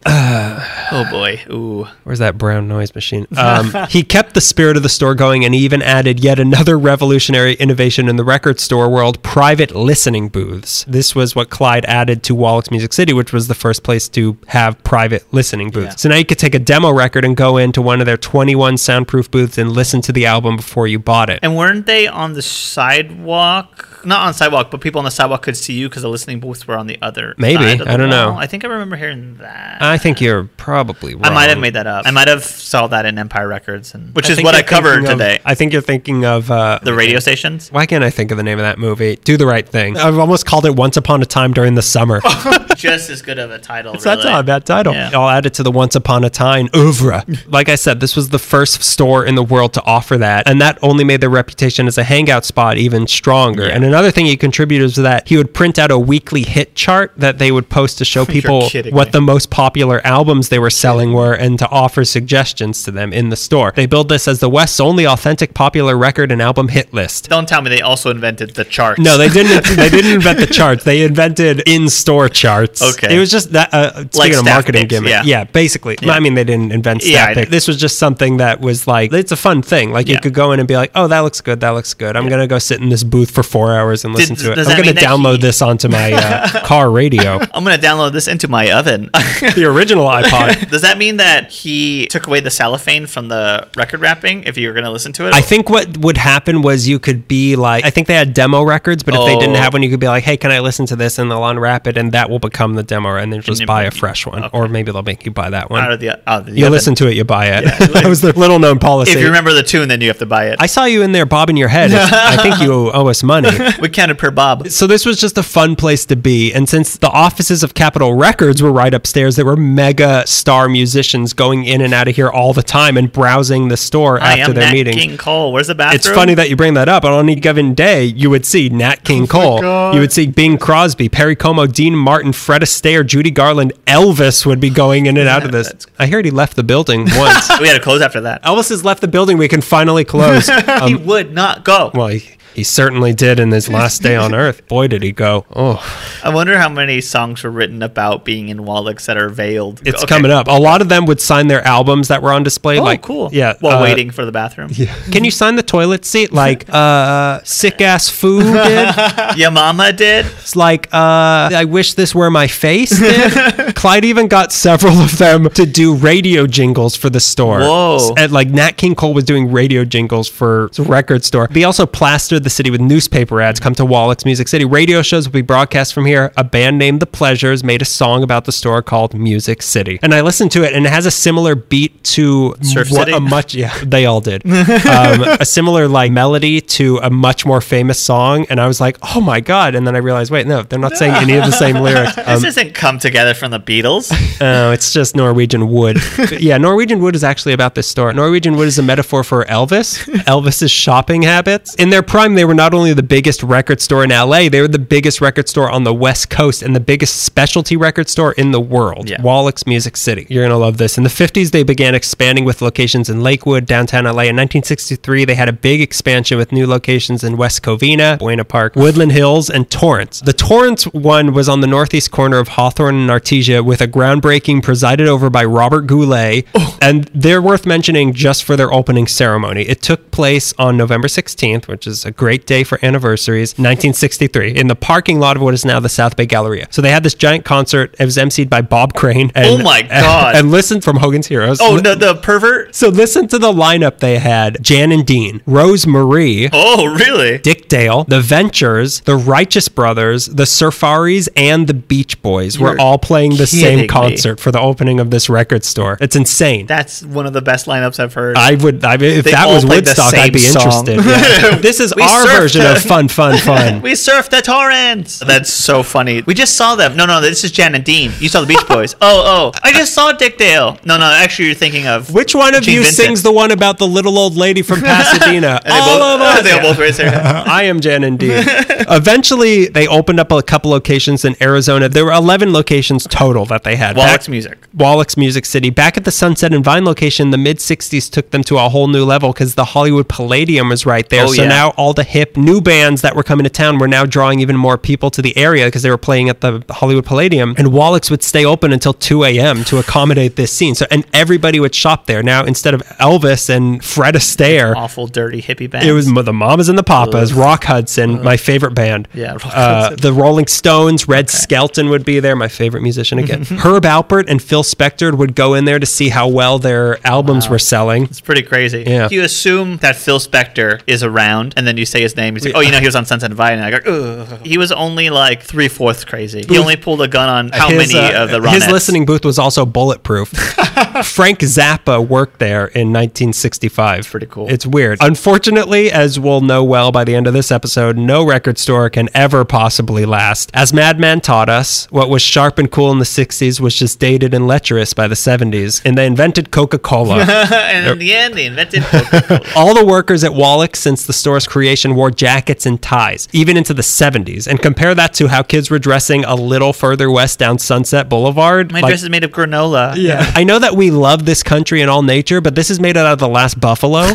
Oh 0.06 1.08
boy! 1.10 1.42
Ooh. 1.50 1.88
Where's 2.04 2.20
that 2.20 2.38
brown 2.38 2.68
noise 2.68 2.94
machine? 2.94 3.28
Um, 3.44 3.74
he 3.90 4.04
kept 4.04 4.36
the 4.36 4.42
spirit 4.42 4.78
of 4.78 4.84
the 4.84 4.90
store 4.90 5.16
going 5.16 5.44
and 5.44 5.54
he 5.54 5.60
even 5.62 5.82
added 5.82 6.24
yet 6.24 6.40
another 6.40 6.80
revolutionary 6.80 7.56
innovation 7.56 8.08
in 8.08 8.16
the 8.16 8.24
record 8.24 8.60
store 8.60 8.90
world 8.90 9.22
private 9.22 9.76
listening 9.76 10.30
booths. 10.30 10.86
This 10.88 11.14
was 11.14 11.36
what 11.36 11.50
Clyde 11.50 11.84
added 11.86 12.24
to 12.24 12.36
Wallichs 12.36 12.72
Music 12.72 12.94
City, 12.94 13.12
which 13.12 13.34
was 13.34 13.48
the 13.48 13.56
first 13.56 13.84
place 13.84 14.08
to 14.10 14.38
have 14.48 14.82
private 14.84 15.26
listening 15.34 15.72
booths. 15.72 15.94
Yeah. 15.94 15.96
So 15.96 16.10
now 16.10 16.16
you 16.16 16.26
could 16.26 16.40
take 16.40 16.56
a 16.56 16.60
demo 16.60 16.92
record 16.92 17.26
and 17.26 17.36
go 17.36 17.58
into 17.58 17.82
one 17.82 18.00
of 18.00 18.06
their 18.06 18.18
21 18.18 18.78
soundproof 18.78 19.30
booths 19.30 19.58
and 19.58 19.72
listen 19.72 20.02
to 20.02 20.12
the 20.14 20.26
album 20.26 20.56
before 20.56 20.88
you 20.88 21.00
bought 21.00 21.30
it. 21.30 21.40
And 21.44 21.58
weren't 21.58 21.86
they 21.86 22.08
on 22.08 22.34
the 22.34 22.42
sidewalk? 22.42 23.93
Not 24.06 24.28
on 24.28 24.34
sidewalk, 24.34 24.72
but 24.72 24.82
people 24.82 25.00
on 25.00 25.06
the 25.06 25.12
sidewalk 25.12 25.42
could 25.44 25.58
see 25.58 25.74
you 25.74 25.90
because 25.90 26.02
the 26.04 26.10
listening 26.10 26.40
booths 26.40 26.68
were 26.68 26.78
on 26.78 26.88
the 26.88 26.98
other. 27.02 27.34
Maybe. 27.38 27.64
side 27.64 27.82
of 27.82 27.88
the 27.88 27.94
I 27.94 27.98
don't 27.98 28.10
know. 28.10 28.36
I 28.38 28.48
think 28.48 28.64
I 28.64 28.68
remember 28.68 28.96
hearing 28.96 29.38
that. 29.38 29.82
I 29.82 29.98
think 29.98 30.20
you're 30.22 30.44
probably 30.58 31.14
wrong. 31.16 31.26
I 31.26 31.30
might 31.30 31.50
have 31.50 31.60
made 31.60 31.74
that 31.76 31.88
up. 31.88 32.06
I 32.08 32.12
might 32.12 32.28
have 32.28 32.44
saw 32.44 32.88
that 32.88 33.06
in 33.06 33.18
Empire 33.18 33.48
Records, 33.48 33.94
and 33.94 34.14
which 34.16 34.30
I 34.30 34.34
is 34.34 34.44
what 34.44 34.56
I 34.56 34.62
covered 34.64 35.04
of- 35.04 35.10
today. 35.12 35.40
I 35.46 35.56
think 35.56 35.74
you're 35.74 35.82
thinking 35.82 36.26
of 36.26 36.50
uh, 36.52 36.80
the 36.84 36.94
radio 36.94 37.20
stations. 37.20 37.72
Why 37.72 37.86
can't 37.86 38.04
I 38.04 38.10
think 38.10 38.32
of 38.32 38.38
the 38.38 38.44
name 38.44 38.60
of 38.60 38.64
that 38.64 38.78
movie? 38.80 39.16
Do 39.18 39.38
the 39.38 39.46
right 39.48 39.68
thing. 39.68 39.98
I've 39.98 40.18
almost 40.20 40.46
called 40.46 40.66
it 40.66 40.76
Once 40.76 40.98
Upon 40.98 41.22
a 41.22 41.26
Time 41.26 41.54
during 41.54 41.76
the 41.76 41.82
summer. 41.82 42.22
Just 42.76 43.10
as 43.10 43.22
good 43.22 43.40
of 43.40 43.52
a 43.52 43.60
title. 43.60 43.98
So 44.00 44.10
That's 44.10 44.20
really. 44.24 44.32
not 44.34 44.40
a 44.42 44.44
bad 44.44 44.66
title. 44.66 44.94
Yeah. 44.94 45.12
I'll 45.14 45.30
add 45.30 45.46
it 45.46 45.54
to 45.56 45.64
the 45.64 45.72
Once 45.72 45.96
Upon 45.96 46.24
a 46.24 46.30
Time 46.30 46.70
oeuvre. 46.76 47.24
like 47.48 47.70
I 47.70 47.76
said, 47.76 48.00
this 48.00 48.16
was 48.16 48.30
the 48.30 48.40
first 48.40 48.84
store 48.84 49.26
in 49.26 49.36
the 49.36 49.44
world 49.44 49.74
to 49.74 49.84
offer 49.84 50.18
that, 50.18 50.48
and 50.48 50.60
that 50.62 50.80
only 50.82 51.04
made 51.04 51.22
their 51.22 51.30
reputation 51.30 51.88
as 51.88 51.98
a 51.98 52.04
hangout 52.04 52.46
spot 52.46 52.78
even 52.78 53.08
stronger. 53.08 53.68
Yeah. 53.68 53.76
And 53.76 53.84
another 53.94 54.12
thing 54.12 54.26
he 54.26 54.36
contributed 54.38 54.84
was 54.84 54.96
that 54.96 55.28
he 55.28 55.38
would 55.38 55.54
print 55.54 55.78
out 55.80 55.92
a 55.92 55.98
weekly 56.00 56.44
hit 56.44 56.76
chart 56.76 57.12
that 57.18 57.38
they 57.38 57.52
would 57.52 57.70
post 57.70 57.98
to 58.00 58.06
show 58.06 58.26
people 58.38 58.70
what 58.92 59.08
me. 59.08 59.12
the 59.12 59.22
most 59.22 59.50
popular 59.50 60.06
albums 60.06 60.50
they 60.50 60.60
were 60.60 60.70
selling 60.70 61.14
were 61.14 61.34
and 61.34 61.60
to 61.60 61.70
offer 61.70 62.04
suggestions 62.04 62.84
to 62.84 62.92
them 62.92 63.14
in 63.14 63.30
the 63.30 63.36
store. 63.36 63.72
They 63.76 63.86
billed 63.86 64.10
this 64.10 64.28
as 64.28 64.40
the 64.40 64.50
West's 64.50 64.80
only 64.80 65.06
authentic 65.06 65.54
popular 65.54 65.98
record 65.98 66.32
and 66.32 66.42
album 66.42 66.70
hit 66.70 66.94
list. 66.94 67.30
Don't 67.30 67.48
tell 67.48 67.62
me 67.62 67.70
they 67.70 67.82
also 67.82 68.10
invented 68.10 68.52
the 68.56 68.66
charts. 68.66 69.00
No, 69.00 69.18
they 69.18 69.30
didn't. 69.30 69.64
they 69.76 69.90
didn't 69.90 70.12
invent 70.14 70.40
the 70.40 70.48
charts. 70.48 70.84
They 70.84 71.04
invented 71.04 71.62
in-store 71.68 72.30
charts. 72.30 72.82
Okay. 72.82 73.16
it 73.16 73.20
was 73.20 73.30
just 73.30 73.52
that. 73.54 73.74
Uh, 73.74 73.92
speaking 74.10 74.20
Like 74.20 74.34
of 74.34 74.46
marketing 74.46 74.82
picks, 74.84 74.90
gimmick, 74.90 75.26
yeah. 75.26 75.44
basically. 75.44 75.98
I 76.02 76.20
mean, 76.20 76.34
they 76.34 76.44
didn't 76.44 76.72
invent 76.72 77.04
Yeah, 77.06 77.24
staff 77.24 77.30
I 77.30 77.34
pick. 77.36 77.50
This 77.50 77.68
was 77.68 77.78
just 77.78 78.00
something 78.00 78.38
that 78.38 78.60
was 78.60 78.88
like 78.88 79.14
it's 79.14 79.32
a 79.32 79.36
fun 79.36 79.62
thing. 79.62 79.92
Like 79.92 80.08
you 80.08 80.20
could 80.20 80.34
go 80.34 80.52
in 80.52 80.60
and 80.60 80.68
be 80.68 80.76
like, 80.76 80.92
"Oh, 80.96 81.08
that 81.08 81.20
looks 81.20 81.42
good. 81.42 81.60
That 81.60 81.72
looks 81.72 81.94
good. 81.94 82.16
I'm 82.16 82.28
gonna 82.30 82.48
go 82.48 82.60
sit 82.60 82.82
in 82.82 82.90
this 82.90 83.04
booth 83.04 83.30
for 83.32 83.44
four 83.44 83.74
hours 83.76 83.83
and 83.92 84.14
listen 84.14 84.36
to 84.38 84.52
it. 84.52 84.58
I'm 84.58 84.66
gonna 84.78 84.94
download 84.94 85.36
he- 85.36 85.42
this 85.42 85.62
onto 85.62 85.88
my 85.90 86.12
uh, 86.14 86.48
car 86.66 86.90
radio, 86.92 87.40
I'm 87.54 87.64
gonna 87.64 87.78
download 87.78 88.12
this 88.14 88.28
into 88.28 88.48
my 88.48 88.72
oven. 88.72 89.10
the 89.56 89.66
original 89.66 90.06
iPod." 90.20 90.70
Does 90.70 90.82
that 90.82 90.98
mean 90.98 91.18
that 91.18 91.52
he 91.52 92.08
took 92.08 92.28
away 92.28 92.40
the 92.40 92.52
cellophane 92.52 93.06
from 93.08 93.28
the 93.28 93.68
record 93.76 94.00
wrapping 94.02 94.44
if 94.44 94.58
you 94.58 94.68
were 94.68 94.74
gonna 94.74 94.92
listen 94.92 95.12
to 95.14 95.28
it? 95.28 95.34
I 95.34 95.42
think 95.42 95.70
what 95.70 95.98
would 96.00 96.18
happen 96.18 96.62
was 96.62 96.88
you 96.88 97.00
could 97.00 97.28
be 97.28 97.56
like, 97.56 97.86
I 97.86 97.90
think 97.90 98.08
they 98.08 98.16
had 98.16 98.34
demo 98.34 98.64
records, 98.64 99.04
but 99.04 99.14
if 99.16 99.26
they 99.26 99.36
didn't 99.38 99.56
Oh. 99.56 99.60
have 99.60 99.74
one, 99.74 99.84
you 99.84 99.90
could 99.90 100.00
be 100.00 100.08
like, 100.08 100.24
hey, 100.24 100.38
can 100.38 100.52
I 100.52 100.60
listen 100.60 100.86
to 100.88 100.96
this? 100.96 101.18
And 101.20 101.30
they'll 101.30 101.46
unwrap 101.46 101.88
it, 101.88 101.98
and 101.98 102.12
that 102.14 102.30
will 102.30 102.40
become 102.40 102.76
the 102.76 102.84
demo, 102.84 103.16
and 103.16 103.32
then 103.34 103.42
just 103.42 103.62
you- 103.62 103.68
buy 103.68 103.84
a 103.84 103.92
fresh 103.92 104.26
one. 104.26 104.44
okay. 104.46 104.58
Or 104.58 104.68
maybe 104.68 104.92
they'll 104.92 105.02
make 105.04 105.26
you 105.26 105.32
buy 105.32 105.50
that 105.50 105.70
one. 105.70 105.82
out 105.84 105.92
of 105.92 106.00
the, 106.00 106.10
out 106.30 106.42
of 106.42 106.46
the 106.48 106.52
You 106.54 106.66
oven. 106.66 106.72
listen 106.74 106.96
to 106.96 107.08
it, 107.08 107.16
you 107.16 107.24
buy 107.24 107.48
it. 107.48 107.64
Yeah. 107.66 107.78
that 107.88 108.06
was 108.06 108.22
the 108.22 108.32
little 108.38 108.60
known 108.60 108.80
policy. 108.80 109.12
If 109.14 109.20
you 109.20 109.26
remember 109.28 109.54
the 109.54 109.64
tune, 109.64 109.88
then 109.90 110.02
you 110.02 110.08
have 110.08 110.20
to 110.20 110.26
buy 110.26 110.48
it. 110.48 110.58
I 110.60 110.66
saw 110.68 110.86
you 110.86 111.02
in 111.04 111.12
there 111.12 111.26
bobbing 111.26 111.58
your 111.58 111.68
head. 111.70 111.92
I 111.94 112.38
think 112.42 112.60
you 112.62 112.92
owe 112.92 113.08
us 113.08 113.24
money. 113.24 113.50
We 113.80 113.90
counted 113.90 114.18
per 114.18 114.32
bob. 114.32 114.68
So 114.74 114.88
this 114.88 115.06
was 115.06 115.18
just 115.18 115.38
a 115.38 115.44
fun 115.44 115.76
place 115.76 116.06
to 116.08 116.16
be. 116.16 116.52
And 116.52 116.68
since 116.68 116.98
the 116.98 117.10
offices 117.10 117.64
of 117.64 117.74
Capitol 117.74 118.16
Records 118.16 118.62
were 118.62 118.72
right 118.72 118.94
upstairs, 118.94 119.36
there 119.36 119.46
were 119.46 119.56
mega 119.56 120.26
star 120.26 120.68
musicians 120.68 121.34
going 121.34 121.66
in 121.66 121.80
and 121.80 121.94
out 121.94 122.08
of 122.08 122.16
here 122.16 122.30
all 122.30 122.54
the 122.54 122.64
time 122.64 122.98
and 122.98 123.12
browsing 123.12 123.68
the 123.68 123.78
store 123.78 124.20
I 124.20 124.40
after 124.40 124.52
am 124.52 124.54
their 124.56 124.64
Nat 124.66 124.74
meetings. 124.74 124.96
King 124.98 125.18
Cole. 125.18 125.54
Where's 125.54 125.68
the 125.68 125.76
bathroom? 125.76 125.96
It's 125.96 126.10
funny 126.10 126.34
that 126.34 126.50
you 126.50 126.56
bring 126.56 126.74
that 126.74 126.90
up. 126.90 127.06
On 127.06 127.14
any 127.24 127.36
given 127.36 127.74
day, 127.74 128.04
you 128.04 128.30
would 128.30 128.46
see 128.46 128.70
Nat 128.70 129.00
oh 129.02 129.06
King 129.06 129.28
Cole. 129.28 129.94
You 129.94 130.00
would 130.00 130.12
see 130.12 130.28
Bing 130.28 130.58
Crosby, 130.58 131.08
Perry 131.08 131.36
Como, 131.36 131.68
Dean 131.68 131.96
Martin, 131.96 132.34
Fred 132.34 132.62
Astaire, 132.62 133.06
Judy 133.06 133.32
Garland. 133.32 133.74
Elvis 133.86 134.46
would 134.46 134.60
be 134.60 134.70
going 134.70 135.06
in 135.06 135.18
and 135.18 135.30
out 135.30 135.44
of 135.44 135.52
this. 135.52 135.72
I 136.00 136.08
heard 136.08 136.26
he 136.26 136.32
left 136.32 136.56
the 136.56 136.64
building 136.64 137.02
once. 137.16 137.60
we 137.60 137.68
had 137.68 137.76
to 137.76 137.80
close 137.80 138.02
after 138.02 138.22
that. 138.22 138.44
Elvis 138.44 138.70
has 138.70 138.84
left 138.84 139.02
the 139.02 139.08
building. 139.08 139.38
We 139.38 139.48
can 139.48 139.62
finally 139.62 140.04
close. 140.04 140.48
he 140.48 140.54
um, 140.54 141.06
would 141.06 141.34
not 141.34 141.64
go. 141.64 141.92
Well, 141.94 142.08
he, 142.08 142.38
he 142.54 142.64
certainly 142.64 143.14
did 143.14 143.40
in 143.40 143.52
his 143.52 143.70
last 143.70 144.02
day 144.02 144.16
on 144.16 144.34
Earth. 144.34 144.68
Boy, 144.68 144.88
did 144.88 145.04
he 145.04 145.12
go. 145.12 145.46
Oh, 145.56 145.82
I 146.24 146.30
wonder 146.34 146.58
how 146.58 146.70
many 146.70 147.02
songs 147.02 147.44
were 147.44 147.52
written 147.52 147.82
about 147.84 148.26
being 148.26 148.50
in 148.50 148.60
Wallichs 148.60 149.06
that 149.06 149.18
are 149.18 149.30
veiled. 149.30 149.82
it's 149.86 150.04
Okay. 150.04 150.16
coming 150.16 150.32
up. 150.32 150.48
A 150.48 150.60
lot 150.60 150.82
of 150.82 150.90
them 150.90 151.06
would 151.06 151.20
sign 151.22 151.48
their 151.48 151.66
albums 151.68 152.08
that 152.10 152.22
were 152.22 152.32
on 152.32 152.44
display. 152.44 152.80
Oh, 152.80 152.84
like, 152.84 153.02
cool. 153.02 153.30
Yeah. 153.32 153.54
While 153.60 153.80
uh, 153.80 153.84
waiting 153.84 154.12
for 154.12 154.26
the 154.26 154.32
bathroom. 154.32 154.70
Yeah. 154.84 154.94
Can 155.12 155.24
you 155.24 155.32
sign 155.32 155.56
the 155.56 155.64
toilet 155.64 156.04
seat? 156.06 156.34
Like, 156.34 156.66
uh, 156.70 157.42
sick 157.44 157.80
ass 157.82 158.10
food 158.10 158.44
did? 158.54 159.38
Your 159.38 159.52
mama 159.52 159.94
did. 159.94 160.26
It's 160.26 160.56
like, 160.56 160.88
uh, 160.94 161.50
I 161.54 161.66
wish 161.66 161.94
this 161.94 162.14
were 162.16 162.30
my 162.32 162.48
face. 162.48 162.98
Did. 163.00 163.76
Clyde 163.76 164.04
even 164.06 164.28
got 164.28 164.52
several 164.52 164.98
of 165.00 165.18
them 165.18 165.50
to 165.52 165.66
do 165.66 165.96
radio 165.96 166.48
jingles 166.48 166.96
for 166.96 167.10
the 167.10 167.20
store. 167.20 167.60
Whoa. 167.60 168.14
And 168.18 168.32
like 168.32 168.50
Nat 168.50 168.72
King 168.78 168.96
Cole 168.96 169.14
was 169.14 169.24
doing 169.26 169.52
radio 169.52 169.86
jingles 169.86 170.28
for 170.28 170.70
the 170.76 170.84
record 170.84 171.24
store. 171.24 171.48
They 171.52 171.64
also 171.64 171.86
plastered 171.86 172.43
the 172.44 172.50
city 172.50 172.70
with 172.70 172.82
newspaper 172.82 173.42
ads. 173.42 173.60
Come 173.60 173.76
to 173.76 173.84
Wallichs 173.84 174.26
Music 174.26 174.48
City. 174.48 174.66
Radio 174.66 175.02
shows 175.02 175.28
will 175.28 175.34
be 175.34 175.42
broadcast 175.42 175.94
from 175.94 176.06
here. 176.06 176.32
A 176.38 176.44
band 176.44 176.78
named 176.78 177.00
The 177.02 177.06
Pleasures 177.06 177.64
made 177.64 177.82
a 177.82 177.86
song 177.86 178.24
about 178.24 178.46
the 178.46 178.52
store 178.52 178.82
called 178.82 179.14
Music 179.14 179.62
City. 179.62 180.00
And 180.04 180.14
I 180.14 180.22
listened 180.22 180.52
to 180.52 180.64
it 180.64 180.74
and 180.74 180.86
it 180.86 180.90
has 180.90 181.06
a 181.06 181.12
similar 181.12 181.56
beat 181.56 182.04
to 182.06 182.56
Surf 182.62 182.90
what 182.92 183.06
City? 183.08 183.12
a 183.14 183.20
much, 183.20 183.56
yeah, 183.56 183.74
they 183.86 184.06
all 184.06 184.22
did. 184.22 184.46
um, 184.46 185.24
a 185.40 185.46
similar 185.46 185.88
like 185.88 186.12
melody 186.12 186.62
to 186.62 186.98
a 187.00 187.10
much 187.10 187.46
more 187.46 187.62
famous 187.62 188.00
song. 188.00 188.46
And 188.50 188.60
I 188.60 188.68
was 188.68 188.80
like, 188.82 188.98
oh 189.16 189.22
my 189.22 189.40
God. 189.40 189.76
And 189.76 189.88
then 189.88 189.96
I 189.96 190.00
realized, 190.00 190.32
wait, 190.32 190.48
no, 190.48 190.64
they're 190.64 190.80
not 190.80 190.98
saying 190.98 191.14
any 191.16 191.34
of 191.34 191.46
the 191.46 191.52
same 191.52 191.76
lyrics. 191.82 192.18
Um, 192.18 192.26
This 192.26 192.44
isn't 192.44 192.74
come 192.74 193.00
together 193.00 193.34
from 193.34 193.52
the 193.52 193.60
Beatles. 193.60 194.12
Oh, 194.42 194.72
it's 194.72 194.92
just 194.92 195.16
Norwegian 195.16 195.70
wood. 195.70 195.98
yeah, 196.32 196.58
Norwegian 196.58 197.00
wood 197.00 197.16
is 197.16 197.24
actually 197.24 197.54
about 197.54 197.76
this 197.76 197.88
store. 197.88 198.12
Norwegian 198.14 198.56
wood 198.56 198.68
is 198.68 198.78
a 198.80 198.84
metaphor 198.84 199.24
for 199.24 199.46
Elvis, 199.46 200.00
Elvis's 200.26 200.72
shopping 200.72 201.22
habits. 201.22 201.76
In 201.76 201.90
their 201.92 202.02
prime, 202.04 202.33
they 202.36 202.46
were 202.46 202.54
not 202.54 202.74
only 202.74 202.94
the 202.94 203.04
biggest 203.04 203.44
record 203.44 203.82
store 203.82 204.04
in 204.04 204.10
LA, 204.10 204.50
they 204.50 204.62
were 204.62 204.68
the 204.68 204.80
biggest 204.80 205.22
record 205.22 205.50
store 205.50 205.70
on 205.70 205.84
the 205.84 205.94
West 205.94 206.30
Coast 206.30 206.62
and 206.62 206.76
the 206.76 206.80
biggest 206.80 207.24
specialty 207.24 207.76
record 207.76 208.10
store 208.10 208.34
in 208.34 208.52
the 208.52 208.62
world. 208.62 209.10
Yeah. 209.10 209.18
Wallichs 209.22 209.66
Music 209.66 209.98
City. 209.98 210.26
You're 210.30 210.44
going 210.44 210.52
to 210.52 210.58
love 210.58 210.78
this. 210.78 210.98
In 210.98 211.04
the 211.04 211.10
50s, 211.10 211.52
they 211.52 211.64
began 211.64 211.96
expanding 211.96 212.46
with 212.46 212.62
locations 212.62 213.10
in 213.10 213.22
Lakewood, 213.22 213.66
downtown 213.66 214.06
LA. 214.06 214.24
In 214.24 214.38
1963, 214.38 215.26
they 215.26 215.36
had 215.36 215.50
a 215.50 215.54
big 215.54 215.82
expansion 215.82 216.38
with 216.38 216.52
new 216.52 216.68
locations 216.68 217.24
in 217.24 217.38
West 217.38 217.62
Covina, 217.64 218.18
Buena 218.20 218.46
Park, 218.46 218.76
Woodland 218.76 219.12
Hills, 219.12 219.50
and 219.50 219.70
Torrance. 219.70 220.20
The 220.22 220.34
Torrance 220.34 220.86
one 220.86 221.34
was 221.34 221.50
on 221.50 221.62
the 221.62 221.68
northeast 221.68 222.12
corner 222.12 222.38
of 222.38 222.50
Hawthorne 222.50 222.96
and 222.96 223.10
Artesia 223.10 223.64
with 223.64 223.82
a 223.82 223.88
groundbreaking 223.88 224.64
presided 224.64 225.08
over 225.08 225.30
by 225.30 225.46
Robert 225.46 225.88
Goulet. 225.88 226.46
Oh. 226.56 226.78
And 226.82 227.06
they're 227.14 227.42
worth 227.42 227.66
mentioning 227.66 228.14
just 228.14 228.44
for 228.44 228.56
their 228.56 228.74
opening 228.74 229.08
ceremony. 229.08 229.64
It 229.64 229.82
took 229.82 230.12
place 230.12 230.54
on 230.58 230.78
November 230.78 231.08
16th, 231.08 231.68
which 231.68 231.88
is 231.88 232.06
a 232.06 232.12
great 232.24 232.46
day 232.46 232.64
for 232.64 232.80
anniversaries, 232.86 233.52
1963, 233.58 234.56
in 234.56 234.68
the 234.68 234.76
parking 234.76 235.20
lot 235.20 235.36
of 235.36 235.44
what 235.44 235.54
is 235.54 235.66
now 235.66 235.78
the 235.78 235.90
South 235.90 236.16
Bay 236.16 236.26
Galleria. 236.26 236.68
So 236.72 236.82
they 236.82 236.90
had 236.90 237.04
this 237.04 237.14
giant 237.14 237.44
concert. 237.44 237.94
It 238.00 238.06
was 238.06 238.16
emceed 238.16 238.50
by 238.50 238.62
Bob 238.62 238.94
Crane. 238.94 239.30
And, 239.36 239.46
Oh 239.46 239.58
my 239.62 239.82
God. 239.82 240.36
And, 240.36 240.50
listen 240.52 240.80
from 240.80 240.98
Hogan's 240.98 241.28
Heroes. 241.28 241.60
Oh, 241.62 241.76
no, 241.84 241.96
the 241.96 242.16
pervert. 242.16 242.76
So 242.76 242.88
listen 242.88 243.28
to 243.28 243.38
the 243.38 243.52
lineup 243.52 244.00
they 244.00 244.20
had 244.20 244.64
Jan 244.64 244.92
and 244.94 245.06
Dean, 245.06 245.42
Rose 245.46 245.86
Marie, 245.86 246.50
Oh, 246.54 246.86
really? 246.96 247.40
Dick 247.40 247.68
Dale, 247.68 248.06
the 248.06 248.22
Ventures, 248.22 249.02
the 249.02 249.16
Righteous 249.18 249.68
Brothers, 249.68 250.28
the 250.28 250.44
Surfaris, 250.44 251.28
and 251.36 251.68
the 251.68 251.74
Beach 251.74 252.22
Boys 252.22 252.58
were 252.58 252.72
You're 252.72 252.80
all 252.82 252.98
playing 253.00 253.36
the 253.36 253.48
same 253.48 253.80
me. 253.80 253.88
concert 253.88 254.40
for 254.40 254.52
the 254.52 254.62
opening 254.62 255.00
of 255.02 255.12
this 255.12 255.30
record 255.30 255.64
store. 255.66 255.98
It's 256.00 256.16
insane. 256.16 256.68
That's 256.68 257.04
one 257.04 257.26
of 257.26 257.34
the 257.34 257.42
best 257.42 257.66
lineups 257.66 258.00
I've 258.00 258.14
heard. 258.14 258.38
I 258.38 258.56
would, 258.56 258.86
I 258.86 258.96
mean, 258.96 259.18
if 259.18 259.26
They 259.26 259.32
that 259.32 259.48
was 259.48 259.66
Woodstock, 259.66 260.14
I'd 260.14 260.32
be 260.32 260.40
song. 260.40 260.88
interested. 260.88 260.96
Yeah. 261.06 261.58
this 261.62 261.80
is 261.80 261.94
We 261.96 262.04
our 262.14 262.26
surfed 262.28 262.40
version 262.40 262.62
of 262.66 262.82
fun, 262.82 263.08
fun, 263.08 263.38
fun. 263.50 263.82
we 263.82 263.92
surfed 263.94 264.30
the 264.30 264.42
torrents. 264.42 265.20
That's 265.20 265.52
so 265.52 265.84
funny. 265.84 266.22
We 266.22 266.34
just 266.34 266.56
saw 266.56 266.76
them. 266.76 266.96
No, 266.96 267.06
no, 267.06 267.20
this 267.22 267.44
is 267.44 267.52
Jan 267.52 267.76
and 267.76 267.84
Dean. 267.84 268.12
You 268.20 268.30
saw 268.30 268.42
the 268.42 268.48
Beach 268.48 268.68
Boys. 268.68 268.96
Oh, 269.06 269.52
oh. 269.56 269.60
I 269.64 269.74
just 269.74 269.94
saw 269.94 270.14
Dick 270.14 270.38
Dale. 270.38 270.78
No, 270.86 270.98
no, 270.98 271.06
actually, 271.06 271.48
you're 271.48 271.56
thinking 271.56 271.88
of 271.88 272.14
Which 272.14 272.34
one 272.34 272.56
of 272.56 272.64
Gene 272.64 272.76
you 272.76 272.82
Vincent. 272.84 273.06
sings 273.08 273.24
the 273.24 273.32
one 273.34 273.52
about 273.52 273.78
the 273.80 273.88
little 273.88 274.18
old 274.18 274.36
lady 274.38 274.62
from 274.62 274.80
Pasadena? 274.82 275.60
All 275.66 276.00
both, 276.00 276.16
of 276.16 276.22
us. 276.22 276.44
They 276.44 276.52
all 276.52 276.62
both 276.62 276.78
raised 276.80 277.00
their 277.00 277.12
hand. 277.12 277.50
I 277.50 277.64
am 277.64 277.80
Jan 277.82 278.04
and 278.04 278.18
Dean. 278.18 278.44
Eventually, 278.90 279.68
they 279.68 279.88
opened 279.88 280.20
up 280.20 280.32
a 280.32 280.42
couple 280.42 280.72
locations 280.72 281.26
in 281.26 281.36
Arizona. 281.42 281.90
There 281.90 282.06
were 282.06 282.12
11 282.12 282.54
locations 282.54 283.06
total 283.08 283.46
that 283.46 283.64
they 283.64 283.76
had. 283.76 283.96
Wallichs 283.96 284.06
Back- 284.26 284.30
Music. 284.30 284.68
Wallichs 284.76 285.18
Music 285.18 285.46
City. 285.46 285.70
Back 285.70 285.98
at 285.98 286.06
the 286.06 286.12
Sunset 286.12 286.54
and 286.54 286.64
Vine 286.64 286.86
location, 286.86 287.32
the 287.32 287.38
mid 287.38 287.58
60s 287.58 288.10
took 288.10 288.32
them 288.32 288.44
to 288.46 288.58
a 288.58 288.70
whole 288.70 288.88
new 288.88 289.04
level 289.06 289.34
because 289.34 289.56
the 289.56 289.66
Hollywood 289.66 290.08
Palladium 290.08 290.70
was 290.70 290.86
right 290.86 291.08
there. 291.10 291.24
Oh, 291.26 291.28
so 291.34 291.44
yeah. 291.44 291.50
now 291.50 291.70
all 291.72 291.94
the 291.94 292.03
hip 292.04 292.38
new 292.38 292.62
bands 292.62 293.02
that 293.02 293.16
were 293.16 293.24
coming 293.24 293.44
to 293.44 293.50
town 293.50 293.78
were 293.78 293.88
now 293.88 294.06
drawing 294.06 294.40
even 294.40 294.56
more 294.56 294.78
people 294.78 295.10
to 295.12 295.22
the 295.22 295.36
area 295.38 295.66
because 295.66 295.82
they 295.84 295.90
were 295.90 295.98
playing 295.98 296.30
at 296.30 296.42
the 296.42 296.64
Hollywood 296.70 297.06
Palladium. 297.06 297.56
And 297.58 297.70
Wallichs 297.70 298.10
would 298.12 298.24
stay 298.24 298.46
open 298.46 298.72
until 298.72 298.94
2 298.94 299.24
a.m. 299.24 299.64
to 299.66 299.78
accommodate 299.78 300.36
this 300.36 300.52
scene. 300.52 300.76
So 300.76 300.86
and 300.92 301.06
everybody 301.14 301.60
would 301.60 301.76
shop 301.76 302.06
there. 302.06 302.24
Now 302.24 302.44
instead 302.44 302.74
of 302.74 302.82
Elvis 303.00 303.50
and 303.50 303.84
Fred 303.84 304.16
Astaire, 304.16 304.76
Awful, 304.76 305.08
dirty 305.08 305.42
hippie 305.42 305.70
band. 305.70 305.88
it 305.88 305.94
was 305.94 306.12
the 306.12 306.34
Mamas 306.34 306.70
and 306.70 306.78
the 306.78 306.84
Papas, 306.84 307.34
Rock 307.34 307.66
Hudson, 307.66 308.24
my 308.24 308.38
favorite 308.38 308.74
band. 308.76 309.08
Yeah, 309.14 309.34
Rock 309.34 309.46
uh, 309.46 309.50
Hudson. 309.90 310.00
the 310.02 310.14
Rolling 310.14 310.48
Stones, 310.48 311.08
Red 311.08 311.30
Skelton 311.30 311.90
would 311.90 312.06
be 312.06 312.20
there, 312.20 312.36
my 312.36 312.48
favorite 312.48 312.82
musician 312.82 313.20
again. 313.20 313.44
Herb 313.50 313.84
Alpert 313.84 314.26
and 314.28 314.42
Phil 314.42 314.64
Spector 314.64 315.18
would 315.18 315.36
go 315.36 315.54
in 315.54 315.66
there 315.66 315.80
to 315.80 315.86
see 315.86 316.10
how 316.10 316.28
well 316.28 316.60
their 316.60 317.06
albums 317.06 317.50
were 317.50 317.60
selling. 317.60 318.04
It's 318.04 318.22
pretty 318.22 318.44
crazy. 318.44 318.84
Yeah. 318.86 319.08
You 319.10 319.24
assume 319.24 319.78
that 319.78 319.96
Phil 319.96 320.20
Spector 320.20 320.82
is 320.88 321.04
around, 321.04 321.54
and 321.58 321.66
then 321.68 321.78
you 321.78 321.86
say 321.94 322.02
his 322.02 322.16
name. 322.18 322.36
He's 322.36 322.44
like, 322.46 322.56
"Oh, 322.56 322.60
you 322.60 322.72
know, 322.72 322.80
he 322.80 322.86
was 322.86 322.96
on 322.96 323.06
Sunset 323.06 323.30
Divine." 323.30 323.60
And 323.60 323.66
I 323.66 323.80
go, 323.80 324.24
Ugh. 324.30 324.40
He 324.46 324.58
was 324.58 324.72
only 324.72 325.10
like 325.10 325.42
three 325.44 325.68
fourths 325.70 326.04
crazy. 326.04 326.44
He 326.48 326.58
only 326.58 326.76
pulled 326.76 327.02
a 327.02 327.08
gun 327.08 327.30
on 327.30 327.50
how 327.52 327.70
His, 327.70 327.94
many 327.94 328.06
uh, 328.06 328.24
of 328.24 328.32
the 328.32 328.40
Ronettes? 328.40 328.54
his 328.56 328.68
listening 328.68 329.06
booth 329.06 329.24
was 329.24 329.40
also 329.40 329.66
bulletproof. 329.66 330.30
Frank 331.06 331.40
Zappa 331.40 332.06
worked 332.06 332.40
there 332.40 332.68
in 332.68 332.92
1965. 332.92 334.08
pretty 334.08 334.26
cool. 334.26 334.50
It's 334.50 334.66
weird. 334.66 334.98
Unfortunately, 335.02 335.92
as 335.92 336.20
we'll 336.20 336.42
know 336.42 336.64
well 336.64 336.92
by 336.92 337.04
the 337.04 337.16
end 337.16 337.28
of 337.28 337.34
this 337.34 337.52
episode, 337.52 337.98
no 337.98 338.26
record 338.26 338.58
store 338.58 338.90
can 338.90 339.10
ever 339.14 339.46
possibly 339.46 340.06
last. 340.06 340.50
As 340.54 340.74
Mad 340.74 341.00
Men 341.00 341.22
taught 341.22 341.50
us, 341.50 341.86
what 341.92 342.10
was 342.10 342.22
sharp 342.22 342.58
and 342.60 342.72
cool 342.72 342.92
in 342.92 343.00
the 343.00 343.06
60s 343.06 343.60
was 343.60 343.76
just 343.76 344.00
dated 344.00 344.34
and 344.34 344.48
lecherous 344.48 344.94
by 344.94 345.08
the 345.08 345.16
70s, 345.16 345.82
and 345.86 345.98
they 345.98 346.06
invented 346.06 346.52
Coca-Cola. 346.52 347.20
and 347.24 347.88
in 347.92 348.00
the 348.00 348.14
end, 348.14 348.34
they 348.34 348.46
invented 348.46 348.84
Coca-Cola. 348.84 349.42
All 349.56 349.74
the 349.74 349.86
workers 349.86 350.24
at 350.24 350.32
Wallichs 350.32 350.78
since 350.78 351.06
the 351.06 351.14
store's 351.14 351.46
creation 351.48 351.73
wore 351.96 352.12
jackets 352.12 352.66
and 352.66 352.82
ties, 352.82 353.28
even 353.34 353.58
into 353.58 353.74
the 353.74 353.82
70s. 353.82 354.48
And 354.48 354.62
compare 354.62 354.94
that 354.96 355.14
to 355.16 355.28
how 355.28 355.44
kids 355.44 355.70
were 355.70 355.80
dressing 355.80 356.24
a 356.26 356.36
little 356.36 356.74
further 356.74 357.10
west 357.12 357.40
down 357.40 357.58
Sunset 357.60 358.10
Boulevard. 358.10 358.72
My 358.72 358.80
Like- 358.82 358.90
dress 358.92 359.04
is 359.04 359.10
made 359.10 359.24
of 359.24 359.32
granola. 359.32 359.94
yeah. 359.96 360.32
I 360.36 360.44
know 360.44 360.60
that 360.60 360.76
we 360.76 360.92
love 360.92 361.26
this 361.26 361.44
country 361.44 361.82
and 361.82 361.90
all 361.90 362.02
nature, 362.04 362.42
but 362.42 362.56
this 362.56 362.70
is 362.70 362.80
made 362.80 362.96
out 362.98 363.06
of 363.06 363.20
the 363.20 363.28
last 363.28 363.60
buffalo. 363.60 364.04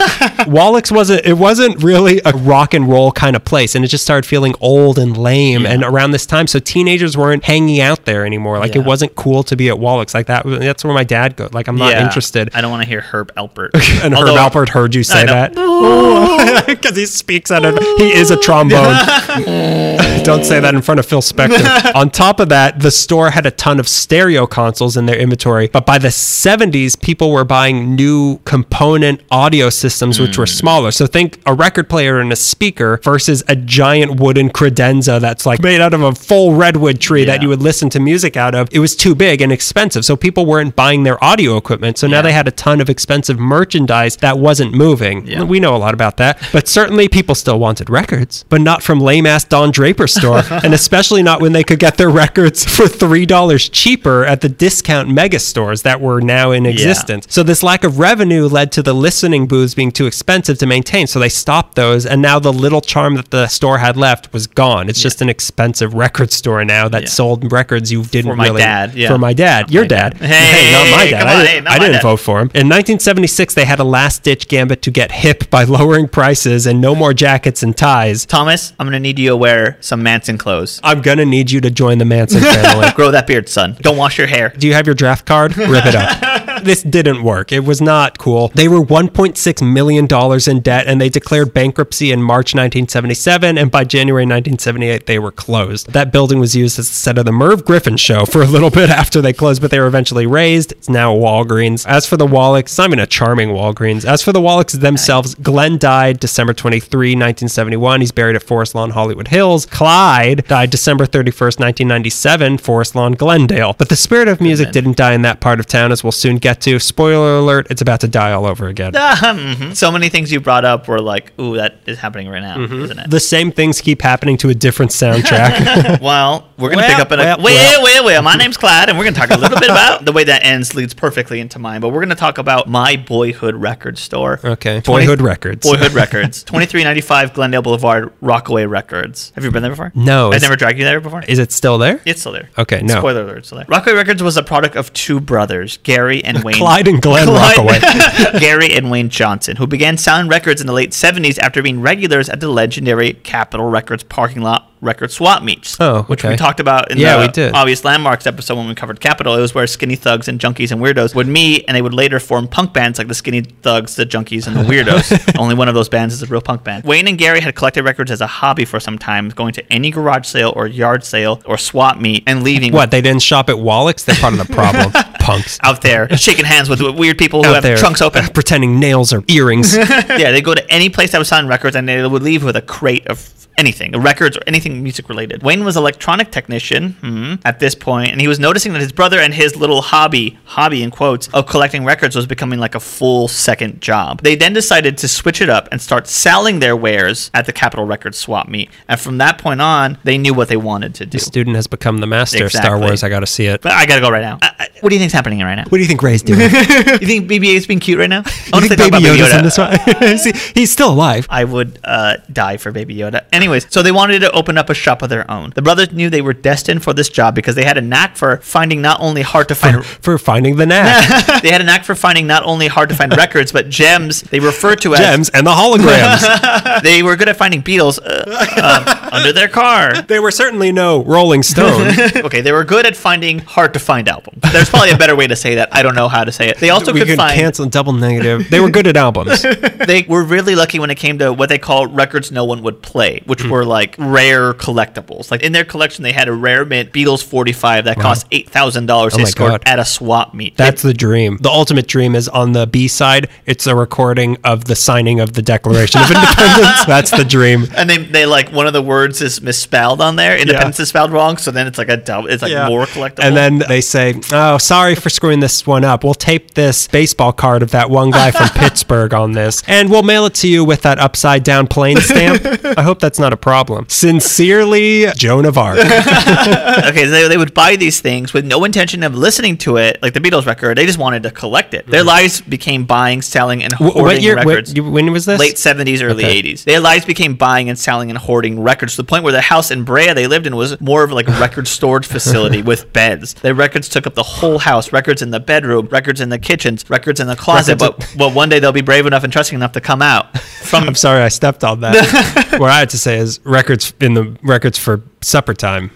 Wallichs 0.48 0.90
wasn't 0.92 1.24
it 1.26 1.34
wasn't 1.34 1.82
really 1.82 2.20
a 2.24 2.32
rock 2.32 2.74
and 2.74 2.88
roll 2.88 3.12
kind 3.12 3.36
of 3.36 3.44
place 3.44 3.74
and 3.74 3.84
it 3.84 3.88
just 3.88 4.04
started 4.04 4.26
feeling 4.26 4.54
old 4.60 4.98
and 4.98 5.16
lame 5.16 5.66
and 5.66 5.82
around 5.82 6.12
this 6.12 6.26
time 6.26 6.46
so 6.46 6.58
teenagers 6.58 7.16
weren't 7.16 7.44
hanging 7.44 7.80
out 7.80 8.04
there 8.04 8.24
anymore. 8.24 8.58
Like 8.58 8.74
Yeah. 8.74 8.80
it 8.82 8.86
wasn't 8.86 9.14
cool 9.16 9.42
to 9.44 9.56
be 9.56 9.68
at 9.68 9.76
Wallichs 9.76 10.14
like 10.14 10.26
that. 10.26 10.44
That's 10.46 10.84
where 10.84 10.94
my 10.94 11.04
dad 11.04 11.36
goes. 11.36 11.52
Like 11.52 11.68
I'm 11.68 11.76
not 11.76 11.92
Yeah. 11.92 12.04
interested. 12.04 12.50
I 12.54 12.60
don't 12.60 12.70
want 12.70 12.82
to 12.82 12.88
hear 12.88 13.00
Herb 13.00 13.32
Alpert. 13.36 13.70
and 14.04 14.14
Although- 14.14 14.36
Herb 14.36 14.52
Alpert 14.52 14.68
heard 14.70 14.94
you 14.94 15.02
say 15.02 15.26
that 15.26 15.54
because 16.66 16.96
he 16.96 17.06
speaks 17.06 17.47
out 17.50 17.64
of 17.64 17.78
he 17.98 18.14
is 18.14 18.30
a 18.30 18.36
trombone. 18.36 18.94
Don't 20.28 20.44
say 20.44 20.60
that 20.60 20.74
in 20.74 20.82
front 20.82 21.00
of 21.00 21.06
Phil 21.06 21.20
Spector. 21.22 21.94
On 21.94 22.10
top 22.10 22.38
of 22.40 22.48
that, 22.50 22.80
the 22.80 22.90
store 22.90 23.30
had 23.30 23.46
a 23.46 23.50
ton 23.50 23.80
of 23.80 23.88
stereo 23.88 24.46
consoles 24.46 24.96
in 24.96 25.06
their 25.06 25.16
inventory, 25.18 25.68
but 25.68 25.86
by 25.86 25.98
the 25.98 26.08
70s, 26.08 27.00
people 27.00 27.32
were 27.32 27.44
buying 27.44 27.94
new 27.94 28.38
component 28.44 29.20
audio 29.30 29.70
systems, 29.70 30.20
which 30.20 30.36
were 30.38 30.44
Hmm. 30.46 30.58
smaller. 30.62 30.90
So 30.90 31.06
think 31.06 31.40
a 31.46 31.54
record 31.54 31.88
player 31.88 32.18
and 32.20 32.32
a 32.32 32.36
speaker 32.36 33.00
versus 33.02 33.42
a 33.48 33.56
giant 33.56 34.20
wooden 34.20 34.50
credenza 34.50 35.20
that's 35.20 35.46
like 35.46 35.62
made 35.62 35.80
out 35.80 35.94
of 35.94 36.02
a 36.02 36.14
full 36.14 36.54
redwood 36.54 37.00
tree 37.00 37.24
that 37.24 37.42
you 37.42 37.48
would 37.48 37.62
listen 37.62 37.88
to 37.90 38.00
music 38.00 38.36
out 38.36 38.54
of. 38.54 38.68
It 38.72 38.78
was 38.80 38.94
too 38.94 39.14
big 39.14 39.40
and 39.40 39.50
expensive. 39.52 40.04
So 40.04 40.16
people 40.16 40.44
weren't 40.46 40.76
buying 40.76 41.02
their 41.04 41.22
audio 41.24 41.56
equipment. 41.56 41.98
So 41.98 42.06
now 42.06 42.16
Yeah. 42.18 42.22
they 42.22 42.32
had 42.32 42.48
a 42.48 42.50
ton 42.52 42.80
of 42.80 42.88
expensive 42.90 43.38
merchandise 43.38 44.16
that 44.16 44.38
wasn't 44.38 44.74
moving. 44.74 45.26
Yeah. 45.26 45.42
We 45.44 45.60
know 45.60 45.74
a 45.74 45.78
lot 45.78 45.94
about 45.94 46.16
that. 46.18 46.38
But 46.52 46.68
certainly 46.68 47.08
people 47.08 47.34
still 47.34 47.58
wanted 47.58 47.88
records, 47.90 48.44
but 48.48 48.60
not 48.60 48.82
from 48.82 49.00
lame 49.00 49.26
ass 49.26 49.44
Don 49.44 49.70
Draper 49.70 50.06
store. 50.18 50.42
and 50.64 50.74
especially 50.74 51.22
not 51.22 51.40
when 51.40 51.52
they 51.52 51.64
could 51.64 51.78
get 51.78 51.96
their 51.96 52.10
records 52.10 52.64
for 52.64 52.84
$3 52.84 53.68
cheaper 53.72 54.24
at 54.24 54.40
the 54.40 54.48
discount 54.48 55.08
mega 55.08 55.38
stores 55.38 55.82
that 55.82 56.00
were 56.00 56.20
now 56.20 56.50
in 56.50 56.66
existence. 56.66 57.26
So 57.30 57.42
this 57.42 57.62
lack 57.62 57.84
of 57.84 57.98
revenue 57.98 58.46
led 58.46 58.72
to 58.72 58.82
the 58.82 58.94
listening 58.94 59.46
booths 59.46 59.74
being 59.74 59.90
too 59.92 60.06
expensive 60.06 60.58
to 60.58 60.66
maintain. 60.66 61.06
So 61.06 61.18
they 61.18 61.28
stopped 61.28 61.74
those. 61.74 62.06
And 62.06 62.20
now 62.22 62.38
the 62.38 62.52
little 62.52 62.80
charm 62.80 63.14
that 63.16 63.30
the 63.30 63.46
store 63.48 63.78
had 63.78 63.96
left 63.96 64.32
was 64.32 64.46
gone. 64.46 64.88
It's 64.88 65.00
just 65.02 65.20
an 65.22 65.28
expensive 65.28 65.94
record 65.94 66.32
store 66.32 66.64
now 66.64 66.88
that 66.88 67.02
Yeah. 67.02 67.08
sold 67.08 67.52
records 67.52 67.90
you 67.92 68.02
didn't 68.04 68.32
For 68.32 68.36
my 68.36 68.44
really. 68.44 68.60
dad, 68.62 68.94
yeah. 68.94 69.08
For 69.08 69.18
my 69.18 69.32
dad. 69.32 69.66
Not 69.66 69.72
Your 69.72 69.82
my 69.84 69.88
dad. 69.88 70.18
dad. 70.18 70.28
Hey, 70.28 70.72
not 70.72 70.90
my 70.98 71.10
dad. 71.10 71.18
come 71.20 71.28
I 71.28 71.34
didn't, 71.42 71.48
hey, 71.48 71.60
not 71.60 71.72
I 71.72 71.74
my 71.74 71.78
didn't 71.84 71.92
dad. 71.94 72.02
vote 72.02 72.16
for 72.20 72.38
him. 72.40 72.50
In 72.54 72.68
1976, 72.68 73.54
they 73.54 73.64
had 73.64 73.78
a 73.78 73.84
last 73.84 74.22
ditch 74.22 74.48
gambit 74.48 74.82
to 74.82 74.90
get 74.90 75.12
hip 75.12 75.48
by 75.50 75.64
lowering 75.78 76.08
prices 76.08 76.66
and 76.66 76.80
no 76.80 76.94
more 76.94 77.14
jackets 77.14 77.62
and 77.62 77.76
ties. 77.76 78.26
Thomas, 78.26 78.72
I'm 78.78 78.86
gonna 78.86 79.00
need 79.00 79.18
you 79.18 79.28
to 79.30 79.36
wear 79.36 79.76
some 79.80 80.02
Manson 80.08 80.38
clothes. 80.38 80.80
I'm 80.82 81.02
gonna 81.02 81.26
need 81.26 81.50
you 81.50 81.60
to 81.60 81.70
join 81.70 81.98
the 81.98 82.06
Manson 82.06 82.40
family. 82.40 82.88
Grow 82.96 83.10
that 83.10 83.26
beard, 83.26 83.46
son. 83.46 83.76
Don't 83.82 83.98
wash 83.98 84.16
your 84.16 84.26
hair. 84.26 84.54
Do 84.56 84.66
you 84.66 84.72
have 84.72 84.86
your 84.86 84.94
draft 84.94 85.26
card? 85.26 85.54
Rip 85.54 85.84
it 85.84 85.94
up. 85.94 86.62
this 86.64 86.82
didn't 86.82 87.22
work. 87.22 87.52
It 87.52 87.60
was 87.60 87.82
not 87.82 88.16
cool. 88.16 88.48
They 88.54 88.68
were 88.68 88.80
$1.6 88.80 89.72
million 89.72 90.08
in 90.48 90.62
debt 90.62 90.86
and 90.86 90.98
they 90.98 91.10
declared 91.10 91.52
bankruptcy 91.52 92.10
in 92.10 92.22
March 92.22 92.54
1977. 92.54 93.58
And 93.58 93.70
by 93.70 93.84
January 93.84 94.24
1978, 94.24 95.04
they 95.04 95.18
were 95.18 95.30
closed. 95.30 95.92
That 95.92 96.10
building 96.10 96.38
was 96.38 96.56
used 96.56 96.78
as 96.78 96.88
the 96.88 96.94
set 96.94 97.18
of 97.18 97.26
the 97.26 97.32
Merv 97.32 97.66
Griffin 97.66 97.98
show 97.98 98.24
for 98.24 98.40
a 98.40 98.46
little 98.46 98.70
bit 98.80 98.88
after 98.88 99.20
they 99.20 99.34
closed, 99.34 99.60
but 99.60 99.70
they 99.70 99.78
were 99.78 99.86
eventually 99.86 100.26
razed. 100.26 100.72
It's 100.72 100.88
now 100.88 101.14
a 101.14 101.18
Walgreens. 101.18 101.86
As 101.86 102.06
for 102.06 102.16
the 102.16 102.26
Wallichs, 102.26 102.62
it's 102.62 102.78
not 102.78 102.88
even 102.88 102.98
a 102.98 103.06
charming 103.06 103.50
Walgreens. 103.50 104.06
As 104.06 104.22
for 104.22 104.32
the 104.32 104.40
Wallichs 104.40 104.80
themselves, 104.80 105.34
Glenn 105.34 105.76
died 105.76 106.18
December 106.18 106.54
23, 106.54 107.10
1971. 107.10 108.00
He's 108.00 108.12
buried 108.12 108.36
at 108.36 108.42
Forest 108.42 108.74
Lawn, 108.74 108.90
Hollywood 108.90 109.28
Hills. 109.28 109.66
Died 109.98 110.44
died 110.46 110.70
December 110.70 111.06
31st, 111.06 111.58
1997, 111.58 112.58
Forest 112.58 112.94
Lawn, 112.94 113.12
Glendale. 113.12 113.74
But 113.76 113.88
the 113.88 113.96
spirit 113.96 114.28
of 114.28 114.40
music 114.40 114.70
didn't 114.70 114.96
die 114.96 115.12
in 115.12 115.22
that 115.22 115.40
part 115.40 115.58
of 115.58 115.66
town, 115.66 115.90
as 115.90 116.04
we'll 116.04 116.12
soon 116.12 116.36
get 116.36 116.60
to. 116.62 116.78
Spoiler 116.78 117.38
alert, 117.38 117.66
it's 117.70 117.82
about 117.82 118.00
to 118.00 118.08
die 118.08 118.32
all 118.32 118.46
over 118.46 118.68
again. 118.68 118.92
Mhm. 119.38 119.74
So 119.76 119.90
many 119.90 120.08
things 120.08 120.32
you 120.32 120.40
brought 120.40 120.64
up 120.64 120.88
were 120.88 121.00
like, 121.00 121.32
ooh, 121.40 121.56
that 121.56 121.76
is 121.86 121.98
happening 121.98 122.28
right 122.28 122.40
now, 122.42 122.56
Mm-hmm. 122.58 122.82
isn't 122.84 122.98
it? 122.98 123.10
The 123.10 123.20
same 123.20 123.50
things 123.52 123.80
keep 123.80 124.00
happening 124.02 124.36
to 124.38 124.48
a 124.48 124.54
different 124.54 124.90
soundtrack. 124.92 126.00
well, 126.10 126.48
we're 126.56 126.70
gonna 126.70 126.82
Well, 126.82 126.90
pick 126.90 126.98
up 126.98 127.12
in 127.12 127.20
a 127.20 127.22
well, 127.24 127.36
wait, 127.38 127.54
well. 127.54 127.82
wait, 127.84 128.04
wait. 128.04 128.22
My 128.22 128.36
name's 128.36 128.56
Clyde, 128.56 128.88
and 128.88 128.98
we're 128.98 129.04
gonna 129.04 129.16
talk 129.16 129.30
a 129.30 129.38
little 129.38 129.58
bit 129.58 129.70
about 129.70 130.04
the 130.04 130.12
way 130.12 130.24
that 130.24 130.44
ends 130.44 130.74
leads 130.74 130.94
perfectly 130.94 131.40
into 131.40 131.58
mine. 131.58 131.80
But 131.80 131.88
we're 131.90 132.00
gonna 132.02 132.14
talk 132.14 132.38
about 132.38 132.68
my 132.68 132.96
boyhood 132.96 133.54
record 133.56 133.98
store. 133.98 134.40
Okay. 134.44 134.80
20 134.80 134.82
Boyhood 135.06 135.20
Records. 135.20 135.66
Boyhood 135.66 135.92
Records, 135.92 136.42
twenty 136.44 136.66
three 136.66 136.84
ninety 136.84 137.00
five 137.00 137.32
Glendale 137.34 137.62
Boulevard, 137.62 138.12
Rockaway 138.20 138.66
Records. 138.66 139.32
Have 139.34 139.44
you 139.44 139.50
been 139.50 139.62
there 139.62 139.72
before? 139.72 139.77
No, 139.94 140.32
I've 140.32 140.42
never 140.42 140.56
dragged 140.56 140.78
you 140.78 140.84
there 140.84 141.00
before. 141.00 141.22
Is 141.22 141.38
it 141.38 141.52
still 141.52 141.78
there? 141.78 142.00
It's 142.04 142.20
still 142.20 142.32
there. 142.32 142.50
Okay, 142.58 142.82
no. 142.82 142.98
Spoiler 142.98 143.22
alert, 143.22 143.38
it's 143.38 143.48
still 143.48 143.58
there. 143.58 143.66
Rockaway 143.68 143.96
Records 143.96 144.22
was 144.22 144.36
a 144.36 144.42
product 144.42 144.76
of 144.76 144.92
two 144.92 145.20
brothers, 145.20 145.78
Gary 145.78 146.24
and 146.24 146.42
Wayne. 146.44 146.56
Clyde 146.56 146.88
and 146.88 147.00
Glenn 147.02 147.28
Rockaway. 147.28 147.80
Gary 148.40 148.72
and 148.72 148.90
Wayne 148.90 149.08
Johnson, 149.08 149.56
who 149.56 149.66
began 149.66 149.96
selling 149.96 150.28
Records 150.28 150.60
in 150.60 150.66
the 150.66 150.72
late 150.72 150.90
70s 150.90 151.38
after 151.38 151.62
being 151.62 151.80
regulars 151.80 152.28
at 152.28 152.40
the 152.40 152.48
legendary 152.48 153.14
Capitol 153.14 153.68
Records 153.68 154.02
parking 154.04 154.42
lot 154.42 154.70
record 154.80 155.10
swap 155.10 155.42
meets. 155.42 155.76
Oh, 155.80 156.02
Which 156.04 156.20
okay. 156.20 156.30
we 156.30 156.36
talked 156.36 156.60
about 156.60 156.90
in 156.90 156.98
Yeah, 156.98 157.16
the 157.16 157.26
we 157.26 157.32
did. 157.32 157.54
Obvious 157.54 157.84
Landmarks 157.84 158.26
episode 158.26 158.56
when 158.56 158.68
we 158.68 158.74
covered 158.74 159.00
Capitol. 159.00 159.34
It 159.36 159.40
was 159.40 159.54
where 159.54 159.66
skinny 159.66 159.96
thugs 159.96 160.28
and 160.28 160.38
junkies 160.40 160.70
and 160.72 160.80
weirdos 160.80 161.14
would 161.14 161.26
meet 161.26 161.64
and 161.66 161.76
they 161.76 161.82
would 161.82 161.94
later 161.94 162.20
form 162.20 162.46
punk 162.48 162.72
bands 162.72 162.98
like 162.98 163.08
the 163.08 163.14
skinny 163.14 163.40
thugs, 163.42 163.96
the 163.96 164.04
junkies, 164.06 164.46
and 164.46 164.56
the 164.56 164.62
weirdos. 164.62 165.38
Only 165.38 165.54
one 165.54 165.68
of 165.68 165.74
those 165.74 165.88
bands 165.88 166.14
is 166.14 166.22
a 166.22 166.26
real 166.26 166.40
punk 166.40 166.64
band. 166.64 166.84
Wayne 166.84 167.08
and 167.08 167.18
Gary 167.18 167.40
had 167.40 167.54
collected 167.54 167.84
records 167.84 168.10
as 168.10 168.20
a 168.20 168.26
hobby 168.26 168.64
for 168.64 168.78
some 168.80 168.98
time, 168.98 169.28
going 169.30 169.52
to 169.54 169.72
any 169.72 169.90
garage 169.90 170.26
sale 170.26 170.52
or 170.56 170.66
yard 170.66 171.04
sale 171.04 171.42
or 171.44 171.58
swap 171.58 171.98
meet 171.98 172.22
and 172.26 172.42
leaving 172.42 172.72
What, 172.72 172.90
they 172.90 173.00
didn't 173.00 173.22
shop 173.22 173.48
at 173.48 173.56
Wallichs? 173.56 174.04
They're 174.04 174.16
part 174.16 174.34
of 174.34 174.46
the 174.46 174.52
problem. 174.54 174.92
Punks. 175.20 175.58
out 175.62 175.82
there 175.82 176.08
shaking 176.16 176.46
hands 176.46 176.70
with 176.70 176.80
weird 176.80 177.18
people 177.18 177.42
who 177.42 177.50
Out 177.50 177.54
have 177.56 177.62
there 177.62 177.76
trunks 177.76 178.00
open. 178.00 178.24
pretending 178.28 178.80
nails 178.80 179.12
are 179.12 179.22
earrings. 179.28 179.76
yeah, 179.76 180.30
they 180.30 180.40
go 180.40 180.54
to 180.54 180.70
any 180.72 180.88
place 180.88 181.12
that 181.12 181.18
was 181.18 181.28
selling 181.28 181.46
records 181.48 181.76
and 181.76 181.86
they 181.86 182.06
would 182.06 182.22
leave 182.22 182.42
with 182.42 182.56
a 182.56 182.62
crate 182.62 183.06
of 183.08 183.18
anything, 183.58 183.92
records 183.92 184.36
or 184.36 184.40
anything 184.46 184.82
music 184.82 185.08
related. 185.08 185.42
Wayne 185.42 185.64
was 185.64 185.76
an 185.76 185.82
electronic 185.82 186.30
technician 186.30 186.92
hmm, 186.92 187.34
at 187.44 187.58
this 187.60 187.74
point, 187.74 188.12
and 188.12 188.20
he 188.20 188.28
was 188.28 188.38
noticing 188.38 188.72
that 188.72 188.80
his 188.80 188.92
brother 188.92 189.18
and 189.18 189.34
his 189.34 189.56
little 189.56 189.82
hobby, 189.82 190.38
hobby 190.44 190.82
in 190.82 190.90
quotes, 190.90 191.28
of 191.28 191.46
collecting 191.46 191.84
records 191.84 192.16
was 192.16 192.26
becoming 192.26 192.58
like 192.58 192.74
a 192.74 192.80
full 192.80 193.28
second 193.28 193.80
job. 193.80 194.22
They 194.22 194.36
then 194.36 194.52
decided 194.52 194.96
to 194.98 195.08
switch 195.08 195.40
it 195.40 195.50
up 195.50 195.68
and 195.70 195.82
start 195.82 196.06
selling 196.06 196.60
their 196.60 196.76
wares 196.76 197.30
at 197.34 197.46
the 197.46 197.52
Capitol 197.52 197.84
Records 197.84 198.16
swap 198.16 198.48
meet. 198.48 198.70
And 198.88 198.98
from 198.98 199.18
that 199.18 199.38
point 199.38 199.60
on, 199.60 199.98
they 200.04 200.16
knew 200.16 200.34
what 200.34 200.48
they 200.48 200.56
wanted 200.56 200.94
to 200.96 201.06
do. 201.06 201.18
the 201.18 201.24
student 201.24 201.56
has 201.56 201.66
become 201.66 201.98
the 201.98 202.06
master 202.06 202.44
of 202.44 202.52
Star 202.52 202.78
Wars. 202.78 203.02
I 203.02 203.08
got 203.08 203.20
to 203.20 203.26
see 203.26 203.46
it. 203.46 203.60
But 203.60 203.72
I 203.72 203.86
gotta 203.86 204.00
go 204.00 204.10
right 204.10 204.22
now. 204.22 204.38
I, 204.40 204.52
I, 204.58 204.68
what 204.80 204.90
do 204.90 204.94
you 204.94 205.00
think's 205.00 205.14
happening 205.14 205.40
right 205.40 205.56
now? 205.56 205.64
What 205.64 205.78
do 205.78 205.80
you 205.80 205.86
think 205.86 206.02
Rey's 206.02 206.22
doing? 206.22 206.40
you 206.40 206.48
think 206.48 207.28
BB-8's 207.28 207.66
being 207.66 207.80
cute 207.80 207.98
right 207.98 208.08
now? 208.08 208.22
I 208.52 208.60
you 208.60 208.68
think 208.68 208.78
Baby 208.78 209.04
Yoda's 209.04 209.34
in 209.34 209.44
this 209.44 209.58
one? 209.58 210.18
See, 210.18 210.32
He's 210.54 210.70
still 210.70 210.92
alive. 210.92 211.26
I 211.28 211.44
would 211.44 211.78
uh, 211.84 212.18
die 212.32 212.56
for 212.56 212.72
Baby 212.72 212.96
Yoda. 212.96 213.24
Anyways, 213.48 213.72
so 213.72 213.82
they 213.82 213.92
wanted 213.92 214.18
to 214.18 214.30
open 214.32 214.58
up 214.58 214.68
a 214.68 214.74
shop 214.74 215.00
of 215.00 215.08
their 215.08 215.28
own. 215.30 215.52
The 215.54 215.62
brothers 215.62 215.90
knew 215.90 216.10
they 216.10 216.20
were 216.20 216.34
destined 216.34 216.82
for 216.82 216.92
this 216.92 217.08
job 217.08 217.34
because 217.34 217.54
they 217.54 217.64
had 217.64 217.78
a 217.78 217.80
knack 217.80 218.14
for 218.14 218.36
finding 218.42 218.82
not 218.82 219.00
only 219.00 219.22
hard 219.22 219.48
to 219.48 219.54
find. 219.54 219.82
For 219.82 220.18
finding 220.18 220.56
the 220.56 220.66
knack. 220.66 221.40
they 221.42 221.50
had 221.50 221.62
a 221.62 221.64
knack 221.64 221.84
for 221.84 221.94
finding 221.94 222.26
not 222.26 222.42
only 222.42 222.66
hard 222.66 222.90
to 222.90 222.94
find 222.94 223.16
records, 223.16 223.50
but 223.50 223.70
gems. 223.70 224.20
They 224.20 224.38
refer 224.38 224.76
to 224.76 224.92
as 224.92 225.00
Gems 225.00 225.30
and 225.30 225.46
the 225.46 225.52
holograms. 225.52 226.82
They 226.82 227.02
were 227.02 227.16
good 227.16 227.28
at 227.28 227.36
finding 227.36 227.62
beetles 227.62 227.98
uh, 227.98 229.08
um, 229.10 229.12
under 229.12 229.32
their 229.32 229.48
car. 229.48 230.02
they 230.02 230.20
were 230.20 230.30
certainly 230.30 230.70
no 230.70 231.02
Rolling 231.04 231.42
Stone. 231.42 231.88
Okay, 232.16 232.42
they 232.42 232.52
were 232.52 232.64
good 232.64 232.84
at 232.84 232.96
finding 232.96 233.38
hard 233.38 233.72
to 233.72 233.80
find 233.80 234.08
albums. 234.08 234.42
There's 234.52 234.68
probably 234.68 234.90
a 234.90 234.98
better 234.98 235.16
way 235.16 235.26
to 235.26 235.36
say 235.36 235.54
that. 235.56 235.74
I 235.74 235.82
don't 235.82 235.94
know 235.94 236.08
how 236.08 236.24
to 236.24 236.32
say 236.32 236.48
it. 236.48 236.58
They 236.58 236.70
also 236.70 236.92
we 236.92 237.00
could 237.00 237.08
could 237.08 237.16
find. 237.16 237.34
cancel 237.34 237.66
double 237.66 237.94
negative. 237.94 238.50
They 238.50 238.60
were 238.60 238.70
good 238.70 238.86
at 238.86 238.96
albums. 238.96 239.42
they 239.42 240.04
were 240.08 240.22
really 240.22 240.54
lucky 240.54 240.78
when 240.78 240.90
it 240.90 240.96
came 240.96 241.18
to 241.18 241.32
what 241.32 241.48
they 241.48 241.58
call 241.58 241.86
records 241.86 242.30
no 242.30 242.44
one 242.44 242.62
would 242.62 242.82
play, 242.82 243.22
which 243.26 243.37
which 243.38 243.44
mm-hmm. 243.44 243.52
were 243.52 243.64
like 243.64 243.94
rare 243.98 244.52
collectibles. 244.52 245.30
Like 245.30 245.42
in 245.42 245.52
their 245.52 245.64
collection, 245.64 246.02
they 246.02 246.10
had 246.10 246.26
a 246.26 246.32
rare 246.32 246.64
mint 246.64 246.92
Beatles 246.92 247.22
45 247.22 247.84
that 247.84 247.96
cost 247.98 248.26
eight 248.32 248.50
thousand 248.50 248.86
dollars. 248.86 249.14
Oh 249.14 249.18
They 249.18 249.22
my 249.24 249.30
scored 249.30 249.50
God. 249.50 249.62
at 249.66 249.78
a 249.78 249.84
swap 249.84 250.34
meet. 250.34 250.56
That's 250.56 250.82
the 250.82 250.92
dream. 250.92 251.38
The 251.40 251.50
ultimate 251.50 251.86
dream 251.86 252.16
is 252.16 252.28
on 252.28 252.50
the 252.52 252.66
B 252.66 252.88
side. 252.88 253.28
It's 253.46 253.68
a 253.68 253.76
recording 253.76 254.38
of 254.42 254.64
the 254.64 254.74
signing 254.74 255.20
of 255.20 255.34
the 255.34 255.42
Declaration 255.42 256.00
of 256.00 256.10
Independence. 256.10 256.84
That's 256.86 257.10
the 257.12 257.24
dream. 257.24 257.66
and 257.76 257.88
they, 257.88 257.98
they 257.98 258.26
like 258.26 258.50
one 258.50 258.66
of 258.66 258.72
the 258.72 258.82
words 258.82 259.22
is 259.22 259.40
misspelled 259.40 260.00
on 260.00 260.16
there. 260.16 260.36
Independence 260.36 260.80
is 260.80 260.88
spelled 260.88 261.12
wrong, 261.12 261.36
so 261.36 261.52
then 261.52 261.68
it's 261.68 261.78
like 261.78 261.88
a 261.88 261.96
double. 261.96 262.28
It's 262.28 262.42
like 262.42 262.68
more 262.68 262.86
collectible. 262.86 263.24
And 263.24 263.36
then 263.36 263.58
they 263.58 263.80
say, 263.80 264.20
"Oh, 264.32 264.58
sorry 264.58 264.96
for 264.96 265.10
screwing 265.10 265.40
this 265.40 265.66
one 265.66 265.84
up. 265.84 266.02
We'll 266.02 266.14
tape 266.14 266.54
this 266.54 266.88
baseball 266.88 267.32
card 267.32 267.62
of 267.62 267.70
that 267.70 267.88
one 267.88 268.10
guy 268.10 268.32
from 268.32 268.48
Pittsburgh 268.54 269.14
on 269.14 269.32
this, 269.32 269.62
and 269.68 269.90
we'll 269.90 270.02
mail 270.02 270.26
it 270.26 270.34
to 270.34 270.48
you 270.48 270.64
with 270.64 270.82
that 270.82 270.98
upside 270.98 271.44
down 271.44 271.68
plane 271.68 271.98
stamp. 271.98 272.42
I 272.78 272.82
hope 272.82 272.98
that's 272.98 273.17
not 273.18 273.32
a 273.32 273.36
problem. 273.36 273.86
Sincerely, 273.88 275.06
Joan 275.16 275.44
of 275.46 275.56
Arc. 275.56 275.78
okay, 275.78 277.04
so 277.04 277.10
they, 277.10 277.28
they 277.28 277.36
would 277.36 277.54
buy 277.54 277.76
these 277.76 278.00
things 278.00 278.32
with 278.32 278.44
no 278.44 278.64
intention 278.64 279.02
of 279.02 279.14
listening 279.14 279.56
to 279.58 279.76
it, 279.76 280.00
like 280.02 280.12
the 280.12 280.20
Beatles 280.20 280.46
record. 280.46 280.76
They 280.78 280.86
just 280.86 280.98
wanted 280.98 281.22
to 281.24 281.30
collect 281.30 281.72
it. 281.74 281.86
Their 281.86 282.04
lives 282.04 282.40
became 282.40 282.84
buying, 282.84 283.22
selling, 283.22 283.62
and 283.64 283.72
Mm-hmm. 283.78 283.84
Hoarding 283.84 284.02
what 284.04 284.22
year? 284.22 284.34
records. 284.36 284.74
What, 284.80 284.90
when 284.92 285.12
was 285.12 285.24
this? 285.26 285.38
Late 285.38 285.54
70s, 285.54 286.02
early 286.02 286.24
Okay. 286.24 286.42
80s. 286.42 286.64
Their 286.64 286.80
lives 286.80 287.04
became 287.04 287.34
buying 287.36 287.68
and 287.68 287.78
selling 287.78 288.10
and 288.10 288.18
hoarding 288.18 288.60
records 288.60 288.96
to 288.96 289.02
the 289.02 289.06
point 289.06 289.22
where 289.24 289.32
the 289.32 289.40
house 289.40 289.70
in 289.70 289.84
Brea 289.84 290.12
they 290.14 290.26
lived 290.26 290.46
in 290.46 290.56
was 290.56 290.80
more 290.80 291.04
of 291.04 291.12
like 291.12 291.28
a 291.28 291.32
record 291.32 291.68
storage 291.68 292.06
facility 292.06 292.60
with 292.70 292.92
beds. 292.92 293.34
Their 293.34 293.54
records 293.54 293.88
took 293.88 294.06
up 294.06 294.14
the 294.14 294.22
whole 294.22 294.58
house, 294.58 294.92
records 294.92 295.22
in 295.22 295.30
the 295.30 295.38
bedroom, 295.40 295.86
records 295.92 296.20
in 296.20 296.28
the 296.28 296.38
kitchens, 296.38 296.88
records 296.90 297.20
in 297.20 297.26
the 297.28 297.36
closet. 297.36 297.80
Records 297.80 298.14
But, 298.14 298.18
but 298.18 298.34
one 298.34 298.48
day 298.48 298.58
they'll 298.58 298.72
be 298.72 298.80
brave 298.80 299.06
enough 299.06 299.22
and 299.22 299.32
trusting 299.32 299.54
enough 299.56 299.72
to 299.72 299.80
come 299.80 300.02
out. 300.02 300.36
From 300.38 300.84
I'm 300.88 300.94
sorry, 300.94 301.22
I 301.22 301.28
stepped 301.28 301.62
on 301.62 301.80
that. 301.80 302.56
what 302.58 302.70
I 302.70 302.78
had 302.80 302.90
to 302.90 302.98
say 302.98 303.07
is 303.08 303.40
records 303.44 303.94
in 304.00 304.14
the 304.14 304.36
records 304.42 304.78
for 304.78 305.02
supper 305.22 305.54
time. 305.54 305.90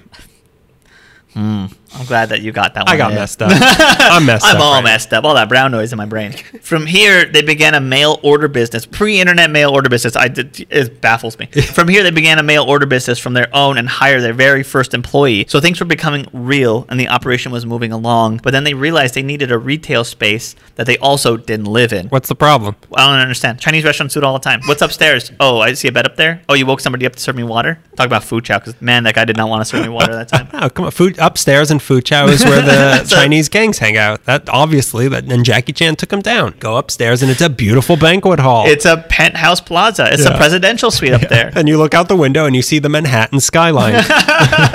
Hmm. 1.35 1.67
I'm 1.95 2.07
glad 2.07 2.31
that 2.31 2.41
you 2.43 2.53
got 2.53 2.75
that 2.75 2.87
one. 2.87 2.95
I 2.95 2.97
got 2.97 3.13
messed 3.13 3.43
up. 3.43 3.51
I'm 3.53 4.27
messed 4.27 4.45
up. 4.45 4.51
I'm 4.55 4.61
up. 4.61 4.63
all 4.63 4.75
right 4.75 4.93
messed 4.93 5.13
up. 5.13 5.25
All 5.25 5.35
that 5.35 5.49
brown 5.49 5.71
noise 5.73 5.93
in 5.93 5.97
my 5.97 6.07
brain. 6.07 6.33
From 6.61 6.87
here, 6.87 7.25
they 7.25 7.43
began 7.43 7.75
a 7.75 7.81
mail 7.81 8.19
order 8.23 8.49
business, 8.49 8.87
pre-internet 8.87 9.51
mail 9.51 9.71
order 9.71 9.89
business. 9.89 10.17
I 10.17 10.29
did, 10.29 10.67
it 10.71 11.01
baffles 11.01 11.39
me. 11.39 11.47
from 11.75 11.89
here, 11.89 12.03
they 12.03 12.11
began 12.11 12.39
a 12.39 12.43
mail 12.43 12.65
order 12.65 12.87
business 12.87 13.19
from 13.19 13.35
their 13.35 13.49
own 13.55 13.79
and 13.79 13.89
hired 13.89 14.23
their 14.23 14.33
very 14.33 14.63
first 14.63 14.95
employee. 14.95 15.47
So 15.49 15.61
things 15.61 15.81
were 15.81 15.87
becoming 15.87 16.27
real, 16.33 16.87
and 16.89 16.99
the 16.99 17.09
operation 17.09 17.53
was 17.53 17.67
moving 17.67 17.93
along. 17.93 18.41
But 18.43 18.53
then 18.53 18.65
they 18.65 18.75
realized 18.75 19.15
they 19.15 19.23
needed 19.23 19.51
a 19.51 19.59
retail 19.59 20.05
space 20.05 20.55
that 20.77 20.87
they 20.87 20.99
also 20.99 21.37
didn't 21.37 21.67
live 21.67 21.93
in. 21.93 22.09
What's 22.09 22.29
the 22.29 22.35
problem? 22.35 22.77
I 22.95 23.07
don't 23.07 23.21
understand. 23.21 23.61
Chinese 23.61 23.85
restaurants 23.85 24.15
do 24.15 24.21
it 24.21 24.25
all 24.25 24.35
the 24.35 24.39
time. 24.41 24.61
What's 24.67 24.83
upstairs? 24.83 25.33
Oh, 25.41 25.61
I 25.61 25.75
see 25.75 25.89
a 25.89 25.93
bed 25.93 26.07
up 26.07 26.17
there. 26.17 26.43
Oh, 26.49 26.55
you 26.55 26.67
woke 26.67 26.81
somebody 26.81 27.07
up 27.07 27.15
to 27.15 27.21
serve 27.21 27.37
me 27.37 27.43
water. 27.43 27.79
Talk 27.97 28.07
about 28.07 28.25
food 28.25 28.45
chow, 28.45 28.59
because 28.59 28.81
man, 28.81 29.05
that 29.05 29.15
guy 29.15 29.25
did 29.25 29.37
not 29.37 29.49
want 29.49 29.63
to 29.63 29.65
serve 29.65 29.83
me 29.83 29.89
water 29.89 30.13
that 30.15 30.29
time. 30.29 30.49
Oh, 30.63 30.69
come 30.69 30.85
on. 30.85 30.91
Food 30.93 31.19
upstairs 31.19 31.71
in 31.73 31.79
Fu 31.83 32.01
Chow 32.01 32.27
is 32.29 32.45
where 32.45 32.63
the 32.63 33.07
Chinese 33.15 33.49
gangs 33.49 33.79
hang 33.79 33.97
out. 33.97 34.25
That 34.25 34.49
obviously, 34.49 35.09
that 35.09 35.25
and 35.31 35.45
Jackie 35.45 35.73
Chan 35.73 35.97
took 35.97 36.13
him 36.13 36.21
down. 36.23 36.55
Go 36.61 36.77
upstairs 36.77 37.23
and 37.23 37.31
it's 37.31 37.41
a 37.41 37.51
beautiful 37.51 37.97
banquet 37.97 38.39
hall. 38.41 38.67
It's 38.67 38.85
a 38.85 38.99
penthouse 39.09 39.61
plaza. 39.61 40.09
It's 40.13 40.25
a 40.25 40.37
presidential 40.37 40.91
suite 40.91 41.13
up 41.13 41.23
there. 41.29 41.53
and 41.55 41.69
you 41.69 41.77
look 41.77 41.93
out 41.95 42.09
the 42.09 42.17
window 42.17 42.47
and 42.47 42.55
you 42.57 42.63
see 42.63 42.79
the 42.79 42.89
Manhattan 42.89 43.41
skyline. 43.41 43.95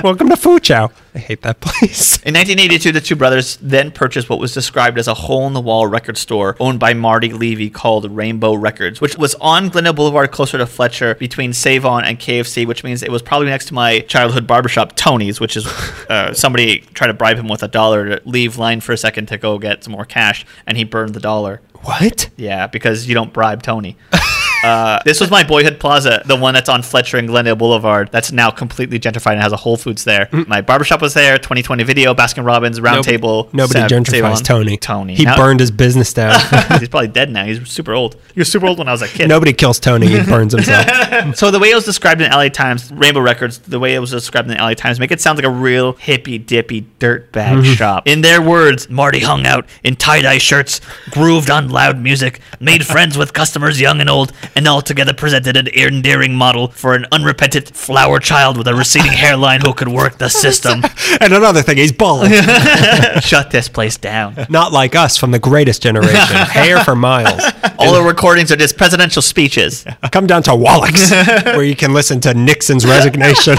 Welcome 0.04 0.30
to 0.30 0.38
Fu 0.38 0.60
Chow. 0.60 0.92
I 1.18 1.20
hate 1.20 1.42
that 1.42 1.60
place. 1.62 2.18
In 2.18 2.36
1982, 2.36 2.92
the 2.92 3.02
two 3.02 3.16
brothers 3.16 3.58
then 3.60 3.90
purchased 3.90 4.30
what 4.30 4.38
was 4.38 4.54
described 4.54 5.00
as 5.00 5.08
a 5.08 5.16
hole 5.16 5.48
in 5.48 5.54
the 5.54 5.60
wall 5.60 5.88
record 5.88 6.16
store 6.16 6.56
owned 6.60 6.80
by 6.80 6.94
Marty 6.94 7.34
Levy 7.34 7.72
called 7.72 8.10
Rainbow 8.12 8.54
Records, 8.54 9.02
which 9.02 9.18
was 9.18 9.34
on 9.42 9.70
Glendale 9.70 9.94
Boulevard 9.94 10.32
closer 10.32 10.60
to 10.60 10.68
Fletcher 10.68 11.16
between 11.16 11.54
Sav-On 11.54 12.04
and 12.04 12.20
KFC, 12.20 12.68
which 12.68 12.84
means 12.84 13.02
it 13.02 13.12
was 13.12 13.24
probably 13.24 13.48
next 13.48 13.66
to 13.70 13.74
my 13.74 14.02
childhood 14.02 14.46
barbershop, 14.46 14.96
Tony's, 14.96 15.40
which 15.40 15.58
is 15.58 15.66
uh, 16.08 16.34
somebody 16.36 16.82
tried 16.94 17.08
to 17.08 17.16
bribe 17.16 17.38
him 17.38 17.48
with 17.48 17.64
a 17.64 17.68
dollar 17.68 18.18
to 18.18 18.22
leave 18.26 18.60
line 18.60 18.80
for 18.80 18.92
a 18.92 18.98
second 18.98 19.26
to 19.28 19.40
go 19.40 19.58
get 19.58 19.84
some 19.84 19.94
more 19.94 20.06
cash, 20.06 20.46
and 20.68 20.78
he 20.78 20.84
burned 20.84 21.16
the 21.16 21.20
dollar. 21.20 21.62
What? 21.82 22.30
Yeah, 22.38 22.68
because 22.68 23.08
you 23.08 23.16
don't 23.16 23.34
bribe 23.34 23.64
Tony. 23.64 23.98
Uh, 24.64 25.00
this 25.06 25.20
was 25.22 25.30
my 25.30 25.44
boyhood 25.44 25.80
plaza, 25.80 26.22
the 26.26 26.36
one 26.36 26.54
that's 26.54 26.68
on 26.68 26.82
Fletcher 26.82 27.18
and 27.18 27.28
Glendale 27.28 27.56
Boulevard. 27.56 28.10
That's 28.12 28.32
now 28.32 28.50
completely 28.50 29.00
gentrified 29.00 29.34
and 29.34 29.42
has 29.42 29.52
a 29.54 29.58
Whole 29.58 29.78
Foods 29.78 30.04
there. 30.04 30.28
My 30.48 30.62
barbershop 30.62 31.02
was 31.02 31.14
there. 31.14 31.38
2020 31.38 31.84
video, 31.84 32.14
Baskin 32.14 32.44
Robbins, 32.46 32.82
Round 32.82 32.98
Nobody- 32.98 33.12
Table. 33.12 33.50
Nobody 33.54 33.80
gentrifies 33.82 34.44
Tony. 34.44 34.76
Tony. 34.78 35.16
He 35.16 35.26
Now- 35.26 35.38
burned 35.38 35.60
his 35.60 35.72
business 35.72 36.12
down. 36.14 36.40
He's 36.80 36.90
probably 36.90 37.08
dead 37.10 37.30
now. 37.32 37.46
He's 37.46 37.68
super 37.70 37.94
old. 37.94 38.16
He 38.34 38.40
was 38.42 38.52
super 38.52 38.66
old 38.66 38.80
when 38.80 38.88
I 38.88 38.92
was 38.92 39.02
a 39.04 39.08
kid. 39.08 39.28
Nobody 39.30 39.54
kills 39.54 39.80
Tony. 39.80 40.08
He 40.08 40.22
burns 40.26 40.54
himself. 40.54 41.36
So 41.38 41.52
the 41.52 41.60
way 41.60 41.70
it 41.72 41.76
was 41.76 41.86
described 41.86 42.22
in 42.22 42.32
LA 42.32 42.50
Times, 42.50 42.92
Rainbow 42.92 43.22
Records, 43.22 43.60
the 43.60 43.80
way 43.80 43.94
it 43.96 44.00
was 44.00 44.12
described 44.12 44.50
in 44.50 44.58
the 44.58 44.64
LA 44.64 44.74
Times, 44.74 45.00
make 45.00 45.12
it 45.12 45.22
sound 45.22 45.38
like 45.38 45.46
a 45.46 45.50
real 45.52 45.94
hippy 45.94 46.38
dippy 46.40 46.82
dirtbag 47.00 47.58
Mm-hmm. 47.58 47.74
shop. 47.74 48.08
In 48.08 48.22
their 48.22 48.42
words, 48.42 48.90
Marty 48.90 49.20
hung 49.20 49.46
out 49.46 49.68
in 49.84 49.96
tie 49.96 50.22
dye 50.22 50.38
shirts, 50.40 50.82
grooved 51.12 51.50
on 51.50 51.70
loud 51.70 52.00
music, 52.02 52.42
made 52.60 52.86
friends 52.86 53.18
with 53.18 53.34
customers 53.34 53.80
young 53.80 54.02
and 54.02 54.10
old, 54.10 54.34
and 54.56 54.68
altogether 54.68 55.14
presented 55.14 55.58
an 55.58 55.68
endearing 55.68 56.36
model 56.36 56.70
for 56.70 56.94
an 56.94 57.06
unrepentant 57.12 57.76
flower 57.76 58.20
child 58.20 58.58
with 58.58 58.68
a 58.68 58.76
receding 58.76 59.12
hairline 59.24 59.62
who 59.62 59.74
could 59.74 59.88
work 59.88 60.18
the 60.18 60.30
system. 60.30 60.84
and 61.22 61.34
another 61.34 61.62
thing, 61.62 61.78
he's 61.78 61.92
bald. 61.92 62.32
Shut 63.22 63.52
this 63.52 63.68
place 63.70 63.98
down. 63.98 64.36
Not 64.50 64.72
like 64.72 64.96
us 64.96 65.18
from 65.18 65.32
the 65.32 65.40
greatest 65.40 65.82
generation. 65.84 66.18
Hair 66.18 66.84
for 66.84 66.96
miles. 66.96 67.42
All 67.78 67.94
the 67.94 68.04
recordings 68.04 68.52
are 68.52 68.56
just 68.56 68.78
presidential 68.78 69.22
speeches. 69.22 69.86
Come 70.12 70.28
down 70.28 70.44
to 70.44 70.52
Wallichs, 70.52 71.12
where 71.56 71.64
you 71.64 71.76
can 71.76 71.94
listen 71.94 72.20
to 72.22 72.34
Nixon's 72.34 72.86
resignation. 72.86 73.56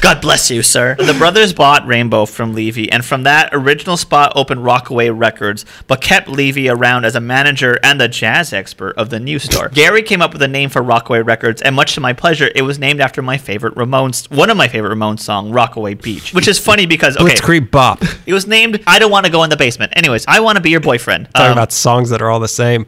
God 0.00 0.20
bless 0.20 0.50
you, 0.50 0.62
sir. 0.62 0.96
The 0.96 1.14
brothers 1.14 1.52
bought 1.52 1.86
Rainbow 1.86 2.26
from 2.26 2.54
Levy, 2.54 2.90
and 2.90 3.04
from 3.04 3.22
that 3.24 3.50
original 3.52 3.96
spot 3.96 4.32
opened 4.34 4.64
Rockaway 4.64 5.10
Records, 5.10 5.64
but 5.86 6.00
kept 6.00 6.28
Levy 6.28 6.68
around 6.68 7.04
as 7.04 7.14
a 7.14 7.20
manager 7.20 7.78
and 7.82 8.00
the 8.00 8.08
jazz 8.08 8.52
expert 8.52 8.96
of 8.96 9.10
the 9.10 9.20
new 9.20 9.38
store. 9.38 9.68
Gary 9.68 9.97
came 10.02 10.22
up 10.22 10.32
with 10.32 10.42
a 10.42 10.48
name 10.48 10.70
for 10.70 10.82
Rockaway 10.82 11.20
Records, 11.20 11.62
and 11.62 11.74
much 11.76 11.94
to 11.94 12.00
my 12.00 12.12
pleasure, 12.12 12.50
it 12.54 12.62
was 12.62 12.78
named 12.78 13.00
after 13.00 13.22
my 13.22 13.38
favorite 13.38 13.74
Ramones, 13.74 14.30
one 14.34 14.50
of 14.50 14.56
my 14.56 14.68
favorite 14.68 14.94
Ramones 14.96 15.20
song, 15.20 15.50
Rockaway 15.50 15.94
Beach, 15.94 16.32
which 16.34 16.48
is 16.48 16.58
funny 16.58 16.86
because 16.86 17.16
okay, 17.16 17.34
Blitzkrieg 17.34 17.70
Bop. 17.70 18.02
it 18.26 18.32
was 18.32 18.46
named 18.46 18.82
I 18.86 18.98
don't 18.98 19.10
want 19.10 19.26
to 19.26 19.32
go 19.32 19.44
in 19.44 19.50
the 19.50 19.56
basement. 19.56 19.92
Anyways, 19.96 20.24
I 20.26 20.40
want 20.40 20.56
to 20.56 20.62
be 20.62 20.70
your 20.70 20.80
boyfriend. 20.80 21.28
Talking 21.34 21.46
Um, 21.46 21.52
about 21.52 21.72
songs 21.72 22.10
that 22.10 22.20
are 22.22 22.30
all 22.30 22.40
the 22.40 22.48
same. 22.48 22.86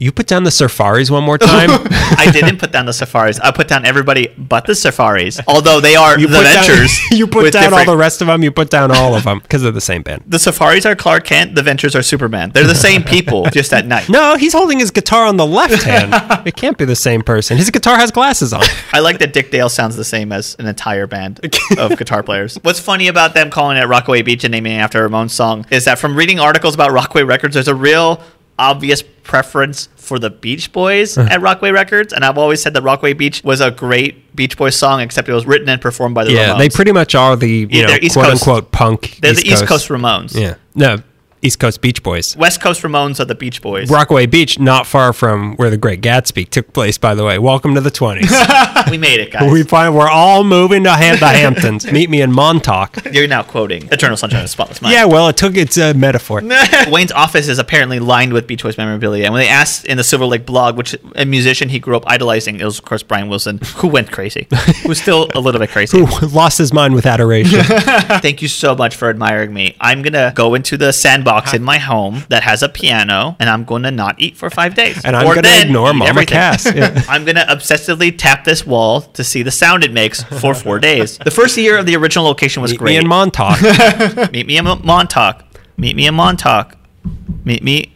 You 0.00 0.12
put 0.12 0.28
down 0.28 0.44
the 0.44 0.50
Surfaris 0.50 1.10
one 1.10 1.24
more 1.24 1.38
time. 1.38 1.70
I 2.16 2.30
didn't 2.32 2.58
put 2.58 2.70
down 2.70 2.86
the 2.86 2.92
Surfaris. 2.92 3.40
I 3.42 3.50
put 3.50 3.66
down 3.66 3.84
everybody 3.84 4.28
but 4.38 4.64
the 4.66 4.74
Surfaris, 4.74 5.40
although 5.48 5.80
they 5.80 5.96
are 5.96 6.16
You 6.20 6.28
the 6.28 6.36
put 6.38 6.44
down- 6.44 6.66
Ventures. 6.66 6.98
you 7.10 7.26
put 7.26 7.52
down 7.52 7.74
all 7.74 7.84
the 7.84 7.96
rest 7.96 8.20
of 8.20 8.28
them. 8.28 8.42
You 8.44 8.52
put 8.52 8.70
down 8.70 8.92
all 8.92 9.14
of 9.16 9.24
them 9.24 9.40
because 9.40 9.62
they're 9.62 9.72
the 9.72 9.80
same 9.80 10.02
band. 10.02 10.22
The 10.26 10.36
Surfaris 10.36 10.86
are 10.88 10.94
Clark 10.94 11.24
Kent. 11.24 11.56
The 11.56 11.62
Ventures 11.64 11.96
are 11.96 12.02
Superman. 12.02 12.50
They're 12.54 12.66
the 12.66 12.74
same 12.76 13.02
people, 13.02 13.46
just 13.46 13.72
at 13.72 13.86
night. 13.86 14.08
No, 14.08 14.36
he's 14.36 14.52
holding 14.52 14.78
his 14.78 14.90
guitar 14.92 15.26
on 15.26 15.36
the 15.36 15.46
left 15.46 15.82
hand. 15.82 16.14
it 16.46 16.54
can't 16.54 16.78
be 16.78 16.84
the 16.84 16.94
same 16.96 17.22
person. 17.22 17.56
His 17.56 17.70
guitar 17.70 17.96
has 17.98 18.10
glasses 18.12 18.52
on. 18.52 18.62
I 18.92 19.00
like 19.00 19.18
that 19.18 19.32
Dick 19.32 19.50
Dale 19.50 19.68
sounds 19.68 19.96
the 19.96 20.04
same 20.04 20.30
as 20.32 20.54
an 20.60 20.66
entire 20.66 21.08
band 21.08 21.40
of 21.76 21.96
guitar 21.98 22.22
players. 22.22 22.56
What's 22.62 22.78
funny 22.80 23.08
about 23.08 23.34
them 23.34 23.50
calling 23.50 23.76
it 23.76 23.86
Rockaway 23.88 24.22
Beach 24.22 24.44
and 24.44 24.52
naming 24.52 24.74
it 24.74 24.78
after 24.78 25.08
Ramones 25.08 25.30
song 25.30 25.66
is 25.70 25.86
that 25.86 25.98
from 25.98 26.14
reading 26.14 26.38
articles 26.38 26.74
about 26.76 26.92
Rockaway 26.92 27.24
Records, 27.24 27.54
there's 27.54 27.66
a 27.68 27.74
real 27.74 28.22
obvious 28.60 29.02
preference 29.28 29.88
for 29.94 30.18
the 30.18 30.30
Beach 30.30 30.72
Boys 30.72 31.16
uh-huh. 31.16 31.28
at 31.30 31.40
Rockaway 31.40 31.70
Records, 31.70 32.12
and 32.12 32.24
I've 32.24 32.38
always 32.38 32.60
said 32.60 32.74
that 32.74 32.82
Rockaway 32.82 33.12
Beach 33.12 33.44
was 33.44 33.60
a 33.60 33.70
great 33.70 34.34
Beach 34.34 34.56
Boys 34.56 34.74
song, 34.74 35.00
except 35.00 35.28
it 35.28 35.32
was 35.34 35.46
written 35.46 35.68
and 35.68 35.80
performed 35.80 36.16
by 36.16 36.24
the 36.24 36.32
Yeah, 36.32 36.54
Ramones. 36.54 36.58
they 36.58 36.68
pretty 36.70 36.92
much 36.92 37.14
are 37.14 37.36
the 37.36 37.48
you 37.48 37.68
Yeah, 37.70 37.86
know 37.86 37.98
East 38.02 38.14
quote 38.14 38.26
Coast. 38.26 38.42
unquote 38.48 38.72
punk. 38.72 39.18
They're 39.20 39.34
the 39.34 39.46
East 39.46 39.66
Coast 39.66 39.88
Ramones. 39.88 40.34
Yeah, 40.34 40.54
no, 40.74 40.96
East 41.42 41.58
Coast 41.58 41.80
Beach 41.80 42.02
Boys. 42.02 42.36
West 42.36 42.60
Coast 42.60 42.82
Ramones 42.82 43.20
are 43.20 43.24
the 43.24 43.34
Beach 43.34 43.62
Boys. 43.62 43.90
Rockaway 43.90 44.26
Beach, 44.26 44.58
not 44.58 44.86
far 44.86 45.12
from 45.12 45.56
where 45.56 45.70
the 45.70 45.76
Great 45.76 46.00
Gatsby 46.00 46.48
took 46.48 46.72
place. 46.72 46.98
By 46.98 47.14
the 47.14 47.24
way, 47.24 47.38
welcome 47.38 47.74
to 47.74 47.80
the 47.80 47.90
twenties. 47.90 48.30
we 48.90 48.98
made 48.98 49.20
it, 49.20 49.30
guys. 49.30 49.50
we 49.52 49.62
find 49.62 49.94
we're 49.94 50.08
all 50.08 50.44
moving 50.44 50.84
to 50.84 50.92
Ham- 50.92 51.18
the 51.18 51.28
Hamptons. 51.28 51.90
Meet 51.92 52.10
me 52.10 52.22
in 52.22 52.32
Montauk. 52.32 52.96
You're 53.12 53.28
now 53.28 53.42
quoting 53.42 53.88
Eternal 53.92 54.16
Sunshine 54.16 54.40
of 54.40 54.44
the 54.44 54.48
Spotless 54.48 54.82
Mind. 54.82 54.92
Yeah, 54.92 55.04
well, 55.04 55.28
it 55.28 55.36
took 55.36 55.56
it's 55.56 55.76
a 55.78 55.94
metaphor. 55.94 56.42
Wayne's 56.88 57.12
office 57.12 57.48
is 57.48 57.58
apparently 57.58 58.00
lined 58.00 58.32
with 58.32 58.46
Beach 58.46 58.62
Boys 58.62 58.76
memorabilia. 58.76 59.24
And 59.24 59.32
when 59.32 59.42
they 59.42 59.48
asked 59.48 59.84
in 59.86 59.96
the 59.96 60.04
Silver 60.04 60.26
Lake 60.26 60.44
blog, 60.44 60.76
which 60.76 60.96
a 61.14 61.24
musician 61.24 61.68
he 61.68 61.78
grew 61.78 61.96
up 61.96 62.04
idolizing, 62.06 62.60
it 62.60 62.64
was, 62.64 62.78
of 62.78 62.84
course, 62.84 63.02
Brian 63.02 63.28
Wilson, 63.28 63.60
who 63.76 63.88
went 63.88 64.10
crazy, 64.10 64.48
who's 64.82 65.00
still 65.00 65.28
a 65.34 65.40
little 65.40 65.60
bit 65.60 65.70
crazy. 65.70 65.98
Who 65.98 66.06
lost 66.28 66.58
his 66.58 66.72
mind 66.72 66.94
with 66.94 67.06
adoration? 67.06 67.60
Thank 67.62 68.42
you 68.42 68.48
so 68.48 68.74
much 68.74 68.96
for 68.96 69.08
admiring 69.08 69.52
me. 69.52 69.76
I'm 69.80 70.02
going 70.02 70.14
to 70.14 70.32
go 70.34 70.54
into 70.54 70.76
the 70.76 70.92
sandbox 70.92 71.27
in 71.54 71.62
my 71.62 71.78
home 71.78 72.24
that 72.28 72.42
has 72.42 72.62
a 72.62 72.68
piano, 72.68 73.36
and 73.38 73.48
I'm 73.48 73.64
going 73.64 73.82
to 73.84 73.90
not 73.90 74.20
eat 74.20 74.36
for 74.36 74.50
five 74.50 74.74
days. 74.74 75.04
And 75.04 75.14
I'm 75.16 75.26
gonna 75.26 75.48
ignore 75.62 75.92
Mama. 75.94 76.24
Cass. 76.26 76.66
Yeah. 76.74 77.02
I'm 77.08 77.24
going 77.24 77.36
to 77.36 77.42
obsessively 77.42 78.14
tap 78.16 78.44
this 78.44 78.66
wall 78.66 79.00
to 79.02 79.24
see 79.24 79.42
the 79.42 79.50
sound 79.50 79.84
it 79.84 79.92
makes 79.92 80.22
for 80.22 80.54
four 80.54 80.78
days. 80.90 81.18
The 81.18 81.30
first 81.30 81.56
year 81.56 81.76
of 81.78 81.86
the 81.86 81.96
original 81.96 82.24
location 82.24 82.62
was 82.62 82.70
Meet 82.72 82.78
great. 82.78 82.92
me 82.92 82.96
in 82.98 83.08
Montauk. 83.08 83.60
Meet 84.32 84.46
me 84.46 84.56
in 84.58 84.64
Montauk. 84.64 85.44
Meet 85.76 85.96
me 85.96 86.06
in 86.06 86.14
Montauk. 86.14 86.74
Meet 87.44 87.62
me 87.62 87.92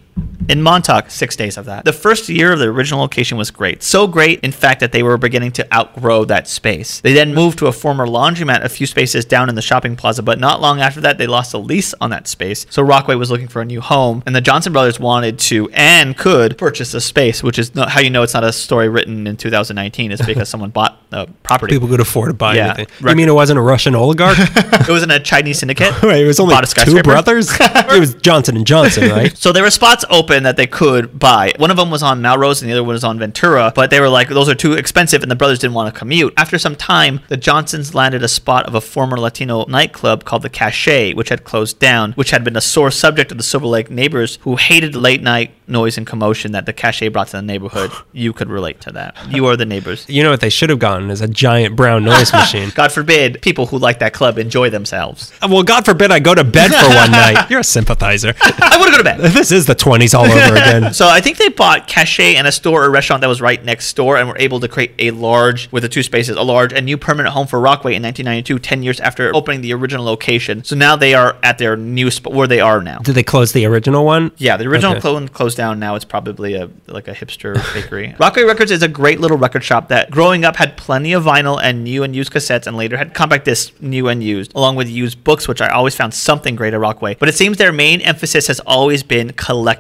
In 0.49 0.61
Montauk, 0.61 1.09
six 1.11 1.37
days 1.37 1.57
of 1.57 1.67
that. 1.67 1.85
The 1.85 1.93
first 1.93 2.29
year 2.29 2.53
of 2.53 2.59
the 2.59 2.67
original 2.67 3.01
location 3.01 3.39
was 3.39 3.51
great. 3.51 3.83
So 3.83 4.07
great, 4.09 4.41
in 4.41 4.51
fact, 4.53 4.81
that 4.81 4.91
they 4.93 5.03
were 5.03 5.17
beginning 5.17 5.53
to 5.53 5.75
outgrow 5.75 6.25
that 6.27 6.49
space. 6.49 7.01
They 7.01 7.13
then 7.13 7.33
moved 7.33 7.59
to 7.61 7.69
a 7.69 7.73
former 7.73 8.07
laundromat 8.07 8.63
a 8.65 8.69
few 8.69 8.87
spaces 8.87 9.25
down 9.25 9.49
in 9.49 9.55
the 9.55 9.63
shopping 9.63 9.95
plaza, 9.97 10.23
but 10.23 10.41
not 10.41 10.61
long 10.61 10.81
after 10.81 11.01
that, 11.03 11.17
they 11.17 11.29
lost 11.29 11.55
a 11.55 11.59
lease 11.59 11.95
on 12.01 12.11
that 12.11 12.27
space. 12.27 12.67
So 12.71 12.83
Rockaway 12.83 13.15
was 13.15 13.31
looking 13.31 13.47
for 13.49 13.63
a 13.63 13.65
new 13.65 13.81
home, 13.81 14.23
and 14.27 14.35
the 14.35 14.41
Johnson 14.41 14.73
brothers 14.73 14.99
wanted 14.99 15.39
to 15.39 15.71
and 15.71 16.17
could 16.17 16.59
purchase 16.59 16.93
a 16.93 17.01
space, 17.01 17.43
which 17.43 17.59
is 17.59 17.75
not 17.75 17.91
how 17.91 18.01
you 18.01 18.11
know 18.11 18.23
it's 18.23 18.35
not 18.35 18.45
a 18.45 18.53
story 18.53 18.89
written 18.89 19.27
in 19.29 19.37
2019. 19.37 20.11
It's 20.13 20.27
because 20.27 20.49
someone 20.51 20.71
bought 20.71 21.01
a 21.13 21.29
property. 21.45 21.75
People 21.77 21.89
could 21.89 22.01
afford 22.01 22.31
to 22.31 22.35
buy 22.35 22.57
Yeah, 22.57 22.75
anything. 22.75 23.09
You 23.09 23.15
mean 23.15 23.29
it 23.29 23.35
wasn't 23.35 23.59
a 23.61 23.63
Russian 23.63 23.95
oligarch? 23.95 24.37
it 24.39 24.89
was 24.89 25.05
in 25.05 25.11
a 25.13 25.21
Chinese 25.21 25.61
syndicate. 25.61 25.95
Wait, 26.03 26.25
it 26.25 26.27
was 26.27 26.41
only 26.41 26.57
two 26.85 27.01
brothers. 27.03 27.49
it 27.61 28.01
was 28.01 28.15
Johnson 28.15 28.57
and 28.57 28.67
Johnson, 28.67 29.09
right? 29.09 29.37
So 29.39 29.53
there 29.53 29.63
were 29.63 29.71
spots 29.71 30.02
open 30.11 30.43
that 30.45 30.57
they 30.57 30.67
could 30.67 31.19
buy. 31.19 31.53
One 31.59 31.71
of 31.71 31.77
them 31.77 31.91
was 31.91 32.03
on 32.03 32.23
Melrose 32.23 32.63
and 32.63 32.69
the 32.71 32.75
other 32.75 32.83
one 32.85 32.95
was 32.95 33.05
on 33.05 33.19
Ventura, 33.19 33.73
but 33.75 33.91
they 33.91 34.01
were 34.01 34.09
like, 34.09 34.29
those 34.29 34.49
are 34.49 34.55
too 34.55 34.73
expensive, 34.75 35.23
and 35.23 35.31
the 35.31 35.37
brothers 35.37 35.59
didn't 35.59 35.75
want 35.75 35.93
to 35.93 35.99
commute. 35.99 36.33
After 36.37 36.59
some 36.59 36.77
time, 36.77 37.21
the 37.29 37.37
Johnsons 37.37 37.95
landed 37.95 38.23
a 38.23 38.29
spot 38.29 38.67
of 38.67 38.75
a 38.75 38.81
former 38.81 39.17
Latino 39.19 39.65
nightclub 39.67 40.25
called 40.25 40.43
the 40.43 40.51
Cache, 40.51 41.15
which 41.15 41.29
had 41.29 41.45
closed 41.45 41.79
down, 41.79 42.13
which 42.13 42.31
had 42.31 42.45
been 42.45 42.57
a 42.57 42.61
sore 42.61 42.91
subject 42.91 43.31
of 43.31 43.39
the 43.39 43.45
Silver 43.45 43.67
Lake 43.67 43.91
neighbors 43.91 44.39
who 44.43 44.57
hated 44.57 44.95
late 44.95 45.23
night 45.23 45.53
noise 45.67 45.97
and 45.97 46.07
commotion 46.07 46.53
that 46.53 46.67
the 46.67 46.73
Cache 46.73 47.09
brought 47.13 47.29
to 47.29 47.37
the 47.39 47.43
neighborhood. 47.43 47.91
You 48.15 48.33
could 48.35 48.51
relate 48.51 48.81
to 48.83 48.93
that. 48.93 49.17
You 49.31 49.47
are 49.47 49.57
the 49.57 49.65
neighbors. 49.65 50.05
You 50.09 50.23
know 50.23 50.31
what 50.31 50.41
they 50.41 50.51
should 50.51 50.69
have 50.69 50.79
gotten 50.79 51.11
is 51.11 51.23
a 51.23 51.29
giant 51.29 51.77
brown 51.77 52.05
noise 52.05 52.31
machine. 52.41 52.71
God 52.75 52.93
forbid 52.93 53.41
people 53.41 53.67
who 53.67 53.79
like 53.79 54.01
that 54.01 54.13
club 54.13 54.37
enjoy 54.39 54.69
themselves. 54.71 55.33
well, 55.41 55.63
God 55.63 55.85
forbid 55.87 56.11
I 56.11 56.19
go 56.21 56.35
to 56.35 56.45
bed 56.45 56.71
for 56.71 56.89
one 56.95 57.11
night. 57.23 57.49
You're 57.51 57.61
a 57.61 57.65
sympathizer. 57.65 58.35
I 58.43 58.77
want 58.79 58.87
to 58.87 58.91
go 58.93 58.99
to 58.99 59.05
bed. 59.05 59.21
this 59.33 59.51
is 59.51 59.65
the 59.67 59.75
20s 59.99 60.15
all 60.19 60.25
over 60.25 60.55
again. 60.55 60.93
So 61.03 61.09
I 61.09 61.21
think 61.21 61.37
they 61.39 61.49
bought 61.49 61.87
Cache 61.89 62.21
and 62.21 62.47
a 62.47 62.53
store 62.53 62.85
or 62.85 62.91
restaurant 62.91 63.21
that 63.23 63.29
was 63.29 63.41
right 63.41 63.63
next 63.65 63.95
door 63.95 64.17
and 64.19 64.29
were 64.29 64.37
able 64.39 64.61
to 64.61 64.69
create 64.69 64.93
a 64.99 65.11
large, 65.11 65.71
with 65.73 65.83
the 65.83 65.89
two 65.89 66.03
spaces, 66.03 66.37
a 66.37 66.43
large 66.43 66.73
and 66.73 66.85
new 66.87 66.97
permanent 66.99 67.33
home 67.35 67.47
for 67.47 67.59
Rockway 67.61 67.95
in 67.95 68.03
1992, 68.03 68.59
10 68.59 68.83
years 68.83 69.01
after 69.01 69.35
opening 69.35 69.61
the 69.63 69.73
original 69.73 70.05
location. 70.05 70.63
So 70.65 70.77
now 70.77 70.97
they 70.97 71.15
are 71.15 71.37
at 71.43 71.59
their 71.59 71.77
new 71.77 72.11
spot 72.11 72.33
where 72.33 72.47
they 72.47 72.61
are 72.61 72.83
now. 72.83 72.99
Did 72.99 73.15
they 73.15 73.23
close 73.23 73.53
the 73.53 73.65
original 73.67 74.05
one? 74.05 74.33
Yeah, 74.37 74.57
the 74.57 74.67
original 74.67 74.93
Okay. 74.93 75.01
clo- 75.01 75.27
closed 75.29 75.57
down. 75.57 75.79
Now 75.79 75.95
it's 75.95 76.05
probably 76.05 76.55
a 76.55 76.69
like 76.87 77.09
a 77.09 77.15
hipster 77.15 77.55
bakery. 77.75 78.15
Rockway 78.21 78.45
Records 78.45 78.71
is 78.71 78.83
a 78.83 78.89
great 78.89 79.21
little 79.21 79.39
record 79.39 79.65
shop 79.65 79.89
that, 79.89 80.11
growing 80.11 80.45
up, 80.45 80.57
had 80.57 80.77
plenty 80.77 81.13
of 81.13 81.25
vinyl 81.25 81.61
and 81.63 81.85
new 81.85 82.03
and 82.03 82.15
used 82.15 82.33
cassettes, 82.33 82.67
and 82.67 82.77
later 82.77 82.97
had 82.97 83.15
compact 83.15 83.45
discs, 83.45 83.73
new 83.81 84.09
and 84.09 84.23
used, 84.23 84.53
along 84.55 84.77
with 84.77 84.89
used 84.89 85.23
books, 85.25 85.49
which 85.49 85.61
I 85.61 85.69
always 85.69 85.95
found 85.95 86.13
something 86.15 86.55
great 86.57 86.75
at 86.75 86.81
Rockway. 86.81 87.17
But 87.19 87.29
it 87.29 87.35
seems 87.35 87.57
their 87.59 87.73
main 87.73 88.01
emphasis 88.03 88.47
has 88.49 88.61
always 88.61 89.03
been 89.03 89.33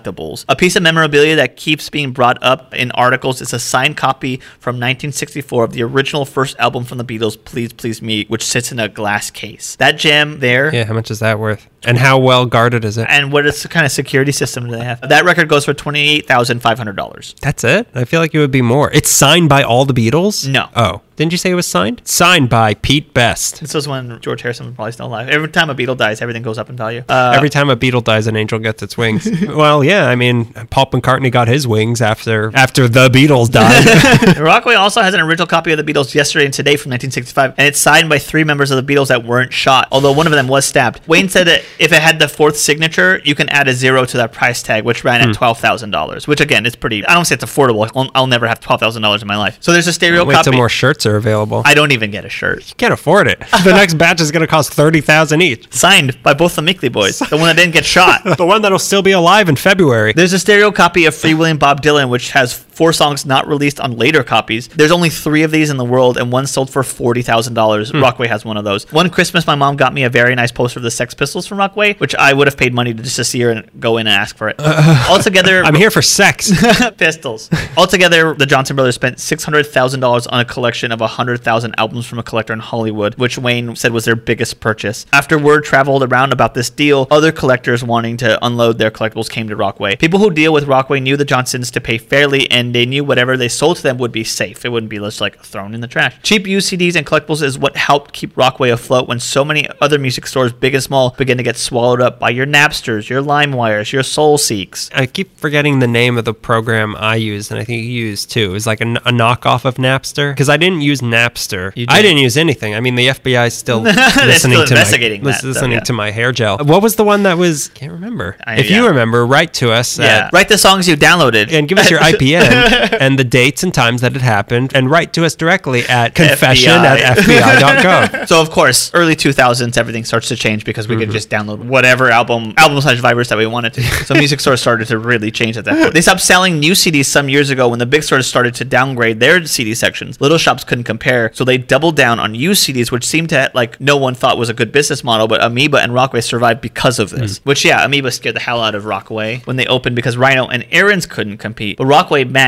collectibles. 0.03 0.45
A 0.49 0.57
piece 0.57 0.77
of 0.77 0.83
memorabilia 0.83 1.37
that 1.37 1.57
keeps 1.57 1.91
being 1.91 2.13
brought 2.13 2.43
up 2.43 2.75
in 2.75 2.91
articles 2.93 3.41
is 3.41 3.53
a 3.53 3.59
signed 3.59 3.97
copy 3.97 4.37
from 4.59 4.77
1964 4.77 5.65
of 5.65 5.73
the 5.73 5.83
original 5.83 6.25
first 6.25 6.57
album 6.59 6.85
from 6.85 6.99
the 6.99 7.05
Beatles, 7.05 7.43
"Please 7.45 7.73
Please 7.73 8.03
Me," 8.03 8.25
which 8.29 8.43
sits 8.43 8.73
in 8.73 8.79
a 8.79 8.89
glass 8.89 9.31
case. 9.31 9.77
That 9.77 9.99
gem 9.99 10.41
there. 10.41 10.75
Yeah, 10.75 10.85
how 10.85 10.95
much 10.95 11.11
is 11.11 11.21
that 11.21 11.39
worth? 11.39 11.69
And 11.85 11.99
how 11.99 12.19
well 12.19 12.47
guarded 12.47 12.85
is 12.85 12.97
it? 12.99 13.07
And 13.09 13.33
what 13.33 13.47
is 13.47 13.67
kind 13.67 13.85
of 13.85 13.93
security 13.93 14.33
system 14.33 14.67
do 14.67 14.73
they 14.73 14.85
have? 14.85 15.01
That 15.01 15.25
record 15.25 15.49
goes 15.49 15.65
for 15.65 15.75
twenty 15.75 16.01
eight 16.09 16.27
thousand 16.27 16.61
five 16.61 16.79
hundred 16.79 16.97
dollars. 16.97 17.35
That's 17.41 17.65
it? 17.65 17.89
I 17.95 18.05
feel 18.05 18.21
like 18.21 18.35
it 18.35 18.39
would 18.39 18.51
be 18.51 18.63
more. 18.63 18.91
It's 18.93 19.11
signed 19.11 19.49
by 19.49 19.63
all 19.63 19.85
the 19.85 19.95
Beatles? 19.95 20.49
No. 20.49 20.69
Oh. 20.77 21.01
Didn't 21.17 21.33
you 21.33 21.39
say 21.39 21.51
it 21.51 21.55
was 21.55 21.67
signed? 21.67 22.01
Signed 22.05 22.49
by 22.49 22.75
Pete 22.75 23.13
Best. 23.13 23.61
This 23.61 23.75
was 23.75 23.87
when 23.87 24.19
George 24.21 24.41
Harrison 24.43 24.67
was 24.67 24.75
probably 24.75 24.93
still 24.93 25.07
alive. 25.07 25.29
Every 25.29 25.49
time 25.49 25.69
a 25.69 25.75
Beatle 25.75 25.97
dies, 25.97 26.23
everything 26.23 26.43
goes 26.43 26.57
up 26.57 26.71
in 26.71 26.77
value. 26.77 27.05
Uh, 27.09 27.35
Every 27.37 27.51
time 27.51 27.69
a 27.69 27.77
Beatle 27.77 28.03
dies, 28.03 28.27
an 28.27 28.35
angel 28.35 28.59
gets 28.59 28.83
its 28.83 28.97
wings. 28.97 29.29
well, 29.49 29.85
yeah, 29.85 30.09
I 30.09 30.17
mean, 30.17 30.47
Paul 30.71 30.87
McCartney 30.87 31.31
got 31.31 31.49
his 31.49 31.69
wings 31.69 32.01
after 32.01 32.51
after 32.55 32.89
the 32.89 33.09
Beatles 33.09 33.51
died. 33.51 34.37
Rockaway 34.39 34.75
also 34.75 35.03
has 35.03 35.13
an 35.13 35.21
original 35.21 35.47
copy 35.47 35.71
of 35.71 35.85
the 35.85 35.93
Beatles 35.93 36.15
yesterday 36.15 36.47
and 36.47 36.55
today 36.55 36.77
from 36.77 36.91
1965, 36.91 37.55
and 37.59 37.69
it's 37.69 37.79
signed 37.79 38.09
by 38.09 38.19
three 38.19 38.43
members 38.43 38.71
of 38.71 38.85
the 38.85 38.95
Beatles 38.95 39.09
that 39.09 39.23
weren't 39.23 39.53
shot, 39.53 39.89
although 39.93 40.13
one 40.13 40.27
of 40.27 40.33
them 40.33 40.49
was 40.49 40.65
stabbed. 40.65 41.07
Wayne 41.07 41.29
said 41.29 41.47
that 41.47 41.63
if 41.79 41.93
it 41.93 42.03
had 42.03 42.19
the 42.19 42.29
fourth 42.29 42.57
signature, 42.57 43.21
you 43.25 43.35
can 43.35 43.49
add 43.49 43.69
a 43.69 43.73
zero 43.73 44.05
to 44.05 44.17
that 44.19 44.33
price 44.33 44.63
tag, 44.63 44.85
which 44.85 45.05
ran 45.05 45.21
at 45.21 45.29
hmm. 45.29 45.33
twelve 45.33 45.59
thousand 45.59 45.91
dollars. 45.91 46.27
Which 46.27 46.41
again 46.41 46.67
is 46.67 46.77
pretty. 46.77 47.05
I 47.05 47.15
don't 47.15 47.25
say 47.25 47.35
it's 47.35 47.45
affordable. 47.45 47.91
I'll, 47.95 48.11
I'll 48.15 48.27
never 48.27 48.47
have 48.47 48.61
twelve 48.61 48.81
thousand 48.81 49.03
dollars 49.03 49.23
in 49.23 49.29
my 49.29 49.37
life. 49.37 49.59
So 49.61 49.73
there's 49.73 49.87
a 49.87 49.93
stereo 49.93 50.25
Wait 50.25 50.35
copy. 50.35 50.51
till 50.51 50.59
more 50.59 50.69
shirts 50.69 51.07
are 51.07 51.17
available. 51.17 51.63
I 51.65 51.75
don't 51.75 51.93
even 51.93 52.11
get 52.11 52.25
a 52.25 52.29
shirt. 52.29 52.69
You 52.69 52.75
can't 52.77 52.93
afford 52.93 53.29
it. 53.29 53.41
The 53.65 53.73
next 53.73 53.95
batch 53.95 54.21
is 54.21 54.31
going 54.31 54.43
to 54.43 54.47
cost 54.47 54.73
30000 54.75 55.41
each. 55.43 55.73
Signed 55.73 56.23
by 56.23 56.35
both 56.35 56.57
the 56.57 56.63
Mickley 56.63 56.89
boys, 56.89 57.19
the 57.19 57.37
one 57.37 57.47
that 57.47 57.57
didn't 57.57 57.73
get 57.73 57.85
shot. 57.85 58.23
The 58.43 58.47
one 58.47 58.63
that'll 58.63 58.79
still 58.79 59.03
be 59.03 59.13
alive 59.13 59.49
in 59.49 59.57
February. 59.57 60.15
There's 60.15 60.33
a 60.33 60.39
stereo 60.39 60.73
copy 60.73 61.05
of 61.05 61.15
Freewheelin' 61.15 61.59
Bob 61.59 61.81
Dylan, 61.81 62.09
which 62.09 62.31
has 62.31 62.53
four 62.83 62.93
songs 62.93 63.25
not 63.25 63.47
released 63.47 63.79
on 63.79 63.97
later 63.97 64.25
copies. 64.25 64.67
There's 64.67 64.91
only 64.91 65.09
three 65.09 65.45
of 65.45 65.53
these 65.53 65.71
in 65.71 65.77
the 65.77 65.85
world, 65.85 66.19
and 66.19 66.33
one 66.33 66.49
sold 66.49 66.69
for 66.69 66.83
forty 66.83 67.23
thousand 67.23 67.55
dollars. 67.55 67.93
Hmm. 67.93 68.03
Rockaway 68.03 68.27
has 68.27 68.45
one 68.45 68.57
of 68.57 68.65
those. 68.65 68.91
One 68.91 69.09
Christmas, 69.09 69.47
my 69.47 69.55
mom 69.55 69.77
got 69.77 69.95
me 69.95 70.03
a 70.03 70.11
very 70.11 70.35
nice 70.35 70.51
poster 70.51 70.81
of 70.81 70.83
the 70.83 70.91
Sex 70.91 71.15
Pistols 71.15 71.47
from 71.47 71.59
Rockway, 71.59 71.95
which 71.99 72.17
I 72.17 72.33
would 72.33 72.49
have 72.49 72.57
paid 72.57 72.75
money 72.75 72.93
to 72.93 73.01
just 73.01 73.15
to 73.15 73.25
see 73.25 73.41
her 73.43 73.51
and 73.51 73.71
go 73.79 73.99
in 73.99 74.09
and 74.09 74.17
ask 74.17 74.37
for 74.37 74.49
it. 74.49 74.57
Altogether, 75.09 75.63
I'm 75.63 75.77
here 75.77 75.93
for 75.93 76.03
sex. 76.03 76.51
pistols. 76.97 77.49
Altogether, 77.77 78.35
the 78.35 78.47
Johnson 78.47 78.75
brothers 78.75 78.97
spent 78.97 79.21
six 79.21 79.45
hundred 79.45 79.65
thousand 79.67 80.01
dollars 80.01 80.27
on 80.27 80.41
a 80.41 80.45
collection 80.45 80.91
of 80.91 81.01
hundred 81.01 81.45
thousand 81.45 81.77
albums 81.79 82.05
from 82.05 82.19
a 82.19 82.25
collector 82.25 82.53
in 82.53 82.59
Hollywood, 82.59 83.15
which 83.15 83.39
Wayne 83.39 83.77
said 83.77 83.93
was 83.93 84.07
their 84.07 84.17
biggest 84.17 84.59
purchase. 84.59 85.07
After 85.13 85.39
word 85.39 85.63
traveled 85.63 86.03
around 86.03 86.33
about 86.33 86.55
this 86.55 86.69
deal, 86.69 87.07
other 87.13 87.31
collectors 87.31 87.85
wanting 87.85 88.17
to 88.17 88.45
unload 88.45 88.79
their 88.79 88.91
collectibles 88.91 89.31
came 89.31 89.47
to 89.51 89.55
Rockway. 89.55 89.95
People 89.95 90.19
who 90.19 90.33
deal 90.33 90.53
with 90.53 90.65
Rockway 90.65 90.99
knew 90.99 91.17
the 91.17 91.25
Johnsons 91.25 91.71
to 91.71 91.81
pay 91.81 91.97
fairly, 91.97 92.51
and 92.51 92.72
they 92.75 92.87
knew 92.87 93.05
whatever 93.05 93.37
they 93.37 93.49
sold 93.49 93.77
to 93.79 93.83
them 93.83 93.99
would 93.99 94.13
be 94.13 94.25
safe. 94.25 94.65
It 94.65 94.71
wouldn't 94.71 94.91
be 94.91 94.99
just 94.99 95.21
like 95.21 95.41
thrown 95.43 95.75
in 95.75 95.81
the 95.81 95.87
trash. 95.89 96.17
Cheap 96.23 96.47
used 96.47 96.71
CDs 96.73 96.97
and 96.97 97.07
collectibles 97.07 97.43
is 97.43 97.59
what 97.59 97.77
helped 97.77 98.13
keep 98.13 98.35
Rockway 98.35 98.73
afloat 98.73 99.09
when 99.09 99.21
so 99.21 99.45
many 99.45 99.69
other 99.81 99.99
music 99.99 100.27
stores, 100.27 100.53
big 100.53 100.75
and 100.75 100.83
small, 100.83 101.11
began 101.11 101.37
to 101.37 101.43
get 101.43 101.57
swallowed 101.57 102.01
up 102.01 102.19
by 102.19 102.31
your 102.31 102.47
Napsters, 102.47 103.09
your 103.09 103.23
LimeWires, 103.23 103.93
your 103.93 104.03
Soulseeks. 104.03 104.91
I 104.95 105.07
keep 105.07 105.37
forgetting 105.39 105.79
the 105.79 105.87
name 105.87 106.17
of 106.19 106.25
the 106.25 106.35
program 106.35 106.97
I 106.97 107.17
used, 107.17 107.51
and 107.51 107.61
I 107.61 107.65
think 107.65 107.83
you 107.85 107.91
used 107.91 108.31
too. 108.31 108.51
It 108.51 108.53
was 108.53 108.67
like 108.67 108.81
a 108.81 108.85
knockoff 108.85 109.65
of 109.65 109.77
Napster 109.77 110.33
because 110.33 110.49
I 110.49 110.57
didn't 110.57 110.81
use 110.81 111.01
Napster. 111.01 111.73
You 111.77 111.87
I 111.89 111.97
did. 112.01 112.09
didn't 112.09 112.19
use 112.23 112.37
anything. 112.37 112.75
I 112.75 112.81
mean, 112.81 112.95
the 112.95 113.09
FBI 113.09 113.47
is 113.49 113.55
still 113.55 113.81
listening 113.81 114.37
still 114.37 114.51
to 114.67 114.75
my 114.75 114.81
investigating 114.81 115.23
lis- 115.23 115.41
that, 115.43 115.55
though, 115.55 115.67
yeah. 115.67 115.81
to 115.81 115.93
my 115.93 116.11
hair 116.11 116.33
gel. 116.33 116.59
What 116.59 116.83
was 116.83 116.97
the 116.97 117.05
one 117.05 117.25
that 117.25 117.39
was? 117.39 117.69
Can't 117.75 117.93
remember. 117.93 118.37
I- 118.47 118.59
if 118.59 118.71
you 118.71 118.87
remember, 118.87 119.27
write 119.27 119.53
to 119.55 119.73
us. 119.73 119.99
Yeah, 119.99 120.27
at- 120.27 120.33
write 120.33 120.49
the 120.49 120.59
songs 120.59 120.89
you 120.89 120.97
downloaded 120.97 121.53
and 121.53 121.69
give 121.69 121.79
us 121.79 121.91
your 121.91 122.01
IPN 122.01 122.43
and 123.01 123.19
the 123.19 123.25
dates 123.25 123.63
and 123.63 123.73
times 123.73 124.01
that 124.01 124.15
it 124.15 124.23
happened, 124.23 124.73
and 124.75 124.91
write 124.91 125.13
to 125.15 125.25
us 125.25 125.35
directly 125.35 125.83
at 125.85 126.15
confession 126.15 126.73
at 126.73 127.17
FBI.gov. 127.19 128.23
So 128.33 128.41
of 128.41 128.51
course, 128.51 128.93
early 128.95 129.15
2000s, 129.17 129.77
everything 129.77 130.05
starts 130.05 130.29
to 130.29 130.37
change 130.37 130.65
because 130.65 130.89
we 130.89 130.97
could 130.97 131.09
mm-hmm. 131.09 131.13
just 131.13 131.29
download 131.29 131.65
whatever 131.65 132.11
album, 132.11 132.55
album 132.57 132.81
slash 132.81 133.01
virus 133.01 133.29
that 133.29 133.39
we 133.39 133.47
wanted 133.47 133.75
to. 133.75 133.83
So 133.83 134.15
music 134.15 134.41
stores 134.41 134.61
started 134.61 134.89
to 134.89 134.99
really 134.99 135.31
change 135.31 135.57
at 135.57 135.65
that 135.65 135.81
point. 135.81 135.95
They 135.95 136.01
stopped 136.01 136.21
selling 136.21 136.61
new 136.61 136.73
CDs 136.73 137.07
some 137.07 137.29
years 137.29 137.51
ago 137.51 137.69
when 137.69 137.79
the 137.79 137.87
big 137.87 138.03
stores 138.03 138.27
started 138.27 138.55
to 138.57 138.65
downgrade 138.65 139.21
their 139.21 139.45
CD 139.45 139.75
sections. 139.75 140.21
Little 140.21 140.39
shops 140.39 140.65
couldn't 140.65 140.85
compare, 140.85 141.31
so 141.35 141.45
they 141.45 141.59
doubled 141.59 141.97
down 141.97 142.21
on 142.21 142.35
used 142.35 142.67
CDs, 142.67 142.91
which 142.91 143.05
seemed 143.05 143.31
to 143.31 143.51
like 143.55 143.81
no 143.81 143.97
one 143.97 144.15
thought 144.15 144.39
was 144.39 144.49
a 144.49 144.55
good 144.55 144.73
business 144.73 145.05
model. 145.05 145.29
But 145.29 145.43
Amoeba 145.43 145.81
and 145.81 145.93
Rockaway 145.93 146.21
survived 146.21 146.61
because 146.61 146.99
of 146.99 147.11
this. 147.11 147.39
Mm. 147.39 147.45
Which 147.45 147.65
yeah, 147.65 147.85
Amoeba 147.85 148.11
scared 148.11 148.37
the 148.37 148.41
hell 148.41 148.61
out 148.61 148.75
of 148.75 148.85
Rockaway 148.85 149.41
when 149.45 149.57
they 149.57 149.67
opened 149.67 149.97
because 149.97 150.17
Rhino 150.17 150.47
and 150.49 150.67
Aron's 150.71 151.07
couldn't 151.07 151.39
compete, 151.39 151.77
but 151.77 151.87
Rockaway 151.87 152.25
managed. 152.25 152.42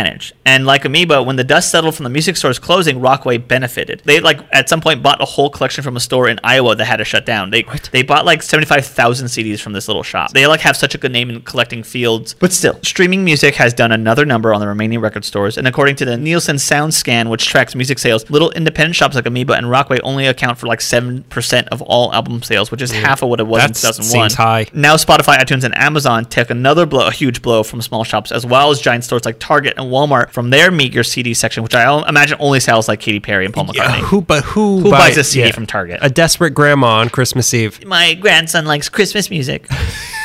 And 0.45 0.67
like 0.67 0.85
Amoeba, 0.85 1.23
when 1.23 1.37
the 1.37 1.45
dust 1.45 1.71
settled 1.71 1.95
from 1.95 2.05
the 2.05 2.11
music 2.11 2.37
stores 2.37 2.59
closing, 2.59 3.01
Rockaway 3.01 3.39
benefited. 3.39 4.03
They 4.05 4.21
like 4.21 4.41
at 4.53 4.69
some 4.69 4.81
point 4.81 5.03
bought 5.03 5.21
a 5.21 5.25
whole 5.25 5.51
collection 5.51 5.83
from 5.85 5.97
a 5.97 6.01
store 6.01 6.29
in 6.29 6.39
Iowa 6.43 6.75
that 6.77 6.85
had 6.85 6.97
to 6.97 7.05
shut 7.05 7.25
down. 7.25 7.51
They 7.51 7.65
they 7.93 8.03
bought 8.03 8.25
like 8.25 8.43
seventy 8.43 8.67
five 8.67 8.85
thousand 8.85 9.29
CDs 9.29 9.61
from 9.61 9.73
this 9.73 9.89
little 9.89 10.03
shop. 10.03 10.33
They 10.33 10.47
like 10.47 10.61
have 10.61 10.77
such 10.77 10.95
a 10.95 10.99
good 10.99 11.13
name 11.13 11.31
in 11.31 11.41
collecting 11.43 11.83
fields, 11.83 12.35
but 12.35 12.53
still, 12.53 12.79
streaming 12.83 13.25
music 13.25 13.55
has 13.57 13.73
done 13.73 13.93
another 13.93 14.25
number 14.27 14.53
on 14.53 14.61
the 14.61 14.67
remaining 14.69 15.01
record 15.01 15.25
stores. 15.25 15.57
And 15.57 15.67
according 15.67 15.97
to 15.97 16.05
the 16.05 16.17
Nielsen 16.17 16.57
SoundScan, 16.57 17.31
which 17.31 17.47
tracks 17.47 17.75
music 17.75 17.99
sales, 17.99 18.29
little 18.31 18.51
independent 18.53 18.97
shops 18.97 19.15
like 19.15 19.27
Amoeba 19.27 19.55
and 19.55 19.71
Rockaway 19.71 20.01
only 20.03 20.27
account 20.27 20.59
for 20.59 20.67
like 20.67 20.81
seven 20.81 21.23
percent 21.25 21.69
of 21.69 21.81
all 21.83 22.13
album 22.13 22.43
sales, 22.43 22.71
which 22.71 22.83
is 22.83 22.91
half 22.91 23.23
of 23.23 23.29
what 23.29 23.41
it 23.41 23.47
was 23.47 23.63
in 23.63 23.69
two 23.69 23.75
thousand 23.75 24.05
one. 24.05 24.31
seems 24.31 24.35
high. 24.35 24.67
Now 24.73 24.97
Spotify, 24.97 25.37
iTunes, 25.39 25.65
and 25.65 25.77
Amazon 25.77 26.25
took 26.25 26.51
another 26.51 26.87
blow, 26.87 27.07
a 27.07 27.13
huge 27.13 27.43
blow 27.43 27.63
from 27.63 27.81
small 27.83 28.05
shops, 28.05 28.33
as 28.33 28.45
well 28.45 28.71
as 28.71 28.81
giant 28.81 29.05
stores 29.05 29.25
like 29.25 29.39
Target 29.39 29.75
and 29.77 29.84
Walmart 29.91 30.31
from 30.31 30.51
their 30.51 30.71
meager 30.71 31.03
CD 31.03 31.35
section, 31.35 31.63
which 31.63 31.75
I 31.75 32.09
imagine 32.09 32.37
only 32.41 32.61
sells 32.61 32.89
like 32.89 33.01
Katy 33.01 33.21
Perry 33.21 33.45
and 33.45 33.55
Paul 33.55 33.67
McCartney. 33.67 33.75
Yeah, 33.77 34.01
who 34.01 34.21
but 34.21 34.45
who, 34.45 34.81
Who 34.81 34.91
buy- 34.91 34.99
buys 35.09 35.17
a 35.17 35.25
CD 35.25 35.53
from 35.53 35.67
Target? 35.67 36.01
A 36.03 36.11
desperate 36.11 36.51
grandma 36.51 36.99
on 37.01 37.09
Christmas 37.09 37.53
Eve. 37.55 37.85
My 37.87 38.15
grandson 38.15 38.65
likes 38.67 38.89
Christmas 38.89 39.31
music. 39.31 39.67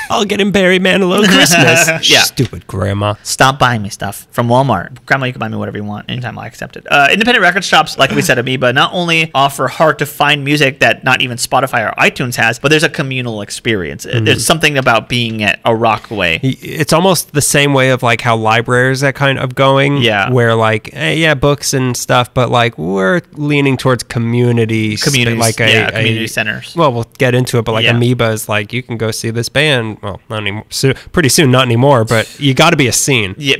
I'll 0.09 0.25
get 0.25 0.39
him 0.41 0.51
Barry 0.51 0.79
Manilow 0.79 1.23
Christmas. 1.25 1.89
Yeah. 2.09 2.21
Stupid 2.21 2.65
grandma. 2.67 3.15
Stop 3.23 3.59
buying 3.59 3.81
me 3.81 3.89
stuff 3.89 4.27
from 4.31 4.47
Walmart. 4.47 5.05
Grandma, 5.05 5.25
you 5.27 5.33
can 5.33 5.39
buy 5.39 5.47
me 5.47 5.57
whatever 5.57 5.77
you 5.77 5.83
want. 5.83 6.09
Anytime 6.09 6.37
I 6.39 6.47
accept 6.47 6.77
it. 6.77 6.87
Uh, 6.89 7.07
independent 7.11 7.41
record 7.41 7.63
shops, 7.63 7.97
like 7.97 8.11
we 8.11 8.21
said, 8.21 8.37
Amoeba, 8.39 8.73
not 8.73 8.93
only 8.93 9.29
offer 9.33 9.67
hard 9.67 9.99
to 9.99 10.05
find 10.05 10.43
music 10.43 10.79
that 10.79 11.03
not 11.03 11.21
even 11.21 11.37
Spotify 11.37 11.87
or 11.89 11.93
iTunes 11.99 12.35
has, 12.35 12.57
but 12.57 12.69
there's 12.69 12.83
a 12.83 12.89
communal 12.89 13.41
experience. 13.41 14.05
Mm-hmm. 14.05 14.25
There's 14.25 14.45
something 14.45 14.77
about 14.77 15.09
being 15.09 15.43
at 15.43 15.59
a 15.65 15.75
Rockaway. 15.75 16.39
It's 16.41 16.93
almost 16.93 17.33
the 17.33 17.41
same 17.41 17.73
way 17.73 17.89
of 17.91 18.01
like 18.01 18.21
how 18.21 18.35
libraries 18.37 19.03
are 19.03 19.13
kind 19.13 19.37
of 19.39 19.55
going. 19.55 19.97
Yeah. 19.97 20.31
Where 20.31 20.55
like, 20.55 20.89
eh, 20.93 21.13
yeah, 21.13 21.33
books 21.35 21.73
and 21.73 21.95
stuff, 21.95 22.33
but 22.33 22.49
like 22.49 22.77
we're 22.77 23.21
leaning 23.33 23.77
towards 23.77 24.03
community, 24.03 24.95
sp- 24.97 25.05
Communities, 25.09 25.39
like 25.39 25.59
a, 25.59 25.69
yeah, 25.71 25.87
a- 25.87 25.91
community 25.91 26.27
centers. 26.27 26.75
Well, 26.75 26.93
we'll 26.93 27.09
get 27.17 27.35
into 27.35 27.57
it, 27.57 27.65
but 27.65 27.73
like 27.73 27.83
Yeah. 27.85 27.95
Amoeba 27.95 28.29
is 28.31 28.47
like 28.49 28.73
you 28.73 28.81
can 28.81 28.97
go 28.97 29.11
see 29.11 29.29
this 29.29 29.49
band. 29.49 29.98
Well, 30.01 30.21
not 30.29 30.41
anymore. 30.41 30.65
So, 30.69 30.93
pretty 30.93 31.29
soon, 31.29 31.51
not 31.51 31.65
anymore, 31.65 32.05
but 32.05 32.39
you 32.39 32.53
got 32.53 32.71
to 32.71 32.77
be 32.77 32.87
a 32.87 32.93
scene. 32.93 33.35
Yeah. 33.37 33.57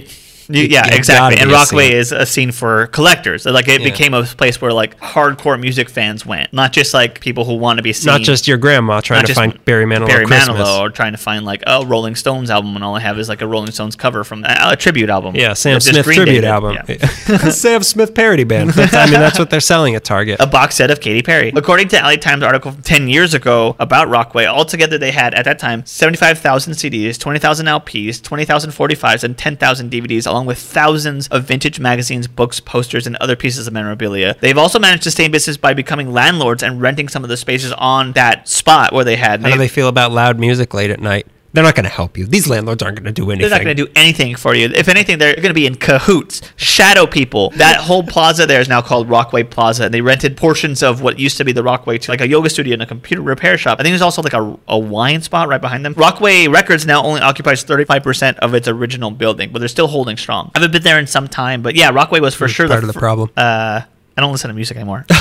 You- 0.49 0.63
yeah, 0.63 0.87
you 0.87 0.95
exactly. 0.97 1.39
And 1.39 1.51
Rockaway 1.51 1.93
is 1.93 2.11
a 2.11 2.25
scene 2.25 2.51
for 2.51 2.87
collectors. 2.87 3.45
Like 3.45 3.67
it 3.67 3.81
Yeah. 3.81 3.89
became 3.89 4.13
a 4.13 4.23
place 4.23 4.59
where 4.59 4.73
like 4.73 4.99
hardcore 4.99 5.59
music 5.59 5.89
fans 5.89 6.25
went, 6.25 6.51
not 6.51 6.73
just 6.73 6.93
like 6.93 7.19
people 7.21 7.45
who 7.45 7.53
want 7.53 7.77
to 7.77 7.83
be 7.83 7.93
seen. 7.93 8.07
Not 8.11 8.21
just 8.21 8.47
your 8.47 8.57
grandma 8.57 8.99
trying 9.01 9.25
to 9.25 9.33
find 9.33 9.63
Barry 9.65 9.85
Manilow 9.85 10.07
Barry. 10.07 10.25
Manilow, 10.25 10.79
or 10.79 10.89
trying 10.89 11.11
to 11.13 11.17
find 11.17 11.45
like 11.45 11.63
a 11.67 11.85
Rolling 11.85 12.15
Stones 12.15 12.49
album, 12.49 12.75
and 12.75 12.83
all 12.83 12.95
I 12.95 12.99
have 12.99 13.17
is 13.19 13.29
like 13.29 13.41
a 13.41 13.47
Rolling 13.47 13.71
Stones 13.71 13.95
cover 13.95 14.23
from 14.23 14.43
a, 14.43 14.57
a 14.71 14.75
tribute 14.75 15.09
album. 15.09 15.35
Yeah, 15.35 15.53
Sam 15.53 15.79
Smith 15.79 16.03
tribute 16.05 16.43
album. 16.43 16.77
Yeah. 16.89 17.37
Sam 17.49 17.83
Smith 17.83 18.15
parody 18.15 18.43
band. 18.43 18.69
That's, 18.79 18.93
I 18.93 19.05
mean, 19.05 19.19
that's 19.19 19.37
what 19.37 19.49
they're 19.51 19.59
selling 19.59 19.93
at 19.95 20.03
Target. 20.03 20.37
a 20.39 20.47
box 20.47 20.75
set 20.75 20.89
of 20.89 20.99
Katy 20.99 21.21
Perry. 21.21 21.51
According 21.55 21.89
to 21.89 21.97
LA 21.97 22.15
Times 22.15 22.41
article 22.43 22.71
from 22.71 22.81
10 22.81 23.07
years 23.07 23.33
ago 23.33 23.75
about 23.79 24.07
Rockway, 24.07 24.47
altogether 24.47 24.97
they 24.97 25.11
had 25.11 25.33
at 25.35 25.45
that 25.45 25.59
time 25.59 25.85
75,000 25.85 26.73
CDs, 26.73 27.19
20,000 27.19 27.65
LPs, 27.67 28.21
20,000 28.23 28.71
45s, 28.71 29.23
and 29.23 29.37
10,000 29.37 29.91
DVDs, 29.91 30.25
along 30.25 30.38
with 30.45 30.59
thousands 30.59 31.27
of 31.29 31.43
vintage 31.43 31.79
magazines, 31.79 32.27
books, 32.27 32.59
posters, 32.59 33.07
and 33.07 33.15
other 33.17 33.35
pieces 33.35 33.67
of 33.67 33.73
memorabilia. 33.73 34.35
They've 34.39 34.57
also 34.57 34.79
managed 34.79 35.03
to 35.03 35.11
stay 35.11 35.25
in 35.25 35.31
business 35.31 35.57
by 35.57 35.73
becoming 35.73 36.11
landlords 36.11 36.63
and 36.63 36.81
renting 36.81 37.07
some 37.07 37.23
of 37.23 37.29
the 37.29 37.37
spaces 37.37 37.71
on 37.73 38.13
that 38.13 38.47
spot 38.47 38.93
where 38.93 39.05
they 39.05 39.15
had. 39.15 39.41
How 39.41 39.51
do 39.51 39.57
they 39.57 39.67
feel 39.67 39.87
about 39.87 40.11
loud 40.11 40.39
music 40.39 40.73
late 40.73 40.91
at 40.91 40.99
night? 40.99 41.27
They're 41.53 41.63
not 41.63 41.75
going 41.75 41.85
to 41.85 41.89
help 41.89 42.17
you. 42.17 42.27
These 42.27 42.47
landlords 42.47 42.83
aren't 42.83 42.97
going 42.97 43.05
to 43.05 43.11
do 43.11 43.31
anything. 43.31 43.49
They're 43.49 43.57
not 43.57 43.63
going 43.63 43.75
to 43.75 43.85
do 43.85 43.91
anything 43.95 44.35
for 44.35 44.53
you. 44.53 44.67
If 44.67 44.87
anything, 44.87 45.17
they're 45.17 45.35
going 45.35 45.47
to 45.47 45.53
be 45.53 45.65
in 45.65 45.75
cahoots, 45.75 46.41
shadow 46.57 47.07
people. 47.07 47.49
That 47.51 47.77
whole 47.77 48.03
plaza 48.03 48.45
there 48.45 48.61
is 48.61 48.69
now 48.69 48.81
called 48.81 49.07
Rockway 49.07 49.49
Plaza. 49.49 49.85
And 49.85 49.93
they 49.93 50.01
rented 50.01 50.37
portions 50.37 50.83
of 50.83 51.01
what 51.01 51.17
used 51.17 51.37
to 51.37 51.43
be 51.43 51.51
the 51.51 51.63
Rockway 51.63 51.97
to 51.97 52.11
like 52.11 52.21
a 52.21 52.27
yoga 52.27 52.49
studio 52.49 52.73
and 52.73 52.81
a 52.83 52.85
computer 52.85 53.21
repair 53.21 53.57
shop. 53.57 53.79
I 53.79 53.83
think 53.83 53.93
there's 53.93 54.01
also 54.01 54.21
like 54.21 54.33
a, 54.33 54.57
a 54.67 54.77
wine 54.77 55.21
spot 55.21 55.47
right 55.47 55.61
behind 55.61 55.83
them. 55.83 55.93
Rockway 55.93 56.47
Records 56.47 56.85
now 56.85 57.03
only 57.03 57.21
occupies 57.21 57.63
35% 57.65 58.37
of 58.39 58.53
its 58.53 58.67
original 58.67 59.11
building, 59.11 59.51
but 59.51 59.59
they're 59.59 59.67
still 59.67 59.87
holding 59.87 60.17
strong. 60.17 60.51
I 60.53 60.59
haven't 60.59 60.71
been 60.71 60.83
there 60.83 60.99
in 60.99 61.07
some 61.07 61.27
time, 61.27 61.61
but 61.61 61.75
yeah, 61.75 61.89
Rockway 61.89 62.19
was 62.19 62.35
for 62.35 62.47
sure 62.47 62.67
part 62.67 62.83
of 62.83 62.93
the 62.93 62.99
problem. 62.99 63.31
Uh, 63.35 63.81
I 64.19 64.21
don't 64.21 64.33
listen 64.33 64.49
to 64.49 64.53
music 64.53 64.75
anymore. 64.75 65.05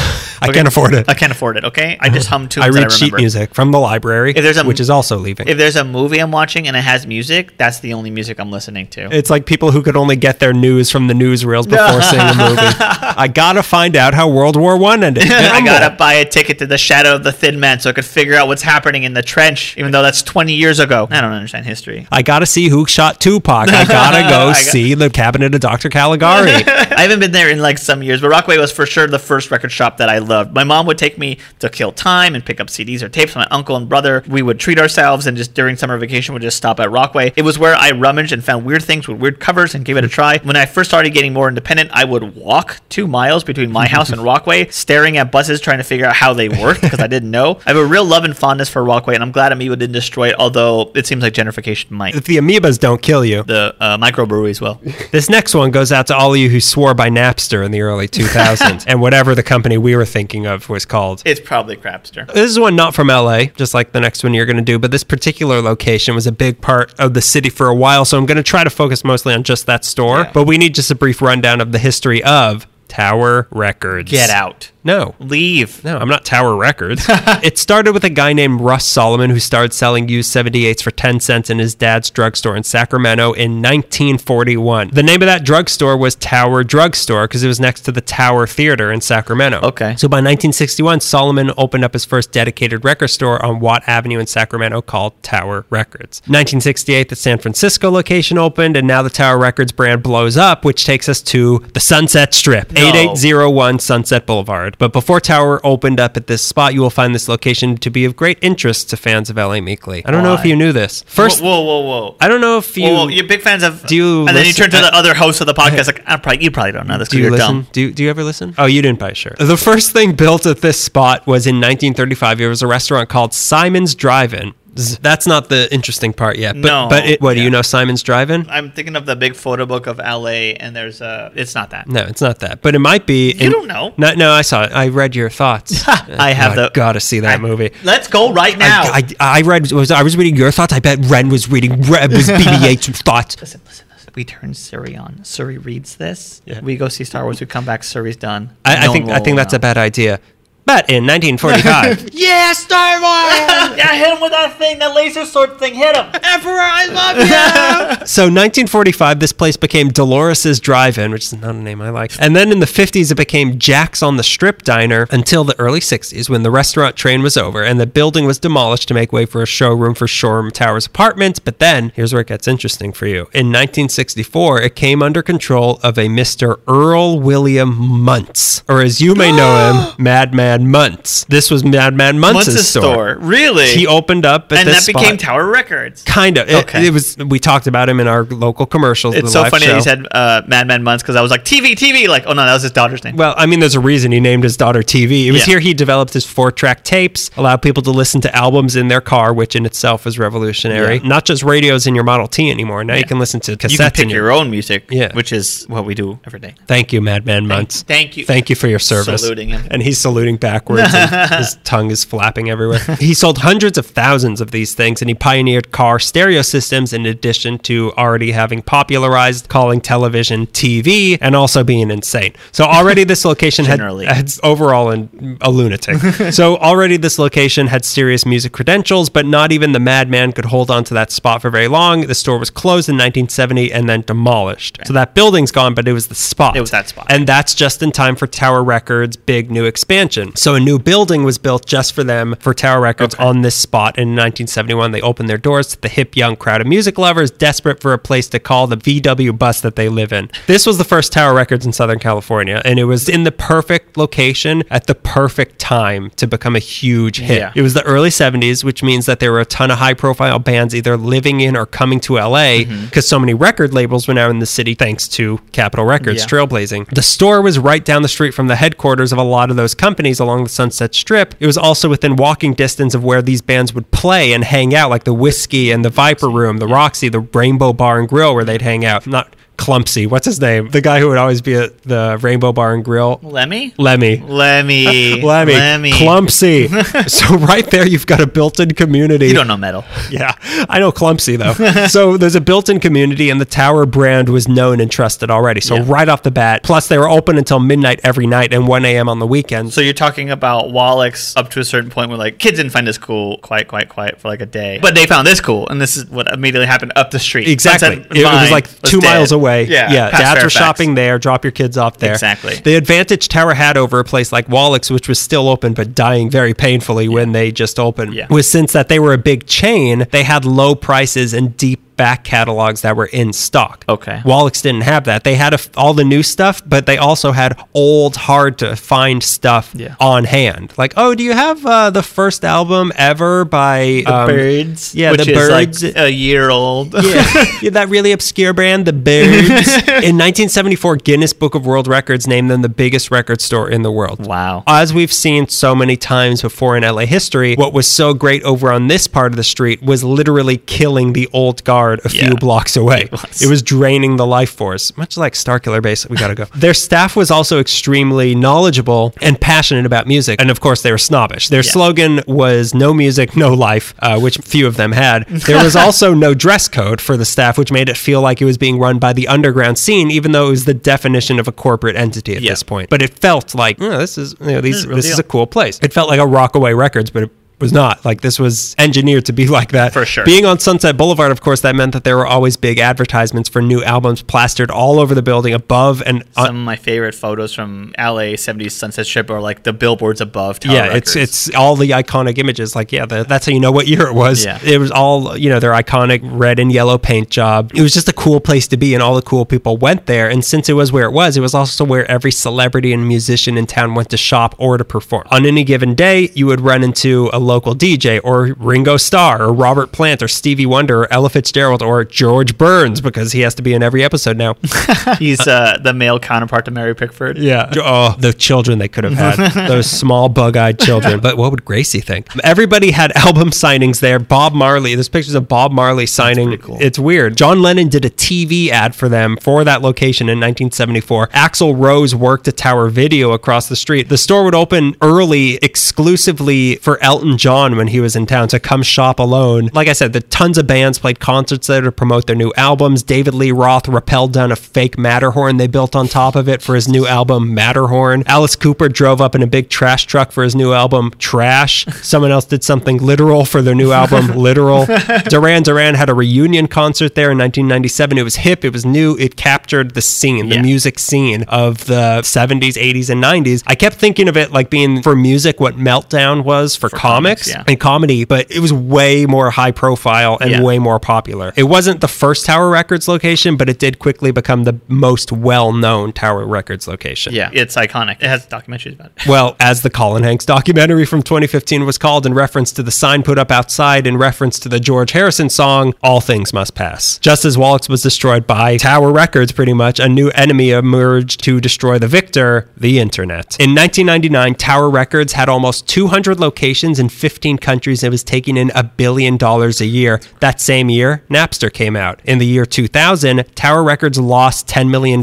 I 0.43 0.51
can't 0.53 0.67
afford 0.67 0.93
it. 0.93 1.09
I 1.09 1.15
can't 1.15 1.31
afford 1.31 1.57
it. 1.57 1.63
Okay, 1.65 1.97
I 2.01 2.09
just 2.09 2.27
hum 2.27 2.49
tunes. 2.49 2.67
I 2.67 2.71
read 2.71 2.91
sheet 2.91 3.15
music 3.15 3.55
from 3.55 3.71
the 3.71 3.79
library, 3.79 4.33
If 4.35 4.43
there's 4.43 4.57
a- 4.57 4.65
which 4.65 4.81
is 4.81 4.91
also 4.91 5.17
leaving. 5.19 5.47
If 5.47 5.57
there's 5.57 5.77
a 5.77 5.85
movie 5.85 6.19
I'm 6.19 6.33
watching 6.33 6.67
and 6.67 6.77
it 6.77 6.81
has 6.81 7.07
music, 7.07 7.57
that's 7.57 7.79
the 7.79 7.95
only 7.95 8.11
music 8.11 8.41
I'm 8.41 8.51
listening 8.51 8.89
to. 8.89 9.03
it's 9.15 9.31
like 9.31 9.47
people 9.47 9.71
who 9.71 9.83
could 9.83 9.95
only 9.97 10.17
get 10.17 10.41
their 10.41 10.53
news 10.53 10.91
from 10.91 11.07
the 11.07 11.15
newsreels 11.15 11.69
before 11.71 12.03
seeing 12.03 12.21
a 12.23 12.35
movie. 12.35 12.61
I 12.61 13.29
gotta 13.33 13.63
find 13.63 13.95
out 13.95 14.15
how 14.15 14.29
World 14.29 14.57
War 14.57 14.77
One 14.77 15.05
ended. 15.05 15.25
I 15.31 15.65
gotta 15.65 15.95
buy 15.95 16.15
a 16.15 16.25
ticket 16.25 16.59
to 16.59 16.67
the 16.67 16.77
Shadow 16.79 17.15
of 17.15 17.23
the 17.23 17.31
Thin 17.33 17.61
Man 17.61 17.79
so 17.79 17.91
I 17.91 17.93
could 17.93 18.05
figure 18.05 18.35
out 18.35 18.49
what's 18.49 18.63
happening 18.63 19.05
in 19.05 19.15
the 19.15 19.23
trench, 19.23 19.77
even 19.79 19.93
though 19.93 20.03
that's 20.03 20.23
20 20.25 20.53
years 20.55 20.81
ago. 20.81 21.07
I 21.09 21.21
don't 21.21 21.31
understand 21.33 21.67
history. 21.67 22.09
I 22.11 22.23
gotta 22.23 22.47
see 22.47 22.69
who 22.69 22.85
shot 22.87 23.21
Tupac. 23.21 23.69
I 23.69 23.85
gotta 23.85 24.23
go 24.29 24.49
I 24.49 24.53
got- 24.53 24.57
see 24.57 24.95
the 24.95 25.09
cabinet 25.09 25.55
of 25.55 25.61
Dr. 25.61 25.89
Caligari. 25.89 26.51
I 26.53 27.03
haven't 27.03 27.21
been 27.21 27.31
there 27.33 27.49
in 27.51 27.61
like 27.61 27.79
some 27.79 28.03
years, 28.03 28.21
but 28.21 28.29
Rockaway 28.31 28.59
was 28.59 28.73
for 28.73 28.87
sure 28.89 29.07
the 29.07 29.18
first 29.18 29.51
record 29.51 29.70
shop 29.72 29.99
that 29.99 30.09
I 30.09 30.18
loved. 30.18 30.55
My 30.55 30.64
mom 30.64 30.86
would 30.86 30.99
take 30.99 31.18
me 31.18 31.39
to 31.61 31.68
kill 31.68 31.93
time 31.93 32.34
and 32.34 32.45
pick 32.45 32.61
up 32.61 32.68
CDs 32.68 33.03
or 33.03 33.09
tapes. 33.09 33.34
My 33.36 33.47
uncle 33.51 33.76
and 33.76 33.89
brother, 33.89 34.22
we 34.28 34.43
would 34.43 34.59
treat 34.59 34.78
ourselves 34.78 35.26
and 35.26 35.36
just 35.36 35.55
during 35.55 35.76
summer 35.76 35.97
vacation 35.99 36.32
would 36.32 36.43
just 36.43 36.57
stop 36.57 36.80
at 36.80 36.91
Rockway. 36.91 37.32
It 37.36 37.43
was 37.43 37.59
where 37.59 37.74
I 37.74 37.91
rummaged 37.93 38.32
and 38.32 38.45
found 38.45 38.64
weird 38.64 38.82
things 38.82 39.07
with 39.09 39.18
weird 39.18 39.41
covers 39.41 39.74
and 39.74 39.84
gave 39.84 39.97
it 39.97 40.05
a 40.05 40.09
try. 40.09 40.39
When 40.43 40.57
I 40.57 40.66
first 40.66 40.91
started 40.91 41.11
getting 41.12 41.32
more 41.32 41.49
independent, 41.49 41.91
I 41.93 42.05
would 42.05 42.34
walk 42.36 42.80
two 42.89 43.07
miles 43.07 43.45
between 43.45 43.70
my 43.70 43.86
house 43.89 44.11
and 44.11 44.20
Rockway, 44.24 44.70
staring 44.72 45.16
at 45.16 45.30
buses 45.32 45.61
trying 45.61 45.78
to 45.78 45.84
figure 45.84 46.07
out 46.07 46.16
how 46.16 46.32
they 46.34 46.49
worked 46.49 46.80
because 46.82 47.01
I 47.01 47.07
didn't 47.07 47.30
know. 47.30 47.59
I 47.66 47.70
have 47.70 47.76
a 47.76 47.84
real 47.84 48.05
love 48.05 48.24
and 48.24 48.36
fondness 48.36 48.68
for 48.68 48.82
Rockway, 48.84 49.14
and 49.14 49.22
I'm 49.22 49.32
glad 49.32 49.53
Amoeba 49.53 49.76
didn't 49.76 49.93
destroy 49.95 50.28
it, 50.30 50.36
although 50.39 50.91
it 50.95 51.07
seems 51.07 51.22
like 51.22 51.34
gentrification 51.34 51.91
might. 51.91 52.14
if 52.14 52.24
the 52.24 52.36
amoebas 52.36 52.78
don't 52.78 53.01
kill 53.03 53.24
you. 53.24 53.43
The 53.43 53.74
uh, 53.80 53.99
microbreweries 53.99 54.61
will. 54.61 54.80
This 55.11 55.28
next 55.30 55.55
one 55.55 55.70
goes 55.70 55.91
out 55.91 56.07
to 56.09 56.16
all 56.16 56.32
of 56.34 56.39
you 56.39 56.49
who 56.51 56.61
swore 56.61 56.93
by 56.93 57.09
Napster 57.09 57.64
in 57.64 57.70
the 57.70 57.80
early 57.80 58.09
2000s 58.18 58.78
and 58.87 59.01
whatever 59.01 59.35
the 59.35 59.43
company 59.43 59.79
we 59.79 59.97
were 59.97 60.05
thinking 60.05 60.47
of 60.47 60.68
was 60.68 60.85
called. 60.85 61.22
It's 61.24 61.41
probably 61.41 61.76
Crapster. 61.76 62.26
This 62.33 62.51
is 62.51 62.59
one 62.59 62.76
not 62.76 62.95
from 62.95 63.09
LA, 63.09 63.45
just 63.45 63.74
like 63.74 63.93
the 63.93 64.01
next 64.01 64.22
one 64.22 64.35
you're 64.35 64.47
going 64.47 64.57
to 64.57 64.62
do, 64.62 64.79
but 64.79 64.91
this 64.91 65.05
particular 65.05 65.61
location 65.61 66.14
was 66.14 66.26
a 66.26 66.33
big 66.33 66.61
part 66.61 66.99
of 66.99 67.14
the 67.14 67.22
city 67.22 67.51
for 67.51 67.68
a 67.68 67.74
while, 67.74 68.05
so 68.05 68.18
I'm 68.18 68.26
going 68.26 68.37
to 68.37 68.43
try 68.43 68.64
to 68.64 68.70
focus 68.70 69.05
mostly 69.05 69.35
on 69.35 69.43
just 69.43 69.66
that 69.66 69.85
store. 69.85 70.20
Yeah. 70.20 70.33
But 70.33 70.47
we 70.47 70.59
need 70.59 70.74
just 70.74 70.91
a 70.91 70.95
brief 70.95 71.22
rundown 71.22 71.61
of 71.61 71.72
the 71.72 71.79
history 71.79 72.22
of 72.22 72.66
Tower 72.89 73.49
Records. 73.51 74.11
Get 74.11 74.31
out. 74.31 74.70
No. 74.89 75.14
Leave. 75.20 75.84
No, 75.84 75.99
I'm 75.99 76.09
not 76.09 76.24
Tower 76.24 76.57
Records. 76.57 77.05
it 77.43 77.59
started 77.59 77.93
with 77.93 78.05
a 78.05 78.09
guy 78.09 78.32
named 78.32 78.62
Russ 78.62 78.86
Solomon 78.86 79.28
who 79.28 79.39
started 79.39 79.74
selling 79.74 80.09
used 80.09 80.34
78s 80.34 80.82
for 80.82 80.91
10 80.91 81.20
cents 81.20 81.51
in 81.51 81.59
his 81.59 81.74
dad's 81.74 82.09
drugstore 82.09 82.57
in 82.57 82.62
Sacramento 82.62 83.34
in 83.34 83.61
1941. 83.61 84.89
The 84.95 85.03
name 85.03 85.20
of 85.20 85.26
that 85.26 85.45
drugstore 85.45 85.99
was 85.99 86.14
Tower 86.14 86.64
Drugstore 86.64 87.28
because 87.28 87.43
it 87.43 87.49
was 87.49 87.61
next 87.61 87.82
to 87.82 87.93
the 87.93 88.01
Tower 88.01 88.47
Theater 88.47 88.91
in 88.91 89.03
Sacramento. 89.03 89.61
Okay. 89.61 89.95
So 89.97 90.09
by 90.09 90.16
1961, 90.18 91.01
Solomon 91.01 91.53
opened 91.59 91.84
up 91.84 91.93
his 91.93 92.07
first 92.07 92.32
dedicated 92.32 92.82
record 92.82 93.09
store 93.09 93.45
on 93.45 93.61
Watt 93.61 93.82
Avenue 93.86 94.18
in 94.18 94.26
Sacramento 94.26 94.80
called 94.80 95.22
Tower 95.22 95.66
Records. 95.68 96.20
1968, 96.20 97.11
the 97.11 97.14
San 97.14 97.36
Francisco 97.36 97.91
location 97.91 98.39
opened, 98.39 98.74
and 98.74 98.86
now 98.86 99.03
the 99.03 99.11
Tower 99.11 99.39
Records 99.39 99.70
brand 99.70 100.03
blows 100.03 100.39
up, 100.39 100.64
which 100.64 100.86
takes 100.86 101.11
us 101.11 101.20
to 101.20 101.59
the 101.74 101.80
Sunset 101.80 102.32
Strip, 102.32 102.72
No. 102.72 102.80
8801 102.89 103.80
Sunset 103.80 104.24
Boulevard. 104.24 104.78
But 104.79 104.93
before 104.93 105.20
Tower 105.20 105.61
opened 105.66 105.99
up 105.99 106.16
at 106.16 106.29
this 106.29 106.41
spot, 106.41 106.72
you 106.72 106.81
will 106.81 106.91
find 106.91 107.14
this 107.14 107.29
location 107.29 107.76
to 107.79 107.91
be 107.91 108.05
of 108.05 108.14
great 108.16 108.39
interest 108.41 108.89
to 108.91 108.97
fans 108.97 109.29
of 109.29 109.37
LA 109.37 109.61
Meekly. 109.61 110.05
I 110.07 110.11
don't 110.12 110.22
know 110.22 110.35
if 110.35 110.45
you 110.45 110.55
knew 110.55 110.72
this. 110.72 111.03
First, 111.03 111.43
whoa, 111.43 111.61
whoa, 111.61 111.81
whoa, 111.81 112.01
whoa. 112.01 112.16
I 112.20 112.29
don't 112.29 112.41
know 112.41 112.59
if 112.59 112.76
you. 112.76 112.85
Whoa, 112.85 112.95
whoa, 112.95 113.09
you're 113.09 113.26
big 113.26 113.43
fans 113.43 113.62
of. 113.62 113.85
Do 113.87 113.97
you 113.97 114.26
And 114.29 114.37
then 114.37 114.47
you 114.47 114.53
turn 114.53 114.70
to 114.70 114.76
the 114.76 114.95
other 114.95 115.14
host 115.14 115.41
of 115.41 115.47
the 115.47 115.55
podcast, 115.55 115.87
like, 115.87 116.03
I 116.07 116.16
probably, 116.16 116.45
you 116.45 116.51
probably 116.51 116.72
don't 116.72 116.87
know 116.87 116.99
this 116.99 117.09
Do 117.09 117.16
you 117.18 117.24
you're 117.24 117.33
listen? 117.33 117.55
dumb. 117.55 117.66
Do, 117.72 117.93
do 117.93 118.03
you 118.05 118.11
ever 118.11 118.22
listen? 118.22 118.55
Oh, 118.57 118.66
you 118.66 118.81
didn't 118.81 119.01
buy 119.01 119.11
a 119.11 119.14
shirt. 119.14 119.39
The 119.39 119.57
first 119.57 119.93
thing 119.93 120.14
built 120.14 120.47
at 120.47 120.61
this 120.61 120.81
spot 120.81 121.26
was 121.26 121.47
in 121.47 121.57
1935. 121.57 122.41
It 122.41 122.49
was 122.49 122.62
a 122.62 122.66
restaurant 122.66 123.09
called 123.09 123.35
Simon's 123.35 123.95
Drive-In. 123.95 124.55
That's 125.01 125.26
not 125.26 125.49
the 125.49 125.72
interesting 125.72 126.12
part 126.12 126.39
yet. 126.39 126.55
But, 126.55 126.68
No, 126.68 126.87
But 126.89 127.07
it, 127.07 127.20
what 127.20 127.35
do 127.35 127.39
yeah. 127.41 127.45
you 127.45 127.51
know 127.51 127.62
Simon's 127.62 128.03
Drive-In? 128.03 128.49
I'm 128.49 128.70
thinking 128.70 128.97
of 128.97 129.07
the 129.07 129.16
big 129.16 129.35
photo 129.35 129.66
book 129.66 129.87
of 129.87 129.99
LA, 129.99 130.55
and 130.59 130.74
there's 130.74 131.01
a. 131.01 131.33
It's 131.35 131.55
not 131.55 131.70
that. 131.70 131.89
No, 131.89 132.03
it's 132.03 132.20
not 132.20 132.39
that. 132.41 132.62
But 132.62 132.74
it 132.74 132.79
might 132.79 133.07
be. 133.07 133.33
You 133.33 133.51
don't 133.51 133.66
know. 133.66 133.95
No, 133.97 134.14
no, 134.14 134.31
I 134.33 134.43
saw 134.43 134.64
it. 134.64 134.72
I 134.72 134.89
read 134.89 135.14
your 135.16 135.31
thoughts. 135.31 135.87
I 135.89 136.31
have 136.33 136.53
Oh, 136.53 136.62
the. 136.62 136.70
Got 136.74 136.93
to 136.93 137.01
see 137.01 137.20
that 137.20 137.39
I- 137.39 137.43
movie. 137.43 137.72
Let's 137.85 138.09
go 138.09 138.33
right 138.33 138.57
now. 138.59 138.83
I, 138.85 139.03
I, 139.20 139.39
I 139.39 139.43
read. 139.43 139.70
Was 139.72 139.91
I 139.91 140.03
was 140.03 140.16
reading 140.16 140.37
your 140.37 140.51
thoughts? 140.51 140.72
I 140.72 140.81
bet 140.81 140.99
Ren 141.07 141.29
was 141.29 141.51
reading. 141.51 141.83
Ren 141.83 142.11
was 142.11 142.29
BB-8's 142.29 143.03
thoughts. 143.03 143.41
listen, 143.41 143.61
listen, 143.66 143.87
listen. 143.93 144.12
We 144.14 144.24
turn 144.24 144.55
Siri 144.55 144.97
on. 144.97 145.22
Siri 145.24 145.59
reads 145.59 145.97
this. 145.97 146.41
Yeah. 146.45 146.61
We 146.61 146.76
go 146.76 146.89
see 146.89 147.05
Star 147.05 147.24
Wars. 147.24 147.41
We 147.41 147.47
come 147.47 147.64
back. 147.64 147.85
Siri's 147.85 148.16
done. 148.16 148.51
I, 148.64 148.87
I 148.89 148.93
think. 148.93 149.09
I 149.11 149.18
think 149.20 149.37
that's 149.37 149.53
a 149.55 149.59
bad 149.59 149.76
idea. 149.79 150.20
But 150.69 150.91
in 150.91 151.07
1945, 151.07 152.11
Yeah, 152.12 152.53
Star 152.53 153.01
Wars! 153.01 153.75
yeah, 153.79 153.95
hit 153.97 154.12
him 154.14 154.21
with 154.21 154.33
that 154.33 154.59
thing, 154.59 154.79
that 154.81 154.95
laser 154.95 155.25
sword 155.25 155.59
thing. 155.59 155.75
Hit 155.75 155.97
him. 155.97 156.05
Emperor, 156.23 156.61
I 156.61 156.87
love 156.93 157.16
you. 158.01 158.07
So 158.07 158.25
1945, 158.25 159.19
this 159.19 159.33
place 159.33 159.57
became 159.57 159.89
Dolores's 159.89 160.61
Drive-In, 160.61 161.11
which 161.11 161.25
is 161.25 161.33
not 161.41 161.55
a 161.55 161.59
name 161.59 161.81
I 161.81 161.89
like. 161.89 162.12
And 162.21 162.37
then 162.37 162.53
in 162.53 162.61
the 162.61 162.66
50s, 162.66 163.11
it 163.11 163.14
became 163.14 163.59
Jack's 163.59 164.03
on 164.03 164.19
the 164.19 164.23
Strip 164.23 164.61
Diner 164.62 165.07
until 165.11 165.43
the 165.43 165.59
early 165.59 165.81
60s, 165.81 166.29
when 166.29 166.43
the 166.43 166.51
restaurant 166.51 166.97
train 166.97 167.23
was 167.23 167.39
over 167.39 167.62
and 167.64 167.81
the 167.81 167.87
building 167.87 168.27
was 168.27 168.39
demolished 168.39 168.89
to 168.89 168.95
make 168.95 169.11
way 169.11 169.25
for 169.25 169.41
a 169.43 169.47
showroom 169.47 169.95
for 169.95 170.07
Shoreham 170.07 170.51
Towers 170.51 170.85
Apartments. 170.85 171.39
But 171.39 171.61
then, 171.61 171.93
here's 171.97 172.12
where 172.12 172.21
it 172.21 172.29
gets 172.29 172.47
interesting 172.47 172.93
for 172.93 173.07
you. 173.07 173.21
In 173.33 173.47
1964, 173.47 174.61
it 174.61 174.77
came 174.77 175.03
under 175.03 175.23
control 175.23 175.81
of 175.83 175.97
a 175.97 176.09
Mr. 176.09 176.61
Earl 176.69 177.21
William 177.21 177.75
Muntz, 177.75 178.62
or 178.69 178.83
as 178.83 179.01
you 179.01 179.14
may 179.14 179.33
know 179.35 179.73
him, 179.73 179.95
Madman 179.99 180.58
Madman 180.59 180.71
Muntz. 180.93 181.25
This 181.25 181.51
was 181.51 181.65
Madman 181.65 182.19
Muntz's 182.19 182.47
Muntz's 182.49 182.69
store. 182.69 182.83
store. 182.83 183.17
Really? 183.21 183.67
He 183.75 183.87
opened 183.87 184.25
up 184.27 184.53
at 184.53 184.61
and 184.61 184.69
that 184.69 184.87
became. 184.87 185.17
Tower 185.17 185.47
Records. 185.47 186.03
Kind 186.05 186.39
of. 186.39 186.49
It, 186.49 186.55
Okay. 186.69 186.87
it 186.87 186.93
was. 186.93 187.17
We 187.17 187.39
talked 187.39 187.67
about 187.67 187.89
him 187.89 188.01
in 188.01 188.07
our 188.09 188.25
local 188.25 188.67
commercials. 188.67 189.15
It's 189.15 189.33
the 189.33 189.45
so 189.45 189.51
funny 189.51 189.65
show. 189.67 189.71
that 189.73 189.77
you 189.77 189.83
said 189.83 190.07
uh, 190.13 190.43
Madman 190.47 190.83
Muntz 190.83 191.03
because 191.03 191.17
I 191.17 191.23
was 191.23 191.31
like 191.31 191.45
TV, 191.45 191.73
TV. 191.73 192.09
Like, 192.09 192.25
oh 192.27 192.33
no, 192.33 192.45
that 192.45 192.53
was 192.55 192.63
his 192.63 192.73
daughter's 192.73 193.03
name. 193.05 193.17
Well, 193.17 193.35
I 193.37 193.47
mean, 193.47 193.61
there's 193.61 193.75
a 193.75 193.81
reason 193.81 194.13
he 194.13 194.21
named 194.21 194.43
his 194.45 194.57
daughter 194.57 194.83
TV. 194.83 195.27
It 195.27 195.33
was 195.33 195.41
Yeah. 195.43 195.53
here 195.53 195.61
he 195.61 195.75
developed 195.75 196.13
his 196.13 196.25
four 196.27 196.51
track 196.53 196.85
tapes, 196.85 197.31
allowed 197.37 197.63
people 197.63 197.83
to 197.85 197.91
listen 197.91 198.21
to 198.23 198.35
albums 198.37 198.77
in 198.77 198.89
their 198.89 199.01
car, 199.01 199.33
which 199.33 199.55
in 199.57 199.65
itself 199.67 200.07
is 200.07 200.19
revolutionary. 200.19 200.97
Yeah. 200.97 201.09
Not 201.09 201.25
just 201.25 201.43
radios 201.43 201.87
in 201.87 201.95
your 201.95 202.05
Model 202.05 202.27
T 202.29 202.51
anymore. 202.51 202.85
Now 202.85 202.95
you 202.97 203.05
can 203.05 203.19
listen 203.19 203.41
to 203.41 203.57
cassettes 203.57 203.71
you 203.73 203.79
can 203.79 203.91
pick 203.91 204.01
in 204.05 204.11
your 204.11 204.31
own 204.33 204.51
music, 204.51 204.87
Yeah. 204.91 205.13
which 205.15 205.33
is 205.33 205.65
what 205.69 205.85
we 205.85 205.95
do 205.95 206.19
every 206.27 206.41
day. 206.41 206.55
Thank 206.67 206.93
you, 206.93 207.01
Madman 207.01 207.47
Muntz. 207.47 207.83
thank 207.83 208.17
you. 208.17 208.25
Thank 208.25 208.51
you 208.51 208.57
for 208.57 208.69
your 208.69 208.79
service. 208.79 209.21
Saluting 209.23 209.49
him. 209.51 209.67
And 209.71 209.83
he's 209.83 209.99
saluting 209.99 210.37
backwards. 210.49 210.95
and 210.95 211.31
his 211.39 211.59
tongue 211.65 211.91
is 211.91 212.05
flapping 212.05 212.51
everywhere. 212.51 212.81
He 212.99 213.15
sold 213.15 213.39
hundreds 213.39 213.77
of 213.79 213.87
thousands 213.87 214.41
of 214.41 214.51
these 214.51 214.75
things, 214.75 215.03
and 215.03 215.09
he 215.09 215.15
pioneered 215.15 215.71
car 215.73 215.99
stereo 215.99 216.43
systems 216.43 216.93
in 216.93 217.07
addition 217.07 217.59
to 217.61 217.93
already 217.97 218.33
having 218.33 218.63
popularized 218.63 219.49
calling 219.49 219.81
television 219.81 220.47
TV 220.49 221.19
and 221.21 221.37
also 221.37 221.65
being 221.65 221.91
insane. 221.91 222.33
So 222.53 222.65
already 222.65 223.05
this 223.05 223.25
location 223.25 223.65
had, 223.65 223.81
had 223.81 224.33
overall 224.43 224.91
an, 224.91 225.39
a 225.41 225.51
lunatic. 225.51 225.99
so 226.33 226.57
already 226.57 226.97
this 226.97 227.19
location 227.19 227.67
had 227.67 227.85
serious 227.85 228.25
music 228.25 228.53
credentials, 228.53 229.11
but 229.11 229.27
not 229.27 229.53
even 229.53 229.73
the 229.73 229.81
madman 229.81 230.33
could 230.33 230.47
hold 230.47 230.71
on 230.71 230.85
to 230.85 230.95
that 230.95 231.11
spot 231.11 231.43
for 231.43 231.51
very 231.51 231.69
long. 231.69 232.07
The 232.07 232.15
store 232.15 232.39
was 232.39 232.51
closed 232.51 232.89
in 232.89 232.95
1970 232.95 233.73
and 233.73 233.89
then 233.89 234.03
demolished. 234.03 234.79
So 234.87 234.93
that 234.95 235.15
building's 235.15 235.53
gone, 235.53 235.75
but 235.75 235.87
it 235.87 235.93
was 235.93 236.09
the 236.09 236.15
spot. 236.15 236.57
It 236.57 236.61
was 236.61 236.71
that 236.71 236.89
spot. 236.89 237.07
And 237.11 237.27
that's 237.27 237.55
just 237.55 237.83
in 237.83 237.93
time 237.93 238.17
for 238.17 238.27
Tower 238.27 238.63
Records' 238.65 239.17
big 239.17 239.51
new 239.51 239.65
expansion. 239.65 240.35
So 240.39 240.55
a 240.55 240.61
new 240.61 240.78
building 240.78 241.24
was 241.24 241.36
built 241.36 241.66
just 241.66 241.93
for 241.93 242.05
them 242.05 242.36
for 242.39 242.55
Tower 242.55 242.80
Records 242.80 243.16
on 243.16 243.43
this 243.43 243.57
spot 243.57 243.99
in 243.99 244.11
1971. 244.11 244.93
They 244.93 245.01
opened 245.01 245.28
their 245.28 245.36
doors 245.36 245.66
to 245.68 245.80
the 245.80 245.89
hip 245.89 246.16
young 246.16 246.36
crowd 246.36 246.61
of 246.61 246.68
music 246.68 246.97
lovers 246.97 247.32
desperate 247.32 247.80
for 247.80 247.93
a 247.93 247.99
place 247.99 248.28
to 248.28 248.39
call 248.39 248.68
the 248.68 248.76
VW 248.76 249.36
bus 249.36 249.61
that 249.62 249.74
they 249.74 249.89
live 249.89 250.12
in. 250.12 250.30
This 250.47 250.64
was 250.64 250.78
the 250.78 250.84
first 250.84 251.12
Tower 251.12 251.34
Records 251.34 251.66
in 251.66 251.72
Southern 251.72 251.99
California, 251.99 252.62
and 252.64 252.78
it 252.78 252.84
was 252.84 253.09
in 253.09 253.24
the 253.24 253.32
perfect 253.32 253.97
location 253.97 254.62
at 254.70 254.86
the 254.86 254.95
perfect 254.95 255.59
time 255.59 256.11
to 256.11 256.28
become 256.28 256.55
a 256.55 256.61
huge 256.61 257.18
hit. 257.18 257.39
Yeah. 257.39 257.53
It 257.57 257.62
was 257.62 257.74
the 257.74 257.82
early 257.82 258.11
70s, 258.11 258.62
which 258.62 258.80
means 258.80 259.07
that 259.07 259.18
there 259.18 259.32
were 259.32 259.41
a 259.41 259.45
ton 259.45 259.72
of 259.72 259.78
high 259.78 259.95
profile 259.95 260.39
bands 260.39 260.72
either 260.72 260.97
living 260.97 261.41
in 261.41 261.57
or 261.57 261.66
coming 261.66 261.99
to 262.01 262.14
LA 262.14 262.59
because 262.59 262.68
mm-hmm. 262.68 263.01
so 263.01 263.18
many 263.18 263.34
record 263.34 263.74
labels 263.74 264.07
were 264.07 264.14
now 264.14 264.30
in 264.30 264.39
the 264.39 264.47
city 264.47 264.74
thanks 264.74 265.09
to 265.09 265.39
Capitol 265.51 265.84
Records 265.84 266.20
Yeah. 266.20 266.26
trailblazing. 266.26 266.95
The 266.95 267.03
store 267.03 267.43
was 267.43 267.59
right 267.59 267.84
down 267.84 268.03
the 268.03 268.09
street 268.09 268.34
from 268.34 268.47
the 268.47 268.55
headquarters 268.55 269.12
of 269.12 269.18
a 269.18 269.24
lot 269.24 269.51
of 269.51 269.57
those 269.57 269.74
companies 269.74 270.18
along 270.21 270.45
the 270.45 270.51
Sunset 270.51 270.95
Strip. 270.95 271.35
It 271.41 271.47
was 271.47 271.59
also 271.59 271.89
within 271.89 272.16
walking 272.16 272.55
distance 272.55 272.95
of 272.95 273.05
where 273.05 273.23
these 273.23 273.43
bands 273.43 273.75
would 273.75 273.91
play 273.91 274.33
and 274.33 274.45
hang 274.45 274.75
out, 274.75 274.91
like 274.91 275.05
the 275.05 275.14
Whiskey 275.14 275.71
and 275.71 275.85
the 275.85 275.91
Viper 275.91 276.29
Room, 276.29 276.59
the 276.59 276.66
Roxy, 276.66 277.09
the 277.09 277.21
Rainbow 277.21 277.73
Bar 277.73 278.01
and 278.01 278.09
Grill, 278.09 278.35
where 278.35 278.45
they'd 278.45 278.62
hang 278.62 278.85
out. 278.85 279.07
Not 279.07 279.35
Clumpsy. 279.59 280.07
What's 280.09 280.25
his 280.25 280.41
name? 280.41 280.71
The 280.71 280.81
guy 280.81 281.01
who 281.01 281.09
would 281.09 281.19
always 281.19 281.43
be 281.43 281.55
at 281.55 281.83
the 281.83 282.17
Rainbow 282.23 282.53
Bar 282.53 282.75
and 282.75 282.85
Grill. 282.85 283.19
Lemmy? 283.23 283.75
Lemmy. 283.77 284.19
Lemmy. 284.19 285.21
Lemmy. 285.21 285.53
Lemmy. 285.55 285.91
Clumpsy. 285.93 286.69
so 287.11 287.35
right 287.37 287.69
there, 287.71 287.87
you've 287.87 288.07
got 288.07 288.21
a 288.21 288.27
built-in 288.27 288.71
community. 288.75 289.27
You 289.27 289.35
don't 289.35 289.49
know 289.49 289.57
metal. 289.57 289.85
Yeah, 290.11 290.33
I 290.69 290.79
know 290.79 290.93
Clumpsy 290.93 291.37
though. 291.37 291.87
so 291.89 292.17
there's 292.17 292.37
a 292.37 292.41
built-in 292.41 292.79
community, 292.79 293.31
and 293.31 293.41
the 293.41 293.45
Tower 293.45 293.85
brand 293.85 294.29
was 294.29 294.47
known 294.47 294.81
and 294.81 294.91
trusted 294.91 295.31
already. 295.31 295.61
So 295.61 295.75
Yeah. 295.75 295.85
right 295.87 296.09
off 296.09 296.23
the 296.23 296.31
bat, 296.31 296.63
plus 296.63 296.87
they 296.87 296.97
were 296.97 297.09
open 297.09 297.37
until 297.37 297.59
midnight 297.59 298.01
every 298.05 298.29
night 298.29 298.55
and 298.55 298.69
1 298.69 298.85
a.m. 298.85 299.09
on 299.09 299.19
the 299.19 299.27
weekends. 299.27 299.75
So 299.75 299.81
you're 299.81 299.93
talking 299.93 300.31
about 300.31 300.71
Wallach's 300.71 301.35
up 301.37 301.51
to 301.51 301.61
a 301.61 301.65
certain 301.65 301.91
point 301.91 302.11
where 302.11 302.19
like 302.19 302.39
kids 302.39 302.59
didn't 302.59 302.71
find 302.73 302.87
this 302.87 302.97
cool 302.97 303.39
quite 303.39 303.67
quite 303.67 303.89
quite 303.89 304.21
for 304.21 304.29
like 304.29 304.41
a 304.41 304.47
day, 304.47 304.79
but 304.81 304.95
they 304.95 305.05
found 305.05 305.27
this 305.27 305.41
cool, 305.41 305.69
and 305.69 305.81
this 305.81 305.97
is 305.97 306.07
what 306.09 306.33
immediately 306.33 306.67
happened 306.67 306.93
up 306.95 307.11
the 307.11 307.19
street. 307.19 307.49
Exactly. 307.49 307.97
Sunset 307.97 308.17
It 308.17 308.25
was 308.25 308.51
like 308.53 308.83
two 308.83 309.01
dead. 309.01 309.15
miles 309.17 309.33
away. 309.33 309.48
Yeah, 309.69 309.93
Yeah. 309.93 310.11
past 310.11 310.23
Dads 310.23 310.45
were 310.45 310.51
shopping 310.51 310.95
there. 310.95 311.19
Drop 311.19 311.45
your 311.45 311.51
kids 311.53 311.77
off 311.77 311.99
there. 311.99 312.13
Exactly. 312.13 312.55
The 312.57 312.77
advantage 312.77 313.29
Tower 313.29 313.55
had 313.55 313.77
over 313.77 313.99
a 313.99 314.05
place 314.05 314.33
like 314.33 314.49
Wallach's, 314.49 314.91
which 314.91 315.09
was 315.09 315.19
still 315.19 315.49
open 315.49 315.73
but 315.75 315.95
dying 315.95 316.31
very 316.31 316.55
painfully 316.55 317.09
when 317.09 317.33
they 317.33 317.51
just 317.53 317.79
opened, 317.79 318.15
Yeah. 318.15 318.27
was 318.31 318.51
since 318.51 318.73
that 318.73 318.89
they 318.89 318.99
were 318.99 319.13
a 319.13 319.19
big 319.19 319.47
chain, 319.47 320.07
they 320.11 320.23
had 320.23 320.45
low 320.45 320.75
prices 320.75 321.33
and 321.35 321.57
deep 321.57 321.81
back 321.99 322.25
catalogs 322.25 322.81
that 322.81 322.97
were 322.97 323.07
in 323.13 323.35
stock. 323.35 323.85
Okay. 323.89 324.23
Wallach's 324.25 324.63
didn't 324.63 324.85
have 324.85 325.05
that. 325.05 325.25
They 325.25 325.35
had 325.35 325.53
a 325.53 325.59
all 325.77 325.93
the 325.93 326.05
new 326.05 326.23
stuff, 326.23 326.63
but 326.65 326.87
they 326.87 326.97
also 326.97 327.33
had 327.33 327.61
old, 327.75 328.17
hard 328.17 328.57
to 328.59 328.75
find 328.77 329.23
stuff 329.23 329.73
Yeah. 329.75 329.97
on 330.01 330.25
hand. 330.25 330.73
Like, 330.79 330.95
oh, 330.97 331.15
do 331.15 331.23
you 331.23 331.33
have 331.35 331.67
uh, 331.67 331.91
the 331.91 332.03
first 332.03 332.45
album 332.45 332.93
ever 332.97 333.45
by 333.45 334.03
The 334.07 334.15
um, 334.15 334.27
Byrds, 334.29 334.95
Yeah, 334.95 335.11
which 335.11 335.27
the 335.27 335.33
is 335.33 335.39
Byrds. 335.49 335.83
like 335.85 335.97
a 335.97 336.09
year 336.11 336.49
old. 336.49 336.95
yeah. 336.95 337.45
yeah, 337.63 337.71
that 337.71 337.89
really 337.91 338.13
obscure 338.13 338.55
brand, 338.55 338.87
The 338.87 338.93
Byrds. 338.95 339.69
In 340.09 340.17
1974, 340.17 340.97
Guinness 340.97 341.33
Book 341.33 341.55
of 341.55 341.67
World 341.67 341.89
Records 341.89 342.27
named 342.27 342.51
them 342.51 342.63
the 342.63 342.69
biggest 342.69 343.11
record 343.11 343.41
store 343.41 343.69
in 343.69 343.83
the 343.83 343.91
world. 343.93 344.25
Wow. 344.27 344.63
As 344.67 344.95
we've 344.95 345.13
seen 345.13 345.49
so 345.49 345.75
many 345.75 345.97
times 345.97 346.43
before 346.43 346.77
in 346.77 346.85
LA 346.85 347.07
history, 347.07 347.57
what 347.57 347.73
was 347.73 347.87
so 347.89 348.15
great 348.15 348.43
over 348.45 348.71
on 348.73 348.87
this 348.87 349.09
part 349.09 349.33
of 349.33 349.37
the 349.37 349.45
street 349.45 349.83
was 349.83 350.05
literally 350.05 350.59
killing 350.59 351.13
the 351.13 351.29
old 351.33 351.65
guard 351.65 351.88
a 351.95 352.09
few 352.09 352.20
Yeah. 352.28 352.34
blocks 352.34 352.76
away. 352.76 353.03
It 353.03 353.12
was. 353.12 353.43
It 353.43 353.49
was 353.49 353.62
draining 353.62 354.16
the 354.16 354.26
life 354.26 354.51
force, 354.51 354.97
much 354.97 355.16
like 355.16 355.34
Starkiller 355.34 355.82
Base. 355.82 356.07
We 356.09 356.16
gotta 356.16 356.34
go. 356.34 356.45
Their 356.55 356.74
staff 356.74 357.16
was 357.16 357.30
also 357.30 357.59
extremely 357.61 358.34
knowledgeable 358.34 359.14
and 359.22 359.41
passionate 359.41 359.86
about 359.86 360.07
music, 360.07 360.41
and 360.41 360.51
of 360.51 360.61
course, 360.61 360.82
they 360.82 360.91
were 360.91 360.99
snobbish. 360.99 361.49
Their 361.49 361.62
Yeah. 361.64 361.70
slogan 361.70 362.20
was 362.26 362.74
"No 362.74 362.93
music, 362.95 363.36
no 363.36 363.53
life," 363.55 363.95
uh, 364.01 364.18
which 364.18 364.39
few 364.39 364.66
of 364.66 364.76
them 364.76 364.93
had. 364.93 365.26
There 365.28 365.62
was 365.62 365.76
also 365.84 366.14
no 366.14 366.34
dress 366.34 366.68
code 366.68 367.01
for 367.01 367.16
the 367.16 367.24
staff, 367.24 367.59
which 367.59 367.70
made 367.72 367.89
it 367.89 367.97
feel 367.97 368.20
like 368.20 368.41
it 368.43 368.45
was 368.45 368.59
being 368.59 368.78
run 368.78 368.99
by 368.99 369.12
the 369.12 369.28
underground 369.28 369.78
scene, 369.78 370.11
even 370.11 370.32
though 370.32 370.49
it 370.49 370.51
was 370.51 370.64
the 370.64 370.74
definition 370.74 371.39
of 371.39 371.49
a 371.49 371.53
corporate 371.53 371.97
entity 371.97 372.36
at 372.36 372.43
Yeah. 372.43 372.53
this 372.53 372.62
point. 372.62 372.91
But 372.91 373.03
it 373.03 373.18
felt 373.18 373.55
like 373.55 373.76
"Oh, 373.80 373.99
this 373.99 374.18
is 374.18 374.34
you 374.41 374.53
know, 374.53 374.61
these, 374.61 374.76
is 374.76 374.84
a 374.84 374.89
this 374.89 375.11
is 375.11 375.18
a 375.18 375.22
cool 375.22 375.47
place. 375.47 375.78
It 375.82 375.93
felt 375.93 376.09
like 376.09 376.20
a 376.20 376.26
Rockaway 376.26 376.72
Records, 376.74 377.11
but 377.11 377.22
it 377.24 377.30
was 377.61 377.73
not. 377.73 378.05
Like 378.05 378.21
this 378.21 378.39
was 378.39 378.75
engineered 378.79 379.27
to 379.27 379.33
be 379.33 379.47
like 379.59 379.73
that. 379.73 379.93
For 379.93 380.05
sure. 380.05 380.25
Being 380.25 380.45
on 380.45 380.59
Sunset 380.59 380.97
Boulevard, 380.97 381.31
of 381.31 381.41
course, 381.41 381.61
that 381.63 381.75
meant 381.75 381.93
that 381.93 382.05
there 382.05 382.17
were 382.17 382.27
always 382.27 382.57
big 382.57 382.79
advertisements 382.79 383.49
for 383.49 383.63
new 383.63 383.83
albums 383.83 384.23
plastered 384.23 384.71
all 384.71 384.99
over 384.99 385.15
the 385.15 385.23
building, 385.23 385.55
above 385.55 386.03
and 386.03 386.23
on, 386.37 386.47
Some 386.47 386.57
of 386.57 386.63
my 386.65 386.77
favorite 386.77 387.15
photos 387.15 387.55
from 387.55 387.95
LA 387.99 388.35
70s 388.37 388.73
Sunset 388.73 389.07
Strip 389.07 389.31
are 389.31 389.41
like 389.41 389.63
the 389.63 389.73
billboards 389.73 390.21
above 390.21 390.61
Tower 390.61 390.75
yeah, 390.75 390.87
Records. 390.89 391.17
it's 391.17 391.47
it's 391.49 391.57
all 391.57 391.77
the 391.77 391.91
iconic 391.91 392.39
images. 392.39 392.75
Like, 392.75 392.93
yeah, 392.93 393.07
the, 393.07 393.25
that's 393.25 393.47
how 393.47 393.53
you 393.53 393.61
know 393.61 393.73
what 393.73 393.87
year 393.87 394.07
it 394.07 394.15
was. 394.15 394.45
Yeah. 394.45 394.59
It 394.65 394.79
was 394.79 394.91
all 394.91 395.37
you 395.37 395.49
know 395.49 395.61
their 395.61 395.73
iconic 395.73 396.21
red 396.23 396.59
and 396.59 396.73
yellow 396.73 396.99
paint 396.99 397.31
job. 397.31 397.73
It 397.75 397.83
was 397.83 397.93
just 397.93 398.09
a 398.09 398.13
cool 398.13 398.41
place 398.41 398.69
to 398.69 398.77
be, 398.77 398.95
and 398.95 399.03
all 399.03 399.15
the 399.15 399.23
cool 399.23 399.45
people 399.45 399.77
went 399.77 400.07
there. 400.07 400.29
And 400.29 400.45
since 400.45 400.69
it 400.69 400.75
was 400.75 400.93
where 400.93 401.05
it 401.05 401.13
was, 401.13 401.37
it 401.37 401.41
was 401.41 401.55
also 401.55 401.85
where 401.85 402.09
every 402.11 402.33
celebrity 402.33 402.93
and 402.93 403.07
musician 403.07 403.57
in 403.59 403.67
town 403.67 403.95
went 403.95 404.11
to 404.11 404.17
shop 404.17 404.55
or 404.59 404.77
to 404.79 404.85
perform. 404.85 405.25
On 405.31 405.45
any 405.47 405.65
given 405.65 405.95
day, 405.95 406.31
you 406.35 406.47
would 406.47 406.61
run 406.61 406.83
into 406.83 407.31
a 407.33 407.39
local 407.49 407.75
DJ 407.75 408.21
or 408.23 408.55
Ringo 408.59 408.97
Starr 408.97 409.43
or 409.43 409.53
Robert 409.53 409.91
Plant 409.91 410.23
or 410.23 410.29
Stevie 410.29 410.67
Wonder 410.67 411.03
or 411.03 411.13
Ella 411.13 411.31
Fitzgerald 411.31 411.83
or 411.83 412.05
George 412.05 412.57
Burns 412.57 413.01
because 413.01 413.33
he 413.33 413.41
has 413.41 413.55
to 413.57 413.63
be 413.63 413.75
in 413.75 413.83
every 413.83 414.05
episode 414.05 414.37
now. 414.37 414.55
He's 415.19 415.41
uh, 415.49 415.79
the 415.83 415.93
male 415.93 416.21
counterpart 416.21 416.67
to 416.67 416.71
Mary 416.71 416.95
Pickford. 416.95 417.39
Yeah. 417.39 417.73
Oh, 417.77 418.15
the 418.19 418.33
children 418.33 418.79
they 418.79 418.89
could 418.89 419.05
have 419.05 419.15
had. 419.15 419.69
Those 419.69 419.91
small 419.91 420.29
bug-eyed 420.29 420.79
children. 420.79 421.19
But 421.21 421.37
what 421.37 421.51
would 421.51 421.65
Gracie 421.65 422.01
think? 422.01 422.29
Everybody 422.45 422.91
had 422.91 423.11
album 423.17 423.51
signings 423.51 424.01
there. 424.01 424.19
Bob 424.19 424.53
Marley. 424.53 424.95
There's 424.95 425.09
pictures 425.09 425.35
of 425.35 425.49
Bob 425.49 425.73
Marley 425.73 426.07
signing. 426.07 426.57
cool. 426.59 426.77
It's 426.81 426.99
weird. 426.99 427.37
John 427.37 427.63
Lennon 427.63 427.89
did 427.89 428.05
a 428.05 428.11
TV 428.11 428.69
ad 428.69 428.95
for 428.95 429.09
them 429.09 429.37
for 429.41 429.65
that 429.65 429.81
location 429.83 430.29
in 430.29 430.39
1974. 430.39 431.29
Axl 431.29 431.75
Rose 431.79 432.15
worked 432.15 432.47
at 432.49 432.57
Tower 432.59 432.89
Video 432.91 433.33
across 433.33 433.69
the 433.69 433.77
street. 433.77 434.09
The 434.11 434.19
store 434.19 434.45
would 434.45 434.55
open 434.55 434.95
early 435.01 435.57
exclusively 435.57 436.77
for 436.77 437.03
Elton 437.03 437.38
John 437.39 437.76
when 437.76 437.89
he 437.89 438.01
was 438.01 438.14
in 438.16 438.26
town 438.26 438.49
to 438.49 438.61
come 438.61 438.82
shop 438.82 439.18
alone. 439.18 439.70
Like 439.72 439.89
I 439.89 439.93
said, 439.95 440.12
the 440.12 440.20
tons 440.20 440.59
of 440.59 440.66
bands 440.66 440.99
played 440.99 441.20
concerts 441.20 441.66
there 441.68 441.80
to 441.80 441.91
promote 441.93 442.26
their 442.26 442.36
new 442.36 442.53
albums. 442.57 443.03
David 443.03 443.32
Lee 443.34 443.53
Roth 443.53 443.84
rappelled 443.84 444.32
down 444.32 444.53
a 444.53 444.57
fake 444.57 444.99
Matterhorn 444.99 445.57
they 445.57 445.66
built 445.66 445.97
on 445.97 446.09
top 446.09 446.36
of 446.36 446.49
it 446.49 446.61
for 446.61 446.74
his 446.74 446.89
new 446.89 447.07
album 447.07 447.55
Matterhorn. 447.55 448.22
Alice 448.26 448.57
Cooper 448.57 448.89
drove 448.89 449.20
up 449.20 449.34
in 449.34 449.43
a 449.43 449.47
big 449.47 449.70
trash 449.70 450.05
truck 450.07 450.32
for 450.32 450.43
his 450.45 450.55
new 450.55 450.72
album 450.72 451.12
Trash. 451.18 451.86
Someone 452.03 452.30
else 452.30 452.45
did 452.45 452.62
something 452.64 452.99
literal 452.99 453.45
for 453.45 453.62
their 453.62 453.74
new 453.74 453.93
album 453.93 454.26
Literal. 454.36 454.86
Duran 455.28 455.62
Duran 455.62 455.95
had 455.95 456.09
a 456.11 456.14
reunion 456.14 456.66
concert 456.68 457.14
there 457.14 457.30
in 457.30 457.39
1997. 457.39 458.18
It 458.18 458.22
was 458.22 458.36
hip, 458.36 458.64
it 458.64 458.72
was 458.72 458.84
new, 458.84 459.16
it 459.18 459.36
captured 459.36 459.95
the 459.95 460.03
scene, 460.03 460.49
the 460.49 460.57
Yeah. 460.57 460.62
music 460.62 460.99
scene 460.99 461.45
of 461.45 461.84
the 461.86 462.20
70s, 462.22 462.74
80s, 462.76 463.11
and 463.11 463.22
90s. 463.22 463.62
I 463.66 463.74
kept 463.74 463.97
thinking 463.97 464.28
of 464.28 464.36
it 464.36 464.51
like 464.53 464.70
being 464.70 465.03
for 465.03 465.14
music 465.14 465.61
what 465.61 465.76
Meltdown 465.76 466.43
was 466.45 466.74
for, 466.76 466.89
comics. 466.89 467.28
Comics, 467.29 467.49
yeah. 467.49 467.64
and 467.66 467.79
comedy, 467.81 468.24
but 468.24 468.51
it 468.51 468.61
was 468.61 468.72
way 468.72 469.26
more 469.26 469.51
high 469.51 469.70
profile 469.70 470.39
and 470.41 470.51
Yeah. 470.51 470.62
way 470.62 470.79
more 470.79 470.99
popular. 470.99 471.53
It 471.57 471.64
wasn't 471.64 472.01
the 472.01 472.09
first 472.09 472.47
Tower 472.47 472.70
Records 472.70 473.09
location, 473.09 473.57
but 473.57 473.68
it 473.68 473.79
did 473.79 473.99
quickly 473.99 474.31
become 474.31 474.64
the 474.64 474.76
most 474.89 475.33
well 475.33 475.72
known 475.72 476.12
Tower 476.12 476.47
Records 476.47 476.89
location. 476.89 477.35
Yeah, 477.35 477.51
it's 477.53 477.76
iconic. 477.76 478.16
It 478.20 478.29
has 478.29 478.47
documentaries 478.47 478.95
about 478.95 479.12
it. 479.16 479.26
Well, 479.26 479.57
as 479.61 479.83
the 479.83 479.91
Colin 479.91 480.22
Hanks 480.22 480.45
documentary 480.45 481.05
from 481.05 481.22
2015 481.22 481.85
was 481.87 481.99
called 481.99 482.26
in 482.26 482.35
reference 482.35 482.72
to 482.72 482.83
the 482.83 482.91
sign 482.91 483.22
put 483.22 483.39
up 483.39 483.51
outside 483.51 484.07
in 484.07 484.16
reference 484.16 484.59
to 484.61 484.68
the 484.68 484.81
George 484.81 485.12
Harrison 485.12 485.49
song, 485.49 485.95
All 486.03 486.20
Things 486.20 486.53
Must 486.53 486.74
Pass. 486.74 487.18
Just 487.18 487.45
as 487.45 487.57
Wallichs 487.57 487.89
was 487.89 488.03
destroyed 488.03 488.47
by 488.47 488.76
Tower 488.76 489.12
Records, 489.12 489.53
pretty 489.53 489.72
much, 489.72 489.99
a 490.01 490.09
new 490.09 490.31
enemy 490.31 490.70
emerged 490.70 491.43
to 491.45 491.61
destroy 491.61 491.99
the 491.99 492.07
victor, 492.09 492.68
the 492.76 492.99
internet. 492.99 493.57
In 493.61 493.74
1999, 493.74 494.55
Tower 494.55 494.91
Records 494.91 495.33
had 495.35 495.49
almost 495.49 495.87
200 495.89 496.39
locations 496.41 496.99
in 496.99 497.09
15 497.19 497.59
countries 497.59 498.03
and 498.03 498.11
was 498.11 498.23
taking 498.23 498.57
in 498.57 498.71
a 498.75 498.85
billion 498.85 499.37
dollars 499.37 499.81
a 499.81 499.87
year. 499.87 500.21
That 500.41 500.61
same 500.61 500.89
year, 500.89 501.25
Napster 501.29 501.73
came 501.73 501.97
out. 501.97 502.21
In 502.25 502.39
the 502.39 502.47
year 502.47 502.64
2000, 502.64 503.45
Tower 503.55 503.83
Records 503.83 504.19
lost 504.19 504.69
$10 504.69 504.91
million. 504.91 505.21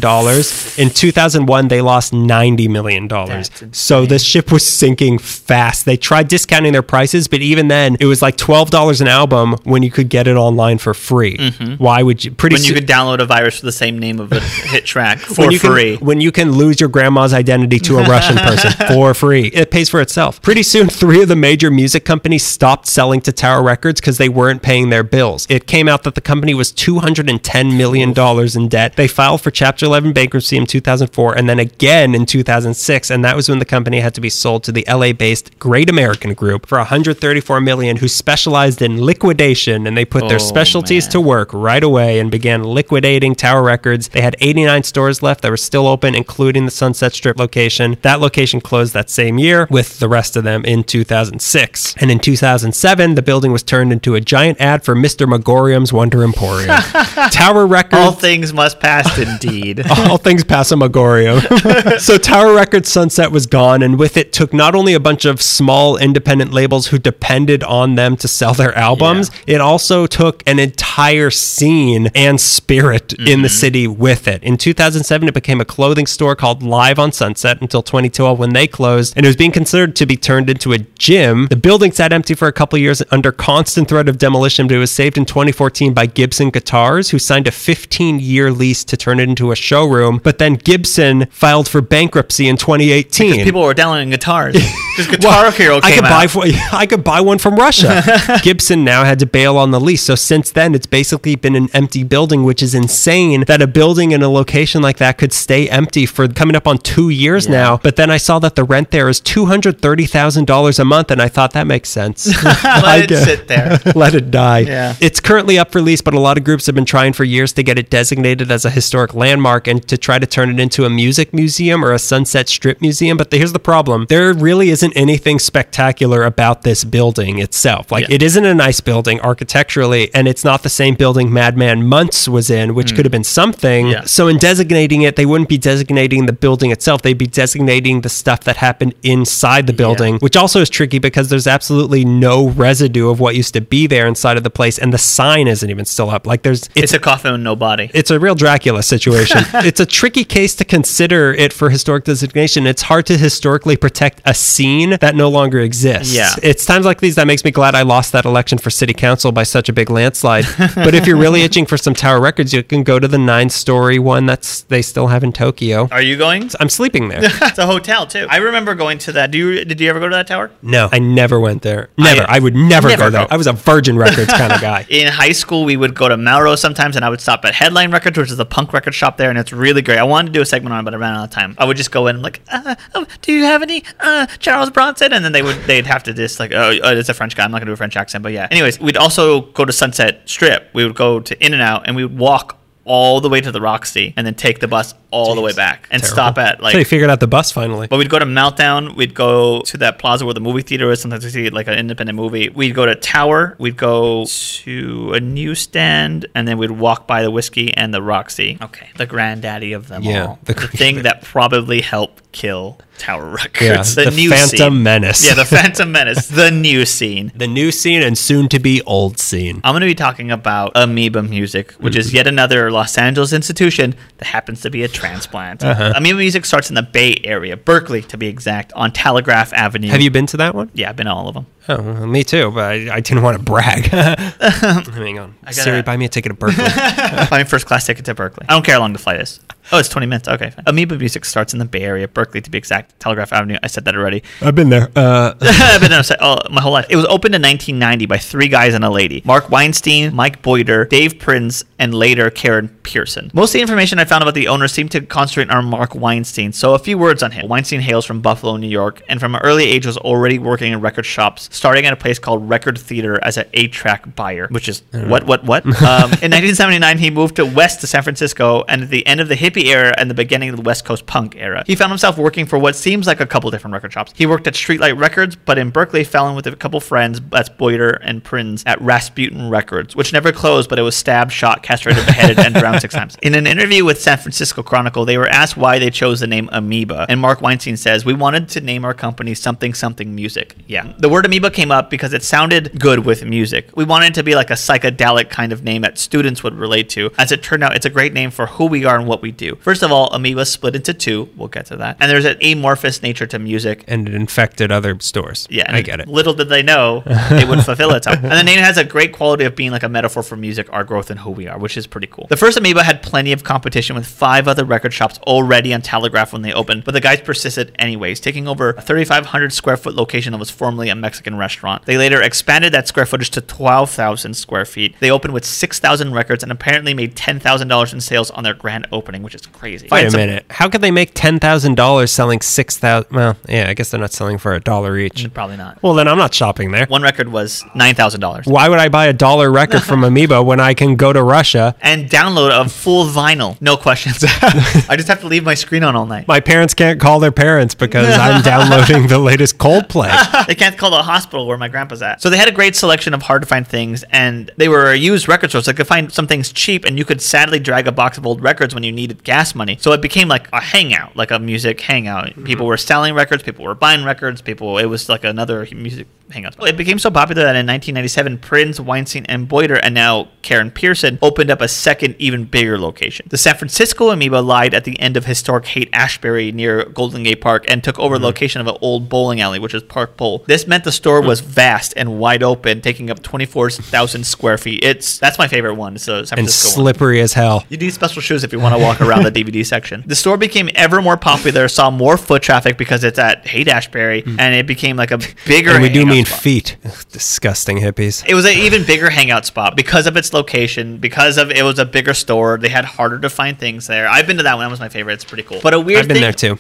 In 0.78 0.94
2001, 0.94 1.68
they 1.70 1.82
lost 1.82 2.14
$90 2.14 2.70
million. 2.70 3.74
So 3.74 4.06
this 4.06 4.24
ship 4.24 4.52
was 4.52 4.68
sinking 4.68 5.20
fast. 5.20 5.86
They 5.86 5.98
tried 5.98 6.28
discounting 6.28 6.74
their 6.74 6.82
prices, 6.82 7.28
but 7.28 7.42
even 7.42 7.70
then, 7.70 7.98
it 8.00 8.06
was 8.06 8.22
like 8.22 8.38
$12 8.38 9.02
an 9.02 9.08
album 9.08 9.56
when 9.64 9.84
you 9.84 9.92
could 9.92 10.10
get 10.10 10.28
it 10.28 10.36
online 10.36 10.78
for 10.78 10.94
free. 10.94 11.38
Mm-hmm. 11.38 11.76
Why 11.76 12.04
would 12.04 12.24
you? 12.24 12.32
Pretty 12.32 12.56
When 12.56 12.64
you 12.64 12.74
could 12.74 12.88
download 12.88 13.22
a 13.22 13.26
virus 13.26 13.60
for 13.60 13.66
the 13.66 13.72
same 13.72 13.98
name 13.98 14.20
of 14.20 14.32
a 14.32 14.40
hit 14.40 14.86
track 14.86 15.20
for 15.20 15.48
when 15.48 15.58
free. 15.60 15.98
Can, 15.98 16.06
when 16.06 16.22
you 16.22 16.32
can 16.32 16.52
lose 16.52 16.80
your 16.80 16.90
grandma's 16.90 17.34
identity 17.34 17.80
to 17.80 18.00
a 18.00 18.04
Russian 18.04 18.38
person 18.38 18.72
for 18.88 19.14
free, 19.14 19.48
it 19.48 19.72
pays 19.72 19.90
for 19.90 20.02
itself. 20.02 20.42
Pretty 20.42 20.64
soon, 20.64 20.90
three 20.90 21.22
of 21.22 21.28
the 21.28 21.36
major 21.36 21.72
music 21.72 21.85
companies 22.06 22.44
stopped 22.44 22.88
selling 22.88 23.22
to 23.22 23.32
Tower 23.32 23.64
Records 23.64 24.00
because 24.02 24.18
they 24.18 24.30
weren't 24.30 24.62
paying 24.62 24.90
their 24.90 25.04
bills. 25.04 25.46
It 25.50 25.68
came 25.68 25.88
out 25.88 26.04
that 26.04 26.16
the 26.16 26.22
company 26.22 26.54
was 26.54 26.72
$210 26.72 27.78
million 27.78 28.14
in 28.58 28.68
debt. 28.70 28.96
They 28.96 29.08
filed 29.08 29.42
for 29.42 29.52
Chapter 29.52 29.86
11 29.86 30.14
bankruptcy 30.14 30.58
in 30.58 30.66
2004 30.66 31.38
and 31.38 31.48
then 31.50 31.60
again 31.60 32.16
in 32.16 32.26
2006. 32.26 33.10
And 33.12 33.24
that 33.26 33.36
was 33.36 33.50
when 33.50 33.60
the 33.60 33.66
company 33.66 34.00
had 34.00 34.14
to 34.16 34.22
be 34.22 34.30
sold 34.30 34.64
to 34.66 34.72
the 34.72 34.86
LA 34.88 35.14
based 35.14 35.58
Great 35.60 35.90
American 35.90 36.34
Group 36.34 36.66
for 36.66 36.78
134 36.78 37.62
million, 37.62 37.98
who 37.98 38.08
specialized 38.08 38.82
in 38.82 39.02
liquidation. 39.04 39.86
And 39.88 39.96
they 39.98 40.06
put 40.06 40.28
their 40.28 40.36
Oh, 40.36 40.40
specialties 40.40 41.06
man. 41.06 41.12
to 41.12 41.22
work 41.22 41.50
right 41.54 41.84
away 41.84 42.20
and 42.20 42.30
began 42.32 42.64
liquidating 42.64 43.36
Tower 43.36 43.64
Records. 43.64 44.10
They 44.10 44.22
had 44.22 44.36
89 44.40 44.84
stores 44.84 45.22
left 45.22 45.42
that 45.42 45.50
were 45.52 45.58
still 45.58 45.88
open, 45.88 46.16
including 46.16 46.66
the 46.66 46.72
Sunset 46.72 47.14
Strip 47.14 47.38
location. 47.40 47.98
That 48.02 48.20
location 48.20 48.62
closed 48.62 48.94
that 48.94 49.10
same 49.10 49.38
year, 49.38 49.68
with 49.70 50.00
the 50.00 50.08
rest 50.10 50.36
of 50.36 50.44
them 50.44 50.64
in 50.66 50.84
2006. 50.84 51.75
And 51.98 52.12
in 52.12 52.20
2007, 52.20 53.16
the 53.16 53.22
building 53.22 53.52
was 53.52 53.64
turned 53.64 53.92
into 53.92 54.16
a 54.16 54.22
giant 54.22 54.60
ad 54.62 54.84
for 54.84 54.96
Mr. 54.96 55.28
Magorium's 55.28 55.92
Wonder 55.92 56.24
Emporium. 56.24 56.70
Tower 57.32 57.66
Records. 57.68 58.02
All 58.02 58.12
things 58.12 58.54
must 58.54 58.80
pass, 58.80 59.18
indeed. 59.18 59.86
all 59.98 60.18
things 60.18 60.44
Passamagorium. 60.44 62.00
so 62.00 62.18
Tower 62.18 62.54
Records 62.54 62.90
Sunset 62.90 63.32
was 63.32 63.46
gone, 63.46 63.84
and 63.84 64.00
with 64.00 64.18
it 64.18 64.34
took 64.34 64.54
not 64.54 64.76
only 64.76 64.94
a 64.94 65.00
bunch 65.00 65.26
of 65.26 65.42
small 65.42 65.98
independent 65.98 66.54
labels 66.54 66.88
who 66.88 66.98
depended 66.98 67.64
on 67.64 67.96
them 67.96 68.16
to 68.18 68.28
sell 68.28 68.54
their 68.54 68.76
albums, 68.78 69.32
it 69.48 69.62
also 69.62 70.08
took 70.08 70.44
an 70.48 70.60
entire 70.60 71.30
scene 71.30 72.08
and 72.16 72.40
spirit 72.40 73.14
in 73.14 73.42
the 73.42 73.48
mm-hmm. 73.48 73.48
city 73.48 73.88
with 73.88 74.28
it. 74.28 74.44
In 74.44 74.58
2007, 74.58 75.28
it 75.28 75.34
became 75.34 75.62
a 75.62 75.66
clothing 75.66 76.08
store 76.08 76.36
called 76.36 76.64
Live 76.64 77.00
on 77.00 77.12
Sunset 77.12 77.62
until 77.62 77.84
2012 77.84 78.40
when 78.40 78.54
they 78.54 78.68
closed, 78.68 79.14
and 79.16 79.26
it 79.26 79.30
was 79.30 79.36
being 79.36 79.52
considered 79.52 79.96
to 79.96 80.06
be 80.06 80.18
turned 80.18 80.50
into 80.50 80.74
a 80.74 80.80
gym. 80.80 81.48
The 81.48 81.55
building 81.56 81.92
sat 81.92 82.12
empty 82.14 82.34
for 82.34 82.48
a 82.48 82.52
couple 82.54 82.78
years 82.80 83.02
under 83.12 83.32
constant 83.32 83.88
threat 83.88 84.08
of 84.10 84.18
demolition, 84.18 84.68
but 84.68 84.76
it 84.76 84.80
was 84.80 84.92
saved 84.92 85.18
in 85.18 85.26
2014 85.26 85.94
by 85.94 86.06
Gibson 86.06 86.50
Guitars, 86.50 87.10
who 87.10 87.20
signed 87.20 87.48
a 87.48 87.52
15 87.52 88.20
year 88.20 88.52
lease 88.52 88.84
to 88.86 88.98
turn 88.98 89.20
it 89.20 89.30
into 89.30 89.52
a 89.52 89.56
showroom. 89.56 90.20
But 90.24 90.38
then 90.38 90.56
Gibson 90.56 91.26
filed 91.28 91.68
for 91.68 91.82
bankruptcy 91.82 92.48
in 92.48 92.58
2018. 92.58 93.44
People 93.44 93.62
were 93.64 93.74
downloading 93.74 94.10
guitars. 94.10 94.56
Because 94.96 95.12
Guitar 95.12 95.44
Well, 95.44 95.52
Hero 95.52 95.76
I 95.84 95.90
came 95.92 95.96
could 95.96 96.06
out. 96.06 96.10
buy 96.10 96.28
for, 96.28 96.44
I 96.72 96.86
could 96.86 97.04
buy 97.04 97.20
one 97.20 97.38
from 97.38 97.58
Russia. 97.58 98.02
Gibson 98.44 98.86
now 98.86 99.04
had 99.04 99.20
to 99.20 99.26
bail 99.26 99.58
on 99.58 99.72
the 99.72 99.80
lease. 99.82 100.04
So 100.04 100.16
since 100.16 100.52
then, 100.52 100.74
it's 100.74 100.86
basically 100.86 101.36
been 101.36 101.54
an 101.58 101.68
empty 101.74 102.06
building, 102.06 102.46
which 102.46 102.64
is 102.64 102.74
insane 102.74 103.44
that 103.48 103.62
a 103.62 103.68
building 103.68 104.12
in 104.14 104.22
a 104.24 104.30
location 104.30 104.82
like 104.82 104.96
that 105.00 105.18
could 105.18 105.34
stay 105.34 105.70
empty 105.70 106.06
for 106.06 106.30
coming 106.30 106.56
up 106.56 106.66
on 106.66 106.78
two 106.78 107.10
years 107.10 107.50
now. 107.50 107.76
But 107.76 107.98
then 107.98 108.10
I 108.10 108.16
saw 108.16 108.40
that 108.40 108.56
the 108.56 108.64
rent 108.64 108.92
there 108.92 109.10
is 109.10 109.20
two 109.20 109.48
hundred 109.48 109.82
thirty 109.82 110.06
thousand 110.06 110.48
dollars 110.48 110.80
a 110.80 110.86
month, 110.86 111.12
and 111.12 111.22
I 111.22 111.28
thought 111.28 111.45
that 111.54 111.68
makes 111.68 111.90
sense. 111.90 112.28
Let 112.64 113.12
it 113.12 113.24
sit 113.24 113.48
there. 113.48 113.80
Let 113.96 114.16
it 114.16 114.32
die. 114.32 114.60
Yeah. 114.60 114.96
It's 115.02 115.20
currently 115.20 115.58
up 115.58 115.72
for 115.72 115.82
lease, 115.82 116.02
but 116.02 116.14
a 116.14 116.20
lot 116.20 116.38
of 116.38 116.44
groups 116.44 116.66
have 116.66 116.76
been 116.76 116.86
trying 116.86 117.14
for 117.14 117.24
years 117.24 117.54
to 117.54 117.64
get 117.64 117.78
it 117.78 117.90
designated 117.90 118.52
as 118.52 118.66
a 118.66 118.70
historic 118.70 119.14
landmark 119.14 119.68
and 119.68 119.88
to 119.88 119.98
try 119.98 120.20
to 120.20 120.26
turn 120.26 120.50
it 120.50 120.60
into 120.60 120.86
a 120.86 120.90
music 120.90 121.34
museum 121.34 121.84
or 121.84 121.92
a 121.92 122.00
Sunset 122.00 122.50
Strip 122.50 122.82
museum. 122.82 123.18
But 123.18 123.32
here's 123.32 123.54
the 123.54 123.60
problem 123.60 124.06
there 124.10 124.34
really 124.34 124.70
isn't 124.70 124.96
anything 124.96 125.40
spectacular 125.40 126.24
about 126.24 126.64
this 126.64 126.84
building 126.84 127.40
itself. 127.40 127.92
Like, 127.92 128.08
Yeah. 128.08 128.16
it 128.16 128.22
isn't 128.22 128.46
a 128.46 128.54
nice 128.54 128.80
building 128.80 129.20
architecturally, 129.22 130.14
and 130.14 130.28
it's 130.28 130.44
not 130.44 130.64
the 130.64 130.70
same 130.70 130.96
building 130.96 131.32
Madman 131.32 131.88
Muntz 131.88 132.28
was 132.28 132.50
in, 132.50 132.76
which 132.76 132.92
hmm. 132.92 132.96
could 132.96 133.06
have 133.06 133.12
been 133.12 133.24
something. 133.24 133.88
Yeah. 133.88 134.04
So, 134.06 134.28
in 134.28 134.38
designating 134.38 135.02
it, 135.04 135.16
they 135.16 135.26
wouldn't 135.26 135.50
be 135.50 135.58
designating 135.58 136.26
the 136.26 136.34
building 136.34 136.72
itself, 136.72 137.02
they'd 137.02 137.18
be 137.18 137.28
designating 137.28 138.02
the 138.02 138.10
stuff 138.10 138.42
that 138.46 138.58
happened 138.58 138.94
inside 139.04 139.68
the 139.68 139.74
building, 139.74 140.18
which 140.20 140.36
also 140.36 140.62
is 140.62 140.70
tricky 140.70 141.00
because 141.00 141.30
there's 141.36 141.48
absolutely 141.48 142.06
no 142.06 142.48
residue 142.48 143.10
of 143.10 143.20
what 143.20 143.36
used 143.36 143.54
to 143.56 143.60
be 143.60 143.88
there 143.88 144.08
inside 144.08 144.38
of 144.38 144.44
the 144.46 144.50
place, 144.50 144.80
and 144.80 144.94
the 144.94 144.98
sign 144.98 145.50
isn't 145.50 145.70
even 145.70 145.84
still 145.84 146.10
up. 146.10 146.26
Like 146.26 146.44
there's, 146.44 146.68
It's 146.68 146.86
it's 146.86 146.94
a 146.94 147.00
coffin 147.00 147.34
with 147.34 147.42
no 147.42 147.58
body. 147.58 147.92
it's 147.94 148.10
a 148.10 148.18
real 148.18 148.36
Dracula 148.36 148.82
situation. 148.84 149.40
it's 149.56 149.82
a 149.82 149.86
tricky 149.86 150.24
case 150.24 150.56
to 150.56 150.64
consider 150.64 151.34
it 151.34 151.52
for 151.52 151.70
historic 151.70 152.06
designation. 152.06 152.66
It's 152.66 152.84
hard 152.84 153.06
to 153.08 153.18
historically 153.18 153.76
protect 153.76 154.22
a 154.24 154.34
scene 154.34 154.92
that 155.02 155.14
no 155.14 155.28
longer 155.30 155.60
exists. 155.60 156.16
Yeah. 156.16 156.30
It's 156.42 156.66
times 156.66 156.86
like 156.86 157.02
these 157.02 157.16
that 157.16 157.28
makes 157.28 157.44
me 157.44 157.52
glad 157.52 157.76
I 157.76 157.82
lost 157.82 158.14
that 158.14 158.24
election 158.24 158.58
for 158.58 158.70
city 158.70 158.94
council 158.94 159.34
by 159.34 159.44
such 159.44 159.68
a 159.68 159.74
big 159.74 159.90
landslide. 159.90 160.46
but 160.76 160.96
if 160.96 161.06
you're 161.06 161.18
really 161.18 161.42
itching 161.48 161.66
for 161.66 161.76
some 161.76 161.94
Tower 161.94 162.22
Records, 162.22 162.54
you 162.54 162.64
can 162.64 162.84
go 162.84 162.98
to 162.98 163.10
the 163.10 163.18
nine 163.18 163.50
story 163.50 164.00
one 164.00 164.26
that's 164.26 164.62
they 164.62 164.82
still 164.82 165.08
have 165.08 165.22
in 165.22 165.34
Tokyo. 165.34 165.90
Are 165.92 166.02
you 166.02 166.16
going? 166.16 166.50
I'm 166.62 166.70
sleeping 166.70 167.10
there. 167.10 167.20
it's 167.24 167.58
a 167.58 167.66
hotel 167.66 168.08
too. 168.08 168.26
I 168.30 168.38
remember 168.38 168.74
going 168.74 169.00
to 169.00 169.12
that. 169.12 169.32
Do 169.32 169.38
you? 169.38 169.66
Did 169.66 169.82
you 169.82 169.90
ever 169.90 170.00
go 170.00 170.08
to 170.08 170.16
that 170.16 170.28
tower? 170.28 170.52
No, 170.62 170.88
I 170.94 171.00
never 171.00 171.25
went 171.34 171.62
there. 171.62 171.90
Never. 171.98 172.22
I, 172.30 172.38
I- 172.38 172.40
would 172.40 172.56
never, 172.56 172.90
never 172.90 173.04
go 173.06 173.10
there. 173.10 173.26
go. 173.26 173.28
I 173.32 173.38
was 173.38 173.48
a 173.48 173.54
Virgin 173.54 173.98
Records 173.98 174.32
kind 174.32 174.54
of 174.54 174.62
guy. 174.62 174.86
In 174.90 175.08
high 175.12 175.32
school, 175.32 175.66
we 175.66 175.76
would 175.78 175.96
go 175.96 176.08
to 176.08 176.16
Melrose 176.18 176.62
sometimes, 176.62 176.96
and 176.96 177.04
I 177.04 177.10
would 177.10 177.22
stop 177.22 177.44
at 177.46 177.56
Headline 177.56 177.92
Records, 177.92 178.18
which 178.18 178.30
is 178.32 178.40
a 178.40 178.46
punk 178.46 178.72
record 178.74 178.94
shop 178.94 179.18
there, 179.18 179.30
and 179.30 179.40
it's 179.40 179.52
really 179.52 179.82
great. 179.82 179.98
I 179.98 180.04
wanted 180.04 180.28
to 180.28 180.34
do 180.34 180.42
a 180.42 180.46
segment 180.46 180.74
on 180.74 180.82
it, 180.82 180.84
but 180.84 180.94
I 180.94 180.98
ran 180.98 181.16
out 181.16 181.24
of 181.24 181.30
time. 181.32 181.56
I 181.58 181.66
would 181.66 181.78
just 181.78 181.92
go 181.92 182.08
in 182.08 182.18
and 182.18 182.24
like, 182.24 182.42
uh, 182.52 182.76
oh, 182.94 183.06
do 183.22 183.34
you 183.34 183.44
have 183.44 183.62
any 183.64 183.84
uh, 184.00 184.28
Charles 184.38 184.70
Bronson? 184.70 185.12
And 185.14 185.26
then 185.26 185.32
they 185.32 185.42
would 185.42 185.58
they'd 185.64 185.86
have 185.88 186.04
to 186.04 186.14
just 186.14 186.40
like, 186.40 186.52
oh, 186.52 186.78
oh, 186.84 186.96
it's 186.98 187.10
a 187.10 187.14
French 187.14 187.36
guy. 187.36 187.44
I'm 187.44 187.52
not 187.52 187.60
gonna 187.60 187.70
do 187.70 187.74
a 187.74 187.78
French 187.78 187.96
accent, 187.96 188.22
but 188.24 188.32
yeah. 188.34 188.48
Anyways, 188.52 188.80
we'd 188.80 188.98
also 188.98 189.42
go 189.42 189.66
to 189.66 189.74
Sunset 189.74 190.22
Strip. 190.30 190.70
We 190.74 190.86
would 190.86 190.96
go 190.96 191.20
to 191.20 191.46
In 191.46 191.54
and 191.54 191.62
Out, 191.62 191.88
and 191.88 191.96
we 191.96 192.06
would 192.06 192.18
walk 192.18 192.58
all 192.88 193.20
the 193.20 193.30
way 193.30 193.42
to 193.42 193.52
the 193.52 193.60
Roxy, 193.60 194.14
and 194.16 194.28
then 194.28 194.36
take 194.36 194.60
the 194.60 194.68
bus 194.68 194.94
all 195.16 195.34
the 195.34 195.42
way 195.42 195.54
back 195.54 195.88
and 195.92 196.02
Terrible. 196.02 196.16
stop 196.16 196.38
at 196.38 196.62
like 196.62 196.74
so 196.74 196.80
you 196.80 196.86
figured 196.86 197.10
out 197.10 197.20
the 197.22 197.28
bus 197.28 197.52
finally. 197.52 197.88
But 197.88 197.98
we'd 197.98 198.10
go 198.10 198.20
to 198.20 198.26
Meltdown. 198.26 198.96
We'd 198.96 199.14
go 199.14 199.62
to 199.62 199.78
that 199.78 199.98
plaza 199.98 200.26
where 200.26 200.34
the 200.34 200.42
movie 200.42 200.62
theater 200.62 200.92
is. 200.92 201.02
Sometimes 201.02 201.24
we 201.24 201.30
see 201.30 201.50
like 201.50 201.68
an 201.68 201.76
independent 201.76 202.18
movie. 202.18 202.50
We'd 202.50 202.76
go 202.76 202.86
to 202.86 202.96
Tower. 202.96 203.56
We'd 203.58 203.78
go 203.78 204.26
to 204.26 205.14
a 205.14 205.20
newsstand, 205.22 206.26
and 206.36 206.48
then 206.48 206.58
we'd 206.58 206.72
walk 206.72 207.08
by 207.08 207.22
the 207.24 207.32
whiskey 207.32 207.74
and 207.76 207.94
the 207.94 208.02
Roxy. 208.02 208.58
Okay, 208.62 208.90
the 208.98 209.06
granddaddy 209.06 209.74
of 209.74 209.88
them 209.88 210.04
Yeah, 210.04 210.26
all. 210.28 210.40
the 210.44 210.54
The, 210.54 210.68
thing 210.68 211.02
that 211.04 211.22
probably 211.22 211.82
helped 211.82 212.32
kill 212.32 212.78
Tower 212.98 213.30
Records. 213.30 213.98
Yeah, 213.98 214.04
the 214.06 214.12
new 214.12 214.30
Phantom 214.30 214.74
scene. 214.74 214.84
Menace. 214.84 215.26
Yeah, 215.26 215.34
the 215.36 215.46
Phantom 215.46 215.92
Menace. 215.92 216.28
the 216.42 216.52
new 216.52 216.86
scene. 216.86 217.32
The 217.36 217.48
new 217.48 217.72
scene 217.72 218.02
and 218.02 218.18
soon 218.18 218.50
to 218.50 218.60
be 218.60 218.82
old 218.84 219.20
scene. 219.20 219.62
I'm 219.64 219.74
going 219.74 219.82
to 219.82 219.88
be 219.88 219.96
talking 219.96 220.32
about 220.32 220.72
Amoeba 220.76 221.24
Music, 221.24 221.72
which 221.74 221.94
mm-hmm. 221.94 222.00
is 222.02 222.14
yet 222.14 222.28
another 222.28 222.72
Los 222.72 222.98
Angeles 222.98 223.34
institution 223.34 223.96
that 224.18 224.26
happens 224.28 224.62
to 224.62 224.70
be 224.70 224.84
a 224.84 224.88
transplant. 225.08 225.64
Uh-huh. 225.64 225.94
Amoeba 225.96 226.18
Music 226.18 226.46
starts 226.46 226.70
in 226.70 226.76
the 226.76 226.84
Bay 226.84 227.20
Area, 227.24 227.58
Berkeley 227.58 228.02
to 228.04 228.18
be 228.18 228.28
exact, 228.28 228.74
on 228.74 228.92
Telegraph 228.92 229.54
Avenue. 229.54 229.88
Have 229.90 230.02
you 230.02 230.12
been 230.12 230.26
to 230.28 230.38
that 230.38 230.56
one? 230.56 230.72
Yeah, 230.74 230.90
I've 230.90 230.96
been 230.96 231.06
to 231.06 231.14
all 231.14 231.28
of 231.28 231.34
them. 231.34 231.46
Oh, 231.68 231.82
well, 231.82 232.08
me 232.08 232.24
too, 232.24 232.52
but 232.52 232.64
I, 232.64 232.96
I 232.96 233.00
didn't 233.00 233.24
want 233.24 233.38
to 233.38 233.44
brag. 233.44 233.86
Hang 233.88 235.20
on. 235.20 235.36
gotta- 235.44 235.54
Siri, 235.56 235.82
buy 235.82 235.98
me 235.98 236.06
a 236.06 236.10
ticket 236.10 236.30
to 236.30 236.36
Berkeley. 236.36 236.64
Buy 237.30 237.40
me 237.40 237.44
first 237.44 237.66
class 237.66 237.86
ticket 237.86 238.06
to 238.06 238.14
Berkeley. 238.14 238.46
I 238.48 238.54
don't 238.54 238.64
care 238.66 238.76
how 238.76 238.82
long 238.82 238.94
the 238.94 239.00
flight 239.00 239.20
is. 239.22 239.40
Oh, 239.72 239.80
it's 239.80 239.90
20 239.90 240.06
minutes. 240.06 240.28
Okay. 240.28 240.52
Fine. 240.52 240.64
Amoeba 240.68 240.98
Music 240.98 241.26
starts 241.26 241.54
in 241.54 241.60
the 241.60 241.66
Bay 241.66 241.82
Area, 241.82 242.08
Berkeley 242.08 242.42
to 242.42 242.52
be 242.52 242.58
exact. 242.58 243.00
Telegraph 243.00 243.34
Avenue. 243.34 243.58
I 243.64 243.68
said 243.68 243.86
that 243.86 243.96
already. 243.96 244.24
I've 244.42 244.56
been 244.56 244.70
there. 244.70 244.90
Uh, 244.96 245.34
I've 245.42 245.82
been 245.82 245.92
upset 245.92 246.20
oh, 246.22 246.38
my 246.52 246.62
whole 246.62 246.74
life. 246.74 246.86
It 246.90 246.96
was 246.96 247.06
opened 247.06 247.36
in 247.36 247.42
1990 247.42 248.06
by 248.06 248.18
three 248.18 248.48
guys 248.48 248.74
and 248.74 248.84
a 248.84 248.90
lady: 248.90 249.22
Mark 249.26 249.50
Weinstein, 249.50 250.14
Mike 250.16 250.42
Boyder, 250.42 250.86
Dave 250.86 251.20
Prinz, 251.20 251.66
and 251.80 251.94
later 251.94 252.30
Karen 252.30 252.70
Pearson. 252.84 253.32
Most 253.34 253.50
of 253.50 253.54
the 253.54 253.62
information 253.62 254.00
I 254.00 254.06
found 254.06 254.22
about 254.22 254.36
the 254.36 254.48
owner 254.48 254.68
seemed 254.68 254.92
to 254.92 255.02
concentrate 255.02 255.50
on 255.50 255.66
Mark 255.66 255.96
Weinstein. 255.96 256.52
So 256.52 256.74
a 256.74 256.80
few 256.80 256.98
words 256.98 257.24
on 257.24 257.32
him. 257.32 257.48
Weinstein 257.48 257.82
hails 257.82 258.06
from 258.06 258.22
Buffalo, 258.22 258.58
New 258.58 258.68
York, 258.68 259.02
and 259.10 259.20
from 259.20 259.36
an 259.36 259.42
early 259.44 259.66
age 259.66 259.86
was 259.86 259.98
already 259.98 260.40
working 260.40 260.74
in 260.74 260.82
record 260.82 261.06
shops, 261.06 261.50
starting 261.52 261.86
at 261.86 261.94
a 261.94 261.98
place 261.98 262.20
called 262.20 262.48
Record 262.48 262.78
Theater 262.78 263.20
as 263.24 263.38
an 263.38 263.46
eight-track 263.54 264.16
buyer, 264.16 264.48
which 264.50 264.70
is 264.70 264.84
what, 264.92 265.26
what, 265.26 265.44
what? 265.44 265.66
um, 265.66 266.12
in 266.22 266.32
1979, 266.32 266.98
he 266.98 267.10
moved 267.10 267.38
to 267.38 267.46
west 267.46 267.82
to 267.82 267.88
San 267.88 268.04
Francisco, 268.04 268.64
and 268.68 268.84
at 268.84 268.90
the 268.90 269.06
end 269.08 269.20
of 269.20 269.28
the 269.28 269.36
hippie 269.56 269.68
era 269.68 269.94
and 269.98 270.10
the 270.10 270.14
beginning 270.14 270.50
of 270.50 270.56
the 270.56 270.62
West 270.62 270.86
Coast 270.86 271.06
punk 271.06 271.36
era, 271.38 271.64
he 271.66 271.76
found 271.76 271.92
himself 271.92 272.18
working 272.18 272.46
for 272.46 272.58
what 272.58 272.76
seems 272.76 273.08
like 273.08 273.20
a 273.20 273.26
couple 273.26 273.50
different 273.52 273.74
record 273.74 273.94
shops. 273.94 274.14
He 274.16 274.26
worked 274.26 274.48
at 274.48 274.54
Streetlight 274.54 275.00
Records, 275.00 275.36
but 275.36 275.58
in 275.58 275.70
Berkeley 275.70 276.04
fell 276.04 276.28
in 276.30 276.36
with 276.36 276.48
a 276.48 276.56
couple 276.56 276.80
friends, 276.80 277.22
that's 277.30 277.50
Boyder 277.50 277.92
and 277.92 278.24
Prinz, 278.24 278.64
at 278.66 278.82
Rasputin 278.82 279.50
Records, 279.50 279.96
which 279.96 280.14
never 280.14 280.32
closed, 280.32 280.70
but 280.70 280.80
it 280.80 280.84
was 280.84 280.96
stabbed, 280.96 281.32
shot, 281.32 281.64
castrated, 281.64 282.06
beheaded, 282.06 282.40
and 282.40 282.56
drowned 282.56 282.82
six 282.82 282.94
times. 282.94 283.18
In 283.22 283.36
an 283.36 283.48
interview 283.48 283.86
with 283.86 284.02
San 284.02 284.18
Francisco 284.18 284.64
Chronicle, 284.64 285.06
they 285.06 285.18
were 285.18 285.28
asked 285.28 285.58
why 285.58 285.80
they 285.80 285.90
chose 285.90 286.20
the 286.20 286.28
name 286.28 286.50
Amoeba, 286.52 287.06
and 287.10 287.20
Mark 287.20 287.42
Weinstein 287.42 287.78
says, 287.78 288.06
"We 288.06 288.14
wanted 288.14 288.50
to 288.50 288.62
name 288.62 288.86
our 288.86 288.94
company 288.94 289.34
something 289.34 289.74
something 289.74 290.14
music." 290.14 290.56
Yeah, 290.68 290.94
the 290.98 291.10
word 291.10 291.26
Amoeba 291.26 291.52
came 291.52 291.72
up 291.72 291.90
because 291.90 292.14
it 292.14 292.24
sounded 292.24 292.80
good 292.80 293.06
with 293.06 293.24
music. 293.24 293.70
We 293.76 293.86
wanted 293.86 294.08
it 294.08 294.14
to 294.16 294.24
be 294.24 294.36
like 294.36 294.50
a 294.50 294.54
psychedelic 294.54 295.30
kind 295.30 295.52
of 295.52 295.64
name 295.64 295.82
that 295.82 295.98
students 295.98 296.44
would 296.44 296.56
relate 296.56 296.90
to. 296.90 297.12
As 297.18 297.32
it 297.32 297.44
turned 297.44 297.64
out, 297.64 297.76
it's 297.76 297.86
a 297.86 297.90
great 297.90 298.14
name 298.14 298.32
for 298.32 298.46
who 298.48 298.66
we 298.66 298.86
are 298.86 298.98
and 298.98 299.08
what 299.08 299.22
we 299.22 299.32
do. 299.32 299.45
First 299.56 299.84
of 299.84 299.92
all, 299.92 300.12
Amoeba 300.12 300.46
split 300.46 300.76
into 300.76 300.94
two. 300.94 301.30
We'll 301.36 301.48
get 301.50 301.68
to 301.68 301.78
that. 301.78 301.98
And 302.00 302.10
there's 302.10 302.26
an 302.26 302.38
amorphous 302.42 303.04
nature 303.04 303.28
to 303.28 303.38
music. 303.38 303.84
and 303.88 304.08
it 304.10 304.16
infected 304.16 304.72
other 304.72 304.98
stores. 305.00 305.46
Yeah, 305.52 305.66
I 305.74 305.82
get 305.84 306.00
it. 306.00 306.08
Little 306.08 306.34
did 306.34 306.50
they 306.50 306.64
know 306.64 307.04
it 307.06 307.48
would 307.48 307.64
fulfill 307.64 307.92
itself. 307.94 308.18
And 308.24 308.32
the 308.32 308.44
name 308.44 308.60
has 308.60 308.78
a 308.78 308.84
great 308.84 309.14
quality 309.14 309.44
of 309.44 309.56
being 309.56 309.72
like 309.72 309.84
a 309.84 309.90
metaphor 309.90 310.24
for 310.24 310.36
music, 310.36 310.68
our 310.74 310.84
growth, 310.84 311.12
and 311.12 311.20
who 311.20 311.30
we 311.30 311.48
are, 311.48 311.60
which 311.60 311.78
is 311.78 311.86
pretty 311.86 312.08
cool. 312.08 312.26
The 312.30 312.38
first 312.38 312.58
Amoeba 312.58 312.84
had 312.84 313.04
plenty 313.04 313.32
of 313.32 313.44
competition 313.44 313.96
with 313.96 314.08
five 314.08 314.48
other 314.48 314.66
record 314.66 314.94
shops 314.94 315.20
already 315.28 315.74
on 315.74 315.82
Telegraph 315.82 316.34
when 316.34 316.42
they 316.42 316.54
opened, 316.54 316.84
but 316.86 316.94
the 316.94 317.02
guys 317.02 317.22
persisted 317.22 317.76
anyways, 317.78 318.20
taking 318.20 318.48
over 318.48 318.70
a 318.72 318.82
3,500 318.82 319.54
square 319.54 319.78
foot 319.78 319.94
location 319.96 320.32
that 320.32 320.38
was 320.40 320.50
formerly 320.50 320.90
a 320.90 320.96
Mexican 320.96 321.38
restaurant. 321.38 321.86
They 321.86 321.98
later 321.98 322.22
expanded 322.22 322.74
that 322.74 322.88
square 322.88 323.06
footage 323.06 323.30
to 323.32 323.42
12,000 323.42 324.34
square 324.36 324.66
feet. 324.66 324.96
They 325.00 325.12
opened 325.12 325.34
with 325.34 325.46
6,000 325.46 326.14
records 326.14 326.44
and 326.44 326.52
apparently 326.52 326.94
made 326.94 327.16
$10,000 327.16 327.94
in 327.94 328.02
sales 328.02 328.32
on 328.32 328.44
their 328.44 328.54
grand 328.54 328.88
opening, 328.92 329.22
which 329.22 329.35
is 329.36 329.46
crazy. 329.46 329.88
Wait 329.92 330.04
a 330.04 330.06
It's 330.08 330.16
minute. 330.16 330.46
How 330.50 330.70
could 330.70 330.82
they 330.82 330.92
make 330.92 331.12
ten 331.14 331.40
thousand 331.40 331.76
dollars 331.76 332.12
selling 332.12 332.42
six 332.42 332.78
thousand? 332.78 333.16
Well, 333.16 333.38
yeah, 333.48 333.70
I 333.70 333.74
guess 333.74 333.92
they're 333.92 334.00
not 334.00 334.12
selling 334.14 334.38
for 334.38 334.54
a 334.54 334.60
dollar 334.60 334.98
each. 334.98 335.32
Probably 335.34 335.58
not. 335.58 335.82
Well, 335.84 335.94
then 335.94 336.08
I'm 336.08 336.18
not 336.18 336.34
shopping 336.34 336.72
there. 336.72 336.86
One 336.88 337.02
record 337.04 337.30
was 337.30 337.64
$9,000. 337.76 338.48
Why 338.48 338.70
would 338.70 338.80
I 338.80 338.90
buy 338.90 339.06
a 339.08 339.14
dollar 339.14 339.52
record 339.52 339.82
from 339.84 340.04
Amoeba 340.06 340.42
when 340.44 340.60
I 340.60 340.74
can 340.74 340.96
go 340.96 341.14
to 341.14 341.22
Russia? 341.24 341.76
and 341.82 342.10
download 342.10 342.52
a 342.60 342.68
full 342.70 343.06
vinyl. 343.06 343.60
No 343.62 343.78
questions. 343.78 344.24
I 344.24 344.96
just 344.96 345.08
have 345.08 345.20
to 345.22 345.28
leave 345.28 345.44
my 345.44 345.54
screen 345.54 345.84
on 345.84 345.96
all 345.96 346.06
night. 346.06 346.28
My 346.28 346.40
parents 346.40 346.74
can't 346.74 347.00
call 347.00 347.20
their 347.20 347.32
parents 347.32 347.76
because 347.76 348.18
I'm 348.20 348.42
downloading 348.42 349.08
the 349.08 349.20
latest 349.20 349.58
Coldplay. 349.58 350.46
they 350.48 350.56
can't 350.56 350.78
call 350.78 350.92
the 350.92 351.04
hospital 351.04 351.48
where 351.48 351.58
my 351.58 351.68
grandpa's 351.68 352.02
at. 352.02 352.22
So 352.22 352.30
they 352.30 352.38
had 352.38 352.48
a 352.48 352.52
great 352.52 352.76
selection 352.76 353.14
of 353.14 353.22
hard 353.24 353.42
to 353.42 353.48
find 353.48 353.68
things, 353.68 354.04
and 354.12 354.52
they 354.58 354.70
were 354.70 354.92
a 354.92 354.96
used 354.96 355.28
record 355.28 355.50
store, 355.50 355.62
so 355.62 355.72
they 355.72 355.76
could 355.76 355.88
find 355.88 356.12
some 356.12 356.28
things 356.28 356.52
cheap, 356.52 356.86
and 356.86 356.98
you 356.98 357.06
could 357.06 357.22
sadly 357.22 357.60
drag 357.60 357.88
a 357.88 357.92
box 357.92 358.18
of 358.18 358.26
old 358.26 358.42
records 358.42 358.74
when 358.74 358.84
you 358.84 358.92
needed 358.92 359.24
gas 359.26 359.54
money. 359.56 359.78
So 359.80 359.92
it 359.92 360.02
became 360.02 360.28
like 360.28 360.48
a 360.54 360.62
hangout, 360.62 361.16
like 361.16 361.32
a 361.32 361.40
music 361.40 361.82
hangout. 361.82 362.28
Mm-hmm. 362.28 362.44
People 362.46 362.66
were 362.66 362.78
selling 362.78 363.14
records, 363.14 363.44
people 363.44 363.66
were 363.66 363.76
buying 363.76 364.06
records, 364.06 364.42
people. 364.42 364.78
It 364.78 364.86
was 364.86 365.10
like 365.10 365.24
another 365.24 365.68
music 365.72 366.08
hangout. 366.30 366.56
It 366.68 366.78
became 366.78 367.00
so 367.00 367.12
popular 367.12 367.44
that 367.44 367.56
in 367.56 367.68
1997, 367.68 368.40
Prinz, 368.40 368.80
Weinstein, 368.80 369.26
and 369.26 369.48
Boyder, 369.48 369.76
and 369.76 369.94
now 369.94 370.30
Karen 370.42 370.72
Pearson, 370.72 371.20
opened 371.22 371.52
up 371.52 371.62
a 371.62 371.68
second, 371.68 372.16
even 372.20 372.46
bigger 372.46 372.78
location. 372.78 373.28
The 373.30 373.38
San 373.38 373.56
Francisco 373.56 374.10
Amoeba 374.10 374.42
lied 374.42 374.74
at 374.74 374.84
the 374.84 375.00
end 375.00 375.18
of 375.18 375.26
historic 375.26 375.66
Haight 375.68 375.90
Ashbury 375.94 376.52
near 376.52 376.86
Golden 376.86 377.24
Gate 377.24 377.42
Park 377.42 377.66
and 377.68 377.84
took 377.84 378.00
over 378.00 378.16
the 378.16 378.20
mm-hmm. 378.20 378.26
location 378.26 378.62
of 378.62 378.68
an 378.68 378.78
old 378.82 379.10
bowling 379.10 379.42
alley, 379.42 379.60
which 379.60 379.74
is 379.74 379.84
Park 379.84 380.18
Bowl. 380.18 380.44
This 380.48 380.68
meant 380.68 380.84
the 380.84 380.92
store 380.92 381.22
was 381.22 381.42
mm. 381.42 381.46
vast 381.46 381.94
and 381.96 382.20
wide 382.20 382.44
open, 382.44 382.82
taking 382.82 383.10
up 383.10 383.22
24,000 383.24 384.24
square 384.26 384.58
feet. 384.58 384.84
It's 384.84 385.18
that's 385.18 385.38
my 385.38 385.48
favorite 385.48 385.76
one. 385.76 385.96
It's 385.96 386.06
the 386.06 386.26
San 386.26 386.40
and 386.40 386.46
Francisco 386.46 386.82
one. 386.82 386.94
slippery 386.94 387.22
as 387.22 387.34
hell. 387.34 387.64
You 387.70 387.78
need 387.78 387.94
special 387.94 388.22
shoes 388.22 388.44
if 388.44 388.52
you 388.52 388.60
want 388.60 388.76
to 388.76 388.82
walk 388.82 389.02
around 389.02 389.15
the 389.24 389.32
DVD 389.32 389.66
section. 389.66 390.04
The 390.06 390.16
store 390.16 390.38
became 390.38 390.70
ever 390.76 391.02
more 391.02 391.18
popular, 391.18 391.68
saw 391.68 391.90
more 391.90 392.18
foot 392.18 392.42
traffic 392.42 392.78
because 392.78 393.04
it's 393.04 393.20
at 393.20 393.48
Haight 393.48 393.68
Ashbury, 393.68 394.22
hmm. 394.22 394.40
and 394.40 394.56
it 394.56 394.68
became 394.68 394.98
like 394.98 395.12
a 395.12 395.20
bigger. 395.46 395.72
And 395.72 395.82
we 395.82 395.90
do 395.90 396.06
mean 396.06 396.26
spot. 396.26 396.40
feet. 396.40 396.78
Ugh, 396.86 397.06
disgusting 397.12 397.78
hippies. 397.78 398.26
It 398.28 398.34
was 398.34 398.46
an 398.46 398.54
even 398.54 398.86
bigger 398.86 399.10
hangout 399.10 399.46
spot 399.46 399.76
because 399.76 400.08
of 400.08 400.18
its 400.18 400.34
location, 400.34 400.98
because 400.98 401.38
of 401.38 401.52
it 401.52 401.64
was 401.64 401.80
a 401.80 401.86
bigger 401.86 402.14
store. 402.14 402.58
They 402.58 402.70
had 402.70 402.86
harder 402.86 403.20
to 403.20 403.30
find 403.30 403.58
things 403.58 403.88
there. 403.88 404.08
I've 404.08 404.28
been 404.28 404.38
to 404.38 404.44
that 404.44 404.56
one. 404.56 404.66
That 404.66 404.72
was 404.72 404.80
my 404.80 404.90
favorite. 404.90 405.14
It's 405.14 405.26
pretty 405.26 405.44
cool. 405.44 405.60
But 405.62 405.74
a 405.74 405.80
weird 405.80 406.00
I've 406.00 406.08
been 406.08 406.16
thing, 406.16 406.22
there 406.22 406.34
too. 406.34 406.60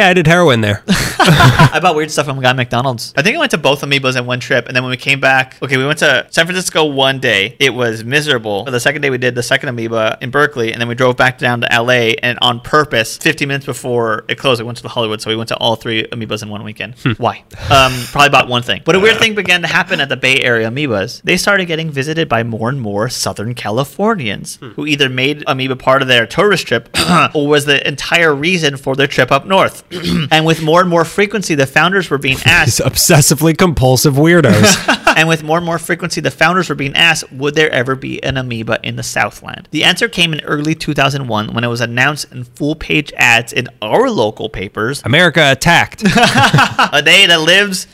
Yeah, 0.00 0.08
I 0.08 0.14
did 0.14 0.26
heroin 0.26 0.62
there. 0.62 0.82
I 0.88 1.78
bought 1.82 1.94
weird 1.94 2.10
stuff 2.10 2.24
from 2.24 2.38
a 2.38 2.40
guy 2.40 2.48
at 2.48 2.56
McDonald's. 2.56 3.12
I 3.18 3.22
think 3.22 3.36
I 3.36 3.38
went 3.38 3.50
to 3.50 3.58
both 3.58 3.82
amoebas 3.82 4.16
in 4.16 4.24
one 4.24 4.40
trip, 4.40 4.66
and 4.66 4.74
then 4.74 4.82
when 4.82 4.88
we 4.88 4.96
came 4.96 5.20
back, 5.20 5.62
okay, 5.62 5.76
we 5.76 5.84
went 5.84 5.98
to 5.98 6.26
San 6.30 6.46
Francisco 6.46 6.86
one 6.86 7.20
day. 7.20 7.54
It 7.60 7.74
was 7.74 8.02
miserable. 8.02 8.64
The 8.64 8.80
second 8.80 9.02
day 9.02 9.10
we 9.10 9.18
did 9.18 9.34
the 9.34 9.42
second 9.42 9.68
amoeba 9.68 10.16
in 10.22 10.30
Berkeley, 10.30 10.72
and 10.72 10.80
then 10.80 10.88
we 10.88 10.94
drove 10.94 11.18
back 11.18 11.36
down 11.36 11.60
to 11.60 11.68
LA, 11.70 12.14
and 12.22 12.38
on 12.40 12.60
purpose, 12.60 13.18
50 13.18 13.44
minutes 13.44 13.66
before 13.66 14.24
it 14.28 14.38
closed, 14.38 14.62
we 14.62 14.64
went 14.64 14.78
to 14.78 14.82
the 14.82 14.88
Hollywood, 14.88 15.20
so 15.20 15.28
we 15.28 15.36
went 15.36 15.48
to 15.48 15.56
all 15.58 15.76
three 15.76 16.04
amoebas 16.04 16.42
in 16.42 16.48
one 16.48 16.64
weekend. 16.64 16.94
Why? 17.18 17.44
Um, 17.70 17.92
probably 18.10 18.30
bought 18.30 18.48
one 18.48 18.62
thing. 18.62 18.80
But 18.86 18.94
a 18.94 19.00
weird 19.00 19.18
thing 19.18 19.34
began 19.34 19.60
to 19.60 19.68
happen 19.68 20.00
at 20.00 20.08
the 20.08 20.16
Bay 20.16 20.40
Area 20.40 20.70
amoebas. 20.70 21.20
They 21.24 21.36
started 21.36 21.66
getting 21.66 21.90
visited 21.90 22.26
by 22.26 22.42
more 22.42 22.70
and 22.70 22.80
more 22.80 23.10
Southern 23.10 23.54
Californians 23.54 24.58
who 24.62 24.86
either 24.86 25.10
made 25.10 25.44
amoeba 25.46 25.76
part 25.76 26.00
of 26.00 26.08
their 26.08 26.26
tourist 26.26 26.66
trip 26.66 26.88
or 27.34 27.46
was 27.46 27.66
the 27.66 27.86
entire 27.86 28.34
reason 28.34 28.78
for 28.78 28.96
their 28.96 29.06
trip 29.06 29.30
up 29.30 29.44
north. 29.44 29.84
and 30.30 30.46
with 30.46 30.62
more 30.62 30.80
and 30.80 30.88
more 30.88 31.04
frequency, 31.04 31.54
the 31.54 31.66
founders 31.66 32.10
were 32.10 32.18
being 32.18 32.38
asked. 32.44 32.78
These 32.78 32.86
obsessively 32.86 33.56
compulsive 33.56 34.14
weirdos. 34.14 35.14
and 35.16 35.28
with 35.28 35.42
more 35.42 35.56
and 35.56 35.66
more 35.66 35.78
frequency, 35.78 36.20
the 36.20 36.30
founders 36.30 36.68
were 36.68 36.74
being 36.74 36.94
asked, 36.94 37.32
would 37.32 37.54
there 37.54 37.70
ever 37.70 37.94
be 37.96 38.22
an 38.22 38.36
amoeba 38.36 38.78
in 38.82 38.96
the 38.96 39.02
Southland? 39.02 39.68
The 39.70 39.84
answer 39.84 40.08
came 40.08 40.32
in 40.32 40.40
early 40.42 40.74
2001 40.74 41.52
when 41.52 41.64
it 41.64 41.68
was 41.68 41.80
announced 41.80 42.30
in 42.32 42.44
full 42.44 42.76
page 42.76 43.12
ads 43.16 43.52
in 43.52 43.68
our 43.82 44.10
local 44.10 44.48
papers 44.48 45.02
America 45.04 45.50
attacked. 45.50 46.02
a 46.04 47.02
day 47.04 47.26
that 47.26 47.40
lives. 47.40 47.86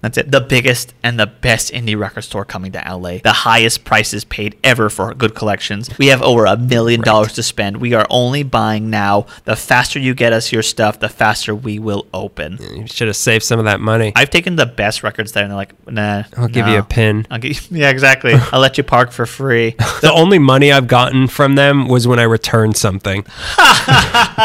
That's 0.00 0.16
it. 0.16 0.30
The 0.30 0.40
biggest 0.40 0.94
and 1.02 1.20
the 1.20 1.26
best 1.26 1.72
indie 1.72 1.98
record 1.98 2.22
store 2.22 2.44
coming 2.44 2.72
to 2.72 2.78
LA. 2.78 3.18
The 3.18 3.32
highest 3.32 3.84
prices 3.84 4.24
paid 4.24 4.56
ever 4.64 4.88
for 4.88 5.12
good 5.14 5.34
collections. 5.34 5.90
We 5.98 6.06
have 6.06 6.22
over 6.22 6.46
a 6.46 6.56
million 6.56 7.02
dollars 7.02 7.34
to 7.34 7.42
spend. 7.42 7.76
We 7.78 7.92
are 7.94 8.06
only 8.08 8.42
buying 8.42 8.88
now. 8.88 9.26
The 9.44 9.56
faster 9.56 9.98
you 9.98 10.14
get 10.14 10.32
us 10.32 10.52
your 10.52 10.62
stuff, 10.62 11.00
the 11.00 11.08
faster 11.10 11.54
we 11.54 11.78
will 11.78 12.06
open. 12.14 12.58
you 12.60 12.86
should 12.86 13.08
have 13.08 13.16
saved 13.16 13.44
some 13.44 13.58
of 13.58 13.66
that 13.66 13.80
money. 13.80 14.12
I've 14.16 14.30
taken 14.30 14.56
the 14.56 14.66
best 14.66 15.02
records 15.02 15.32
there, 15.32 15.42
and 15.44 15.50
they're 15.50 15.56
like, 15.56 15.74
nah. 15.88 16.24
I'll 16.36 16.48
give 16.48 16.66
you 16.66 16.78
a 16.78 16.82
pin. 16.82 17.26
I'll 17.30 17.38
give 17.38 17.70
you, 17.70 17.78
yeah, 17.80 17.90
exactly. 17.90 18.32
I'll 18.52 18.60
let 18.60 18.78
you 18.78 18.84
park 18.84 19.12
for 19.12 19.26
free. 19.26 19.76
The 20.00 20.10
only 20.10 20.38
money 20.38 20.72
I've 20.72 20.88
gotten 20.88 21.26
from 21.28 21.56
them 21.56 21.86
was 21.86 22.08
when 22.08 22.18
I 22.18 22.22
returned 22.22 22.74
something. 22.78 23.22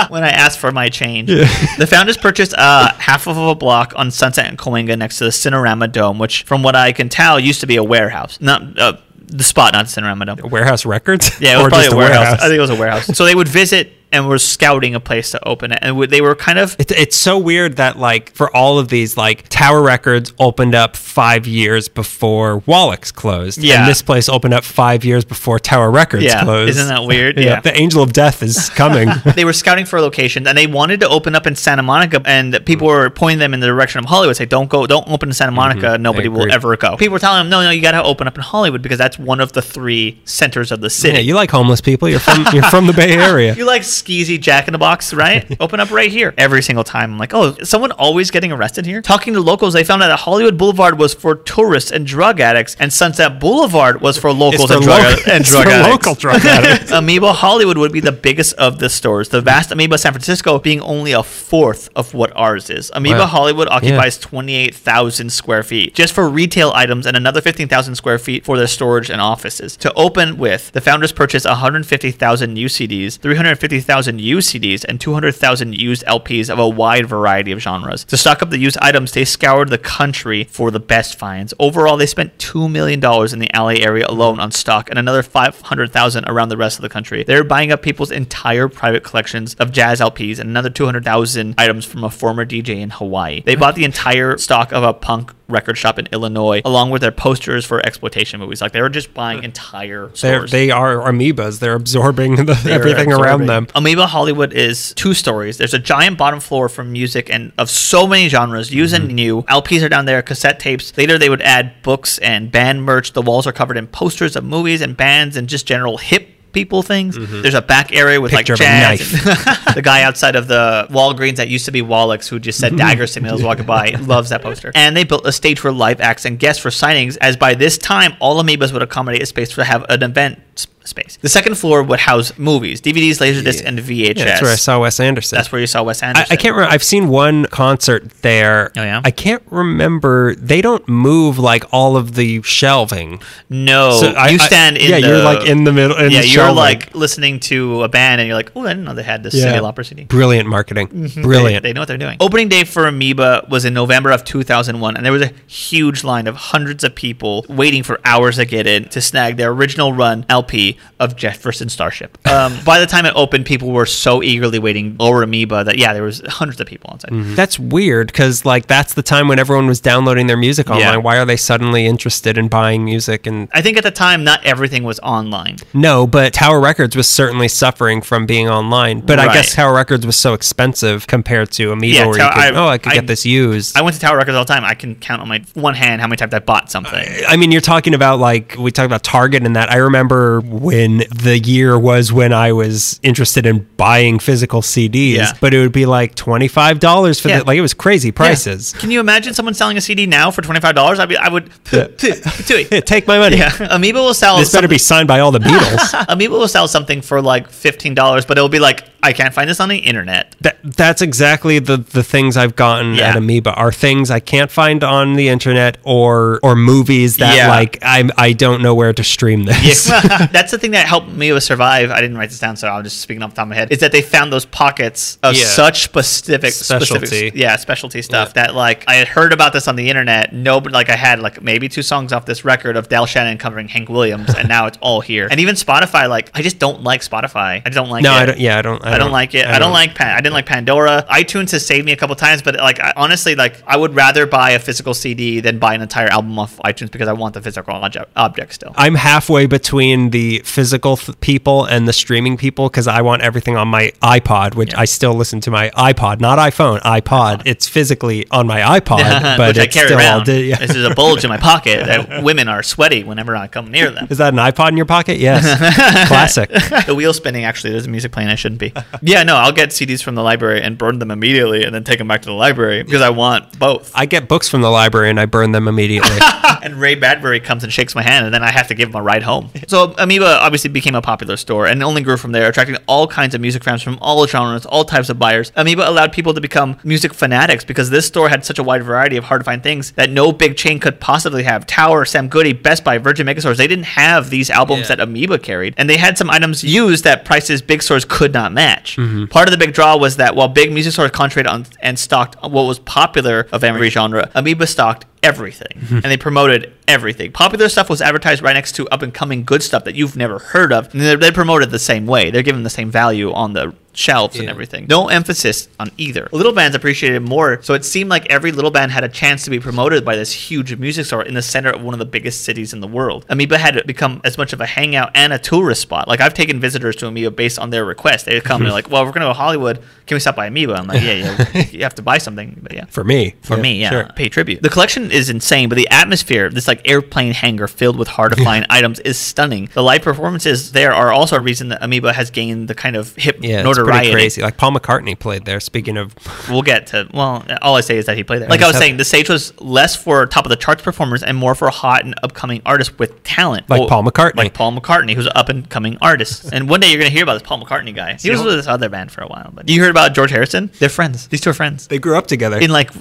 when 0.09 0.23
I 0.23 0.29
asked 0.33 0.59
for 0.59 0.71
my 0.71 0.89
change. 0.89 1.29
The 1.29 1.87
founders 1.89 2.17
purchased 2.17 2.53
uh, 2.57 2.91
half 2.95 3.27
of 3.27 3.37
a 3.37 3.55
block 3.55 3.93
on 3.95 4.11
Sunset 4.11 4.47
and 4.47 4.57
Cahuenga 4.57 4.97
next 4.97 5.19
to 5.19 5.23
the 5.23 5.31
Cinerama 5.45 5.91
Dome, 5.91 6.19
which, 6.19 6.43
from 6.43 6.63
what 6.63 6.75
I 6.75 6.91
can 6.91 7.09
tell, 7.09 7.39
used 7.39 7.61
to 7.61 7.67
be 7.67 7.75
a 7.75 7.83
warehouse. 7.83 8.39
Not 8.41 8.79
uh, 8.79 8.97
the 9.27 9.43
spot, 9.43 9.73
not 9.73 9.85
Cinerama 9.85 10.25
Dome. 10.25 10.49
Warehouse 10.49 10.85
Records? 10.85 11.39
Yeah, 11.39 11.53
it 11.53 11.57
was 11.57 11.65
Or 11.65 11.69
probably 11.69 11.85
just 11.85 11.93
a 11.93 11.97
warehouse. 11.97 12.39
I 12.39 12.47
think 12.47 12.57
it 12.57 12.61
was 12.61 12.69
a 12.69 12.75
warehouse. 12.75 13.05
so 13.17 13.25
they 13.25 13.35
would 13.35 13.47
visit 13.47 13.93
and 14.11 14.25
we 14.25 14.29
were 14.29 14.39
scouting 14.39 14.95
a 14.95 14.99
place 14.99 15.31
to 15.31 15.47
open 15.47 15.71
it, 15.71 15.79
and 15.81 15.99
they 16.09 16.21
were 16.21 16.35
kind 16.35 16.59
of 16.59 16.75
It's, 16.79 16.91
it's 16.91 17.15
so 17.15 17.37
weird 17.37 17.77
that 17.77 17.97
like 17.97 18.31
for 18.33 18.55
all 18.55 18.79
of 18.79 18.89
these 18.89 19.17
like 19.17 19.47
Tower 19.49 19.81
Records 19.81 20.33
opened 20.39 20.75
up 20.75 20.95
five 20.95 21.47
years 21.47 21.87
before 21.87 22.61
Wallichs 22.61 23.13
closed. 23.13 23.59
Yeah. 23.59 23.79
And 23.79 23.89
this 23.89 24.01
place 24.01 24.29
opened 24.29 24.53
up 24.53 24.63
five 24.63 25.03
years 25.03 25.25
before 25.25 25.59
Tower 25.59 25.91
Records 25.91 26.23
Yeah. 26.23 26.43
closed. 26.43 26.69
Isn't 26.71 26.87
that 26.87 27.03
weird? 27.05 27.39
Yeah. 27.45 27.59
The 27.59 27.77
Angel 27.77 28.01
of 28.01 28.11
Death 28.11 28.41
is 28.41 28.69
coming. 28.71 29.07
they 29.35 29.45
were 29.45 29.53
scouting 29.53 29.85
for 29.85 29.97
a 29.97 30.01
location 30.01 30.47
and 30.47 30.57
they 30.57 30.65
wanted 30.65 30.99
to 31.01 31.09
open 31.09 31.35
up 31.35 31.45
in 31.45 31.55
Santa 31.55 31.83
Monica 31.83 32.21
and 32.25 32.59
people 32.65 32.87
were 32.87 33.11
pointing 33.11 33.37
them 33.37 33.53
in 33.53 33.59
the 33.59 33.67
direction 33.67 33.99
of 33.99 34.05
Hollywood 34.05 34.35
say 34.35 34.45
don't 34.45 34.67
go 34.67 34.87
don't 34.87 35.07
open 35.07 35.29
in 35.29 35.33
Santa 35.33 35.51
mm-hmm. 35.51 35.57
Monica 35.57 35.97
nobody 35.99 36.27
will 36.27 36.51
ever 36.51 36.75
go 36.75 36.97
people 36.97 37.13
were 37.13 37.19
telling 37.19 37.41
them 37.41 37.49
no 37.49 37.61
no 37.61 37.69
you 37.69 37.83
got 37.83 37.91
to 37.91 38.01
open 38.01 38.27
up 38.27 38.35
in 38.35 38.41
Hollywood 38.41 38.81
because 38.81 38.97
that's 38.97 39.19
one 39.19 39.41
of 39.41 39.51
the 39.51 39.61
three 39.61 40.19
centers 40.25 40.71
of 40.71 40.81
the 40.81 40.89
city 40.89 41.15
yeah, 41.15 41.21
you 41.21 41.33
like 41.33 41.49
homeless 41.49 41.81
people. 41.81 42.09
You're 42.09 42.19
from 42.19 42.45
you're 42.53 42.63
from 42.63 42.87
the 42.87 42.93
Bay 42.93 43.13
Area. 43.17 43.55
You 43.55 43.65
like 43.65 43.83
skeezy 44.01 44.39
Jack 44.39 44.67
in 44.67 44.71
the 44.71 44.77
Box, 44.77 45.13
right? 45.13 45.45
Open 45.59 45.79
up 45.79 45.91
right 45.91 46.11
here. 46.11 46.33
Every 46.37 46.61
single 46.61 46.83
time, 46.83 47.13
I'm 47.13 47.17
like, 47.19 47.33
oh, 47.33 47.55
is 47.59 47.69
someone 47.69 47.91
always 47.93 48.31
getting 48.31 48.51
arrested 48.51 48.85
here? 48.85 49.01
Talking 49.01 49.33
to 49.33 49.39
locals, 49.41 49.73
they 49.73 49.83
found 49.83 50.03
out 50.03 50.07
that 50.07 50.19
Hollywood 50.19 50.57
Boulevard 50.57 50.97
was 50.99 51.13
for 51.13 51.35
tourists 51.35 51.91
and 51.91 52.05
drug 52.05 52.39
addicts, 52.39 52.75
and 52.79 52.91
Sunset 52.91 53.39
Boulevard 53.39 54.01
was 54.01 54.17
for 54.17 54.31
locals 54.31 54.69
for 54.69 54.75
and 54.77 54.83
drug, 54.83 55.19
and 55.27 55.43
drug 55.43 55.67
addicts. 55.67 55.89
local 55.89 56.15
drug 56.15 56.41
addicts. 56.45 56.91
Amoeba 56.91 57.33
Hollywood 57.33 57.77
would 57.77 57.91
be 57.91 57.99
the 57.99 58.11
biggest 58.11 58.53
of 58.55 58.79
the 58.79 58.89
stores. 58.89 59.29
The 59.29 59.41
vast 59.41 59.71
Amoeba 59.71 59.97
San 59.97 60.11
Francisco 60.11 60.59
being 60.59 60.81
only 60.81 61.11
a 61.13 61.23
fourth 61.23 61.89
of 61.95 62.13
what 62.13 62.31
ours 62.35 62.69
is. 62.69 62.91
Amoeba 62.93 63.19
Wow. 63.19 63.25
Hollywood 63.27 63.67
occupies 63.69 64.17
28,000 64.17 65.29
square 65.31 65.63
feet 65.63 65.95
just 65.95 66.13
for 66.13 66.29
retail 66.29 66.71
items 66.75 67.05
and 67.05 67.15
another 67.17 67.41
15,000 67.41 67.95
square 67.95 68.19
feet 68.19 68.43
for 68.45 68.57
their 68.57 68.67
storage 68.67 69.09
and 69.09 69.21
offices. 69.21 69.77
To 69.77 69.93
open 69.93 70.37
with, 70.37 70.71
the 70.71 70.81
founders 70.81 71.11
purchased 71.11 71.45
150,000 71.45 72.53
new 72.53 72.67
CDs, 72.67 73.17
350,000 73.19 73.84
used 73.87 74.53
CDs, 74.53 74.83
and 74.83 74.99
200,000 74.99 75.75
used 75.75 76.03
LPs 76.05 76.49
of 76.49 76.59
a 76.59 76.67
wide 76.67 77.07
variety 77.07 77.51
of 77.51 77.59
genres. 77.59 78.03
To 78.05 78.17
stock 78.17 78.41
up 78.41 78.49
the 78.49 78.57
used 78.57 78.77
items, 78.81 79.11
they 79.11 79.25
scoured 79.25 79.69
the 79.69 79.77
country 79.77 80.43
for 80.45 80.71
the 80.71 80.79
best 80.79 81.17
finds. 81.17 81.53
Overall, 81.59 81.97
they 81.97 82.05
spent 82.05 82.37
$2 82.37 82.71
million 82.71 82.99
in 82.99 83.39
the 83.39 83.49
LA 83.53 83.83
area 83.85 84.05
alone 84.07 84.39
on 84.39 84.51
stock 84.51 84.89
and 84.89 84.97
another 84.97 85.23
500,000 85.23 86.25
around 86.25 86.49
the 86.49 86.57
rest 86.57 86.77
of 86.77 86.81
the 86.81 86.89
country. 86.89 87.23
They're 87.23 87.43
buying 87.43 87.71
up 87.71 87.81
people's 87.81 88.11
entire 88.11 88.67
private 88.67 89.03
collections 89.03 89.53
of 89.55 89.71
jazz 89.71 89.99
LPs 89.99 90.39
and 90.39 90.49
another 90.49 90.69
200,000 90.69 91.55
items 91.57 91.85
from 91.85 92.03
a 92.03 92.09
former 92.09 92.45
DJ 92.45 92.81
in 92.81 92.89
Hawaii. 92.89 93.41
They 93.45 93.55
bought 93.55 93.75
the 93.75 93.85
entire 93.85 94.37
stock 94.37 94.71
of 94.71 94.83
a 94.83 94.93
punk 94.93 95.33
record 95.47 95.77
shop 95.77 95.99
in 95.99 96.07
Illinois 96.11 96.61
along 96.65 96.89
with 96.89 97.01
their 97.01 97.11
posters 97.11 97.65
for 97.65 97.85
exploitation 97.85 98.39
movies. 98.39 98.61
Like 98.61 98.71
they 98.71 98.81
were 98.81 98.89
just 98.89 99.13
buying 99.13 99.43
entire 99.49 100.07
They're, 100.19 100.47
they 100.47 100.71
are 100.71 100.97
amoebas. 101.01 101.59
They're 101.59 101.75
absorbing 101.75 102.45
the, 102.45 102.53
They're 102.55 102.73
everything 102.79 103.11
around 103.13 103.45
them. 103.45 103.67
Amoeba 103.75 104.07
Hollywood 104.07 104.53
is 104.53 104.93
two 104.95 105.13
stories. 105.13 105.57
There's 105.57 105.73
a 105.73 105.79
giant 105.79 106.17
bottom 106.17 106.39
floor 106.39 106.69
for 106.69 106.83
music 106.83 107.29
and 107.29 107.51
of 107.57 107.69
so 107.69 108.07
many 108.07 108.29
genres, 108.29 108.73
used 108.73 108.95
Mm-hmm. 108.95 109.07
new. 109.15 109.41
LPs 109.43 109.83
are 109.83 109.89
down 109.89 110.05
there, 110.05 110.21
cassette 110.21 110.59
tapes. 110.59 110.95
Later, 110.97 111.17
they 111.17 111.27
would 111.27 111.41
add 111.41 111.81
books 111.83 112.17
and 112.19 112.51
band 112.51 112.83
merch. 112.83 113.11
The 113.13 113.21
walls 113.21 113.45
are 113.47 113.51
covered 113.51 113.77
in 113.77 113.87
posters 113.87 114.35
of 114.35 114.43
movies 114.43 114.79
and 114.81 114.95
bands 114.95 115.35
and 115.35 115.49
just 115.49 115.65
general 115.67 115.97
hip 115.97 116.29
people 116.55 116.81
things. 116.81 117.15
There's 117.15 117.53
a 117.53 117.61
back 117.61 117.93
area 117.93 118.19
with 118.19 118.31
Mm-hmm. 118.31 118.37
Picture 118.37 118.53
a 118.55 118.89
like 118.89 118.99
jazz. 118.99 119.11
the 119.75 119.81
guy 119.83 120.01
outside 120.01 120.35
of 120.35 120.47
the 120.47 120.87
Walgreens 120.89 121.35
that 121.35 121.47
used 121.49 121.65
to 121.65 121.71
be 121.71 121.81
Wallichs, 121.83 122.27
who 122.27 122.39
just 122.39 122.59
said 122.59 122.75
daggers 122.75 123.13
to 123.13 123.21
me 123.21 123.27
as 123.27 123.33
I 123.33 123.35
was 123.35 123.43
walking 123.43 123.65
by, 123.67 123.89
loves 123.99 124.29
that 124.29 124.41
poster. 124.41 124.71
And 124.73 124.97
they 124.97 125.03
built 125.03 125.27
a 125.27 125.31
stage 125.31 125.59
for 125.59 125.71
live 125.71 126.01
acts 126.01 126.25
and 126.25 126.39
guests 126.39 126.59
for 126.61 126.69
signings. 126.69 127.17
As 127.21 127.37
by 127.37 127.53
this 127.53 127.77
time, 127.77 128.13
all 128.19 128.41
amoebas 128.41 128.73
would 128.73 128.81
accommodate 128.81 129.21
a 129.21 129.25
space 129.27 129.49
to 129.55 129.63
have 129.63 129.85
an 129.89 130.01
event 130.01 130.39
s- 130.57 130.65
space. 130.87 131.17
The 131.21 131.29
second 131.29 131.55
floor 131.57 131.83
would 131.83 131.99
house 131.99 132.37
movies, 132.37 132.81
DVDs, 132.81 133.19
laserdisc, 133.19 133.63
and 133.65 133.79
VHS. 133.79 134.17
Yeah, 134.17 134.25
that's 134.25 134.41
where 134.41 134.51
I 134.51 134.55
saw 134.55 134.79
Wes 134.81 134.99
Anderson. 134.99 135.35
That's 135.37 135.51
where 135.51 135.59
you 135.61 135.67
saw 135.67 135.83
Wes 135.83 136.01
Anderson. 136.03 136.27
I 136.31 136.35
can't 136.35 136.55
remember. 136.55 136.73
I've 136.73 136.83
seen 136.83 137.07
one 137.07 137.45
concert 137.45 138.09
there. 138.21 138.71
Oh, 138.77 138.83
yeah? 138.83 139.01
I 139.03 139.11
can't 139.11 139.43
remember. 139.49 140.35
They 140.35 140.61
don't 140.61 140.87
move 140.87 141.37
like 141.39 141.63
all 141.71 141.97
of 141.97 142.15
the 142.15 142.41
shelving. 142.43 143.21
No, 143.49 143.99
So 143.99 144.07
I- 144.11 144.29
you 144.29 144.37
I- 144.41 144.45
stand 144.45 144.77
in. 144.77 144.89
yeah, 144.89 144.99
the, 144.99 145.07
you're 145.07 145.23
like 145.23 145.47
in 145.47 145.63
the 145.63 145.73
middle- 145.73 145.97
in 145.97 146.11
yeah, 146.11 146.21
the 146.21 146.27
you're 146.27 146.51
like 146.51 146.93
listening 146.95 147.39
to 147.41 147.83
a 147.83 147.87
band, 147.89 148.21
and 148.21 148.27
you're 148.27 148.37
like, 148.37 148.51
oh, 148.55 148.61
I 148.65 148.69
didn't 148.69 148.83
know 148.85 148.93
they 148.93 149.03
had 149.03 149.23
this 149.23 149.33
Yeah. 149.35 149.59
Opera 149.59 149.83
CD. 149.85 150.03
Brilliant 150.03 150.47
marketing. 150.47 150.87
Mm-hmm. 150.89 151.21
They, 151.21 151.21
Brilliant. 151.21 151.63
they 151.63 151.73
know 151.73 151.81
what 151.81 151.87
they're 151.87 151.97
doing. 151.97 152.17
Opening 152.19 152.49
day 152.49 152.63
for 152.63 152.85
Amoeba 152.87 153.45
was 153.49 153.65
in 153.65 153.73
November 153.73 154.11
of 154.11 154.23
2001, 154.23 154.95
and 154.97 155.05
there 155.05 155.13
was 155.13 155.21
a 155.23 155.31
huge 155.47 156.03
line 156.03 156.27
of 156.27 156.35
hundreds 156.35 156.83
of 156.83 156.93
people 156.95 157.45
waiting 157.49 157.83
for 157.83 157.99
hours 158.05 158.35
to 158.35 158.45
get 158.45 158.67
in 158.67 158.87
to 158.89 159.01
snag 159.01 159.37
their 159.37 159.51
original 159.51 159.93
run 159.93 160.25
LP 160.29 160.74
of 160.99 161.15
Jefferson 161.15 161.69
Starship. 161.69 162.17
Um, 162.27 162.57
by 162.65 162.79
the 162.79 162.85
time 162.85 163.05
it 163.05 163.13
opened, 163.15 163.45
people 163.45 163.71
were 163.71 163.85
so 163.85 164.23
eagerly 164.23 164.59
waiting 164.59 164.95
over 164.99 165.23
Amoeba 165.23 165.63
that 165.63 165.77
yeah, 165.77 165.93
there 165.93 166.03
was 166.03 166.21
hundreds 166.27 166.59
of 166.61 166.67
people 166.67 166.89
outside. 166.93 167.11
That's 167.35 167.59
weird 167.59 168.07
because 168.07 168.45
like 168.45 168.67
that's 168.67 168.93
the 168.93 169.03
time 169.03 169.27
when 169.27 169.39
everyone 169.39 169.67
was 169.67 169.79
downloading 169.81 170.27
their 170.27 170.37
music 170.37 170.69
online. 170.69 170.81
Yeah. 170.81 170.97
Why 170.97 171.17
are 171.17 171.25
they 171.25 171.37
suddenly 171.37 171.85
interested 171.85 172.37
in 172.37 172.47
buying 172.47 172.83
music? 172.85 173.27
And 173.27 173.47
I 173.53 173.61
think 173.61 173.77
at 173.77 173.83
the 173.83 173.91
time, 173.91 174.23
not 174.23 174.43
everything 174.45 174.83
was 174.83 174.99
online. 175.01 175.57
no, 175.73 176.07
but 176.07 176.33
Tower 176.33 176.59
Records 176.59 176.95
was 176.95 177.07
certainly 177.07 177.47
suffering 177.47 178.01
from 178.01 178.25
being 178.25 178.49
online. 178.49 179.01
But 179.01 179.19
I 179.19 179.33
guess 179.33 179.53
Tower 179.55 179.73
Records 179.75 180.05
was 180.05 180.15
so 180.17 180.33
expensive 180.33 181.07
compared 181.07 181.51
to 181.51 181.71
Amoeba, 181.71 181.87
Yeah, 181.87 182.05
where 182.05 182.17
Tower- 182.17 182.27
you 182.27 182.33
could, 182.51 182.55
I- 182.55 182.63
oh, 182.65 182.67
I 182.67 182.77
could 182.77 182.91
I- 182.91 182.95
get 182.95 183.07
this 183.07 183.25
used. 183.25 183.77
I 183.77 183.81
went 183.81 183.95
to 183.95 183.99
Tower 184.01 184.17
Records 184.17 184.35
all 184.37 184.45
the 184.45 184.53
time. 184.53 184.63
I 184.63 184.73
can 184.75 184.95
count 184.95 185.21
on 185.21 185.27
my 185.27 185.43
one 185.53 185.73
hand 185.75 186.01
how 186.01 186.07
many 186.07 186.17
times 186.17 186.33
I 186.33 186.39
bought 186.39 186.71
something. 186.71 187.05
I 187.27 187.35
mean, 187.37 187.51
you're 187.51 187.61
talking 187.61 187.93
about 187.93 188.19
like 188.19 188.55
we 188.57 188.71
talked 188.71 188.85
about 188.85 189.03
Target 189.03 189.43
and 189.43 189.55
that. 189.55 189.71
I 189.71 189.77
remember 189.77 190.41
when 190.65 190.97
the 191.13 191.39
year 191.39 191.77
was 191.79 192.11
when 192.11 192.33
I 192.33 192.51
was 192.53 192.99
interested 193.03 193.45
in 193.45 193.67
buying 193.77 194.19
physical 194.19 194.61
CDs, 194.61 195.15
Yeah. 195.15 195.31
but 195.39 195.53
it 195.53 195.59
would 195.59 195.71
be 195.71 195.85
like 195.85 196.15
twenty 196.15 196.47
five 196.47 196.79
dollars 196.79 197.19
for 197.19 197.29
Yeah. 197.29 197.39
the 197.39 197.45
like 197.45 197.57
it 197.57 197.61
was 197.61 197.73
crazy 197.73 198.11
prices. 198.11 198.73
Can 198.73 198.91
you 198.91 198.99
imagine 198.99 199.33
someone 199.33 199.53
selling 199.53 199.77
a 199.77 199.81
CD 199.81 200.05
now 200.05 200.31
for 200.31 200.41
twenty 200.41 200.59
five 200.59 200.75
dollars? 200.75 200.99
I'd 200.99 201.09
be, 201.09 201.17
I 201.17 201.29
would. 201.29 201.49
Take 202.85 203.07
my 203.07 203.17
money. 203.19 203.37
Yeah, 203.37 203.55
Amoeba 203.69 203.99
will 203.99 204.13
sell. 204.13 204.37
This 204.37 204.51
better 204.51 204.67
be 204.67 204.77
signed 204.77 205.07
by 205.07 205.19
all 205.19 205.31
the 205.31 205.39
Beatles. 205.45 206.05
Amoeba 206.09 206.31
will 206.37 206.47
sell 206.47 206.67
something 206.67 207.01
for 207.01 207.21
like 207.21 207.49
fifteen 207.49 207.93
dollars, 207.93 208.25
but 208.25 208.37
it'll 208.37 208.49
be 208.49 208.59
like 208.59 208.83
I 209.05 209.13
can't 209.13 209.33
find 209.33 209.49
this 209.49 209.59
on 209.59 209.69
the 209.69 209.77
internet. 209.77 210.35
that, 210.41 210.57
that's 210.63 211.01
exactly 211.01 211.59
the 211.59 211.77
the 211.77 212.03
things 212.03 212.35
I've 212.37 212.55
gotten 212.55 212.95
Yeah. 212.95 213.09
at 213.09 213.15
Amoeba 213.15 213.53
are 213.53 213.71
things 213.71 214.09
I 214.11 214.19
can't 214.19 214.51
find 214.51 214.83
on 214.83 215.13
the 215.13 215.29
internet 215.29 215.77
or 215.83 216.39
or 216.43 216.55
movies 216.55 217.17
that 217.17 217.35
Yeah. 217.35 217.49
like 217.49 217.77
I 217.81 218.09
I 218.17 218.33
don't 218.33 218.61
know 218.61 218.73
where 218.75 218.93
to 218.93 219.03
stream 219.03 219.43
this. 219.45 219.85
That's 220.31 220.51
the 220.51 220.57
thing 220.57 220.71
that 220.71 220.87
helped 220.87 221.09
me 221.09 221.37
survive. 221.39 221.91
I 221.91 222.01
didn't 222.01 222.17
write 222.17 222.29
this 222.29 222.39
down, 222.39 222.55
so 222.57 222.67
I'm 222.67 222.83
just 222.83 222.99
speaking 223.01 223.21
off 223.23 223.31
the 223.31 223.35
top 223.37 223.43
of 223.43 223.49
my 223.49 223.55
head. 223.55 223.71
Is 223.71 223.79
that 223.79 223.91
they 223.91 224.01
found 224.01 224.33
those 224.33 224.45
pockets 224.45 225.17
of 225.23 225.35
Yeah. 225.35 225.45
such 225.45 225.83
specific, 225.83 226.51
Specialty. 226.53 227.05
specific, 227.07 227.33
yeah, 227.35 227.55
specialty 227.57 228.01
stuff 228.01 228.33
that 228.33 228.55
like 228.55 228.83
I 228.87 228.95
had 228.95 229.07
heard 229.07 229.33
about 229.33 229.53
this 229.53 229.67
on 229.67 229.75
the 229.75 229.89
internet. 229.89 230.33
Nobody 230.33 230.73
like 230.73 230.89
I 230.89 230.95
had 230.95 231.19
like 231.19 231.41
maybe 231.41 231.69
two 231.69 231.81
songs 231.83 232.11
off 232.13 232.25
this 232.25 232.43
record 232.43 232.75
of 232.77 232.89
Del 232.89 233.05
Shannon 233.05 233.37
covering 233.37 233.67
Hank 233.67 233.89
Williams, 233.89 234.33
and 234.33 234.47
now 234.49 234.65
it's 234.65 234.77
all 234.81 235.01
here. 235.01 235.27
And 235.29 235.39
even 235.39 235.55
Spotify, 235.55 236.09
like 236.09 236.31
I 236.33 236.41
just 236.41 236.59
don't 236.59 236.83
like 236.83 237.01
Spotify. 237.01 237.61
I 237.65 237.69
don't 237.69 237.89
like. 237.89 238.03
No, 238.03 238.11
it. 238.13 238.15
I 238.21 238.25
don't. 238.25 238.39
Yeah, 238.39 238.57
I 238.57 238.61
don't. 238.61 238.85
I, 238.85 238.94
don't, 238.97 239.11
like 239.11 239.35
it. 239.35 239.45
I 239.45 239.59
don't, 239.59 239.71
like 239.73 239.95
Pan. 239.95 240.15
I 240.15 240.21
didn't 240.21 240.33
like 240.33 240.45
Pandora. 240.45 241.05
iTunes 241.09 241.51
has 241.51 241.65
saved 241.65 241.85
me 241.85 241.91
a 241.91 241.95
couple 241.95 242.15
times, 242.15 242.41
but 242.41 242.55
like 242.55 242.79
I, 242.79 242.93
honestly, 242.95 243.35
like 243.35 243.61
I 243.67 243.77
would 243.77 243.95
rather 243.95 244.25
buy 244.25 244.51
a 244.51 244.59
physical 244.59 244.93
CD 244.93 245.39
than 245.39 245.59
buy 245.59 245.73
an 245.73 245.81
entire 245.81 246.07
album 246.07 246.37
off 246.39 246.57
iTunes 246.65 246.91
because 246.91 247.07
I 247.07 247.13
want 247.13 247.33
the 247.33 247.41
physical 247.41 247.73
object, 247.73 248.11
object 248.15 248.53
still. 248.53 248.73
I'm 248.77 248.95
halfway 248.95 249.45
between 249.45 250.09
the 250.11 250.39
physical 250.45 250.97
th- 250.97 251.19
people 251.21 251.65
and 251.65 251.87
the 251.87 251.93
streaming 251.93 252.37
people 252.37 252.69
because 252.69 252.87
I 252.87 253.01
want 253.01 253.21
everything 253.21 253.55
on 253.57 253.67
my 253.67 253.91
iPod, 254.01 254.55
which 254.55 254.73
Yeah. 254.73 254.79
I 254.81 254.85
still 254.85 255.13
listen 255.13 255.39
to 255.41 255.51
my 255.51 255.69
iPod, 255.71 256.19
not 256.19 256.37
iPhone, 256.39 256.79
iPod. 256.81 257.35
Uh-huh. 257.35 257.43
It's 257.45 257.67
physically 257.67 258.25
on 258.31 258.47
my 258.47 258.61
iPod, 258.79 259.37
but 259.37 259.49
which 259.49 259.57
I 259.59 259.63
it's 259.63 259.75
carry 259.75 259.93
around. 259.93 260.25
di- 260.25 260.49
yeah. 260.49 260.57
This 260.57 260.75
is 260.75 260.85
a 260.85 260.93
bulge 260.93 261.23
in 261.23 261.29
my 261.29 261.37
pocket 261.37 261.85
that 261.85 262.23
women 262.23 262.47
are 262.47 262.63
sweaty 262.63 263.03
whenever 263.03 263.35
I 263.35 263.47
come 263.47 263.71
near 263.71 263.89
them. 263.91 264.07
Is 264.09 264.17
that 264.19 264.33
an 264.33 264.39
iPod 264.39 264.69
in 264.69 264.77
your 264.77 264.85
pocket? 264.85 265.17
Yes. 265.17 265.43
Classic. 266.07 266.49
the 266.85 266.93
wheel 266.95 267.13
spinning 267.13 267.43
actually 267.45 267.71
there's 267.71 267.85
a 267.85 267.89
music 267.89 268.11
playing 268.11 268.29
I 268.29 268.35
shouldn't 268.35 268.59
be. 268.59 268.71
Yeah, 269.01 269.23
no, 269.23 269.35
I'll 269.35 269.51
get 269.51 269.69
CDs 269.69 270.01
from 270.03 270.15
the 270.15 270.23
library 270.23 270.61
and 270.61 270.77
burn 270.77 270.99
them 270.99 271.11
immediately 271.11 271.63
and 271.63 271.73
then 271.75 271.83
take 271.83 271.97
them 271.99 272.07
back 272.07 272.21
to 272.23 272.25
the 272.27 272.33
library 272.33 272.83
because 272.83 273.01
I 273.01 273.09
want 273.09 273.57
both. 273.59 273.91
I 273.95 274.05
get 274.05 274.27
books 274.27 274.49
from 274.49 274.61
the 274.61 274.69
library 274.69 275.09
and 275.09 275.19
I 275.19 275.25
burn 275.25 275.51
them 275.51 275.67
immediately. 275.67 276.17
and 276.63 276.75
Ray 276.75 276.95
Bradbury 276.95 277.39
comes 277.39 277.63
and 277.63 277.71
shakes 277.71 277.93
my 277.95 278.01
hand, 278.01 278.25
and 278.25 278.33
then 278.33 278.41
I 278.43 278.51
have 278.51 278.67
to 278.69 278.73
give 278.75 278.89
him 278.89 278.95
a 278.95 279.01
ride 279.01 279.23
home. 279.23 279.49
So 279.67 279.93
Amoeba 279.97 280.39
obviously 280.41 280.69
became 280.69 280.95
a 280.95 281.01
popular 281.01 281.37
store 281.37 281.67
and 281.67 281.83
only 281.83 282.01
grew 282.01 282.17
from 282.17 282.31
there, 282.31 282.49
attracting 282.49 282.77
all 282.87 283.07
kinds 283.07 283.35
of 283.35 283.41
music 283.41 283.63
fans 283.63 283.81
from 283.83 283.97
all 284.01 284.25
genres, 284.27 284.65
all 284.65 284.83
types 284.85 285.09
of 285.09 285.19
buyers. 285.19 285.51
Amoeba 285.55 285.87
allowed 285.87 286.11
people 286.11 286.33
to 286.33 286.41
become 286.41 286.77
music 286.83 287.13
fanatics 287.13 287.63
because 287.63 287.89
this 287.89 288.07
store 288.07 288.29
had 288.29 288.43
such 288.45 288.57
a 288.59 288.63
wide 288.63 288.83
variety 288.83 289.17
of 289.17 289.25
hard 289.25 289.41
to 289.41 289.45
find 289.45 289.61
things 289.61 289.91
that 289.91 290.09
no 290.09 290.31
big 290.31 290.57
chain 290.57 290.79
could 290.79 290.99
possibly 290.99 291.43
have. 291.43 291.67
Tower, 291.67 292.05
Sam 292.05 292.27
Goody, 292.27 292.53
Best 292.53 292.83
Buy, 292.83 292.97
Virgin 292.97 293.27
Megastores, 293.27 293.57
they 293.57 293.67
didn't 293.67 293.85
have 293.85 294.29
these 294.29 294.49
albums 294.49 294.81
Yeah. 294.89 294.95
that 294.95 294.99
Amoeba 295.01 295.37
carried, 295.39 295.73
and 295.77 295.89
they 295.89 295.97
had 295.97 296.17
some 296.17 296.29
items 296.29 296.63
used 296.63 297.03
that 297.03 297.25
prices 297.25 297.61
big 297.61 297.83
stores 297.83 298.05
could 298.05 298.33
not 298.33 298.51
match. 298.51 298.64
Mm-hmm. 298.65 299.25
Part 299.25 299.47
of 299.47 299.51
the 299.51 299.57
big 299.57 299.73
draw 299.73 299.97
was 299.97 300.17
that 300.17 300.35
while 300.35 300.47
big 300.47 300.71
music 300.71 300.93
stores 300.93 301.11
concentrated 301.11 301.51
on 301.51 301.65
and 301.81 301.97
stocked 301.97 302.35
what 302.41 302.63
was 302.63 302.79
popular 302.79 303.47
of 303.51 303.63
every 303.63 303.89
genre, 303.89 304.29
Amoeba 304.35 304.67
stocked 304.67 305.05
everything 305.23 305.67
Mm-hmm. 305.75 305.95
and 305.95 306.03
they 306.05 306.17
promoted 306.17 306.71
everything. 306.87 307.31
Popular 307.31 307.69
stuff 307.69 307.89
was 307.89 308.01
advertised 308.01 308.41
right 308.41 308.53
next 308.53 308.73
to 308.75 308.87
up 308.89 309.01
and 309.01 309.13
coming 309.13 309.43
good 309.43 309.63
stuff 309.63 309.83
that 309.85 309.95
you've 309.95 310.15
never 310.15 310.39
heard 310.39 310.71
of. 310.73 310.91
And 310.93 311.01
they, 311.01 311.15
they 311.15 311.31
promoted 311.31 311.71
the 311.71 311.79
same 311.79 312.05
way. 312.05 312.31
They're 312.31 312.43
given 312.43 312.63
the 312.63 312.69
same 312.69 312.91
value 312.91 313.31
on 313.33 313.53
the 313.53 313.73
shelves 313.93 314.37
and 314.37 314.49
everything. 314.49 314.87
No 314.89 315.07
emphasis 315.07 315.69
on 315.79 315.89
either. 315.97 316.27
Little 316.33 316.51
bands 316.51 316.75
appreciated 316.75 317.21
more, 317.21 317.61
so 317.61 317.73
it 317.75 317.85
seemed 317.85 318.09
like 318.09 318.29
every 318.29 318.51
little 318.51 318.69
band 318.69 318.91
had 318.91 319.05
a 319.05 319.07
chance 319.09 319.45
to 319.45 319.49
be 319.49 319.57
promoted 319.57 320.03
by 320.03 320.17
this 320.17 320.33
huge 320.33 320.75
music 320.75 321.05
store 321.05 321.23
in 321.23 321.33
the 321.33 321.41
center 321.41 321.69
of 321.69 321.81
one 321.81 321.93
of 321.93 321.99
the 321.99 322.05
biggest 322.05 322.43
cities 322.43 322.73
in 322.73 322.81
the 322.81 322.87
world. 322.89 323.25
Amoeba 323.29 323.57
had 323.57 323.87
become 323.87 324.19
as 324.25 324.37
much 324.37 324.51
of 324.51 324.59
a 324.59 324.65
hangout 324.65 325.11
and 325.15 325.31
a 325.31 325.39
tourist 325.39 325.81
spot. 325.81 326.09
Like 326.09 326.19
I've 326.19 326.33
taken 326.33 326.59
visitors 326.59 326.97
to 326.97 327.07
Amoeba 327.07 327.31
based 327.31 327.57
on 327.57 327.69
their 327.69 327.85
request. 327.85 328.25
They 328.25 328.41
come 328.41 328.61
and 328.61 328.65
they're 328.67 328.73
like, 328.73 328.89
"Well, 328.91 329.05
we're 329.05 329.11
going 329.11 329.21
to 329.21 329.27
go 329.27 329.29
to 329.29 329.33
Hollywood. 329.33 329.81
Can 330.07 330.15
we 330.15 330.19
stop 330.19 330.35
by 330.35 330.47
Amoeba?" 330.47 330.73
I'm 330.73 330.87
like, 330.87 331.01
"Yeah, 331.01 331.13
yeah. 331.53 331.65
you 331.71 331.83
have 331.83 331.95
to 331.95 332.01
buy 332.01 332.17
something." 332.17 332.59
But 332.61 332.73
yeah. 332.73 332.85
For 332.87 333.05
me. 333.05 333.35
For 333.43 333.55
me, 333.55 333.79
yeah, 333.79 333.89
Sure. 333.91 334.09
pay 334.13 334.27
tribute. 334.27 334.61
The 334.61 334.69
collection 334.69 335.09
is 335.09 335.29
insane, 335.29 335.69
but 335.69 335.75
the 335.77 335.87
atmosphere, 335.89 336.49
this 336.49 336.67
like 336.67 336.74
like 336.77 336.87
airplane 336.89 337.33
hangar 337.33 337.67
filled 337.67 337.97
with 337.97 338.07
hard 338.07 338.35
to 338.35 338.43
find 338.43 338.65
items 338.69 338.99
is 338.99 339.17
stunning. 339.17 339.69
The 339.73 339.81
live 339.83 340.01
performances 340.01 340.71
there 340.71 340.93
are 340.93 341.11
also 341.11 341.37
a 341.37 341.39
reason 341.39 341.69
that 341.69 341.83
Amoeba 341.83 342.13
has 342.13 342.29
gained 342.31 342.67
the 342.67 342.75
kind 342.75 342.95
of 342.95 343.15
hip 343.15 343.37
Yeah, 343.41 343.57
it's 343.59 343.65
notoriety. 343.65 344.11
pretty 344.11 344.11
crazy. 344.23 344.41
Like 344.41 344.57
Paul 344.57 344.71
McCartney 344.71 345.17
played 345.17 345.45
there. 345.45 345.59
Speaking 345.59 345.97
of, 345.97 346.15
We'll 346.49 346.61
get 346.61 346.87
to 346.87 347.07
well. 347.13 347.45
All 347.61 347.75
I 347.75 347.81
say 347.81 347.97
is 347.97 348.05
that 348.05 348.17
he 348.17 348.23
played 348.23 348.41
there. 348.41 348.49
Like 348.49 348.61
I 348.61 348.67
was 348.67 348.77
saying, 348.77 348.97
the 348.97 349.05
stage 349.05 349.29
was 349.29 349.59
less 349.61 349.95
for 349.95 350.25
top 350.27 350.45
of 350.45 350.49
the 350.49 350.55
charts 350.55 350.81
performers 350.83 351.23
and 351.23 351.37
more 351.37 351.55
for 351.55 351.69
hot 351.69 352.03
and 352.05 352.13
upcoming 352.23 352.61
artists 352.65 352.97
with 352.99 353.23
talent, 353.23 353.69
Like 353.69 353.87
Paul 353.89 354.03
McCartney. 354.03 354.35
like 354.37 354.53
Paul 354.53 354.73
McCartney, 354.79 355.13
who's 355.13 355.25
an 355.25 355.31
up 355.35 355.49
and 355.49 355.69
coming 355.69 355.97
artist. 356.01 356.49
and 356.53 356.69
one 356.69 356.79
day 356.79 356.89
you're 356.89 356.97
gonna 356.99 357.09
hear 357.09 357.23
about 357.23 357.33
this 357.33 357.43
Paul 357.43 357.63
McCartney 357.63 357.95
guy. 357.95 358.13
He 358.19 358.29
was 358.29 358.41
with 358.43 358.55
this 358.55 358.67
other 358.67 358.89
band 358.89 359.11
for 359.11 359.21
a 359.21 359.27
while, 359.27 359.51
but 359.53 359.67
you 359.69 359.81
heard 359.81 359.91
about 359.91 360.13
George 360.13 360.31
Harrison? 360.31 360.69
They're 360.79 360.89
friends. 360.89 361.27
These 361.27 361.41
two 361.41 361.49
are 361.51 361.53
friends 361.53 361.87
they 361.87 361.99
grew 361.99 362.17
up 362.17 362.27
together. 362.27 362.57
in 362.59 362.69
like 362.71 362.91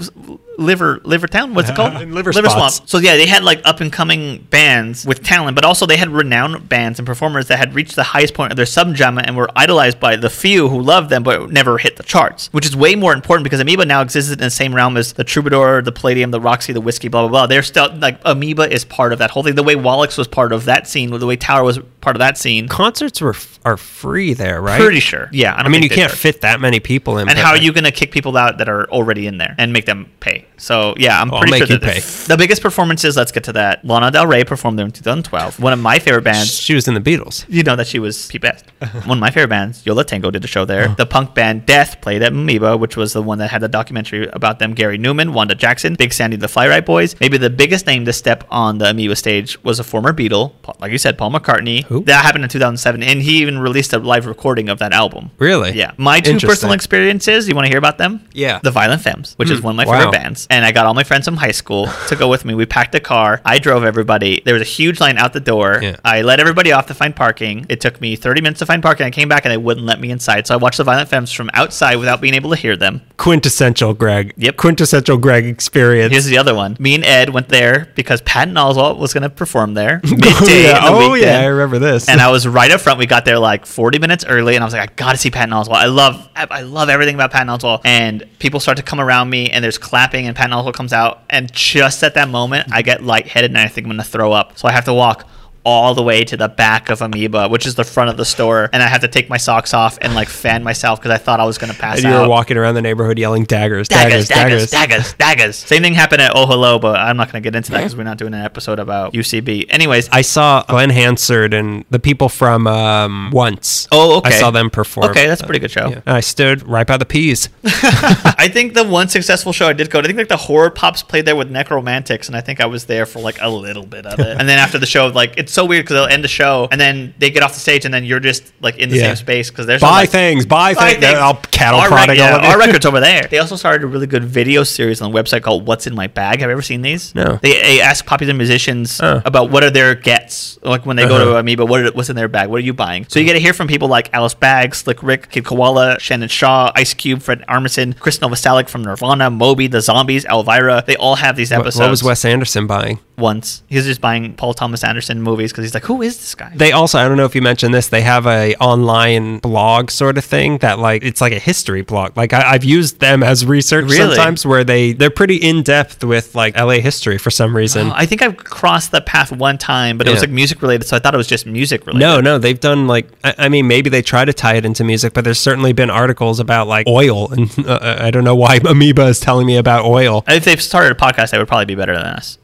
liver 0.57 1.01
liver 1.05 1.27
town 1.27 1.55
what's 1.55 1.69
it 1.69 1.77
called 1.77 2.01
In 2.01 2.13
liver 2.15 2.33
spots. 2.33 2.77
swamp 2.77 2.89
so 2.89 2.99
yeah 2.99 3.17
they 3.17 3.27
had 3.27 3.43
like 3.43 3.61
up 3.65 3.81
and 3.81 3.93
coming 3.93 4.47
bands 4.51 5.05
with 5.05 5.23
talent 5.23 5.55
but 5.55 5.65
also 5.65 5.87
they 5.87 5.97
had 5.97 6.09
renowned 6.09 6.69
bands 6.69 6.99
and 6.99 7.07
performers 7.07 7.49
that 7.49 7.59
had 7.59 7.75
reached 7.75 7.97
the 7.97 8.03
highest 8.03 8.35
point 8.35 8.53
of 8.53 8.57
their 8.57 8.67
subgenre 8.67 9.23
and 9.25 9.37
were 9.37 9.49
idolized 9.57 9.99
by 9.99 10.17
the 10.17 10.31
few 10.31 10.69
who 10.69 10.81
loved 10.81 11.11
them 11.11 11.23
but 11.23 11.51
never 11.51 11.79
hit 11.79 11.97
the 11.97 12.03
charts 12.03 12.49
which 12.53 12.67
is 12.67 12.77
way 12.77 12.95
more 12.95 13.13
important 13.13 13.45
because 13.45 13.61
amoeba 13.61 13.85
now 13.85 14.01
exists 14.01 14.31
in 14.31 14.39
the 14.39 14.51
same 14.51 14.75
realm 14.75 14.97
as 14.97 15.15
the 15.15 15.25
troubadour 15.25 15.83
the 15.83 15.93
palladium 15.93 16.31
the 16.31 16.41
roxy 16.41 16.73
the 16.73 16.81
whiskey 16.81 17.09
blah 17.09 17.23
blah 17.23 17.31
blah. 17.31 17.47
They're 17.47 17.63
still 17.63 17.95
like 17.97 18.21
amoeba 18.25 18.71
is 18.71 18.85
part 18.85 19.13
of 19.13 19.19
that 19.21 19.31
whole 19.31 19.43
thing. 19.43 19.55
The 19.55 19.63
way 19.63 19.75
Wallichs 19.75 20.19
was 20.19 20.29
part 20.29 20.53
of 20.53 20.67
that 20.67 20.87
scene 20.87 21.11
the 21.11 21.27
way 21.27 21.37
tower 21.37 21.65
was 21.65 21.79
part 22.05 22.17
of 22.17 22.21
that 22.21 22.37
scene 22.39 22.69
Concerts 22.69 23.21
were 23.21 23.31
f- 23.31 23.59
are 23.65 23.77
free 23.79 24.35
there, 24.35 24.61
right? 24.61 24.81
pretty 24.81 25.01
sure 25.01 25.29
yeah 25.33 25.55
I, 25.57 25.63
don't 25.63 25.73
mean, 25.73 25.83
you 25.83 25.89
can't 25.89 26.11
charge. 26.11 26.21
fit 26.21 26.41
that 26.43 26.61
many 26.61 26.81
people 26.81 27.19
in. 27.19 27.29
And 27.29 27.39
how 27.39 27.51
are 27.51 27.57
you 27.57 27.73
going 27.73 27.85
to 27.85 27.91
kick 27.91 28.13
people 28.13 28.37
out 28.37 28.59
that 28.59 28.69
are 28.69 28.89
already 28.91 29.27
in 29.27 29.39
there 29.39 29.55
and 29.59 29.73
make 29.73 29.87
them 29.87 30.11
pay? 30.21 30.47
So 30.57 30.95
yeah, 30.97 31.21
I'm 31.21 31.33
I'll 31.33 31.41
pretty 31.41 31.59
sure 31.59 31.67
that 31.67 31.83
pay. 31.83 32.01
the 32.01 32.37
biggest 32.37 32.63
performances. 32.63 33.17
Let's 33.17 33.33
get 33.33 33.45
to 33.45 33.53
that. 33.55 33.85
Lana 33.85 34.11
Del 34.11 34.27
Rey 34.27 34.45
performed 34.45 34.79
there 34.79 34.87
in 34.87 34.93
2012. 34.93 35.61
One 35.61 35.73
of 35.73 35.79
my 35.79 35.99
favorite 35.99 36.23
bands. 36.25 36.53
She 36.55 36.75
was 36.75 36.87
in 36.89 36.95
the 36.95 37.01
Beatles. 37.01 37.45
You 37.49 37.63
know 37.63 37.75
that 37.77 37.87
she 37.87 37.99
was 37.99 38.29
Pete 38.29 38.43
Best. 38.43 38.67
One 39.07 39.19
of 39.19 39.21
my 39.21 39.31
favorite 39.31 39.49
bands, 39.49 39.85
Yo 39.87 39.95
La 39.95 40.03
Tengo, 40.03 40.31
did 40.31 40.45
a 40.45 40.47
show 40.47 40.65
there. 40.65 40.85
Uh-huh. 40.85 40.95
The 40.97 41.07
punk 41.07 41.35
band 41.35 41.67
Death 41.67 42.01
played 42.01 42.23
at 42.23 42.33
Amoeba, 42.33 42.77
which 42.77 42.97
was 42.97 43.13
the 43.15 43.23
one 43.23 43.39
that 43.39 43.51
had 43.51 43.63
the 43.63 43.69
documentary 43.69 44.27
about 44.29 44.59
them. 44.59 44.75
Gary 44.75 44.99
Numan, 44.99 45.33
Wanda 45.33 45.55
Jackson, 45.55 45.95
Big 45.95 46.13
Sandy, 46.13 46.37
the 46.37 46.49
Fly 46.49 46.69
Right 46.69 46.85
Boys. 46.85 47.17
Maybe 47.21 47.39
the 47.39 47.51
biggest 47.51 47.87
name 47.87 48.05
to 48.05 48.13
step 48.13 48.45
on 48.51 48.79
the 48.79 48.91
Amoeba 48.91 49.17
stage 49.17 49.63
was 49.65 49.79
a 49.81 49.85
former 49.85 50.13
Beatle, 50.13 50.53
like 50.81 50.93
you 50.93 50.99
said, 50.99 51.17
Paul 51.19 51.31
McCartney. 51.33 51.85
Who? 51.85 51.94
That 52.03 52.25
happened 52.25 52.45
in 52.45 52.51
2007, 52.51 53.03
and 53.03 53.23
he 53.23 53.39
even 53.43 53.59
released 53.59 53.93
a 53.93 53.99
live 53.99 54.27
recording 54.27 54.69
of 54.69 54.79
that 54.79 54.93
album. 54.93 55.31
Really? 55.39 55.73
Yeah. 55.73 55.93
My 55.97 56.21
two 56.21 56.39
personal 56.39 56.75
experiences, 56.75 57.49
you 57.49 57.55
want 57.55 57.67
to 57.67 57.69
hear 57.69 57.79
about 57.79 57.99
them? 57.99 58.27
Yeah. 58.33 58.61
The 58.63 58.71
Violent 58.71 59.03
Femmes, 59.03 59.35
which 59.37 59.51
is 59.51 59.61
hmm. 59.61 59.67
one 59.67 59.73
of 59.73 59.77
my 59.77 59.85
Wow. 59.85 59.99
favorite 59.99 60.13
bands. 60.13 60.47
And 60.51 60.65
I 60.65 60.73
got 60.73 60.87
all 60.87 60.95
my 60.95 61.05
friends 61.05 61.25
from 61.27 61.37
high 61.37 61.51
school 61.53 61.89
to 62.09 62.17
go 62.17 62.29
with 62.29 62.45
me. 62.45 62.55
We 62.55 62.67
packed 62.67 62.95
a 62.95 63.01
car. 63.01 63.41
I 63.45 63.59
drove 63.59 63.85
everybody. 63.85 64.43
There 64.45 64.55
was 64.55 64.63
a 64.63 64.67
huge 64.67 65.01
line 65.01 65.19
out 65.19 65.33
the 65.33 65.41
door. 65.41 65.81
Yeah. 65.83 65.97
I 66.05 66.23
let 66.23 66.41
everybody 66.41 66.73
off 66.73 66.87
to 66.87 66.95
find 66.95 67.15
parking. 67.15 67.67
It 67.69 67.81
took 67.81 68.01
me 68.01 68.17
30 68.17 68.41
minutes 68.41 68.59
to 68.61 68.67
find 68.67 68.83
parking. 68.83 69.07
I 69.07 69.11
came 69.11 69.29
back 69.29 69.45
and 69.45 69.53
they 69.53 69.57
wouldn't 69.57 69.87
let 69.87 70.01
me 70.01 70.11
inside. 70.11 70.47
So 70.47 70.55
I 70.55 70.57
watched 70.57 70.79
the 70.79 70.85
Violent 70.85 71.09
Femmes 71.09 71.33
from 71.33 71.51
outside 71.55 71.97
without 71.97 72.21
being 72.21 72.35
able 72.35 72.51
to 72.51 72.57
hear 72.57 72.77
them. 72.77 73.03
Quintessential 73.17 73.95
Greg. 73.95 74.33
Yep. 74.37 74.57
Quintessential 74.57 75.17
Greg 75.19 75.47
experience. 75.47 76.13
Here's 76.13 76.27
the 76.27 76.39
other 76.39 76.55
one. 76.55 76.77
Me 76.79 76.95
and 76.95 77.05
Ed 77.05 77.31
went 77.31 77.49
there 77.49 77.93
because 77.95 78.21
Patton 78.23 78.55
Oswalt 78.55 78.99
was 78.99 79.13
going 79.13 79.23
to 79.23 79.31
perform 79.31 79.75
there 79.75 80.01
midday 80.05 80.65
yeah. 80.65 80.81
the 80.81 80.95
Oh 81.05 81.15
yeah, 81.15 81.39
oh, 81.39 81.43
I 81.43 81.47
remember 81.47 81.79
this. 81.85 82.09
and 82.09 82.21
I 82.21 82.31
was 82.31 82.47
right 82.47 82.71
up 82.71 82.81
front. 82.81 82.99
We 82.99 83.07
got 83.07 83.25
there 83.25 83.39
like 83.39 83.67
40 83.67 83.99
minutes 83.99 84.25
early, 84.27 84.55
and 84.57 84.63
I 84.63 84.67
was 84.67 84.75
like, 84.75 84.91
I 84.91 84.93
gotta 84.95 85.19
see 85.19 85.31
Patton 85.31 85.55
Oswalt. 85.55 85.75
I 85.75 85.87
love, 85.87 86.29
I 86.35 86.63
love 86.63 86.89
everything 86.89 87.15
about 87.15 87.31
Patton 87.31 87.49
Oswalt. 87.49 87.83
And 87.85 88.25
people 88.39 88.61
start 88.61 88.77
to 88.79 88.83
come 88.83 89.01
around 89.01 89.31
me, 89.31 89.51
and 89.51 89.63
there's 89.65 89.79
clapping, 89.79 90.27
and 90.27 90.35
Patton 90.37 90.53
Oswalt 90.53 90.75
comes 90.75 90.93
out, 90.93 91.23
and 91.31 91.53
just 91.53 92.03
at 92.03 92.15
that 92.15 92.29
moment, 92.29 92.69
I 92.73 92.83
get 92.83 93.03
lightheaded, 93.03 93.51
and 93.51 93.59
I 93.59 93.69
think 93.69 93.87
I'm 93.87 93.93
gonna 93.93 94.03
throw 94.05 94.33
up. 94.33 94.59
So 94.59 94.67
I 94.69 94.73
have 94.73 94.85
to 94.87 94.95
walk 94.95 95.29
all 95.65 95.95
the 95.95 96.03
way 96.03 96.25
to 96.25 96.37
the 96.37 96.49
back 96.49 96.91
of 96.91 97.01
Amoeba, 97.01 97.49
which 97.49 97.67
is 97.67 97.75
the 97.75 97.85
front 97.85 98.11
of 98.11 98.17
the 98.17 98.25
store, 98.25 98.71
and 98.73 98.83
I 98.83 98.89
had 98.89 99.01
to 99.03 99.09
take 99.09 99.29
my 99.29 99.37
socks 99.37 99.75
off 99.75 99.99
and 100.01 100.15
like 100.15 100.29
fan 100.29 100.63
myself 100.63 101.01
because 101.01 101.13
I 101.13 101.19
thought 101.19 101.41
I 101.41 101.45
was 101.45 101.59
gonna 101.59 101.75
pass 101.75 101.97
and 101.97 102.05
you 102.05 102.11
out. 102.11 102.23
were 102.23 102.29
walking 102.29 102.57
around 102.57 102.75
the 102.75 102.83
neighborhood 102.83 103.19
yelling 103.19 103.45
daggers, 103.45 103.89
Daggers, 103.89 104.29
daggers, 104.29 104.71
daggers, 104.71 104.71
daggers, 104.71 105.15
daggers. 105.15 105.57
Same 105.57 105.83
thing 105.83 105.95
happened 105.95 106.23
at 106.23 106.33
Oh 106.35 106.47
Hello, 106.47 106.79
but 106.79 106.99
I'm 106.99 107.17
not 107.17 107.31
going 107.31 107.43
to 107.43 107.47
get 107.47 107.57
into 107.57 107.73
that 107.73 107.79
because 107.79 107.97
we're 107.97 108.05
not 108.05 108.19
doing 108.19 108.35
an 108.35 108.43
episode 108.43 108.79
about 108.79 109.13
UCB. 109.13 109.67
Anyways, 109.71 110.09
I 110.11 110.23
saw 110.23 110.63
Glen 110.63 110.91
Hansard 110.91 111.55
and 111.55 111.85
the 111.91 111.99
people 111.99 112.29
from 112.29 112.67
um, 112.67 113.31
Once. 113.33 113.89
Oh, 113.93 114.19
okay. 114.19 114.31
I 114.31 114.33
saw 114.41 114.51
them 114.51 114.71
perform. 114.71 115.11
Okay, 115.11 115.27
that's 115.27 115.43
a 115.43 115.47
pretty 115.47 115.61
good 115.61 115.71
show. 115.71 115.89
Yeah. 115.89 116.01
And 116.07 116.17
I 116.17 116.21
stood 116.21 116.67
right 116.67 116.87
by 116.87 116.97
the 116.97 117.07
peas. 117.07 117.49
I 117.65 118.49
think 118.53 118.75
the 118.75 118.85
one 118.85 119.09
successful 119.09 119.53
show 119.53 119.69
I 119.69 119.73
did 119.73 119.91
go 119.91 120.01
to, 120.01 120.07
I 120.07 120.09
think 120.09 120.19
like 120.19 120.29
the 120.29 120.37
HorrorPops 120.37 121.07
played 121.07 121.25
there 121.25 121.37
with 121.37 121.51
Nekromantix, 121.51 122.27
and 122.27 122.37
I 122.37 122.41
think 122.41 122.61
I 122.61 122.67
was 122.67 122.87
there 122.87 123.07
for 123.07 123.21
like 123.21 123.39
a 123.41 123.49
little 123.49 123.87
bit 123.87 124.07
of 124.07 124.19
it. 124.21 124.37
and 124.39 124.49
then 124.49 124.59
after 124.59 124.79
the 124.79 124.87
show, 124.87 125.07
like 125.07 125.35
it's 125.37 125.53
so 125.55 125.65
weird 125.65 125.85
because 125.85 125.95
they'll 125.95 126.13
end 126.13 126.23
the 126.25 126.29
show 126.29 126.69
and 126.71 126.81
then 126.81 127.15
they 127.19 127.31
get 127.31 127.43
off 127.43 127.55
the 127.55 127.61
stage 127.61 127.85
and 127.85 127.95
then 127.95 128.05
you're 128.05 128.21
just 128.21 128.53
like 128.61 128.77
in 128.79 128.89
the 128.91 128.97
Yeah. 128.97 129.07
same 129.09 129.17
space 129.17 129.51
because 129.51 129.67
there's 129.67 129.81
no, 129.83 129.89
Buy 129.89 130.01
like, 130.01 130.11
things, 130.11 130.45
buy, 130.47 130.75
buy 130.75 130.95
things. 130.95 131.05
I'll 131.15 131.37
cattle 131.51 131.81
our, 131.81 131.89
prodding 131.89 132.17
yeah, 132.17 132.33
all 132.33 132.39
of 132.41 132.45
our 132.45 132.59
records 132.65 132.85
over 132.87 133.01
there. 133.01 133.27
They 133.31 133.39
also 133.39 133.57
started 133.57 133.85
a 133.85 133.87
really 133.87 134.07
good 134.07 134.25
video 134.25 134.63
series 134.65 135.01
on 135.01 135.11
the 135.13 135.19
website 135.23 135.43
called 135.43 135.67
"What's 135.67 135.87
in 135.87 135.95
My 135.95 136.07
Bag." 136.09 136.41
Have 136.41 136.49
you 136.49 136.53
ever 136.53 136.63
seen 136.63 136.83
these? 136.83 137.15
No. 137.15 137.39
They, 137.43 137.53
they 137.63 137.81
ask 137.81 138.05
popular 138.05 138.35
musicians 138.35 139.01
Oh. 139.03 139.23
about 139.25 139.51
what 139.51 139.63
are 139.65 139.71
their 139.71 139.95
gets, 139.95 140.59
like 140.63 140.85
when 140.87 140.97
they 140.97 141.07
go 141.07 141.17
Uh-huh. 141.17 141.25
to 141.25 141.37
Amoeba, 141.37 141.65
what 141.65 141.81
are, 141.81 141.93
what's 141.93 142.11
in 142.11 142.17
their 142.17 142.29
bag? 142.29 142.49
What 142.49 142.57
are 142.57 142.65
you 142.65 142.75
buying? 142.75 143.07
So 143.09 143.19
you 143.21 143.25
get 143.27 143.35
to 143.35 143.41
hear 143.41 143.53
from 143.53 143.69
people 143.69 143.89
like 143.89 144.11
Alice 144.13 144.35
Baggs, 144.35 144.79
Slick 144.79 145.03
Rick, 145.03 145.31
Kid 145.31 145.45
Koala, 145.45 145.99
Shannon 146.01 146.29
Shaw, 146.29 146.73
Ice 146.75 146.95
Cube, 146.95 147.23
Fred 147.23 147.45
Armisen, 147.49 147.97
Chris 147.99 148.19
Novoselic 148.19 148.69
from 148.69 148.83
Nirvana, 148.83 149.31
Moby, 149.31 149.67
The 149.69 149.81
Zombies, 149.81 150.25
Elvira. 150.25 150.83
They 150.87 150.97
all 150.97 151.17
have 151.17 151.37
these 151.37 151.51
What, 151.51 151.61
episodes. 151.61 151.81
what 151.81 151.91
was 151.91 152.03
Wes 152.03 152.25
Anderson 152.25 152.67
buying? 152.67 152.99
Once? 153.17 153.63
He's 153.69 153.85
just 153.85 154.01
buying 154.01 154.35
Paul 154.35 154.55
Thomas 154.55 154.83
Anderson 154.85 155.23
movies 155.23 155.53
because 155.53 155.65
he's 155.65 155.75
like, 155.75 155.85
who 155.85 156.03
is 156.03 156.17
this 156.17 156.35
guy? 156.35 156.53
They 156.55 156.73
also, 156.73 156.99
I 156.99 157.09
don't 157.09 157.17
know 157.17 157.25
if 157.25 157.35
you 157.35 157.43
mentioned 157.43 157.73
this, 157.75 157.89
they 157.89 158.03
have 158.03 158.27
a 158.27 158.55
online 158.57 159.39
blog 159.39 159.91
sort 159.91 160.19
of 160.19 160.25
thing 160.25 160.59
that 160.59 160.79
like 160.79 161.05
it's 161.05 161.21
like 161.21 161.33
a 161.33 161.39
history 161.39 161.83
blog. 161.83 162.17
Like 162.17 162.33
I, 162.33 162.53
I've 162.53 162.65
used 162.65 163.01
them 163.01 163.23
as 163.23 163.47
research 163.47 163.85
Really? 163.87 164.15
sometimes 164.15 164.45
where 164.47 164.65
they 164.65 164.93
they're 164.93 165.11
pretty 165.11 165.37
in 165.37 165.63
depth 165.63 166.03
with 166.05 166.35
like 166.35 166.57
LA 166.57 166.75
history 166.75 167.19
for 167.19 167.31
some 167.31 167.55
reason. 167.57 167.89
Oh, 167.89 167.93
I 167.95 168.07
think 168.07 168.23
I've 168.23 168.37
crossed 168.37 168.91
that 168.93 169.07
path 169.07 169.33
one 169.33 169.59
time, 169.59 169.99
but 169.99 170.07
it 170.07 170.11
was 170.11 170.21
like 170.21 170.31
music 170.31 170.63
related, 170.63 170.87
so 170.87 170.97
I 170.97 171.01
thought 171.01 171.15
it 171.15 171.19
was 171.19 171.27
just 171.27 171.47
music 171.47 171.87
related. 171.87 172.01
No, 172.01 172.21
no, 172.21 172.39
they've 172.39 172.59
done 172.59 172.87
like 172.87 173.09
I, 173.23 173.35
I 173.39 173.49
mean 173.49 173.69
maybe 173.69 173.91
they 173.91 174.03
try 174.03 174.25
to 174.25 174.33
tie 174.33 174.55
it 174.55 174.65
into 174.65 174.85
music, 174.85 175.13
but 175.13 175.25
there's 175.25 175.39
certainly 175.41 175.73
been 175.73 175.91
articles 175.91 176.41
about 176.41 176.67
like 176.67 176.87
oil, 176.87 177.33
and 177.33 177.51
uh, 177.67 177.97
I 178.01 178.11
don't 178.11 178.25
know 178.25 178.37
why 178.37 178.59
Amoeba 178.65 179.07
is 179.07 179.21
telling 179.21 179.47
me 179.47 179.57
about 179.57 179.85
oil. 179.85 180.25
If 180.27 180.45
they've 180.45 180.61
started 180.63 180.93
a 180.93 180.95
podcast, 180.95 181.31
they 181.31 181.39
would 181.39 181.49
probably 181.49 181.67
be 181.67 181.75
better 181.75 181.95
than 181.95 182.07
us. 182.07 182.39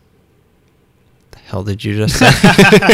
Hell 1.51 1.64
did 1.64 1.85
you 1.85 1.97
just 1.97 2.18
say? 2.20 2.31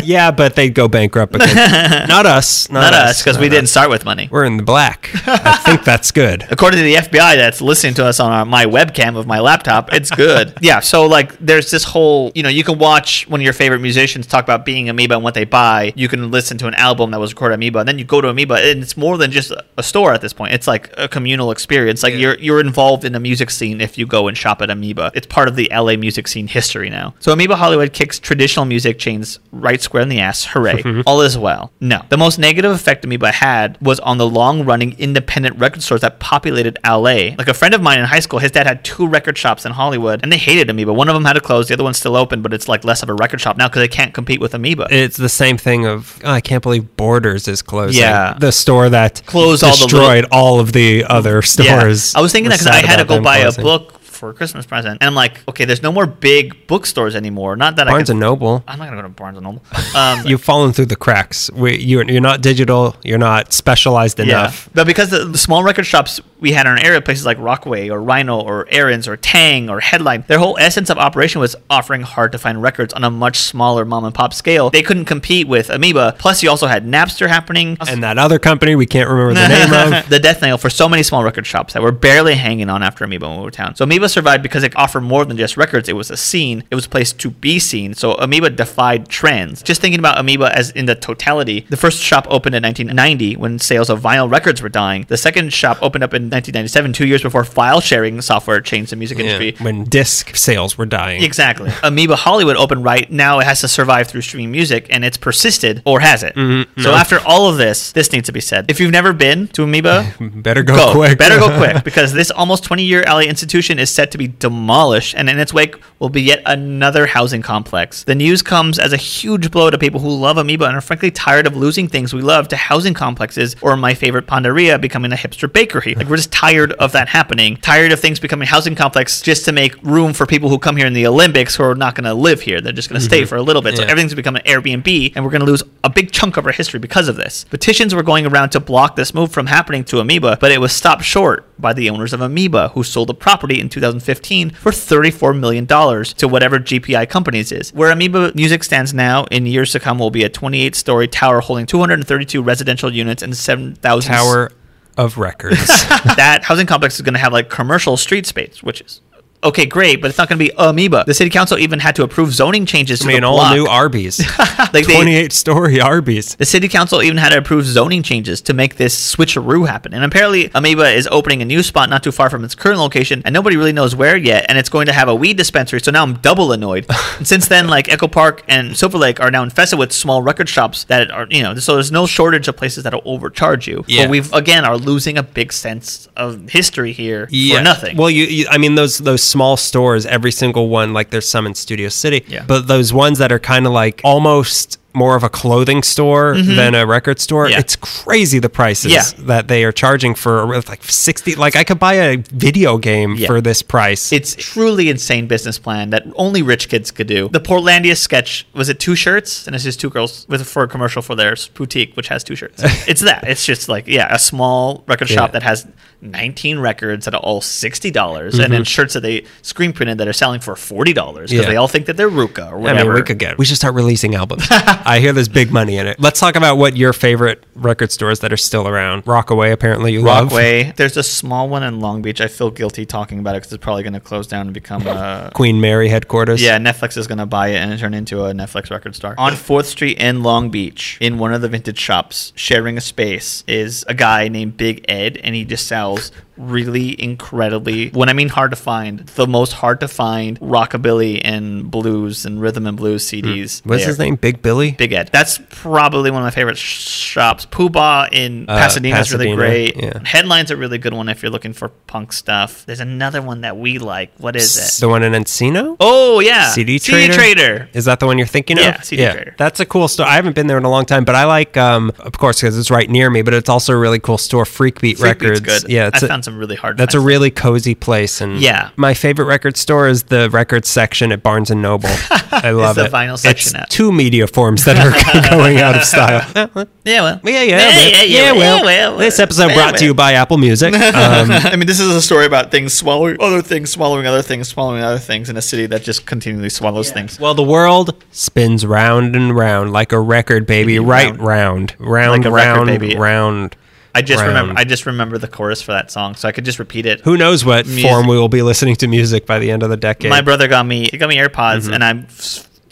yeah, 0.04 0.30
but 0.30 0.54
they'd 0.56 0.74
go 0.74 0.88
bankrupt 0.88 1.34
again. 1.34 1.54
not 2.08 2.26
us, 2.26 2.70
not, 2.70 2.80
Not 2.90 2.94
us, 2.94 3.22
because 3.22 3.38
we 3.38 3.46
us. 3.46 3.52
didn't 3.52 3.68
start 3.68 3.90
with 3.90 4.04
money. 4.04 4.28
We're 4.30 4.44
in 4.44 4.56
the 4.56 4.62
black. 4.62 5.10
I 5.26 5.56
think 5.58 5.84
that's 5.84 6.10
good. 6.10 6.46
According 6.50 6.78
to 6.78 6.84
the 6.84 6.94
FBI 6.94 7.36
that's 7.36 7.60
listening 7.60 7.94
to 7.94 8.06
us 8.06 8.18
on 8.20 8.32
our, 8.32 8.44
my 8.44 8.64
webcam 8.66 9.16
of 9.16 9.26
my 9.26 9.40
laptop, 9.40 9.92
it's 9.92 10.10
good. 10.10 10.54
yeah, 10.60 10.80
so 10.80 11.06
like 11.06 11.36
there's 11.38 11.70
this 11.70 11.84
whole, 11.84 12.32
you 12.34 12.42
know, 12.42 12.48
you 12.48 12.64
can 12.64 12.78
watch 12.78 13.28
one 13.28 13.40
of 13.40 13.44
your 13.44 13.52
favorite 13.52 13.80
musicians 13.80 14.26
talk 14.26 14.44
about 14.44 14.64
being 14.64 14.88
Amoeba 14.88 15.14
and 15.14 15.22
what 15.24 15.34
they 15.34 15.44
buy. 15.44 15.92
You 15.94 16.08
can 16.08 16.30
listen 16.30 16.56
to 16.58 16.66
an 16.66 16.74
album 16.74 17.10
that 17.10 17.20
was 17.20 17.32
recorded 17.32 17.54
at 17.54 17.58
Amoeba, 17.58 17.80
and 17.80 17.88
then 17.88 17.98
you 17.98 18.04
go 18.04 18.20
to 18.20 18.28
Amoeba, 18.28 18.54
and 18.54 18.82
it's 18.82 18.96
more 18.96 19.18
than 19.18 19.30
just 19.30 19.52
a 19.76 19.82
store 19.82 20.12
at 20.14 20.20
this 20.20 20.32
point. 20.32 20.54
It's 20.54 20.66
like 20.66 20.92
a 20.96 21.08
communal 21.08 21.50
experience. 21.50 22.02
Like 22.02 22.14
you're 22.14 22.38
you're 22.38 22.60
involved 22.60 23.04
in 23.04 23.12
the 23.12 23.20
music 23.20 23.50
scene 23.50 23.80
if 23.80 23.98
you 23.98 24.06
go 24.06 24.28
and 24.28 24.36
shop 24.36 24.62
at 24.62 24.70
Amoeba. 24.70 25.10
It's 25.14 25.26
part 25.26 25.48
of 25.48 25.56
the 25.56 25.68
LA 25.72 25.96
music 25.96 26.26
scene 26.28 26.46
history 26.48 26.88
now. 26.90 27.14
So 27.20 27.32
Amoeba 27.32 27.56
Hollywood 27.56 27.92
kicks 27.92 28.18
traditional 28.46 28.64
music 28.64 28.96
chains 28.96 29.40
right 29.50 29.82
square 29.82 30.04
in 30.04 30.08
the 30.08 30.20
ass. 30.20 30.44
Hooray. 30.44 30.80
Mm-hmm. 30.82 31.00
All 31.04 31.20
is 31.22 31.36
well. 31.36 31.72
No. 31.80 32.02
The 32.10 32.16
most 32.16 32.38
negative 32.38 32.70
effect 32.70 33.04
Amoeba 33.04 33.32
had 33.32 33.76
was 33.80 33.98
on 34.00 34.18
the 34.18 34.26
long 34.28 34.64
running 34.64 34.96
independent 35.00 35.58
record 35.58 35.82
stores 35.82 36.02
that 36.02 36.20
populated 36.20 36.78
LA. 36.86 37.34
Like 37.36 37.48
a 37.48 37.54
friend 37.54 37.74
of 37.74 37.82
mine 37.82 37.98
in 37.98 38.04
high 38.04 38.20
school, 38.20 38.38
his 38.38 38.52
dad 38.52 38.68
had 38.68 38.84
two 38.84 39.08
record 39.08 39.36
shops 39.36 39.66
in 39.66 39.72
Hollywood 39.72 40.20
and 40.22 40.30
they 40.30 40.36
hated 40.36 40.70
Amoeba. 40.70 40.92
One 40.92 41.08
of 41.08 41.14
them 41.14 41.24
had 41.24 41.32
to 41.32 41.40
close, 41.40 41.66
the 41.66 41.74
other 41.74 41.82
one's 41.82 41.98
still 41.98 42.14
open, 42.14 42.40
but 42.40 42.54
it's 42.54 42.68
like 42.68 42.84
less 42.84 43.02
of 43.02 43.08
a 43.08 43.14
record 43.14 43.40
shop 43.40 43.56
now 43.56 43.66
because 43.66 43.80
they 43.80 43.88
can't 43.88 44.14
compete 44.14 44.40
with 44.40 44.54
Amoeba. 44.54 44.86
It's 44.90 45.16
the 45.16 45.28
same 45.28 45.58
thing 45.58 45.86
of 45.86 46.20
oh, 46.22 46.30
I 46.30 46.40
can't 46.40 46.62
believe 46.62 46.96
Borders 46.96 47.48
is 47.48 47.62
closing. 47.62 48.00
Yeah. 48.00 48.34
the 48.38 48.52
store 48.52 48.88
that 48.90 49.22
Closed 49.26 49.64
all 49.64 49.72
the 49.72 49.76
destroyed 49.76 50.26
all, 50.30 50.60
of 50.60 50.72
the 50.72 51.04
other 51.04 51.42
stores. 51.42 52.14
I 52.14 52.20
was 52.20 52.30
thinking 52.30 52.50
that 52.50 52.60
because 52.60 52.68
I 52.68 52.86
had 52.86 52.98
to 52.98 53.04
go 53.04 53.20
buy 53.20 53.40
closing. 53.40 53.62
a 53.62 53.64
book 53.64 53.95
for 54.16 54.30
a 54.30 54.34
Christmas 54.34 54.66
present, 54.66 54.98
and 55.00 55.08
I'm 55.08 55.14
like, 55.14 55.46
okay, 55.48 55.64
there's 55.64 55.82
no 55.82 55.92
more 55.92 56.06
big 56.06 56.66
bookstores 56.66 57.14
anymore. 57.14 57.56
Not 57.56 57.76
that 57.76 57.88
I 57.88 57.90
Barnes 57.92 58.10
I 58.10 58.14
and 58.14 58.20
Noble. 58.20 58.64
I'm 58.66 58.78
not 58.78 58.86
gonna 58.86 58.96
go 58.96 59.02
to 59.02 59.08
Barnes 59.08 59.36
and 59.38 59.44
Noble. 59.44 59.62
Um, 59.94 60.22
You've 60.26 60.42
fallen 60.42 60.72
through 60.72 60.86
the 60.86 60.96
cracks. 60.96 61.50
We, 61.52 61.78
you're, 61.78 62.04
you're 62.04 62.20
not 62.20 62.40
digital. 62.40 62.96
You're 63.02 63.18
not 63.18 63.52
specialized 63.52 64.18
enough. 64.20 64.68
But 64.74 64.86
because 64.86 65.10
the, 65.10 65.24
the 65.24 65.38
small 65.38 65.62
record 65.62 65.84
shops 65.84 66.20
we 66.40 66.52
had 66.52 66.66
in 66.66 66.72
our 66.72 66.78
area, 66.78 67.00
places 67.00 67.24
like 67.24 67.38
Rockaway 67.38 67.88
or 67.88 68.00
Rhino 68.00 68.40
or 68.40 68.66
Aron's 68.70 69.08
or 69.08 69.16
Tang 69.16 69.68
or 69.68 69.80
Headline, 69.80 70.24
their 70.28 70.38
whole 70.38 70.56
essence 70.58 70.90
of 70.90 70.98
operation 70.98 71.40
was 71.40 71.56
offering 71.70 72.02
hard 72.02 72.32
to 72.32 72.38
find 72.38 72.62
records 72.62 72.92
on 72.92 73.04
a 73.04 73.10
much 73.10 73.38
smaller 73.38 73.84
mom 73.84 74.04
and 74.04 74.14
pop 74.14 74.34
scale. 74.34 74.70
They 74.70 74.82
couldn't 74.82 75.06
compete 75.06 75.48
with 75.48 75.70
Amoeba. 75.70 76.16
Plus, 76.18 76.42
you 76.42 76.50
also 76.50 76.66
had 76.66 76.84
Napster 76.84 77.28
happening. 77.28 77.76
And 77.88 78.02
that 78.02 78.18
other 78.18 78.38
company 78.38 78.74
we 78.74 78.86
can't 78.86 79.08
remember 79.08 79.34
the 79.34 79.48
name 79.48 79.94
of. 79.94 80.08
the 80.08 80.18
death 80.18 80.42
nail 80.42 80.58
for 80.58 80.70
so 80.70 80.88
many 80.88 81.02
small 81.02 81.24
record 81.24 81.46
shops 81.46 81.72
that 81.74 81.82
were 81.82 81.92
barely 81.92 82.34
hanging 82.34 82.68
on 82.68 82.82
after 82.82 83.04
Amoeba 83.04 83.28
moved 83.28 83.54
to 83.54 83.56
town. 83.56 83.74
So 83.76 83.84
Amoeba 83.84 84.05
Amoeba 84.06 84.12
survived 84.12 84.42
because 84.42 84.62
it 84.62 84.76
offered 84.76 85.00
more 85.02 85.24
than 85.24 85.36
just 85.36 85.56
records. 85.56 85.88
It 85.88 85.96
was 85.96 86.10
a 86.10 86.16
scene. 86.16 86.62
It 86.70 86.74
was 86.74 86.86
a 86.86 86.88
place 86.88 87.12
to 87.12 87.30
be 87.30 87.58
seen. 87.58 87.94
So 87.94 88.14
Amoeba 88.14 88.50
defied 88.50 89.08
trends. 89.08 89.62
Just 89.62 89.80
thinking 89.80 89.98
about 89.98 90.18
Amoeba 90.18 90.56
as 90.56 90.70
in 90.70 90.86
the 90.86 90.94
totality, 90.94 91.66
the 91.68 91.76
first 91.76 92.02
shop 92.02 92.26
opened 92.28 92.54
in 92.54 92.62
1990 92.62 93.36
when 93.36 93.58
sales 93.58 93.90
of 93.90 94.00
vinyl 94.00 94.30
records 94.30 94.62
were 94.62 94.68
dying. 94.68 95.04
The 95.08 95.16
second 95.16 95.52
shop 95.52 95.78
opened 95.82 96.04
up 96.04 96.14
in 96.14 96.24
1997, 96.30 96.92
two 96.92 97.06
years 97.06 97.22
before 97.22 97.44
file 97.44 97.80
sharing 97.80 98.20
software 98.20 98.60
changed 98.60 98.92
the 98.92 98.96
music 98.96 99.18
industry. 99.18 99.54
when 99.64 99.84
disc 99.84 100.36
sales 100.36 100.78
were 100.78 100.86
dying. 100.86 101.22
Exactly. 101.22 101.70
Amoeba 101.82 102.16
Hollywood 102.16 102.56
opened 102.56 102.84
right 102.84 103.10
now. 103.10 103.40
It 103.40 103.44
has 103.44 103.60
to 103.60 103.68
survive 103.68 104.08
through 104.08 104.22
streaming 104.22 104.52
music, 104.52 104.86
and 104.90 105.04
it's 105.04 105.16
persisted, 105.16 105.82
or 105.84 106.00
has 106.00 106.22
it? 106.22 106.34
Mm-hmm. 106.34 106.80
So 106.82 106.92
after 106.92 107.18
all 107.26 107.48
of 107.48 107.56
this, 107.56 107.92
this 107.92 108.12
needs 108.12 108.26
to 108.26 108.32
be 108.32 108.40
said. 108.40 108.70
If 108.70 108.78
you've 108.80 108.92
never 108.92 109.12
been 109.12 109.48
to 109.48 109.64
Amoeba, 109.64 110.14
Better 110.20 110.62
go, 110.62 110.76
go 110.76 110.92
quick. 110.92 111.18
Better 111.18 111.38
go 111.38 111.56
quick 111.58 111.84
because 111.84 112.12
this 112.12 112.30
almost 112.30 112.64
20 112.64 112.84
year 112.84 113.02
alley 113.02 113.26
institution 113.28 113.78
is 113.78 113.90
set 113.96 114.12
to 114.12 114.18
be 114.18 114.28
demolished, 114.28 115.14
and 115.16 115.28
in 115.28 115.38
its 115.40 115.52
wake 115.52 115.76
will 115.98 116.08
be 116.08 116.22
yet 116.22 116.42
another 116.46 117.06
housing 117.06 117.42
complex. 117.42 118.04
The 118.04 118.14
news 118.14 118.42
comes 118.42 118.78
as 118.78 118.92
a 118.92 118.96
huge 118.96 119.50
blow 119.50 119.70
to 119.70 119.78
people 119.78 120.00
who 120.00 120.10
love 120.10 120.36
Amoeba 120.36 120.66
and 120.66 120.76
are 120.76 120.80
frankly 120.80 121.10
tired 121.10 121.46
of 121.46 121.56
losing 121.56 121.88
things 121.88 122.14
we 122.14 122.20
love 122.20 122.48
to 122.48 122.56
housing 122.56 122.94
complexes, 122.94 123.56
or 123.62 123.76
my 123.76 123.94
favorite 123.94 124.26
Ponderia 124.26 124.78
becoming 124.78 125.12
a 125.12 125.16
hipster 125.16 125.52
bakery. 125.52 125.94
Like 125.94 126.08
we're 126.08 126.16
just 126.16 126.32
tired 126.32 126.72
of 126.74 126.92
that 126.92 127.08
happening. 127.08 127.56
Tired 127.56 127.90
of 127.90 127.98
things 127.98 128.20
becoming 128.20 128.46
housing 128.46 128.74
complex 128.74 129.20
just 129.20 129.44
to 129.46 129.52
make 129.52 129.82
room 129.82 130.12
for 130.12 130.26
people 130.26 130.48
who 130.48 130.58
come 130.58 130.76
here 130.76 130.86
in 130.86 130.92
the 130.92 131.06
Olympics 131.06 131.56
who 131.56 131.64
are 131.64 131.74
not 131.74 131.94
going 131.94 132.04
to 132.04 132.14
live 132.14 132.42
here. 132.42 132.60
They're 132.60 132.72
just 132.72 132.88
going 132.88 133.00
to 133.00 133.04
stay 133.04 133.22
mm-hmm. 133.22 133.28
for 133.28 133.36
a 133.36 133.42
little 133.42 133.62
bit. 133.62 133.76
So 133.76 133.82
everything's 133.82 134.14
become 134.14 134.36
an 134.36 134.42
Airbnb, 134.44 135.12
and 135.16 135.24
we're 135.24 135.30
going 135.30 135.40
to 135.40 135.46
lose 135.46 135.62
a 135.82 135.90
big 135.90 136.12
chunk 136.12 136.36
of 136.36 136.46
our 136.46 136.52
history 136.52 136.78
because 136.78 137.08
of 137.08 137.16
this. 137.16 137.44
Petitions 137.44 137.94
were 137.94 138.02
going 138.02 138.26
around 138.26 138.50
to 138.50 138.60
block 138.60 138.96
this 138.96 139.14
move 139.14 139.32
from 139.32 139.46
happening 139.46 139.84
to 139.84 140.00
Amoeba, 140.00 140.36
but 140.40 140.52
it 140.52 140.60
was 140.60 140.72
stopped 140.72 141.04
short 141.04 141.46
by 141.58 141.72
the 141.72 141.88
owners 141.88 142.12
of 142.12 142.20
Amoeba, 142.20 142.68
who 142.68 142.82
sold 142.82 143.08
the 143.08 143.14
property 143.14 143.60
in 143.60 143.68
2015 143.92 144.50
for 144.50 144.72
$34 144.72 145.38
million 145.38 145.66
to 145.66 146.28
whatever 146.28 146.58
GPI 146.58 147.08
Companies 147.08 147.52
is. 147.52 147.72
Where 147.72 147.90
Amoeba 147.90 148.32
Music 148.34 148.64
stands 148.64 148.92
now, 148.92 149.24
in 149.26 149.46
years 149.46 149.72
to 149.72 149.80
come, 149.80 149.98
will 149.98 150.10
be 150.10 150.24
a 150.24 150.28
28 150.28 150.74
story 150.74 151.08
tower 151.08 151.40
holding 151.40 151.66
232 151.66 152.42
residential 152.42 152.92
units 152.92 153.22
and 153.22 153.36
7,000 153.36 154.12
Tower 154.12 154.52
of 154.96 155.18
Records. 155.18 155.66
that 156.16 156.40
housing 156.44 156.66
complex 156.66 156.96
is 156.96 157.02
going 157.02 157.14
to 157.14 157.20
have 157.20 157.32
like 157.32 157.50
commercial 157.50 157.96
street 157.96 158.26
space, 158.26 158.62
which 158.62 158.80
is 158.80 159.00
okay, 159.42 159.66
great, 159.66 160.00
but 160.00 160.08
it's 160.08 160.18
not 160.18 160.28
going 160.28 160.38
to 160.38 160.44
be 160.44 160.52
amoeba. 160.56 161.04
The 161.06 161.14
city 161.14 161.30
council 161.30 161.58
even 161.58 161.78
had 161.78 161.96
to 161.96 162.02
approve 162.02 162.32
zoning 162.32 162.66
changes 162.66 163.00
to 163.00 163.06
I 163.06 163.08
mean, 163.08 163.20
the 163.22 163.26
all 163.26 163.36
block. 163.36 163.54
new 163.54 163.66
Arby's. 163.66 164.18
like 164.72 164.86
they, 164.86 164.94
28 164.94 165.32
story 165.32 165.80
Arby's. 165.80 166.34
the 166.36 166.44
city 166.44 166.68
council 166.68 167.02
even 167.02 167.16
had 167.16 167.30
to 167.30 167.38
approve 167.38 167.64
zoning 167.64 168.02
changes 168.02 168.40
to 168.42 168.54
make 168.54 168.76
this 168.76 169.14
switcheroo 169.14 169.66
happen. 169.68 169.94
And 169.94 170.04
apparently, 170.04 170.50
Amoeba 170.54 170.90
is 170.90 171.08
opening 171.10 171.42
a 171.42 171.44
new 171.44 171.62
spot 171.62 171.90
not 171.90 172.02
too 172.02 172.12
far 172.12 172.30
from 172.30 172.44
its 172.44 172.54
current 172.54 172.78
location, 172.78 173.22
and 173.24 173.32
nobody 173.32 173.56
really 173.56 173.72
knows 173.72 173.94
where 173.94 174.16
yet. 174.16 174.46
And 174.48 174.58
it's 174.58 174.68
going 174.68 174.86
to 174.86 174.92
have 174.92 175.08
a 175.08 175.14
weed 175.14 175.36
dispensary. 175.36 175.80
So 175.80 175.90
now 175.90 176.02
I'm 176.02 176.14
double 176.14 176.52
annoyed. 176.52 176.86
and 177.18 177.26
since 177.26 177.48
then, 177.48 177.68
like 177.68 177.88
Echo 177.88 178.08
Park 178.08 178.42
and 178.48 178.76
Silver 178.76 178.98
Lake 178.98 179.20
are 179.20 179.30
now 179.30 179.42
infested 179.42 179.78
with 179.78 179.92
small 179.92 180.22
record 180.22 180.48
shops 180.48 180.84
that 180.84 181.10
are, 181.10 181.26
you 181.30 181.42
know, 181.42 181.54
so 181.56 181.74
there's 181.74 181.92
no 181.92 182.06
shortage 182.06 182.48
of 182.48 182.56
places 182.56 182.84
that'll 182.84 183.02
overcharge 183.04 183.66
you. 183.66 183.84
Yeah. 183.86 184.04
But 184.04 184.10
we've 184.10 184.32
again 184.32 184.64
are 184.64 184.76
losing 184.76 185.18
a 185.18 185.22
big 185.22 185.52
sense 185.52 186.08
of 186.16 186.48
history 186.48 186.92
here 186.92 187.26
for 187.26 187.62
nothing. 187.62 187.96
Well, 187.96 188.10
you, 188.10 188.24
you, 188.24 188.46
I 188.50 188.58
mean, 188.58 188.74
those 188.74 188.98
those 188.98 189.22
small 189.26 189.56
stores, 189.56 190.06
every 190.06 190.30
single 190.32 190.68
one, 190.68 190.92
like 190.92 191.10
there's 191.10 191.28
some 191.28 191.46
in 191.46 191.54
Studio 191.54 191.88
City, 191.88 192.24
Yeah. 192.28 192.44
but 192.46 192.66
those 192.66 192.92
ones 192.92 193.18
that 193.18 193.30
are 193.32 193.38
kind 193.38 193.66
of 193.66 193.72
like 193.72 194.00
almost 194.04 194.78
more 194.96 195.14
of 195.14 195.22
a 195.22 195.28
clothing 195.28 195.82
store 195.82 196.34
than 196.36 196.74
a 196.74 196.86
record 196.86 197.20
store. 197.20 197.44
Mm-hmm. 197.44 197.52
Yeah. 197.52 197.58
It's 197.60 197.76
crazy 197.76 198.38
the 198.38 198.48
prices 198.48 198.90
Yeah. 198.92 199.02
that 199.26 199.46
they 199.48 199.62
are 199.64 199.72
charging 199.72 200.14
for 200.14 200.46
like 200.62 200.82
60 200.82 201.34
like 201.36 201.54
I 201.54 201.64
could 201.64 201.78
buy 201.78 201.94
a 201.94 202.16
video 202.16 202.78
game 202.78 203.14
Yeah. 203.16 203.26
for 203.28 203.40
this 203.42 203.60
price. 203.62 204.10
It's 204.12 204.34
truly 204.34 204.88
insane 204.88 205.26
business 205.26 205.58
plan 205.58 205.90
that 205.90 206.04
only 206.16 206.40
rich 206.42 206.68
kids 206.70 206.90
could 206.90 207.06
do. 207.06 207.28
The 207.28 207.40
Portlandia 207.40 207.94
sketch 207.96 208.46
was 208.54 208.68
it 208.70 208.80
two 208.80 208.96
shirts 208.96 209.46
and 209.46 209.54
it's 209.54 209.64
just 209.64 209.78
two 209.80 209.90
girls 209.90 210.24
with 210.28 210.40
a 210.40 210.44
for 210.44 210.62
a 210.62 210.68
commercial 210.68 211.02
for 211.02 211.14
their 211.14 211.36
boutique 211.54 211.94
which 211.94 212.08
has 212.08 212.24
two 212.24 212.34
shirts. 212.34 212.62
it's 212.88 213.02
that. 213.02 213.28
It's 213.28 213.44
just 213.44 213.68
like 213.68 213.86
yeah, 213.86 214.08
a 214.14 214.18
small 214.18 214.82
record 214.88 215.08
shop 215.10 215.32
that 215.32 215.42
has 215.42 215.66
19 216.00 216.58
records 216.58 217.04
that 217.04 217.14
are 217.14 217.20
all 217.20 217.40
$60 217.40 218.38
and 218.42 218.52
then 218.52 218.64
shirts 218.64 218.94
that 218.94 219.00
they 219.00 219.24
screen 219.42 219.72
printed 219.72 219.98
that 219.98 220.08
are 220.08 220.12
selling 220.12 220.40
for 220.40 220.54
$40 220.54 220.84
because 220.94 221.30
Mm-hmm. 221.36 221.42
Yeah. 221.42 221.48
they 221.48 221.56
all 221.56 221.68
think 221.68 221.86
that 221.86 221.96
they're 221.96 222.10
Ruka 222.10 222.50
or 222.50 222.56
I 222.56 222.60
whatever. 222.60 222.90
mean, 222.90 222.94
we 222.94 223.02
could 223.02 223.18
get. 223.18 223.36
We 223.38 223.44
should 223.44 223.56
start 223.56 223.74
releasing 223.74 224.14
albums. 224.14 224.46
I 224.86 225.00
hear 225.00 225.12
there's 225.12 225.28
big 225.28 225.50
money 225.52 225.76
in 225.76 225.86
it. 225.86 225.98
Let's 225.98 226.20
talk 226.20 226.36
about 226.36 226.56
what 226.56 226.76
your 226.76 226.92
favorite 226.92 227.42
record 227.54 227.90
stores 227.90 228.20
that 228.20 228.32
are 228.32 228.36
still 228.36 228.68
around. 228.68 229.06
Rockaway, 229.06 229.50
apparently 229.50 229.92
you 229.92 230.00
love. 230.00 230.28
Rockway. 230.28 230.72
There's 230.76 230.96
a 230.96 231.02
small 231.02 231.48
one 231.48 231.62
in 231.62 231.80
Long 231.80 232.02
Beach. 232.02 232.20
I 232.20 232.28
feel 232.28 232.50
guilty 232.50 232.86
talking 232.86 233.18
about 233.18 233.34
it 233.34 233.40
because 233.40 233.52
it's 233.52 233.64
probably 233.64 233.82
going 233.82 233.94
to 233.94 234.00
close 234.00 234.26
down 234.26 234.46
and 234.46 234.54
become 234.54 234.86
a 234.86 235.30
Queen 235.34 235.60
Mary 235.60 235.88
headquarters. 235.88 236.40
Yeah, 236.40 236.58
Netflix 236.58 236.96
is 236.96 237.06
going 237.06 237.18
to 237.18 237.26
buy 237.26 237.48
it 237.48 237.56
and 237.56 237.78
turn 237.78 237.94
it 237.94 237.98
into 237.98 238.24
a 238.24 238.32
Netflix 238.32 238.70
record 238.70 238.94
store 238.94 239.14
On 239.18 239.32
4th 239.32 239.64
Street 239.64 239.98
in 239.98 240.22
Long 240.22 240.50
Beach, 240.50 240.98
in 241.00 241.18
one 241.18 241.34
of 241.34 241.42
the 241.42 241.48
vintage 241.48 241.78
shops, 241.78 242.32
sharing 242.36 242.78
a 242.78 242.80
space, 242.80 243.42
is 243.48 243.84
a 243.88 243.94
guy 243.94 244.28
named 244.28 244.56
Big 244.56 244.84
Ed, 244.88 245.16
and 245.18 245.34
he 245.34 245.44
just 245.44 245.66
sells 245.66 246.12
really 246.36 247.00
incredibly, 247.02 247.88
when 247.90 248.08
I 248.08 248.12
mean 248.12 248.28
hard 248.28 248.50
to 248.50 248.56
find, 248.56 249.00
the 249.00 249.26
most 249.26 249.52
hard 249.54 249.80
to 249.80 249.88
find 249.88 250.38
rockabilly 250.40 251.20
and 251.24 251.70
blues 251.70 252.24
and 252.26 252.40
rhythm 252.40 252.66
and 252.66 252.76
blues 252.76 253.06
CDs. 253.08 253.64
What's 253.64 253.82
there. 253.82 253.88
his 253.88 253.98
name? 253.98 254.16
Big 254.16 254.42
Billy. 254.42 254.72
Big 254.72 254.92
Ed. 254.92 255.10
That's 255.12 255.40
probably 255.50 256.10
one 256.10 256.22
of 256.22 256.26
my 256.26 256.30
favorite 256.30 256.58
sh- 256.58 256.88
shops. 256.88 257.46
Poobah 257.46 258.08
in 258.12 258.46
Uh, 258.48 258.56
Pasadena 258.58 258.98
is 259.00 259.12
really 259.12 259.34
great. 259.34 259.76
yeah. 259.76 259.98
Headline's 260.00 260.50
a 260.50 260.56
really 260.56 260.78
good 260.78 260.94
one 260.94 261.08
if 261.08 261.22
you're 261.22 261.30
looking 261.32 261.52
for 261.52 261.68
punk 261.86 262.12
stuff. 262.12 262.64
There's 262.66 262.80
another 262.80 263.22
one 263.22 263.40
that 263.42 263.56
we 263.56 263.78
like. 263.78 264.10
What 264.18 264.36
is 264.36 264.56
it? 264.56 264.80
The 264.80 264.88
one 264.88 265.02
in 265.02 265.12
Encino. 265.12 265.76
Oh 265.80 266.20
yeah, 266.20 266.50
CD 266.50 266.78
CD 266.78 267.08
Trader? 267.08 267.12
Trader. 267.14 267.68
Is 267.72 267.84
that 267.86 268.00
the 268.00 268.06
one 268.06 268.18
you're 268.18 268.26
thinking 268.26 268.58
of? 268.58 268.64
Yeah, 268.64 268.76
of? 268.78 268.84
CD 268.84 269.04
Trader. 269.10 269.34
That's 269.38 269.60
a 269.60 269.66
cool 269.66 269.88
store. 269.88 270.06
I 270.06 270.14
haven't 270.14 270.34
been 270.34 270.46
there 270.46 270.58
in 270.58 270.64
a 270.64 270.70
long 270.70 270.84
time, 270.84 271.04
but 271.04 271.14
I 271.14 271.24
like, 271.24 271.56
um, 271.56 271.92
of 272.00 272.12
course, 272.18 272.40
because 272.40 272.58
it's 272.58 272.70
right 272.70 272.88
near 272.88 273.10
me. 273.10 273.22
But 273.22 273.34
it's 273.34 273.48
also 273.48 273.72
a 273.72 273.76
really 273.76 273.98
cool 273.98 274.18
store. 274.18 274.44
Freak 274.44 274.80
Beat 274.80 274.98
Freak 274.98 275.20
Records. 275.22 275.40
good. 275.40 275.70
Yeah, 275.70 275.88
it's 275.88 276.02
I 276.02 276.06
a- 276.06 276.08
some 276.26 276.36
really 276.38 276.56
hard. 276.56 276.76
That's 276.76 276.92
a 276.94 276.98
finds. 276.98 277.06
really 277.06 277.30
cozy 277.30 277.74
place, 277.74 278.20
and 278.20 278.38
Yeah. 278.38 278.68
my 278.76 278.92
favorite 278.92 279.24
record 279.24 279.56
store 279.56 279.88
is 279.88 280.02
the 280.04 280.28
record 280.30 280.66
section 280.66 281.10
at 281.12 281.22
Barnes 281.22 281.50
and 281.50 281.62
Noble. 281.62 281.88
I 282.30 282.50
love 282.50 282.76
it. 282.76 282.82
the 282.82 282.86
it. 282.88 282.92
vinyl 282.92 283.18
section 283.18 283.54
It's 283.54 283.62
at- 283.62 283.70
two 283.70 283.90
media 283.92 284.26
forms 284.26 284.64
that 284.66 284.76
are 284.76 285.30
going 285.30 285.58
out 285.58 285.74
of 285.76 285.84
style. 285.84 286.22
Yeah, 286.86 287.02
well, 287.02 287.20
yeah, 287.24 287.42
yeah, 287.42 287.42
yeah, 287.42 287.58
yeah, 287.58 287.72
well, 287.72 287.90
yeah, 287.90 288.02
yeah, 288.04 288.32
well. 288.32 288.64
well, 288.64 288.96
This 288.98 289.18
episode 289.18 289.46
well, 289.46 289.56
brought 289.56 289.72
well. 289.72 289.78
to 289.80 289.84
you 289.86 289.94
by 289.94 290.12
Apple 290.12 290.38
Music. 290.38 290.72
Um, 290.72 291.30
I 291.32 291.56
mean, 291.56 291.66
this 291.66 291.80
is 291.80 291.90
a 291.96 292.00
story 292.00 292.26
about 292.26 292.52
things 292.52 292.72
swallowing 292.74 293.16
other 293.20 293.42
things, 293.42 293.70
swallowing 293.70 294.06
other 294.06 294.22
things, 294.22 294.46
swallowing 294.48 294.84
other 294.84 294.98
things 295.00 295.28
in 295.28 295.36
a 295.36 295.42
city 295.42 295.66
that 295.66 295.82
just 295.82 296.06
continually 296.06 296.48
swallows 296.48 296.92
things. 296.92 297.18
well, 297.18 297.34
the 297.34 297.42
world 297.42 297.92
spins 298.12 298.64
round 298.64 299.16
and 299.16 299.34
round 299.34 299.72
like 299.72 299.90
a 299.92 299.98
record, 299.98 300.46
baby. 300.46 300.74
Maybe 300.78 300.78
Right, 300.78 301.18
round. 301.18 301.20
round, 301.20 301.74
round, 301.80 302.10
Like 302.22 302.24
a 302.26 302.30
record, 302.34 302.56
round, 302.68 302.78
baby. 302.80 302.96
round. 302.96 303.56
I 303.96 304.02
just 304.02 304.22
remember. 304.22 304.54
I 304.56 304.64
just 304.64 304.86
remember 304.86 305.18
the 305.18 305.28
chorus 305.28 305.62
for 305.62 305.72
that 305.72 305.90
song, 305.90 306.14
so 306.14 306.28
I 306.28 306.32
could 306.32 306.44
just 306.44 306.58
repeat 306.58 306.86
it. 306.86 307.00
Who 307.00 307.16
knows 307.16 307.44
what 307.44 307.66
Music. 307.66 307.84
form 307.90 308.06
we 308.06 308.16
will 308.18 308.28
be 308.28 308.42
listening 308.42 308.76
to 308.76 308.86
music 308.86 309.26
by 309.26 309.38
the 309.38 309.50
end 309.50 309.62
of 309.62 309.70
the 309.70 309.76
decade? 309.76 310.10
My 310.10 310.20
brother 310.20 310.48
got 310.48 310.66
me. 310.66 310.88
He 310.90 310.98
got 310.98 311.08
me 311.08 311.16
AirPods, 311.16 311.64
Mm-hmm. 311.64 311.72
and 311.74 311.84
I'm 311.84 312.06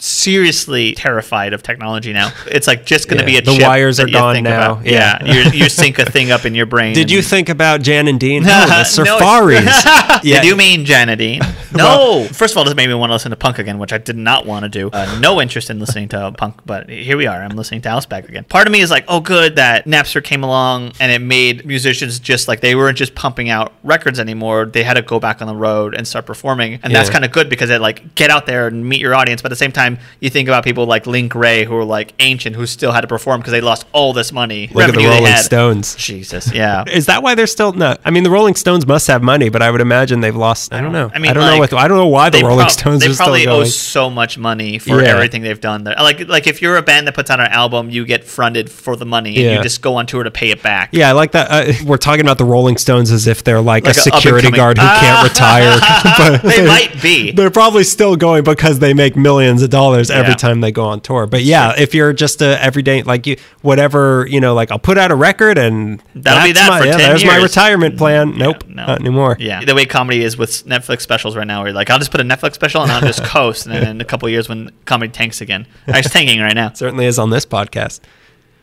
seriously 0.05 0.93
terrified 0.93 1.53
of 1.53 1.63
technology 1.63 2.13
now. 2.13 2.31
It's 2.47 2.67
like 2.67 2.85
just 2.85 3.07
going 3.07 3.17
to 3.23 3.31
Yeah, 3.31 3.41
be 3.41 3.49
a 3.49 3.53
the 3.57 3.63
wires 3.63 3.99
are 3.99 4.07
gone 4.07 4.41
now. 4.43 4.73
about. 4.73 4.85
Yeah. 4.85 5.23
Yeah, 5.25 5.51
you 5.53 5.69
sync 5.69 5.99
a 5.99 6.05
thing 6.05 6.31
up 6.31 6.45
in 6.45 6.55
your 6.55 6.65
brain. 6.65 6.93
Did 6.93 7.09
you 7.11 7.21
think 7.21 7.49
about 7.49 7.81
Jan 7.81 8.07
and 8.07 8.19
Dean? 8.19 8.43
The 8.45 8.49
No, 8.49 8.63
it's- 8.63 8.97
Surfaris. 8.97 10.21
Did 10.21 10.45
you 10.45 10.55
mean 10.55 10.85
Jan 10.85 11.09
and 11.09 11.17
Dean? 11.19 11.41
No. 11.73 12.25
First 12.31 12.53
of 12.53 12.57
all, 12.57 12.63
this 12.63 12.75
made 12.75 12.87
me 12.87 12.93
want 12.93 13.09
to 13.09 13.13
listen 13.15 13.31
to 13.31 13.35
punk 13.35 13.59
again, 13.59 13.79
which 13.79 13.91
I 13.91 13.97
did 13.97 14.15
not 14.17 14.45
want 14.45 14.63
to 14.63 14.69
do. 14.69 14.89
Uh, 14.93 15.17
no 15.19 15.41
interest 15.41 15.69
in 15.69 15.79
listening 15.79 16.07
to 16.09 16.31
punk, 16.37 16.61
but 16.65 16.89
here 16.89 17.17
we 17.17 17.27
are. 17.27 17.41
I'm 17.41 17.55
listening 17.55 17.81
to 17.81 17.95
Back 18.09 18.27
again. 18.27 18.43
Part 18.43 18.67
of 18.67 18.73
me 18.73 18.81
is 18.81 18.91
like, 18.91 19.05
oh, 19.07 19.19
good 19.21 19.55
that 19.55 19.85
Napster 19.85 20.21
came 20.23 20.43
along 20.43 20.91
and 20.99 21.11
it 21.11 21.19
made 21.19 21.65
musicians 21.65 22.19
just 22.19 22.47
like 22.47 22.59
they 22.59 22.75
weren't 22.75 22.97
just 22.97 23.15
pumping 23.15 23.49
out 23.49 23.73
records 23.83 24.19
anymore. 24.19 24.65
They 24.65 24.83
had 24.83 24.95
to 24.95 25.01
go 25.01 25.19
back 25.19 25.41
on 25.41 25.47
the 25.47 25.55
road 25.55 25.95
and 25.95 26.07
start 26.07 26.25
performing, 26.25 26.79
and 26.83 26.93
that's 26.93 27.09
kind 27.09 27.23
of 27.25 27.31
good 27.31 27.49
because 27.49 27.69
it 27.69 27.79
like 27.81 28.15
get 28.15 28.29
out 28.29 28.45
there 28.45 28.67
and 28.67 28.87
meet 28.87 28.99
your 28.99 29.15
audience. 29.15 29.41
But 29.41 29.47
at 29.47 29.55
the 29.55 29.55
same 29.57 29.71
time, 29.71 29.94
you 30.19 30.29
think 30.29 30.47
about 30.47 30.63
people 30.63 30.85
like 30.85 31.05
Link 31.07 31.33
Wray 31.35 31.63
who 31.65 31.75
are 31.77 31.83
like 31.85 32.13
ancient 32.19 32.55
who 32.55 32.65
still 32.65 32.91
had 32.91 33.01
to 33.01 33.07
perform 33.07 33.41
because 33.41 33.51
they 33.51 33.61
lost 33.61 33.85
all 33.93 34.13
this 34.13 34.31
money. 34.31 34.67
Look 34.73 34.89
at 34.89 34.95
the 34.95 35.05
Rolling. 35.05 35.35
Stones. 35.37 35.95
Jesus, 35.95 36.51
yeah. 36.53 36.83
Is 36.87 37.05
that 37.07 37.21
why 37.23 37.35
they're 37.35 37.47
still 37.47 37.73
no? 37.73 37.95
I 38.05 38.11
mean, 38.11 38.23
the 38.23 38.29
Rolling 38.29 38.55
Stones 38.55 38.85
must 38.87 39.07
have 39.07 39.21
money, 39.21 39.49
but 39.49 39.61
I 39.61 39.69
would 39.71 39.81
imagine 39.81 40.21
they've 40.21 40.35
lost. 40.35 40.73
I 40.73 40.81
don't 40.81 40.91
know. 40.91 41.11
I 41.13 41.19
mean, 41.19 41.31
I 41.31 41.33
don't 41.33 41.43
like, 41.43 41.53
know. 41.55 41.59
What, 41.59 41.73
I 41.73 41.87
don't 41.87 41.97
know 41.97 42.07
why 42.07 42.29
the 42.29 42.41
Rolling 42.41 42.59
prob- 42.59 42.71
Stones 42.71 43.01
they 43.01 43.07
are 43.09 43.13
still 43.13 43.25
probably 43.25 43.47
owe 43.47 43.63
so 43.65 44.09
much 44.09 44.37
money 44.37 44.79
for 44.79 45.01
Yeah. 45.01 45.09
everything 45.09 45.41
they've 45.41 45.59
done. 45.59 45.83
There. 45.83 45.95
Like, 45.95 46.27
like 46.27 46.47
if 46.47 46.61
you're 46.61 46.77
a 46.77 46.81
band 46.81 47.07
that 47.07 47.15
puts 47.15 47.29
out 47.29 47.39
an 47.39 47.47
album, 47.51 47.89
you 47.89 48.05
get 48.05 48.23
fronted 48.23 48.69
for 48.71 48.95
the 48.95 49.05
money, 49.05 49.35
and 49.37 49.57
you 49.57 49.63
just 49.63 49.81
go 49.81 49.95
on 49.95 50.05
tour 50.05 50.23
to 50.23 50.31
pay 50.31 50.51
it 50.51 50.61
back. 50.63 50.89
Yeah, 50.91 51.09
I 51.09 51.11
like 51.13 51.31
that. 51.33 51.47
Uh, 51.49 51.73
we're 51.85 51.97
talking 51.97 52.21
about 52.21 52.37
the 52.37 52.45
Rolling 52.45 52.77
Stones 52.77 53.11
as 53.11 53.27
if 53.27 53.43
they're 53.43 53.61
like, 53.61 53.85
Like 53.85 53.95
a 53.95 53.99
a 53.99 54.01
security 54.01 54.51
guard 54.51 54.77
who 54.77 54.85
can't 54.87 55.29
retire. 55.29 55.79
but 56.17 56.41
they 56.43 56.65
might 56.65 57.01
be. 57.01 57.31
They're 57.31 57.51
probably 57.51 57.83
still 57.83 58.15
going 58.15 58.43
because 58.43 58.79
they 58.79 58.93
make 58.93 59.15
millions 59.15 59.61
of 59.61 59.69
dollars 59.75 60.09
every 60.09 60.31
Yeah. 60.31 60.35
time 60.37 60.61
they 60.61 60.71
go 60.71 60.85
on 60.85 61.01
tour. 61.01 61.27
But 61.27 61.43
yeah, 61.43 61.73
if 61.77 61.93
you're 61.93 62.13
just 62.13 62.41
a 62.41 62.61
everyday 62.63 63.03
like 63.03 63.27
you 63.27 63.35
whatever 63.61 64.25
you 64.29 64.39
know, 64.39 64.53
like 64.53 64.71
I'll 64.71 64.79
put 64.79 64.97
out 64.97 65.11
a 65.11 65.15
record 65.15 65.57
and 65.57 66.01
That'll 66.15 66.43
be 66.47 66.53
that 66.53 66.69
my, 66.69 66.79
for 66.79 66.85
yeah, 66.85 66.97
10 66.97 66.99
there's 67.09 67.25
my 67.25 67.37
retirement 67.37 67.97
plan. 67.97 68.37
Nope, 68.37 68.63
No. 68.67 68.85
not 68.87 68.99
anymore. 69.01 69.35
Yeah, 69.39 69.63
the 69.65 69.75
way 69.75 69.85
comedy 69.85 70.23
is 70.23 70.37
with 70.37 70.65
Netflix 70.65 71.01
specials 71.01 71.35
right 71.35 71.45
now, 71.47 71.59
where 71.59 71.67
you're 71.69 71.75
like, 71.75 71.89
I'll 71.89 71.99
just 71.99 72.11
put 72.11 72.21
a 72.21 72.23
Netflix 72.23 72.53
special 72.53 72.81
and 72.83 72.91
I'll 72.91 73.01
just 73.01 73.23
coast, 73.35 73.65
and 73.65 73.75
then 73.75 73.87
in 73.87 74.01
a 74.01 74.05
couple 74.05 74.27
of 74.27 74.31
years 74.31 74.47
when 74.47 74.71
comedy 74.85 75.11
tanks 75.11 75.41
again, 75.41 75.67
it's 75.87 76.09
tanking 76.09 76.39
right 76.39 76.55
now. 76.55 76.71
certainly 76.73 77.05
is 77.05 77.19
on 77.19 77.29
this 77.29 77.45
podcast. 77.45 77.99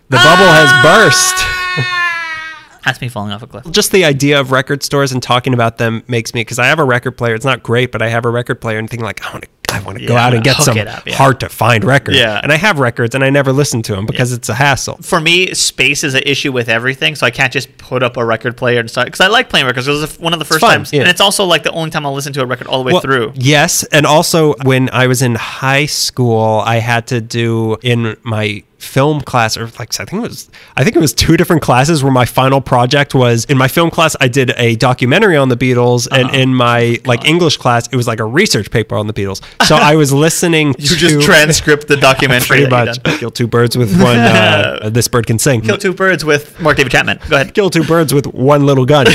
The 0.09 0.17
bubble 0.17 0.51
has 0.53 0.69
ah! 0.73 0.83
burst. 0.83 1.37
That's 2.85 3.01
me 3.01 3.09
falling 3.09 3.33
off 3.33 3.43
a 3.43 3.47
cliff. 3.47 3.71
Just 3.71 3.93
the 3.93 4.05
idea 4.05 4.41
of 4.41 4.51
record 4.51 4.83
stores 4.83 5.13
and 5.13 5.23
talking 5.23 5.55
about 5.55 5.79
them 5.79 6.03
makes 6.09 6.35
me 6.35 6.41
because 6.41 6.59
I 6.59 6.67
have 6.67 6.81
a 6.81 6.85
record 6.85 7.13
player. 7.13 7.35
It's 7.35 7.45
not 7.45 7.63
great, 7.63 7.93
but 7.93 8.03
I 8.03 8.09
have 8.09 8.25
a 8.25 8.31
record 8.31 8.61
player 8.61 8.79
and 8.79 8.91
thinking 8.91 9.05
like 9.05 9.25
I 9.25 9.31
want 9.33 9.45
to. 9.45 9.51
I 9.73 9.81
want 9.82 9.99
to 9.99 10.07
go 10.07 10.16
out 10.16 10.35
and 10.35 10.44
get 10.44 10.57
some 10.57 10.78
up, 10.78 11.07
yeah. 11.07 11.15
hard 11.15 11.40
to 11.40 11.49
find 11.49 11.85
records. 11.85 12.19
Yeah. 12.19 12.40
And 12.43 12.53
I 12.53 12.57
have 12.57 12.78
records 12.78 13.15
and 13.15 13.24
I 13.24 13.31
never 13.31 13.53
listen 13.53 13.82
to 13.82 13.94
them 13.94 14.07
because 14.07 14.32
it's 14.32 14.49
a 14.49 14.55
hassle. 14.55 14.97
For 15.03 15.20
me, 15.20 15.55
space 15.55 16.05
is 16.05 16.15
an 16.15 16.23
issue 16.24 16.53
with 16.53 16.69
everything, 16.69 17.15
so 17.15 17.27
I 17.27 17.31
can't 17.31 17.53
just 17.53 17.77
put 17.78 18.03
up 18.03 18.16
a 18.16 18.24
record 18.24 18.57
player 18.57 18.81
and 18.81 18.90
start. 18.90 19.07
Because 19.07 19.20
I 19.20 19.28
like 19.28 19.49
playing 19.49 19.66
records. 19.66 19.89
It 19.89 19.93
was 19.93 20.19
one 20.19 20.32
of 20.32 20.39
the 20.39 20.44
first 20.44 20.61
times, 20.61 20.93
yeah. 20.93 21.01
and 21.01 21.11
it's 21.11 21.20
also 21.20 21.44
like 21.44 21.62
the 21.62 21.73
only 21.73 21.90
time 21.90 22.07
I'll 22.07 22.15
listen 22.15 22.32
to 22.35 22.43
a 22.43 22.47
record 22.47 22.66
all 22.66 22.82
the 22.82 22.86
way 22.86 22.93
Well, 22.93 23.03
through. 23.03 23.32
Yes, 23.35 23.85
and 23.85 24.07
also 24.07 24.55
when 24.62 24.89
I 24.90 25.07
was 25.07 25.23
in 25.23 25.35
high 25.35 25.86
school, 25.86 26.62
I 26.65 26.77
had 26.77 27.07
to 27.09 27.20
do 27.20 27.77
in 27.82 28.16
my 28.23 28.62
film 28.83 29.21
class 29.21 29.57
or 29.57 29.67
like 29.79 29.99
I 30.01 30.05
think 30.05 30.25
it 30.25 30.29
was 30.29 30.51
I 30.77 30.83
think 30.85 30.97
it 30.97 30.99
was 30.99 31.15
two 31.15 31.37
different 31.37 31.63
classes 31.63 32.03
where 32.03 32.13
my 32.13 32.25
final 32.25 32.61
project 32.61 33.15
was 33.15 33.45
in 33.47 33.57
my 33.57 33.69
film 33.69 33.91
class 33.91 34.17
I 34.21 34.29
did 34.29 34.53
a 34.57 34.75
documentary 34.77 35.37
on 35.37 35.49
the 35.49 35.57
Beatles 35.57 36.09
Uh-huh. 36.11 36.21
and 36.29 36.35
in 36.35 36.55
my 36.55 36.99
like 37.05 37.25
English 37.25 37.57
class 37.59 37.89
it 37.93 37.97
was 37.97 38.07
like 38.09 38.19
a 38.21 38.25
research 38.25 38.71
paper 38.71 38.97
on 38.97 39.07
the 39.07 39.13
Beatles. 39.13 39.41
So 39.73 39.77
I 39.77 39.95
was 39.95 40.13
listening 40.13 40.69
You 40.79 40.89
to 40.89 40.97
just 40.97 41.23
transcript 41.25 41.87
the 41.89 41.97
documentary. 42.09 42.67
pretty 42.67 42.71
much 42.71 43.03
kill 43.21 43.31
two 43.31 43.47
birds 43.47 43.77
with 43.79 43.91
one 44.03 44.19
uh, 44.19 44.91
this 44.93 45.07
bird 45.09 45.27
can 45.27 45.39
sing. 45.39 45.61
Kill 45.63 45.79
two 45.79 45.95
birds 45.95 46.25
with 46.25 46.61
Mark 46.61 46.77
David 46.77 46.91
Chapman. 46.93 47.21
Go 47.29 47.37
ahead. 47.37 47.55
kill 47.55 47.71
two 47.71 47.85
birds 47.85 48.13
with 48.13 48.27
one 48.27 48.67
little 48.67 48.85
gun. 48.85 49.07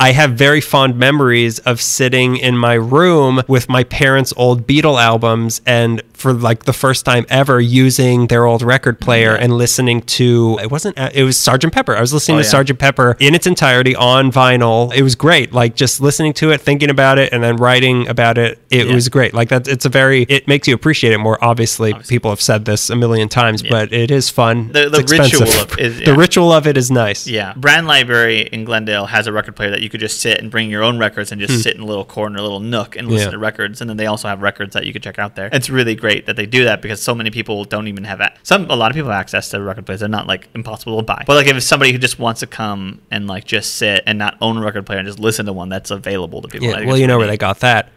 I 0.00 0.12
have 0.12 0.32
very 0.32 0.60
fond 0.60 0.98
memories 0.98 1.60
of 1.60 1.80
sitting 1.80 2.36
in 2.36 2.56
my 2.58 2.74
room 2.74 3.42
with 3.46 3.68
my 3.68 3.84
parents' 3.84 4.32
old 4.36 4.66
Beatle 4.66 5.00
albums 5.00 5.60
and 5.66 6.02
for 6.22 6.32
like 6.32 6.64
the 6.64 6.72
first 6.72 7.04
time 7.04 7.26
ever 7.28 7.60
using 7.60 8.28
their 8.28 8.46
old 8.46 8.62
record 8.62 9.00
player 9.00 9.34
and 9.34 9.52
listening 9.58 10.00
to 10.02 10.58
it 10.62 10.70
wasn't 10.70 10.96
uh, 10.98 11.10
it 11.12 11.24
was 11.24 11.36
Sergeant 11.36 11.72
Pepper. 11.74 11.96
I 11.96 12.00
was 12.00 12.14
listening 12.14 12.36
Oh, 12.38 12.40
to 12.42 12.46
yeah. 12.46 12.50
Sergeant 12.50 12.78
Pepper 12.78 13.16
in 13.18 13.34
its 13.34 13.46
entirety 13.46 13.94
on 13.96 14.30
vinyl. 14.30 14.94
It 14.94 15.02
was 15.02 15.14
great. 15.16 15.52
Like 15.52 15.74
just 15.74 16.00
listening 16.00 16.32
to 16.34 16.50
it, 16.52 16.60
thinking 16.60 16.88
about 16.90 17.18
it 17.18 17.32
and 17.32 17.42
then 17.42 17.56
writing 17.56 18.06
about 18.08 18.38
it. 18.38 18.58
It 18.70 18.86
Yeah. 18.86 18.94
was 18.94 19.08
great. 19.08 19.34
Like 19.34 19.48
that 19.48 19.66
it's 19.66 19.84
a 19.84 19.88
very 19.88 20.22
it 20.28 20.46
makes 20.46 20.68
you 20.68 20.74
appreciate 20.74 21.12
it 21.12 21.18
more. 21.18 21.42
Obviously, 21.44 21.92
people 21.94 22.30
have 22.30 22.40
said 22.40 22.64
this 22.64 22.88
a 22.88 22.94
million 22.96 23.28
times, 23.28 23.62
but 23.62 23.92
it 23.92 24.10
is 24.10 24.30
fun. 24.30 24.70
The- 24.72 24.88
the 24.88 25.02
ritual 25.18 25.42
of- 25.48 25.78
is- 25.78 26.00
the 26.00 26.14
ritual 26.14 26.52
of 26.52 26.66
it 26.68 26.76
is 26.76 26.90
nice. 26.90 27.26
Yeah, 27.26 27.52
Brand 27.56 27.86
Library 27.88 28.42
in 28.52 28.64
Glendale 28.64 29.06
has 29.06 29.26
a 29.26 29.32
record 29.32 29.56
player 29.56 29.70
that 29.70 29.80
you 29.82 29.88
could 29.88 30.00
just 30.00 30.20
sit 30.20 30.38
and 30.40 30.50
bring 30.50 30.70
your 30.70 30.82
own 30.84 30.98
records 30.98 31.32
and 31.32 31.40
just 31.40 31.62
sit 31.62 31.74
in 31.74 31.80
a 31.82 31.86
little 31.86 32.04
corner, 32.04 32.38
a 32.38 32.42
little 32.42 32.60
nook, 32.60 32.94
and 32.96 33.08
listen 33.08 33.22
Hmm. 33.22 33.28
Yeah. 33.28 33.30
to 33.32 33.38
records. 33.38 33.80
And 33.80 33.90
then 33.90 33.96
they 33.96 34.06
also 34.06 34.28
have 34.28 34.40
records 34.42 34.74
that 34.74 34.86
you 34.86 34.92
could 34.92 35.02
check 35.02 35.18
out 35.18 35.34
there. 35.34 35.48
It's 35.52 35.68
really 35.70 35.94
great 35.94 36.11
that 36.20 36.36
they 36.36 36.46
do 36.46 36.64
that 36.64 36.82
because 36.82 37.02
so 37.02 37.14
many 37.14 37.30
people 37.30 37.64
don't 37.64 37.88
even 37.88 38.04
have 38.04 38.20
a- 38.20 38.32
some. 38.42 38.70
A 38.70 38.76
lot 38.76 38.90
of 38.90 38.94
people 38.94 39.10
have 39.10 39.20
access 39.20 39.48
to 39.50 39.60
record 39.60 39.86
players. 39.86 40.00
They're 40.00 40.08
not 40.08 40.26
like 40.26 40.48
impossible 40.54 40.96
to 40.98 41.02
buy. 41.02 41.24
But 41.26 41.34
like 41.36 41.46
if 41.46 41.56
it's 41.56 41.66
somebody 41.66 41.92
who 41.92 41.98
just 41.98 42.18
wants 42.18 42.40
to 42.40 42.46
come 42.46 43.00
and 43.10 43.26
like 43.26 43.44
just 43.44 43.76
sit 43.76 44.02
and 44.06 44.18
not 44.18 44.36
own 44.40 44.58
a 44.58 44.60
record 44.62 44.86
player 44.86 44.98
and 44.98 45.06
just 45.08 45.18
listen 45.18 45.46
to 45.46 45.52
one 45.52 45.68
that's 45.68 45.90
available 45.90 46.42
to 46.42 46.48
people. 46.48 46.68
Yeah, 46.68 46.84
well, 46.84 46.98
you 46.98 47.06
know 47.06 47.18
where 47.18 47.26
they 47.26 47.36
got 47.36 47.60
that. 47.60 47.88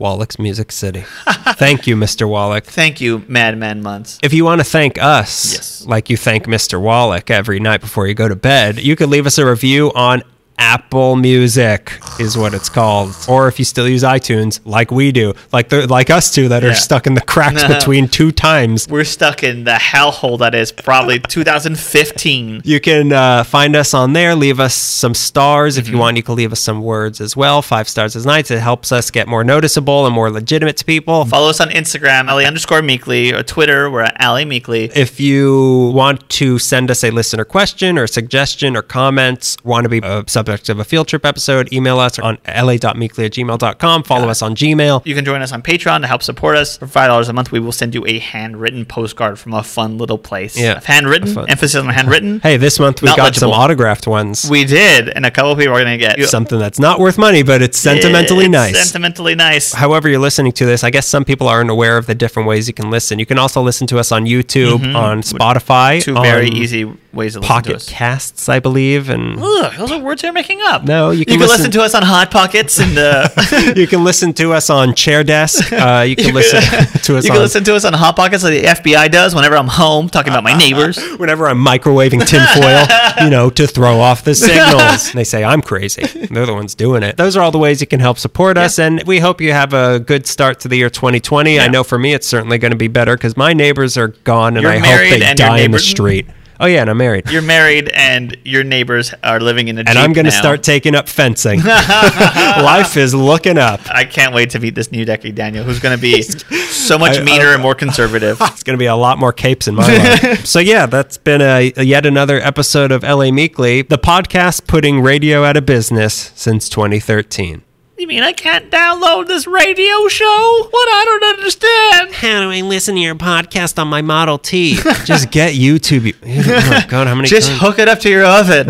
Wallichs 0.00 0.36
Music 0.38 0.72
City. 0.72 1.04
thank 1.54 1.86
you, 1.86 1.94
Mr. 1.94 2.28
Wallach. 2.28 2.64
Thank 2.64 3.00
you, 3.00 3.24
Madman 3.28 3.82
Muntz. 3.82 4.18
If 4.22 4.32
you 4.32 4.44
want 4.44 4.60
to 4.60 4.64
thank 4.64 5.00
us, 5.00 5.52
Yes. 5.52 5.86
like 5.86 6.10
you 6.10 6.16
thank 6.16 6.46
Mr. 6.46 6.80
Wallach 6.80 7.30
every 7.30 7.60
night 7.60 7.80
before 7.80 8.08
you 8.08 8.14
go 8.14 8.26
to 8.26 8.34
bed, 8.34 8.80
you 8.80 8.96
could 8.96 9.10
leave 9.10 9.26
us 9.26 9.38
a 9.38 9.46
review 9.46 9.92
on 9.94 10.22
Apple 10.58 11.16
Music 11.16 11.92
is 12.20 12.36
what 12.36 12.54
it's 12.54 12.68
called. 12.68 13.14
Or 13.28 13.48
if 13.48 13.58
you 13.58 13.64
still 13.64 13.88
use 13.88 14.02
iTunes, 14.02 14.60
like 14.64 14.90
we 14.90 15.12
do, 15.12 15.34
like 15.52 15.68
the, 15.68 15.86
like 15.86 16.10
us 16.10 16.32
two 16.32 16.48
that 16.48 16.62
are 16.64 16.68
Yeah. 16.68 16.72
stuck 16.74 17.06
in 17.06 17.14
the 17.14 17.20
cracks 17.20 17.64
between 17.74 18.08
two 18.08 18.32
times. 18.32 18.86
We're 18.88 19.04
stuck 19.04 19.42
in 19.42 19.64
the 19.64 19.72
hellhole 19.72 20.38
that 20.38 20.54
is 20.54 20.72
probably 20.72 21.18
2015. 21.18 22.62
You 22.64 22.80
can 22.80 23.12
uh, 23.12 23.44
find 23.44 23.74
us 23.76 23.94
on 23.94 24.12
there. 24.12 24.34
Leave 24.34 24.60
us 24.60 24.74
some 24.74 25.14
stars 25.14 25.52
Mm-hmm. 25.76 25.80
if 25.80 25.88
you 25.88 25.98
want. 25.98 26.16
You 26.16 26.22
can 26.22 26.34
leave 26.36 26.52
us 26.52 26.60
some 26.60 26.82
words 26.82 27.20
as 27.20 27.36
well. 27.36 27.62
Five 27.62 27.88
stars 27.88 28.14
is 28.16 28.24
nice. 28.26 28.50
It 28.50 28.58
helps 28.60 28.92
us 28.92 29.10
get 29.10 29.26
more 29.28 29.44
noticeable 29.44 30.06
and 30.06 30.14
more 30.14 30.30
legitimate 30.30 30.76
to 30.78 30.84
people. 30.84 31.24
Follow 31.24 31.50
us 31.50 31.60
on 31.60 31.68
Instagram, 31.70 32.26
LA 32.26 32.38
underscore 32.40 32.82
Meekly, 32.82 33.32
or 33.32 33.42
Twitter, 33.42 33.90
we're 33.90 34.02
at 34.02 34.16
LA 34.20 34.44
Meekly. 34.44 34.90
If 34.94 35.20
you 35.20 35.92
want 35.94 36.28
to 36.30 36.58
send 36.58 36.90
us 36.90 37.04
a 37.04 37.10
listener 37.10 37.44
question 37.44 37.98
or 37.98 38.06
suggestion 38.06 38.76
or 38.76 38.82
comments, 38.82 39.56
want 39.64 39.84
to 39.84 39.88
be 39.88 40.00
a 40.02 40.24
subject 40.42 40.68
of 40.70 40.80
a 40.80 40.84
field 40.84 41.06
trip 41.06 41.24
episode, 41.24 41.72
email 41.72 41.98
us 42.00 42.18
on 42.18 42.36
la.meekly 42.46 43.26
at 43.26 43.32
gmail.com. 43.32 44.02
Follow 44.02 44.28
us 44.28 44.42
on 44.42 44.56
Gmail. 44.56 45.06
You 45.06 45.14
can 45.14 45.24
join 45.24 45.40
us 45.40 45.52
on 45.52 45.62
Patreon 45.62 46.00
to 46.00 46.06
help 46.08 46.22
support 46.22 46.56
us. 46.56 46.78
For 46.78 46.86
five 46.88 47.08
dollars 47.08 47.28
a 47.28 47.32
month, 47.32 47.52
we 47.52 47.60
will 47.60 47.70
send 47.72 47.94
you 47.94 48.04
a 48.06 48.18
handwritten 48.18 48.84
postcard 48.84 49.38
from 49.38 49.54
a 49.54 49.62
fun 49.62 49.98
little 49.98 50.18
place. 50.18 50.58
Yeah. 50.58 50.80
handwritten. 50.82 51.38
Emphasis 51.48 51.76
on 51.76 51.88
handwritten. 51.90 52.40
Hey, 52.40 52.56
this 52.56 52.80
month 52.80 53.02
we 53.02 53.06
Not 53.06 53.16
got 53.16 53.34
some 53.36 53.50
autographed 53.50 54.06
ones. 54.08 54.48
we 54.50 54.64
did, 54.64 55.10
and 55.10 55.24
a 55.24 55.30
couple 55.30 55.52
of 55.52 55.58
people 55.58 55.74
are 55.74 55.78
gonna 55.78 55.96
get 55.98 56.20
Something 56.24 56.58
that's 56.58 56.78
not 56.80 56.98
worth 56.98 57.18
money, 57.18 57.42
but 57.44 57.62
it's 57.62 57.78
sentimentally 57.78 58.46
It's 58.46 58.52
nice. 58.52 58.82
Sentimentally 58.90 59.34
nice. 59.36 59.72
However, 59.72 60.08
you're 60.08 60.18
listening 60.18 60.52
to 60.52 60.66
this, 60.66 60.82
I 60.82 60.90
guess 60.90 61.06
some 61.06 61.24
people 61.24 61.46
aren't 61.46 61.70
aware 61.70 61.96
of 61.98 62.06
the 62.06 62.14
different 62.16 62.48
ways 62.48 62.66
you 62.66 62.74
can 62.74 62.90
listen. 62.90 63.18
You 63.20 63.26
can 63.26 63.38
also 63.38 63.62
listen 63.62 63.86
to 63.88 63.98
us 63.98 64.10
on 64.10 64.24
YouTube, 64.24 64.94
on 64.96 65.22
Spotify, 65.22 65.82
Mm-hmm. 66.02 66.14
Two 66.16 66.22
very 66.22 66.48
easy 66.48 66.84
ways 67.12 67.34
to 67.34 67.40
listen 67.40 67.42
to 67.42 67.46
Pocket. 67.48 67.86
Casts, 67.88 68.48
I 68.48 68.58
believe, 68.60 69.08
and 69.10 69.38
Ugh, 69.38 69.72
those 69.76 69.90
are 69.92 69.98
words 70.00 70.22
you're 70.32 70.42
making 70.42 70.60
up. 70.62 70.84
No, 70.84 71.10
you 71.10 71.24
can 71.24 71.34
can 71.34 71.40
listen, 71.40 71.58
listen- 71.58 71.70
to 71.72 71.82
us 71.82 71.94
on 71.94 72.02
Hot 72.02 72.30
Pockets 72.30 72.78
and 72.78 72.96
uh, 72.96 73.28
you 73.76 73.86
can 73.86 74.02
listen 74.02 74.32
to 74.34 74.52
us 74.52 74.70
on 74.70 74.94
Chair 74.94 75.22
Desk. 75.22 75.72
Uh, 75.72 76.04
you 76.06 76.16
can 76.16 76.34
listen 76.34 76.60
to 77.02 77.16
us 77.16 77.24
you 77.24 77.30
on 77.30 77.36
can 77.36 77.42
listen 77.42 77.64
to 77.64 77.74
us 77.74 77.84
on 77.84 77.92
Hot 77.92 78.16
Pockets 78.16 78.42
like 78.42 78.62
the 78.62 78.68
FBI 78.68 79.10
does 79.10 79.34
whenever 79.34 79.56
I'm 79.56 79.68
home 79.68 80.08
talking 80.08 80.32
about 80.32 80.44
my 80.44 80.56
neighbors. 80.56 80.98
whenever 81.18 81.48
I'm 81.48 81.62
microwaving 81.62 82.26
tinfoil, 82.26 83.24
you 83.24 83.30
know, 83.30 83.50
to 83.50 83.66
throw 83.66 84.00
off 84.00 84.24
the 84.24 84.34
signals. 84.34 85.12
they 85.12 85.24
say 85.24 85.44
I'm 85.44 85.60
crazy. 85.62 86.02
They're 86.26 86.46
the 86.46 86.54
ones 86.54 86.74
doing 86.74 87.02
it. 87.02 87.16
Those 87.16 87.36
are 87.36 87.42
all 87.42 87.50
the 87.50 87.58
ways 87.58 87.80
you 87.80 87.86
can 87.86 88.00
help 88.00 88.18
support 88.18 88.56
us, 88.56 88.78
and 88.78 89.02
we 89.04 89.18
hope 89.18 89.40
you 89.40 89.52
have 89.52 89.74
a 89.74 90.00
good 90.00 90.26
start 90.26 90.60
to 90.60 90.68
the 90.68 90.76
year 90.76 90.90
2020. 90.90 91.60
I 91.60 91.68
know 91.68 91.84
for 91.84 91.98
me, 91.98 92.14
it's 92.14 92.26
certainly 92.26 92.58
going 92.58 92.72
to 92.72 92.76
be 92.76 92.88
better 92.88 93.16
because 93.16 93.36
my 93.36 93.52
neighbors 93.52 93.98
are 93.98 94.08
gone, 94.08 94.56
and 94.56 94.62
You're 94.62 94.72
I 94.72 94.78
hope 94.78 95.18
they 95.20 95.34
die 95.34 95.60
in 95.60 95.72
the 95.72 95.78
street. 95.78 96.26
Oh 96.62 96.66
yeah, 96.66 96.82
and 96.82 96.90
I'm 96.90 96.96
married. 96.96 97.28
You're 97.28 97.42
married 97.42 97.88
and 97.88 98.36
your 98.44 98.62
neighbors 98.62 99.12
are 99.24 99.40
living 99.40 99.66
in 99.66 99.78
a 99.78 99.80
and 99.80 99.98
I'm 99.98 100.12
going 100.12 100.26
to 100.26 100.30
start 100.30 100.62
taking 100.62 100.94
up 100.94 101.08
fencing. 101.08 101.60
Life 101.64 102.96
is 102.96 103.14
looking 103.16 103.58
up. 103.58 103.80
I 103.90 104.04
can't 104.04 104.32
wait 104.32 104.50
to 104.50 104.60
meet 104.60 104.76
this 104.76 104.92
new 104.92 105.04
decade 105.04 105.34
Daniel, 105.34 105.64
who's 105.64 105.80
going 105.80 105.96
to 105.96 106.00
be 106.00 106.22
so 106.22 106.96
much 106.98 107.18
I- 107.18 107.20
uh, 107.20 107.24
meaner 107.24 107.46
I- 107.48 107.54
and 107.54 107.62
more 107.62 107.74
conservative. 107.74 108.40
It's 108.52 108.62
going 108.62 108.78
to 108.78 108.82
be 108.82 108.86
a 108.86 108.94
lot 108.94 109.18
more 109.18 109.32
capes 109.32 109.66
in 109.66 109.74
my 109.74 109.86
life. 109.86 110.46
so 110.46 110.60
yeah, 110.60 110.86
that's 110.86 111.18
been 111.18 111.40
a, 111.42 111.72
a 111.76 111.82
yet 111.82 112.06
another 112.06 112.38
episode 112.38 112.92
of 112.92 113.02
LA 113.02 113.32
Meekly, 113.32 113.82
the 113.82 113.98
podcast 113.98 114.68
putting 114.68 115.00
radio 115.00 115.42
out 115.44 115.56
of 115.56 115.66
business 115.66 116.30
since 116.36 116.68
2013. 116.68 117.62
You 118.02 118.08
mean 118.08 118.24
I 118.24 118.32
can't 118.32 118.68
download 118.68 119.28
this 119.28 119.46
radio 119.46 120.08
show? 120.08 120.66
What? 120.72 120.88
I 120.88 121.04
don't 121.04 121.38
understand. 121.38 122.12
How 122.12 122.40
do 122.40 122.50
I 122.50 122.60
listen 122.62 122.96
to 122.96 123.00
your 123.00 123.14
podcast 123.14 123.78
on 123.78 123.86
my 123.86 124.02
Model 124.02 124.38
T? 124.38 124.74
Just 125.04 125.30
get 125.30 125.54
YouTube. 125.54 126.12
Oh 126.24 126.84
God, 126.88 127.06
how 127.06 127.14
many? 127.14 127.28
Just 127.28 127.46
times? 127.50 127.60
hook 127.60 127.78
it 127.78 127.86
up 127.88 128.00
to 128.00 128.10
your 128.10 128.24
oven. 128.24 128.66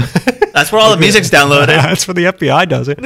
That's 0.52 0.70
where 0.70 0.82
all 0.82 0.90
the 0.90 0.96
music's 1.00 1.30
downloaded. 1.30 1.68
That's 1.68 2.06
where 2.06 2.12
the 2.12 2.24
FBI 2.24 2.68
does 2.68 2.88
it. 2.90 2.98